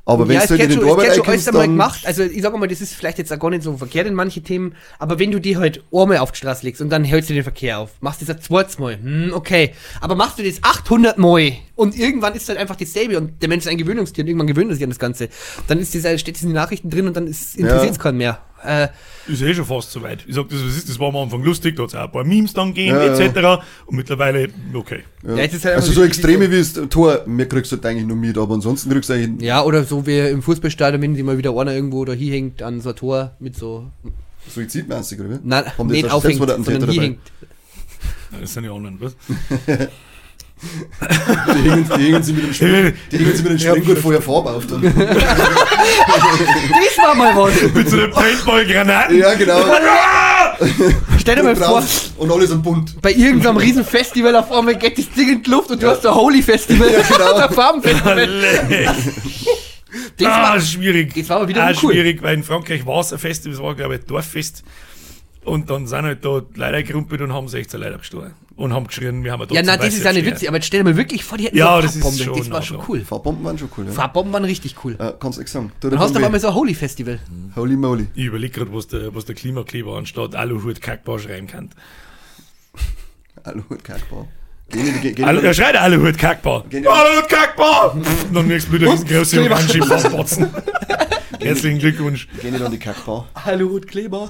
Aber 0.05 0.27
wenn 0.27 0.35
ja, 0.35 0.45
du 0.45 0.55
in 0.55 0.69
den 0.69 0.83
Arbeit 0.83 1.05
geht 1.13 1.15
schon 1.15 1.25
alles 1.25 1.47
einkommst, 1.47 1.47
einmal 1.47 1.63
dann... 1.63 1.71
gemacht. 1.71 2.05
Also 2.05 2.23
ich 2.23 2.41
sag 2.41 2.57
mal, 2.57 2.67
das 2.67 2.81
ist 2.81 2.93
vielleicht 2.93 3.17
jetzt 3.19 3.31
auch 3.31 3.39
gar 3.39 3.49
nicht 3.49 3.63
so 3.63 3.77
verkehrt 3.77 4.05
in 4.05 4.13
manche 4.13 4.41
Themen, 4.41 4.75
aber 4.99 5.17
wenn 5.17 5.31
du 5.31 5.39
die 5.39 5.55
halt 5.55 5.81
einmal 5.93 6.17
auf 6.17 6.33
die 6.33 6.39
Straße 6.39 6.65
legst 6.65 6.81
und 6.81 6.89
dann 6.89 7.05
hältst 7.05 7.29
du 7.29 7.33
den 7.33 7.43
Verkehr 7.43 7.79
auf, 7.79 7.91
machst 8.01 8.21
du 8.21 8.25
das 8.25 8.41
zweites 8.41 8.79
Mal, 8.79 8.97
hm, 9.01 9.31
okay. 9.33 9.73
Aber 10.01 10.15
machst 10.15 10.39
du 10.39 10.43
das 10.43 10.61
800 10.61 11.17
Mal 11.17 11.53
und 11.75 11.97
irgendwann 11.97 12.35
ist 12.35 12.47
halt 12.49 12.59
einfach 12.59 12.75
dasselbe 12.75 13.17
und 13.17 13.41
der 13.41 13.49
Mensch 13.49 13.65
ist 13.65 13.71
ein 13.71 13.77
Gewöhnungstier 13.77 14.23
und 14.23 14.27
irgendwann 14.27 14.47
gewöhnt 14.47 14.69
er 14.69 14.75
sich 14.75 14.83
an 14.83 14.89
das 14.91 14.99
Ganze. 14.99 15.29
Dann 15.67 15.79
ist 15.79 15.93
dieser, 15.93 16.17
steht 16.17 16.35
es 16.35 16.43
in 16.43 16.49
den 16.49 16.55
Nachrichten 16.55 16.89
drin 16.89 17.07
und 17.07 17.15
dann 17.17 17.25
interessiert 17.27 17.91
es 17.91 17.99
keinen 17.99 18.17
mehr. 18.17 18.39
Äh, 18.63 18.87
Ist 19.27 19.41
eh 19.41 19.53
schon 19.53 19.65
fast 19.65 19.91
soweit. 19.91 20.23
Ich 20.25 20.35
sag, 20.35 20.47
das, 20.47 20.63
was 20.63 20.77
ist, 20.77 20.87
das 20.87 20.97
war 20.99 21.09
am 21.09 21.17
Anfang 21.17 21.43
lustig, 21.43 21.75
da 21.75 21.83
hat 21.83 21.89
es 21.89 21.95
auch 21.95 22.05
ein 22.05 22.11
paar 22.11 22.23
Memes 22.23 22.53
dann 22.53 22.69
gegeben, 22.73 22.95
Ja, 22.95 23.13
ja. 23.13 23.19
etc. 23.19 23.63
Und 23.85 23.97
mittlerweile, 23.97 24.49
okay. 24.73 25.03
Ja. 25.23 25.35
Ja, 25.35 25.47
halt 25.51 25.65
also 25.65 25.91
so 25.91 26.03
Extreme 26.03 26.49
wie 26.49 26.59
das 26.59 26.73
Tor, 26.89 27.23
mir 27.25 27.47
kriegst 27.47 27.71
du 27.71 27.75
halt 27.75 27.85
eigentlich 27.85 28.05
nur 28.05 28.15
mit, 28.15 28.37
aber 28.37 28.53
ansonsten 28.53 28.89
kriegst 28.89 29.09
du 29.09 29.13
eigentlich 29.13 29.45
ja, 29.45 29.63
oder 29.63 29.83
so 29.83 30.05
wie 30.07 30.17
im 30.19 30.41
Fußballstadion, 30.41 31.01
wenn 31.01 31.13
die 31.13 31.23
mal 31.23 31.37
wieder 31.37 31.57
einer 31.57 31.73
irgendwo 31.73 32.05
da 32.05 32.13
hier 32.13 32.33
hängt 32.33 32.61
an 32.61 32.79
so 32.79 32.89
ein 32.89 32.95
Tor 32.95 33.35
mit 33.39 33.57
so, 33.57 33.91
suizidmäßig, 34.47 35.19
oder 35.19 35.29
wie? 35.31 35.39
nein, 35.43 35.65
Haben 35.77 35.87
nicht 35.89 36.09
aufhängt, 36.09 36.37
sondern 36.37 36.89
hier 36.89 37.01
hängt. 37.01 37.19
Das 38.39 38.53
sind 38.53 38.63
die 38.63 38.69
anderen, 38.69 38.99
was? 38.99 39.15
Die 41.55 41.61
hingen, 41.61 41.89
die 41.97 42.03
hingen 42.03 42.23
sie 42.23 42.33
mit 42.33 42.43
dem 42.45 42.53
Spreng, 42.53 42.93
die 43.11 43.17
hingen 43.17 43.35
sie 43.35 43.43
mit 43.43 43.51
dem 43.53 43.59
Sprenggurt 43.59 43.97
vorher 43.99 44.21
Farbe 44.21 44.51
auf. 44.51 44.65
Dann. 44.67 44.81
Das 44.81 44.95
war 46.97 47.15
mal 47.15 47.35
was. 47.35 47.61
Mit 47.73 47.89
so 47.89 47.97
einer 47.97 48.07
Paintball-Granaten. 48.09 49.17
Ja, 49.17 49.33
genau. 49.35 49.59
Stell 51.19 51.35
dir 51.37 51.43
mal 51.43 51.55
vor, 51.55 51.83
und 52.17 52.31
alles 52.31 52.51
am 52.51 52.61
bunt. 52.61 53.01
bei 53.01 53.11
irgendeinem 53.13 53.57
riesen 53.57 53.83
Festival 53.83 54.35
auf 54.35 54.51
einmal 54.51 54.75
geht 54.75 54.97
das 54.97 55.09
Ding 55.11 55.29
in 55.29 55.43
die 55.43 55.49
Luft 55.49 55.71
und 55.71 55.81
du 55.81 55.87
hast 55.87 56.05
ein 56.05 56.13
Holy 56.13 56.41
Festival. 56.41 56.89
Ja, 56.91 57.01
genau. 57.01 57.35
ein 57.35 57.53
Farbenfestival. 57.53 58.27
Das 60.17 60.27
Ah, 60.27 60.53
war, 60.53 60.59
schwierig. 60.61 61.13
das 61.13 61.29
war 61.29 61.37
aber 61.37 61.47
wieder 61.47 61.63
ah, 61.63 61.69
cool. 61.81 61.91
schwierig, 61.93 62.21
weil 62.23 62.35
in 62.35 62.43
Frankreich 62.43 62.85
war 62.85 63.01
es 63.01 63.13
ein 63.13 63.19
Fest, 63.19 63.45
das 63.45 63.59
war, 63.59 63.75
glaube 63.75 63.95
ich, 63.95 64.01
ein 64.01 64.07
Dorffest. 64.07 64.63
Und 65.43 65.69
dann 65.69 65.85
sind 65.87 66.03
halt 66.03 66.23
da 66.25 66.41
Leute 66.55 66.83
gerumpelt 66.83 67.21
und 67.21 67.33
haben 67.33 67.47
16 67.47 67.79
Leute 67.79 67.97
gestohlen. 67.97 68.33
Und 68.55 68.71
haben 68.71 68.85
geschrien, 68.85 69.23
wir 69.23 69.31
haben 69.31 69.47
ja, 69.49 69.63
nein, 69.63 69.79
das 69.79 69.95
ist 69.95 70.03
ja 70.05 70.13
nicht 70.13 70.27
witzig, 70.27 70.47
aber 70.47 70.57
jetzt 70.57 70.67
stell 70.67 70.81
dir 70.81 70.91
mal 70.91 70.95
wirklich 70.97 71.23
vor, 71.23 71.39
die 71.39 71.45
hätten 71.45 71.57
Ja, 71.57 71.75
so 71.77 71.81
das 71.81 71.95
ist 71.95 72.23
schon 72.23 72.37
Das 72.37 72.51
war 72.51 72.61
schon 72.61 72.79
cool. 72.87 73.01
Farbbomben 73.01 73.43
waren 73.43 73.57
schon 73.57 73.69
cool. 73.77 73.87
Ja. 73.87 73.91
Farbbomben 73.91 74.31
waren 74.31 74.45
richtig 74.45 74.75
cool. 74.83 74.95
Äh, 74.99 75.13
kannst 75.19 75.39
du 75.39 75.47
sagen. 75.47 75.71
Du, 75.79 75.89
Dann 75.89 75.99
hast 75.99 76.13
du 76.13 76.19
auf 76.19 76.25
einmal 76.25 76.39
so 76.39 76.49
ein 76.49 76.53
Holy 76.53 76.75
Festival. 76.75 77.19
Holy 77.55 77.75
moly. 77.75 78.07
Ich 78.13 78.25
überlege 78.25 78.59
gerade, 78.59 78.73
was 78.73 78.87
der, 78.87 79.15
was 79.15 79.25
der 79.25 79.33
Klimakleber 79.33 79.97
anstatt 79.97 80.35
Aluhut 80.35 80.81
Kackbar 80.81 81.17
schreiben 81.17 81.47
kann. 81.47 81.71
Aluhut 83.43 83.81
Alu, 85.23 85.39
er 85.41 85.53
schreit 85.53 85.75
Aluhut 85.75 86.17
Kackbar. 86.17 86.63
Aluhut 86.71 87.29
Kackbar! 87.29 87.95
Und 87.95 88.05
dann 88.33 88.47
nächstes 88.47 88.71
wieder 88.73 88.91
diesen 88.91 89.07
großen 89.07 89.39
Kleber. 89.39 89.55
Orange 89.55 89.81
aufbotzen. 89.91 90.49
Herzlichen 91.39 91.79
Glückwunsch. 91.79 92.27
gehen 92.41 92.53
die 92.53 92.59
dann 92.59 92.71
die 92.71 92.79
Kackbau. 92.79 93.27
Hallo 93.35 93.69
Hut 93.69 93.87
Kleber. 93.87 94.29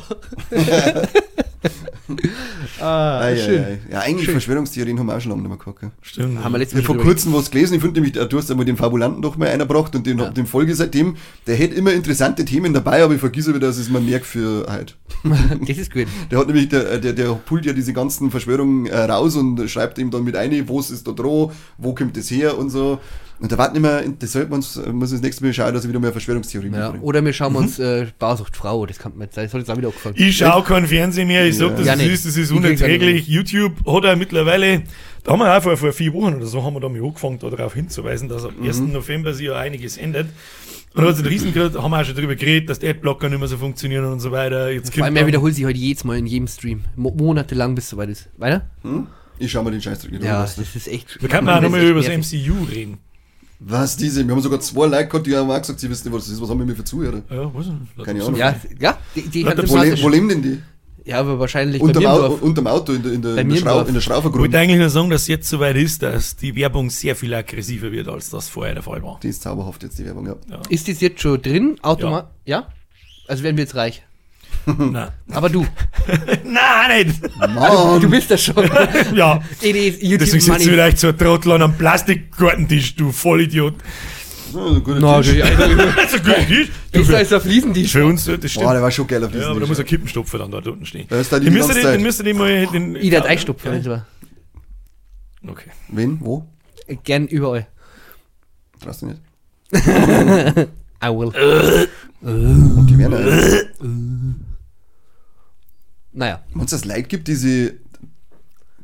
Ah, 2.79 3.19
ah, 3.19 3.29
ja, 3.29 3.37
schön. 3.45 3.55
ja, 3.61 3.77
ja, 3.91 3.99
eigentlich 4.01 4.29
Verschwörungstheorien 4.29 4.99
haben 4.99 5.05
wir 5.07 5.15
auch 5.15 5.21
schon 5.21 5.31
lange 5.31 5.43
nicht 5.43 5.49
mehr 5.49 5.57
gehabt. 5.57 5.79
gell? 5.79 5.91
Stimmt. 6.01 6.43
Haben 6.43 6.51
wir 6.51 6.57
letztes 6.59 6.79
Ich 6.79 6.85
habe 6.87 6.97
Mal 6.97 7.03
vor 7.03 7.11
kurzem 7.13 7.33
was 7.33 7.49
gelesen, 7.51 7.75
ich 7.75 7.81
finde 7.81 8.01
nämlich, 8.01 8.21
äh, 8.21 8.27
du 8.27 8.37
hast 8.37 8.49
einmal 8.51 8.65
den 8.65 8.77
Fabulanten 8.77 9.21
doch 9.21 9.37
mal 9.37 9.47
eingebracht 9.47 9.95
und 9.95 10.05
den, 10.05 10.19
Ja. 10.19 10.29
den 10.29 10.45
Folge 10.45 10.75
seitdem, 10.75 11.15
der 11.47 11.55
hätte 11.55 11.75
immer 11.75 11.93
interessante 11.93 12.45
Themen 12.45 12.73
dabei, 12.73 13.03
aber 13.03 13.13
ich 13.13 13.19
vergesse 13.19 13.49
wieder, 13.49 13.67
dass 13.67 13.77
es 13.77 13.89
mir 13.89 13.99
merkt 14.01 14.25
für 14.25 14.65
halt. 14.69 14.97
Das 15.67 15.77
ist 15.77 15.91
gut. 15.93 16.07
Der 16.31 16.39
hat 16.39 16.47
nämlich, 16.47 16.69
der, 16.69 16.97
der, 16.99 17.13
der 17.13 17.33
pullt 17.33 17.65
ja 17.65 17.73
diese 17.73 17.93
ganzen 17.93 18.31
Verschwörungen 18.31 18.87
äh, 18.87 18.97
raus 18.97 19.35
und 19.35 19.69
schreibt 19.69 19.97
ihm 19.97 20.11
dann 20.11 20.23
mit 20.23 20.35
ein, 20.35 20.67
wo 20.67 20.79
ist 20.79 21.07
da 21.07 21.11
dran, 21.11 21.51
wo 21.77 21.95
kommt 21.95 22.17
das 22.17 22.29
her 22.29 22.57
und 22.57 22.69
so. 22.69 22.99
Und 23.39 23.51
da 23.51 23.57
warten 23.57 23.75
immer, 23.75 24.01
das 24.19 24.31
sollte 24.31 24.49
man 24.49 24.57
uns, 24.57 24.79
muss 24.91 25.11
das 25.11 25.21
nächste 25.21 25.43
Mal 25.43 25.53
schauen, 25.53 25.73
dass 25.73 25.83
er 25.83 25.89
wieder 25.89 25.99
mehr 25.99 26.11
Verschwörungstheorie 26.11 26.67
Ja. 26.71 26.79
mitbringt. 26.83 27.03
Oder 27.03 27.25
wir 27.25 27.33
schauen 27.33 27.51
Mhm. 27.53 27.57
uns 27.57 27.79
äh, 27.79 28.07
Bausucht 28.19 28.55
Frau, 28.55 28.85
das 28.85 28.99
kann 28.99 29.13
man 29.17 29.27
jetzt 29.27 29.35
das 29.37 29.53
hat 29.53 29.59
jetzt 29.59 29.69
auch 29.69 29.77
wieder 29.77 29.89
aufgefallen. 29.89 30.15
Ich 30.17 30.37
schaue 30.37 30.63
kein 30.63 30.87
Fernsehen 30.87 31.27
mehr, 31.27 31.45
ich 31.45 31.57
sag, 31.57 31.71
Ja. 31.71 31.75
das 31.77 31.85
Ja, 31.87 31.93
ist, 31.93 31.99
nicht. 32.01 32.25
das 32.25 32.37
ist 32.37 32.51
unerträglich. 32.51 33.27
YouTube 33.27 33.73
hat 33.85 34.05
auch 34.05 34.15
mittlerweile, 34.15 34.83
da 35.23 35.31
haben 35.33 35.39
wir 35.39 35.57
auch 35.57 35.61
vor, 35.63 35.75
vor 35.75 35.91
vier 35.91 36.13
Wochen 36.13 36.35
oder 36.35 36.45
so, 36.45 36.63
haben 36.63 36.73
wir 36.75 36.79
da 36.79 36.87
mal 36.89 37.03
angefangen, 37.03 37.39
da 37.39 37.49
darauf 37.49 37.73
hinzuweisen, 37.73 38.29
dass 38.29 38.45
am 38.45 38.53
1. 38.63 38.87
Mhm. 38.87 38.93
November 38.93 39.33
sich 39.33 39.47
ja 39.47 39.55
einiges 39.57 39.97
ändert. 39.97 40.27
Und 40.95 41.01
da 41.01 41.07
hat 41.07 41.15
es 41.15 41.19
einen 41.21 41.27
riesen 41.27 41.53
gehabt, 41.53 41.75
haben 41.75 41.89
wir 41.91 41.99
auch 42.01 42.05
schon 42.05 42.15
drüber 42.15 42.35
geredet, 42.35 42.69
dass 42.69 42.77
die 42.79 42.87
Adblocker 42.87 43.27
nicht 43.27 43.39
mehr 43.39 43.47
so 43.47 43.57
funktionieren 43.57 44.05
und 44.05 44.19
so 44.19 44.31
weiter. 44.31 44.69
Jetzt 44.71 44.93
Vor 44.93 45.03
allem, 45.03 45.15
er 45.15 45.25
wiederholt 45.25 45.55
sich 45.55 45.65
heute 45.65 45.79
jedes 45.79 46.03
Mal 46.03 46.19
in 46.19 46.27
jedem 46.27 46.47
Stream. 46.47 46.83
Mo 46.95 47.11
monatelang, 47.17 47.73
bis 47.73 47.85
es 47.85 47.89
soweit 47.89 48.09
ist. 48.09 48.29
Weiter? 48.37 48.69
Hm? 48.83 49.07
Ich 49.39 49.51
schau 49.51 49.63
mal 49.63 49.71
den 49.71 49.81
Scheißdreck 49.81 50.11
nicht 50.11 50.23
Ja, 50.23 50.43
das 50.43 50.57
ist 50.59 50.87
echt. 50.87 51.19
Man 51.19 51.31
auch 51.49 51.53
das 51.55 51.61
nochmal 51.63 51.81
über 51.83 52.01
das. 52.01 52.09
MCU 52.09 52.63
reden. 52.71 52.99
Was 53.65 53.95
diese? 53.95 54.27
Wir 54.27 54.33
haben 54.33 54.41
sogar 54.41 54.59
zwei 54.59 54.87
Leute 54.87 55.07
gehabt, 55.07 55.25
die 55.25 55.35
haben 55.35 55.49
auch 55.49 55.59
gesagt, 55.59 55.79
sie 55.79 55.89
wissen 55.89 56.07
nicht, 56.07 56.15
was 56.15 56.25
das 56.25 56.33
ist. 56.33 56.41
Was 56.41 56.49
haben 56.49 56.59
wir 56.59 56.65
mir 56.65 56.75
für 56.75 56.83
Zuhörer? 56.83 57.21
Ja, 57.29 57.51
was 57.53 57.67
denn? 57.67 57.87
Keine 58.03 58.23
Ahnung. 58.23 58.35
Ja, 58.35 58.55
ja, 58.79 58.97
die, 59.15 59.21
die 59.29 59.43
kannst 59.43 59.69
Wo, 59.71 59.77
le 59.77 60.01
wo 60.01 60.09
leben 60.09 60.29
denn 60.29 60.41
die? 60.41 60.61
Ja, 61.05 61.19
aber 61.19 61.37
wahrscheinlich 61.39 61.81
bei 61.81 61.87
Unterm, 61.87 62.03
mir 62.03 62.09
im 62.09 62.15
Au 62.15 62.27
Dorf. 62.27 62.41
unterm 62.41 62.67
Auto, 62.67 62.93
in 62.93 63.03
der, 63.03 63.11
in 63.11 63.21
der, 63.21 63.37
in 63.37 63.49
der, 63.49 63.57
Schrau 63.57 63.81
in 63.81 63.93
der 63.93 64.01
Ich 64.01 64.09
wollte 64.09 64.57
eigentlich 64.57 64.79
nur 64.79 64.89
sagen, 64.89 65.09
dass 65.09 65.23
es 65.23 65.27
jetzt 65.27 65.49
soweit 65.49 65.75
ist, 65.75 66.01
dass 66.01 66.37
die 66.37 66.55
Werbung 66.55 66.89
sehr 66.89 67.15
viel 67.15 67.33
aggressiver 67.33 67.91
wird, 67.91 68.07
als 68.07 68.29
das 68.29 68.47
vorher 68.47 68.73
der 68.73 68.83
Fall 68.83 69.03
war. 69.03 69.19
Die 69.21 69.27
ist 69.27 69.41
zauberhaft 69.41 69.83
jetzt, 69.83 69.99
die 69.99 70.05
Werbung, 70.05 70.27
ja. 70.27 70.35
Ist 70.69 70.87
das 70.87 71.01
jetzt 71.01 71.21
schon 71.21 71.41
drin? 71.41 71.77
Automat? 71.81 72.31
Ja. 72.45 72.67
Also 73.27 73.43
werden 73.43 73.57
wir 73.57 73.63
jetzt 73.63 73.75
reich. 73.75 74.03
Nein. 74.65 75.09
Aber 75.31 75.49
du, 75.49 75.65
Nein, 76.45 77.07
nicht! 77.07 77.23
du 77.23 77.47
Mann! 77.47 78.09
bist 78.09 78.31
das 78.31 78.43
schon. 78.43 78.55
Ja. 79.15 79.41
It 79.61 79.75
is 79.75 80.01
YouTube 80.01 80.19
Deswegen 80.19 80.41
sitzt 80.41 80.59
du 80.65 80.69
vielleicht 80.69 80.99
so 80.99 81.07
ein 81.09 81.17
Trottel 81.17 81.51
an 81.53 81.61
einem 81.63 81.73
Plastikgartentisch, 81.77 82.95
du 82.95 83.11
Vollidiot. 83.11 83.75
Ja, 84.53 84.79
guter 84.79 84.99
No, 84.99 85.21
Tisch. 85.21 85.41
also, 85.41 85.63
Also 85.99 86.17
gut, 86.19 86.35
Tisch. 86.47 86.69
Du, 86.91 87.03
für, 87.03 87.17
als 87.17 87.33
ein 87.33 87.41
Fliesentisch. 87.41 87.91
für 87.91 88.05
uns, 88.05 88.25
das 88.25 88.35
stimmt. 88.51 88.65
Boah, 88.65 88.73
der 88.73 88.81
war 88.83 88.91
schon 88.91 89.07
geil 89.07 89.23
auf 89.23 89.33
ja, 89.33 89.45
aber 89.47 89.55
da 89.55 89.59
Tisch. 89.61 89.69
muss 89.69 89.79
ein 89.79 89.85
Kippenstopfer 89.85 90.37
dann 90.37 90.51
dort 90.51 90.67
unten 90.67 90.85
stehen. 90.85 91.07
Ist 91.09 91.31
die 91.31 91.39
Den 91.39 91.53
müsst 91.53 91.67
ganze 91.69 91.79
ihr 91.79 91.81
den, 91.81 91.83
Zeit. 91.83 91.95
den 91.95 92.03
müsst 92.03 92.19
ihr 92.19 92.23
den 92.25 92.37
mal... 92.37 92.67
Den, 92.67 92.95
Ich 92.95 93.21
einstupfen. 93.25 93.69
Okay. 93.71 93.77
Also. 93.89 94.01
okay. 95.47 95.69
Wen? 95.89 96.17
Wo? 96.21 96.45
Gern 97.03 97.27
überall. 97.27 97.67
Traust 98.81 99.01
du 99.01 99.07
nicht? 99.07 99.21
I 101.03 101.07
will. 101.09 101.33
Und 102.21 102.87
die 102.87 102.97
werden 102.97 103.13
ja. 103.13 103.53
Naja. 106.13 106.43
Wenn 106.53 106.65
es 106.65 106.71
das 106.71 106.85
Leute 106.85 107.03
gibt, 107.03 107.27
die 107.27 107.35
sie, 107.35 107.71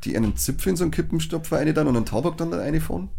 die 0.03 0.17
einen 0.17 0.36
Zipfel 0.36 0.71
in 0.71 0.75
so 0.75 0.84
einen 0.84 0.91
Kippenstopfer 0.91 1.57
eine 1.57 1.73
dann 1.73 1.88
und 1.88 1.95
einen 1.95 2.05
Tabak 2.05 2.38
dann 2.38 2.51
da 2.51 2.57
reinfahren? 2.57 3.09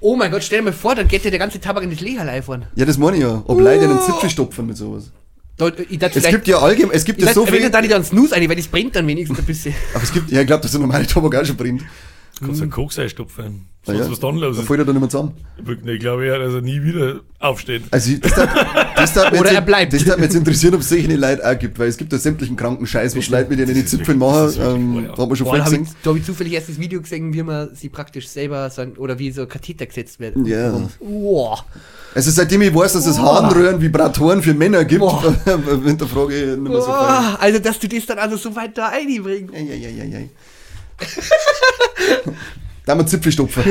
Oh 0.00 0.16
mein 0.16 0.30
Gott, 0.30 0.42
stell 0.42 0.58
dir 0.58 0.64
mal 0.64 0.72
vor, 0.72 0.94
dann 0.94 1.08
geht 1.08 1.24
dir 1.24 1.30
der 1.30 1.38
ganze 1.38 1.60
Tabak 1.60 1.84
in 1.84 1.90
das 1.90 2.00
Legerlei 2.00 2.42
von. 2.42 2.64
Ja, 2.74 2.84
das 2.84 2.98
meine 2.98 3.16
ich 3.16 3.22
ja. 3.22 3.42
Ob 3.46 3.60
Leute 3.60 3.84
einen 3.84 4.00
Zipfel 4.00 4.30
stopfen 4.30 4.66
mit 4.66 4.76
sowas. 4.76 5.12
Dachte 5.56 6.18
Es 6.18 6.28
gibt 6.28 6.48
ja 6.48 6.58
allgemein, 6.58 6.96
es 6.96 7.04
gibt 7.04 7.20
ich 7.20 7.26
ja 7.26 7.32
so 7.32 7.46
viel. 7.46 7.70
da 7.70 7.80
nicht 7.80 7.94
an 7.94 8.02
Snooze 8.02 8.34
ein, 8.34 8.48
weil 8.48 8.56
das 8.56 8.66
brennt 8.66 8.96
dann 8.96 9.06
wenigstens 9.06 9.38
ein 9.38 9.44
bisschen. 9.44 9.74
Aber 9.94 10.02
es 10.02 10.12
gibt, 10.12 10.30
ja, 10.30 10.40
ich 10.40 10.46
glaube, 10.46 10.62
dass 10.62 10.72
der 10.72 10.80
normale 10.80 11.06
Tabak 11.06 11.36
auch 11.36 11.44
schon 11.44 11.56
brennt. 11.56 11.84
Kannst 12.40 12.58
du 12.58 12.64
einen 12.64 12.72
Koks 12.72 12.98
einstopfen. 12.98 13.66
Sonst 13.84 13.98
ja. 13.98 14.10
was 14.12 14.20
dann 14.20 14.36
los 14.36 14.54
Da 14.56 14.62
ist. 14.62 14.68
fällt 14.68 14.78
er 14.78 14.84
dann 14.84 14.94
nicht 14.94 15.00
mehr 15.00 15.10
zusammen. 15.10 15.32
Ich 15.86 15.98
glaube 15.98 16.24
eher, 16.24 16.38
dass 16.38 16.54
er 16.54 16.60
nie 16.60 16.80
wieder 16.84 17.18
aufsteht. 17.40 17.82
Also, 17.90 18.12
das 18.16 18.32
darf, 18.32 18.54
das 18.94 19.12
darf 19.12 19.30
mich 19.32 19.40
Oder 19.40 19.50
jetzt- 19.50 19.58
er 19.58 19.62
bleibt. 19.62 19.92
Das 19.92 20.04
darf 20.04 20.16
mich 20.18 20.24
jetzt 20.26 20.36
interessieren, 20.36 20.74
ob 20.76 20.82
es 20.82 20.88
solche 20.88 21.12
Leute 21.16 21.44
auch 21.44 21.58
gibt, 21.58 21.76
weil 21.80 21.88
es 21.88 21.96
gibt 21.96 22.12
ja 22.12 22.18
sämtlichen 22.18 22.54
kranken 22.54 22.86
Scheiß, 22.86 23.16
was 23.16 23.28
Leute 23.28 23.50
mit 23.50 23.58
denen 23.58 23.74
die 23.74 23.84
Zipfel 23.84 24.14
machen. 24.14 24.52
Ähm, 24.60 24.94
ja. 25.06 25.12
da 25.16 25.22
hat 25.22 25.28
man 25.28 25.34
schon 25.36 25.44
Boah, 25.46 25.50
voll 25.50 25.58
da 25.58 25.64
habe 25.64 25.78
gesehen. 25.78 25.96
ich, 26.00 26.02
da 26.20 26.24
zufällig 26.24 26.52
erst 26.52 26.68
das 26.68 26.78
Video 26.78 27.00
gesehen, 27.00 27.34
wie 27.34 27.42
man 27.42 27.74
sie 27.74 27.88
praktisch 27.88 28.28
selber 28.28 28.70
sein, 28.70 28.92
oder 28.98 29.18
wie 29.18 29.32
so 29.32 29.46
Katheter 29.46 29.86
gesetzt 29.86 30.20
werden. 30.20 30.46
Ja. 30.46 30.80
Boah. 31.00 31.64
Also 32.14 32.30
seitdem 32.30 32.62
ich 32.62 32.72
weiß, 32.72 32.92
dass 32.92 33.06
es 33.06 33.18
Harnröhren-Vibratoren 33.18 34.42
für 34.44 34.54
Männer 34.54 34.84
gibt, 34.84 35.00
Boah. 35.00 35.34
hinterfrage 35.84 36.34
ich 36.36 36.46
nicht 36.56 36.62
mehr 36.68 36.72
so 36.80 36.82
viel. 36.82 36.92
Boah. 36.92 37.36
Also, 37.40 37.58
dass 37.58 37.80
du 37.80 37.88
das 37.88 38.06
dann 38.06 38.18
also 38.20 38.36
so 38.36 38.54
weit 38.54 38.78
da 38.78 38.90
einbringst. 38.90 39.52
Ei, 39.52 39.58
ei, 39.58 39.86
ei, 39.86 40.02
ei, 40.02 40.16
ei. 40.18 40.30
Da 42.84 42.92
haben 42.92 42.98
wir 43.00 43.06
Zipfelstopfer. 43.06 43.62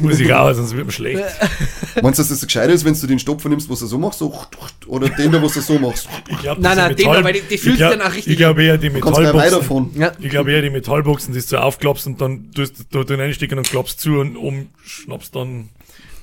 Muss 0.00 0.20
ich 0.20 0.30
raus, 0.30 0.56
sonst 0.56 0.76
wird 0.76 0.84
mir 0.84 0.92
schlecht. 0.92 1.22
Meinst 2.02 2.18
du, 2.18 2.22
dass 2.22 2.28
das 2.28 2.42
gescheiter 2.42 2.72
ist, 2.74 2.84
wenn 2.84 2.92
du 2.92 3.06
den 3.06 3.18
Stopfer 3.18 3.48
nimmst, 3.48 3.70
was 3.70 3.78
du 3.80 3.86
so 3.86 3.96
machst, 3.98 4.18
so, 4.18 4.38
oder 4.86 5.08
den 5.08 5.32
da, 5.32 5.42
was 5.42 5.54
du 5.54 5.60
so 5.62 5.78
machst? 5.78 6.08
Ich 6.28 6.38
glaub, 6.40 6.58
Nein, 6.58 6.76
nein, 6.76 6.94
den 6.94 7.06
da, 7.06 7.24
weil 7.24 7.32
die- 7.32 7.40
die 7.40 7.54
ich 7.54 7.60
fühlt 7.62 7.78
sich 7.78 7.86
danach 7.88 8.14
richtig 8.14 8.32
Ich 8.32 8.36
glaube 8.38 8.62
eher 8.62 8.76
die 8.76 8.90
Metallboxen. 8.90 9.50
davon. 9.50 9.90
Ja. 9.94 10.12
Ich 10.18 10.28
glaube 10.28 10.52
eher 10.52 10.60
die 10.60 10.68
Metallboxen, 10.70 11.32
die 11.32 11.40
du 11.40 11.56
aufklappst 11.62 12.06
und 12.06 12.20
dann 12.20 12.50
tust 12.52 12.84
du 12.90 13.02
da 13.02 13.14
reinstecken 13.14 13.56
und 13.56 13.66
klappst 13.66 13.98
zu 13.98 14.18
und 14.20 14.36
oben 14.36 14.68
schnappst 14.84 15.34
dann 15.34 15.70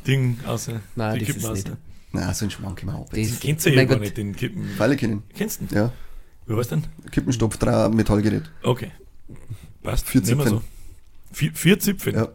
Ding 0.05 0.37
aus. 0.45 0.69
Nein, 0.95 1.13
die 1.15 1.19
das 1.19 1.27
Kippen 1.27 1.39
ist 1.41 1.45
aus. 1.47 1.55
nicht. 1.65 1.71
Na, 2.11 2.33
so 2.35 2.45
ein 2.45 2.51
Schwank 2.51 2.83
immer 2.83 2.93
ab. 2.95 3.07
Das- 3.11 3.39
Kennst 3.39 3.65
du 3.65 3.71
ja 3.71 3.83
gar 3.85 3.97
nicht, 3.97 4.15
den 4.15 4.35
Kippen. 4.35 4.63
Pfeile 4.77 4.95
kennen. 4.95 5.23
Kennst 5.35 5.61
du 5.61 5.65
den? 5.65 5.75
Ja. 5.75 5.91
Wie 6.45 6.55
war's 6.55 6.67
denn? 6.69 6.83
Kippenstopf, 7.11 7.57
drei 7.57 7.89
Metallgerät. 7.89 8.43
Okay. 8.61 8.91
Passt. 9.83 10.13
Wir 10.13 10.23
Zipfeln. 10.23 10.49
So. 10.49 10.61
Vier, 11.31 11.51
vier 11.53 11.79
Zipfeln? 11.79 12.15
Ja. 12.15 12.29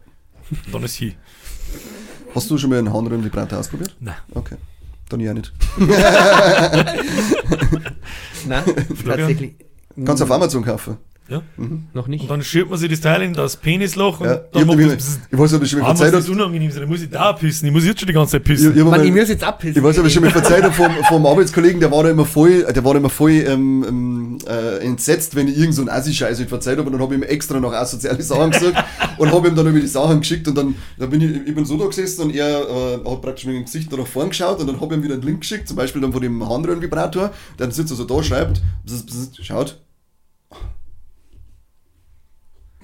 Dann 0.71 0.83
ist 0.83 0.95
hier. 0.95 1.15
Hast 2.35 2.51
du 2.51 2.59
schon 2.59 2.71
mal 2.71 2.79
einen 2.79 2.93
Harnröhren-Vibrator 2.93 3.59
ausprobiert? 3.59 3.97
Nein. 4.01 4.15
Okay. 4.35 4.57
Dann 5.09 5.21
ja 5.21 5.35
nicht. 5.35 5.53
Nein, 8.47 8.65
tatsächlich. 9.05 9.55
Kannst 10.05 10.21
du 10.21 10.25
auf 10.25 10.31
Amazon 10.31 10.65
kaufen. 10.65 10.97
Ja? 11.33 11.43
Noch 11.95 12.07
nicht. 12.09 12.23
Und 12.23 12.29
dann 12.31 12.43
schiebt 12.43 12.69
man 12.71 12.79
sich 12.79 12.91
das 12.91 13.01
Teil 13.01 13.23
in 13.23 13.33
das 13.33 13.57
Penisloch 13.57 14.21
und 14.21 14.27
Ja. 14.27 14.35
Ich, 14.35 14.41
dann 14.53 14.67
macht 14.67 14.79
das 14.81 14.87
Bzzz. 14.97 15.19
ich 15.33 15.39
weiß, 15.39 15.55
ob 15.55 15.63
ich 15.63 15.71
schon 15.71 15.81
mal 15.81 15.87
Ah, 15.87 15.89
muss 15.91 15.99
verzeiht 16.01 16.15
das 16.19 16.25
habe. 16.29 16.37
unangenehm 16.37 16.71
sein, 16.71 16.81
dann 16.83 16.89
muss 16.91 17.03
ich 17.03 17.11
da 17.11 17.33
pissen. 17.33 17.67
Ich 17.69 17.73
muss 17.73 17.85
jetzt 17.85 18.01
schon 18.01 18.07
die 18.07 18.13
ganze 18.13 18.33
Zeit 18.33 18.43
Ich, 18.43 18.47
pissen. 18.49 18.73
ich, 18.75 18.79
hab 18.81 18.91
Mann, 18.91 19.01
mal- 19.01 19.07
ich 19.07 19.13
muss 19.13 19.29
jetzt 19.29 19.43
abpissen. 19.45 19.77
ich 19.79 19.83
weiß, 19.83 19.99
ob 19.99 20.07
ich 20.07 20.13
schon 20.13 20.23
mal 20.23 20.31
verzeiht 20.31 20.63
habe 20.63 20.73
vom, 20.75 20.93
vom 21.09 21.27
Arbeitskollegen, 21.27 21.81
der 21.81 21.91
war 21.91 22.03
da 22.05 22.11
immer 22.11 22.25
voll, 22.27 22.65
der 22.65 22.85
war 22.85 22.93
da 22.95 22.99
immer 23.01 23.11
voll 23.11 23.31
ähm, 23.33 23.85
ähm, 23.89 24.39
äh, 24.47 24.79
entsetzt, 24.85 25.35
wenn 25.35 25.49
ich 25.49 25.57
irgend 25.59 25.75
so 25.75 25.83
einen 25.83 25.89
Assi-Scheiß 25.91 26.39
nicht 26.39 26.49
verzeiht 26.49 26.79
habe. 26.79 26.87
Und 26.89 26.93
dann 26.93 27.01
habe 27.03 27.15
ich 27.15 27.21
ihm 27.21 27.25
extra 27.25 27.59
noch 27.59 27.73
asoziale 27.73 28.23
Sachen 28.23 28.51
gesagt 28.51 28.85
und 29.19 29.33
habe 29.33 29.49
ihm 29.49 29.57
dann 29.57 29.67
über 29.67 29.81
die 29.81 29.87
Sachen 29.87 30.21
geschickt. 30.21 30.47
Und 30.49 30.57
dann, 30.59 30.75
dann 30.99 31.11
bin 31.11 31.21
ich, 31.21 31.49
ich 31.49 31.55
bin 31.55 31.65
so 31.65 31.77
da 31.79 31.87
gesessen 31.87 32.23
und 32.23 32.35
er 32.35 32.49
äh, 32.69 33.11
hat 33.11 33.23
praktisch 33.23 33.47
mit 33.47 33.55
dem 33.57 33.65
Gesicht 33.65 33.93
da 33.93 33.97
nach 33.97 34.07
vorn 34.07 34.29
geschaut 34.29 34.61
und 34.61 34.67
dann 34.67 34.81
habe 34.81 34.95
ich 34.95 35.01
ihm 35.01 35.05
wieder 35.05 35.15
einen 35.15 35.23
Link 35.23 35.41
geschickt, 35.41 35.69
zum 35.69 35.77
Beispiel 35.77 36.03
dann 36.03 36.13
von 36.13 36.21
dem 36.21 36.47
Harnröhren-Vibrator. 36.47 37.31
Der 37.59 37.71
sitzt 37.71 37.91
also 37.93 38.05
da, 38.05 38.23
schreibt, 38.23 38.61
bzz, 38.85 39.03
bzz, 39.07 39.31
schaut. 39.43 39.79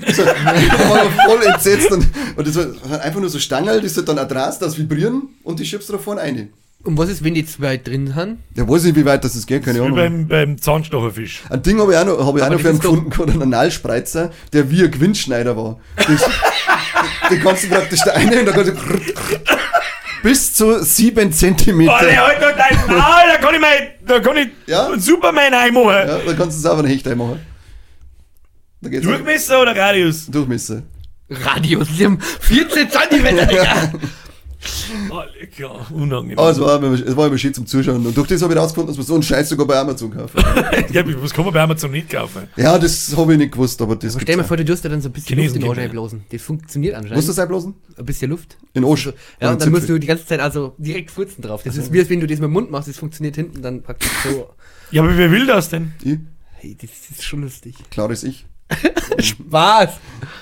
So, 0.07 0.23
ich 0.23 0.69
war 0.89 1.11
voll 1.27 1.43
entsetzt 1.45 1.91
und, 1.91 2.07
und 2.37 2.47
das 2.47 2.57
war 2.57 3.01
einfach 3.01 3.21
nur 3.21 3.29
so 3.29 3.39
Stangerl, 3.39 3.81
das 3.81 3.97
hat 3.97 4.09
dann 4.09 4.19
auch 4.19 4.29
draus, 4.29 4.59
das 4.59 4.79
Vibrieren 4.79 5.23
und 5.43 5.59
die 5.59 5.65
schiebst 5.67 5.89
du 5.89 5.95
da 5.95 5.99
vorne 5.99 6.21
rein. 6.21 6.51
Und 6.85 6.97
was 6.97 7.09
ist, 7.09 7.25
wenn 7.25 7.35
die 7.35 7.45
zwei 7.45 7.77
drin 7.77 8.15
haben? 8.15 8.39
Ja, 8.55 8.67
weiß 8.69 8.85
nicht, 8.85 8.95
wie 8.95 9.05
weit 9.05 9.25
das 9.25 9.45
geht, 9.47 9.65
keine 9.65 9.81
Wie 9.81 9.83
Ahnung. 9.83 9.97
beim, 9.97 10.29
beim 10.29 10.59
Zahnstocherfisch. 10.63 11.43
Ein 11.51 11.63
Ding 11.63 11.81
habe 11.81 11.93
ich 11.93 11.99
auch 11.99 12.05
noch, 12.07 12.25
hab 12.25 12.37
ich 12.37 12.43
auch 12.43 12.47
Aber 12.47 12.55
noch 12.55 12.61
für 12.63 12.69
einen 12.69 12.79
gefunden, 12.79 13.11
gehabt, 13.11 13.31
einen 13.31 13.43
Analspreizer, 13.43 14.31
der 14.53 14.71
wie 14.71 14.85
ein 14.85 14.91
Gewindschneider 14.91 15.57
war. 15.57 15.81
Das, 15.97 16.07
den 17.31 17.41
kannst 17.43 17.65
du 17.65 17.69
praktisch 17.69 18.01
da 18.05 18.13
eine 18.13 18.39
und 18.41 18.47
da 18.47 18.53
kannst 18.53 18.71
du 18.71 18.75
bis 20.23 20.55
zu 20.55 20.83
sieben 20.85 21.33
Zentimeter. 21.33 21.95
Alter, 21.97 22.27
halt 22.27 22.43
doch 22.43 22.57
dein 22.57 22.87
Maul, 22.97 23.23
da 23.33 23.39
kann 23.39 23.55
ich 23.55 23.61
mal, 23.61 23.89
da 24.07 24.21
kann 24.21 24.37
ich 24.37 24.49
Ja. 24.67 24.87
einen 24.87 25.01
Superman 25.01 25.53
einmachen. 25.55 25.89
Ja, 25.89 26.19
da 26.19 26.33
kannst 26.35 26.59
du 26.59 26.63
sauber 26.63 26.79
einen 26.79 26.89
Hecht 26.89 27.07
einmachen. 27.09 27.41
Da 28.81 28.89
geht's 28.91 29.05
Durchmesser 29.05 29.63
oder 29.63 29.77
Radius? 29.77 30.27
Durchmesser. 30.27 30.83
Radius, 31.31 31.89
die 31.97 32.05
haben 32.07 32.19
14 32.21 32.89
Zentimeter, 32.91 33.45
Digga. 33.51 33.93
Alter, 35.11 35.47
klar, 35.55 35.87
unangenehm. 35.93 36.37
Aber 36.39 36.51
es 36.51 36.59
war, 36.59 36.83
immer- 36.83 36.93
es 36.95 37.17
war 37.17 37.27
immer 37.29 37.39
schön 37.39 37.55
zum 37.55 37.65
Zuschauen. 37.67 38.05
Und 38.05 38.17
durch 38.17 38.27
das 38.27 38.43
habe 38.43 38.53
ich 38.55 38.59
rausgefunden, 38.59 38.89
dass 38.89 38.97
man 38.97 39.07
so 39.07 39.15
einen 39.15 39.23
Scheiß 39.23 39.49
sogar 39.51 39.67
bei 39.67 39.79
Amazon 39.79 40.11
kaufen. 40.11 40.41
Ja, 40.93 41.05
was 41.23 41.33
kann 41.33 41.45
man 41.45 41.55
bei 41.55 41.61
Amazon 41.63 41.91
nicht 41.93 42.11
kaufen? 42.11 42.49
Ja, 42.57 42.77
das 42.79 43.15
habe 43.17 43.33
ich 43.35 43.39
nicht 43.39 43.53
gewusst, 43.53 43.81
aber 43.83 43.95
das 43.95 44.13
Stell 44.15 44.25
gibt's 44.25 44.37
mir 44.37 44.45
vor, 44.45 44.57
du 44.57 44.65
tust 44.65 44.85
da 44.85 44.89
dann 44.89 45.01
so 45.01 45.09
ein 45.11 45.13
bisschen 45.13 45.37
Chinesen 45.37 45.61
Luft 45.61 45.73
in 45.73 45.75
den 45.83 45.85
einblasen. 45.85 46.25
Das 46.31 46.43
funktioniert 46.43 46.95
anscheinend. 46.95 47.17
Musst 47.17 47.29
du 47.29 47.33
das 47.33 47.39
einblasen? 47.39 47.75
ein 47.97 48.05
bisschen 48.05 48.31
Luft. 48.31 48.57
In 48.75 48.85
Osch. 48.85 49.07
Also, 49.07 49.19
ja, 49.41 49.53
und 49.53 49.61
dann 49.63 49.71
musst 49.71 49.89
du 49.89 49.99
die 49.99 50.07
ganze 50.07 50.27
Zeit 50.27 50.41
also 50.41 50.75
direkt 50.79 51.11
furzen 51.13 51.43
drauf. 51.43 51.63
Das 51.63 51.77
ist 51.77 51.93
wie 51.93 52.01
als 52.01 52.09
wenn 52.11 52.21
du 52.21 52.27
das 52.27 52.39
mit 52.41 52.47
dem 52.47 52.53
Mund 52.53 52.71
machst, 52.71 52.89
das 52.89 52.97
funktioniert 52.97 53.37
hinten 53.37 53.63
dann 53.63 53.83
praktisch 53.83 54.11
so. 54.25 54.51
Ja, 54.91 55.03
aber 55.03 55.17
wer 55.17 55.31
will 55.31 55.47
das 55.47 55.69
denn? 55.69 55.93
Ich? 56.03 56.19
Hey, 56.55 56.77
das 56.81 56.91
ist 57.11 57.23
schon 57.23 57.43
lustig. 57.43 57.77
Klares 57.91 58.25
Ich. 58.25 58.45
Was? 59.49 59.91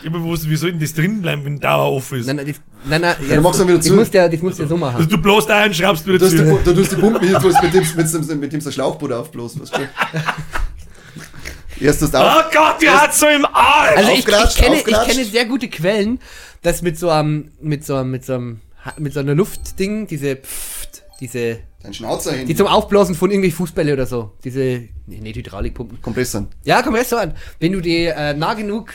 Ich 0.01 0.07
hab 0.07 0.13
bewusst, 0.13 0.49
wie 0.49 0.57
soll 0.57 0.73
denn 0.73 0.81
das 0.81 0.95
drin 0.95 1.23
bleiben, 1.23 1.45
wenn 1.45 1.61
Dauer 1.61 1.93
off 1.93 2.13
ist? 2.13 2.27
Nein, 2.27 2.37
nein, 2.37 2.47
das, 2.47 2.57
nein, 2.85 3.01
nein 3.29 3.43
machst 3.43 3.61
du 3.61 3.65
dann 3.65 3.69
wieder 3.69 3.79
das 3.79 3.87
zu. 3.87 3.95
musst 3.95 4.15
ja, 4.15 4.29
das 4.29 4.43
musst 4.43 4.59
ja 4.59 4.67
so 4.67 4.75
Also 4.75 4.85
machen. 4.87 5.09
du 5.09 5.19
bloßt 5.19 5.51
ein, 5.51 5.75
schraubst 5.75 6.07
wieder 6.07 6.19
Du 6.19 6.29
zu. 6.29 6.37
du 6.37 6.83
hast 6.83 6.93
die 6.93 6.97
Pumpen 6.97 7.27
hier, 7.27 7.39
du 7.39 7.53
hast 7.53 7.63
mit 7.63 7.75
dem, 7.75 7.85
mit 7.97 8.31
dem, 8.31 8.41
mit 8.41 8.53
dem 8.53 8.61
so 8.61 8.71
Schlauchboot 8.71 9.13
aufblasen, 9.13 9.63
weißt 9.63 9.77
du? 9.77 11.85
Erst 11.85 12.03
das 12.03 12.15
Oh 12.15 12.19
auf. 12.19 12.45
Gott, 12.53 12.77
die 12.81 12.89
hat 12.89 13.15
so 13.15 13.27
im 13.27 13.45
Arsch! 13.45 13.97
Also 13.97 14.11
ich, 14.13 14.19
ich, 14.27 14.57
kenne, 14.57 14.77
ich 14.77 14.85
kenne 15.09 15.25
sehr 15.25 15.45
gute 15.45 15.69
Quellen, 15.69 16.19
dass 16.63 16.83
mit 16.83 16.99
so 16.99 17.11
einem, 17.11 17.51
mit 17.61 17.85
so 17.85 17.97
einem, 17.97 18.11
mit 18.11 18.25
so 18.25 18.35
einem, 18.35 18.61
mit 18.99 19.13
so 19.13 19.21
einer 19.21 19.35
Luftding, 19.35 20.07
diese, 20.07 20.37
Pfft, 20.37 20.76
diese, 21.21 21.59
Dein 21.83 21.95
Schnauzer 21.95 22.33
hin. 22.33 22.47
die 22.47 22.55
zum 22.55 22.67
Aufblasen 22.67 23.15
von 23.15 23.31
irgendwelchen 23.31 23.57
Fußbälle 23.59 23.93
oder 23.93 24.07
so, 24.07 24.33
diese, 24.45 24.61
nee, 25.07 25.21
nicht 25.21 25.37
Hydraulikpumpen. 25.37 26.01
Kompressoren. 26.03 26.49
Ja, 26.65 26.83
komm 26.83 26.97
erst 26.97 27.11
so 27.11 27.17
an. 27.17 27.35
Wenn 27.61 27.73
du 27.73 27.81
die 27.81 28.07
äh, 28.07 28.35
nah 28.35 28.55
genug 28.55 28.93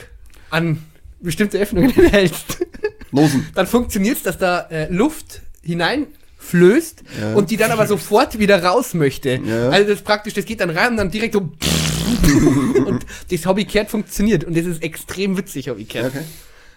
an 0.50 0.82
bestimmte 1.20 1.58
Öffnungen 1.58 1.90
hältst, 2.10 2.58
Losen. 3.10 3.46
dann 3.54 3.66
funktioniert 3.66 4.16
es, 4.18 4.22
dass 4.22 4.38
da 4.38 4.60
äh, 4.70 4.88
Luft 4.92 5.40
hineinflößt 5.62 7.02
Ja. 7.20 7.34
und 7.34 7.50
die 7.50 7.56
dann 7.56 7.70
aber 7.70 7.86
sofort 7.86 8.38
wieder 8.38 8.62
raus 8.62 8.94
möchte. 8.94 9.40
Ja. 9.44 9.68
Also 9.70 9.88
das 9.88 9.98
ist 10.00 10.04
praktisch, 10.04 10.34
das 10.34 10.44
geht 10.44 10.60
dann 10.60 10.70
rein 10.70 10.90
und 10.92 10.96
dann 10.96 11.10
direkt 11.10 11.34
so 11.34 11.40
und 12.86 13.06
das 13.30 13.46
Hobby 13.46 13.64
kehrt 13.64 13.90
funktioniert 13.90 14.44
und 14.44 14.56
das 14.56 14.66
ist 14.66 14.82
extrem 14.82 15.36
witzig, 15.36 15.68
Hobby 15.68 15.82
Ja, 15.82 15.88
kehrt. 15.88 16.06
okay. 16.14 16.24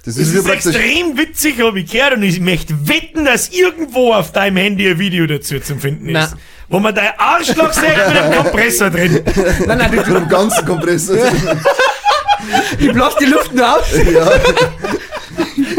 Das 0.05 0.15
Das 0.15 0.27
ist 0.27 0.47
extrem 0.47 1.17
witzig, 1.17 1.59
hab 1.61 1.75
ich 1.75 1.91
gehört, 1.91 2.13
und 2.13 2.23
ich 2.23 2.39
möchte 2.39 2.87
wetten, 2.87 3.25
dass 3.25 3.49
irgendwo 3.49 4.13
auf 4.13 4.31
deinem 4.31 4.57
Handy 4.57 4.87
ein 4.87 4.99
Video 4.99 5.25
dazu 5.25 5.59
zu 5.59 5.75
finden 5.77 6.09
ist. 6.15 6.35
Wo 6.69 6.79
man 6.79 6.93
dein 6.95 7.09
Arschloch 7.17 7.73
sieht 7.73 7.83
mit 7.83 8.17
einem 8.17 8.33
Kompressor 8.43 8.89
drin. 8.89 9.21
Nein, 9.67 9.77
nein, 9.77 9.91
Mit 9.91 10.05
einem 10.05 10.27
ganzen 10.27 10.65
Kompressor. 10.65 11.15
du 11.15 11.23
bläst 12.93 13.19
die 13.19 13.25
Luft 13.25 13.53
nur 13.53 13.77
aus. 13.77 13.85
ja. 14.11 14.29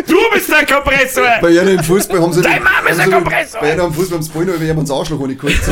Du 0.06 0.16
bist 0.32 0.48
der 0.48 0.64
Kompressor! 0.66 1.24
Bei 1.40 1.48
einer 1.60 1.72
im 1.72 1.82
Fußball 1.82 2.20
haben 2.20 2.32
sie. 2.32 2.40
Dein 2.42 2.62
Mama 2.62 2.88
ist 2.88 3.00
ein 3.00 3.10
Kompressor. 3.10 3.60
Bei 3.60 3.72
einer 3.72 3.84
im 3.84 3.92
Fußball 3.94 4.18
haben 4.18 4.22
sie 4.22 4.30
vorhin 4.30 4.52
noch 4.52 4.60
jemand 4.60 4.80
ins 4.80 4.90
Arschloch 4.90 5.18
ohne 5.20 5.34
kurz. 5.36 5.54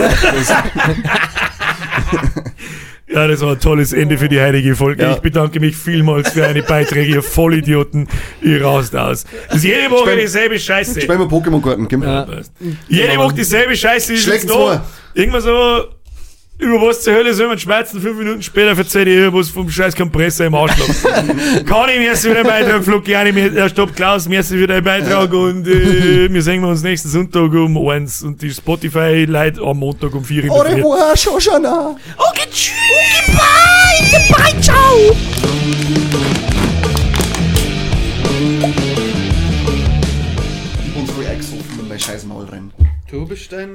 Ja, 3.14 3.28
das 3.28 3.40
war 3.40 3.52
ein 3.52 3.60
tolles 3.60 3.92
Ende 3.92 4.18
für 4.18 4.28
die 4.28 4.40
heutige 4.40 4.74
Folge. 4.74 5.02
Ja. 5.02 5.12
Ich 5.12 5.20
bedanke 5.20 5.60
mich 5.60 5.76
vielmals 5.76 6.32
für 6.32 6.46
eine 6.46 6.62
Beiträge, 6.62 7.14
ihr 7.14 7.22
Vollidioten. 7.22 8.08
Ihr 8.42 8.62
raust 8.62 8.96
aus. 8.96 9.24
Das 9.48 9.58
ist 9.58 9.64
jede 9.64 9.90
Woche 9.90 10.16
dieselbe 10.16 10.58
Scheiße. 10.58 11.00
Spielen 11.00 11.20
wir 11.20 11.26
Pokémon-Karten, 11.26 11.88
gell? 11.88 12.02
Ja. 12.02 12.26
Jede 12.88 13.16
Woche 13.18 13.34
dieselbe 13.34 13.76
Scheiße. 13.76 14.16
Schlägt 14.16 14.50
da. 14.50 14.84
Irgendwann 15.14 15.42
so, 15.42 15.84
über 16.58 16.80
was 16.80 17.02
zur 17.02 17.14
Hölle 17.14 17.34
soll 17.34 17.48
man 17.48 17.58
schmerzen? 17.58 18.00
Fünf 18.00 18.16
Minuten 18.16 18.42
später 18.42 18.76
erzähle 18.78 19.10
ich 19.10 19.16
irgendwas 19.18 19.50
vom 19.50 19.68
scheiß 19.68 19.96
Kompressor 19.96 20.46
im 20.46 20.54
Arschloch. 20.54 20.86
Kann 21.66 21.88
ich 21.90 21.98
mir 21.98 22.14
wieder 22.14 22.40
einen 22.40 22.48
Beitrag, 22.48 22.84
Flug, 22.84 23.04
gerne, 23.04 23.32
mir, 23.32 23.52
ja, 23.52 23.68
stopp, 23.68 23.94
Klaus, 23.94 24.28
mir 24.28 24.48
wieder 24.50 24.74
einen 24.74 24.84
Beitrag 24.84 25.32
und 25.32 25.66
äh, 25.66 26.32
wir 26.32 26.42
sehen 26.42 26.64
uns 26.64 26.82
nächsten 26.82 27.08
Sonntag 27.08 27.52
um 27.52 27.88
eins 27.88 28.22
und 28.22 28.40
die 28.40 28.50
Spotify-Leute 28.50 29.60
am 29.62 29.78
Montag 29.78 30.14
um 30.14 30.24
vier 30.24 30.44
in 30.44 30.50
Au 30.50 30.60
revoir, 30.60 31.16
Shoshana. 31.16 31.96
Okay, 32.16 32.48
tschüss, 32.50 32.72
goodbye, 33.26 34.28
goodbye, 34.28 34.60
ciao. 34.60 34.94
Und 40.94 41.08
so 41.08 41.28
eingesoffen 41.28 41.80
in 41.80 41.88
mein 41.88 41.98
scheiß 41.98 42.24
Maul 42.26 42.44
rein. 42.44 42.72
Du 43.10 43.26
bist 43.26 43.52
ein 43.52 43.74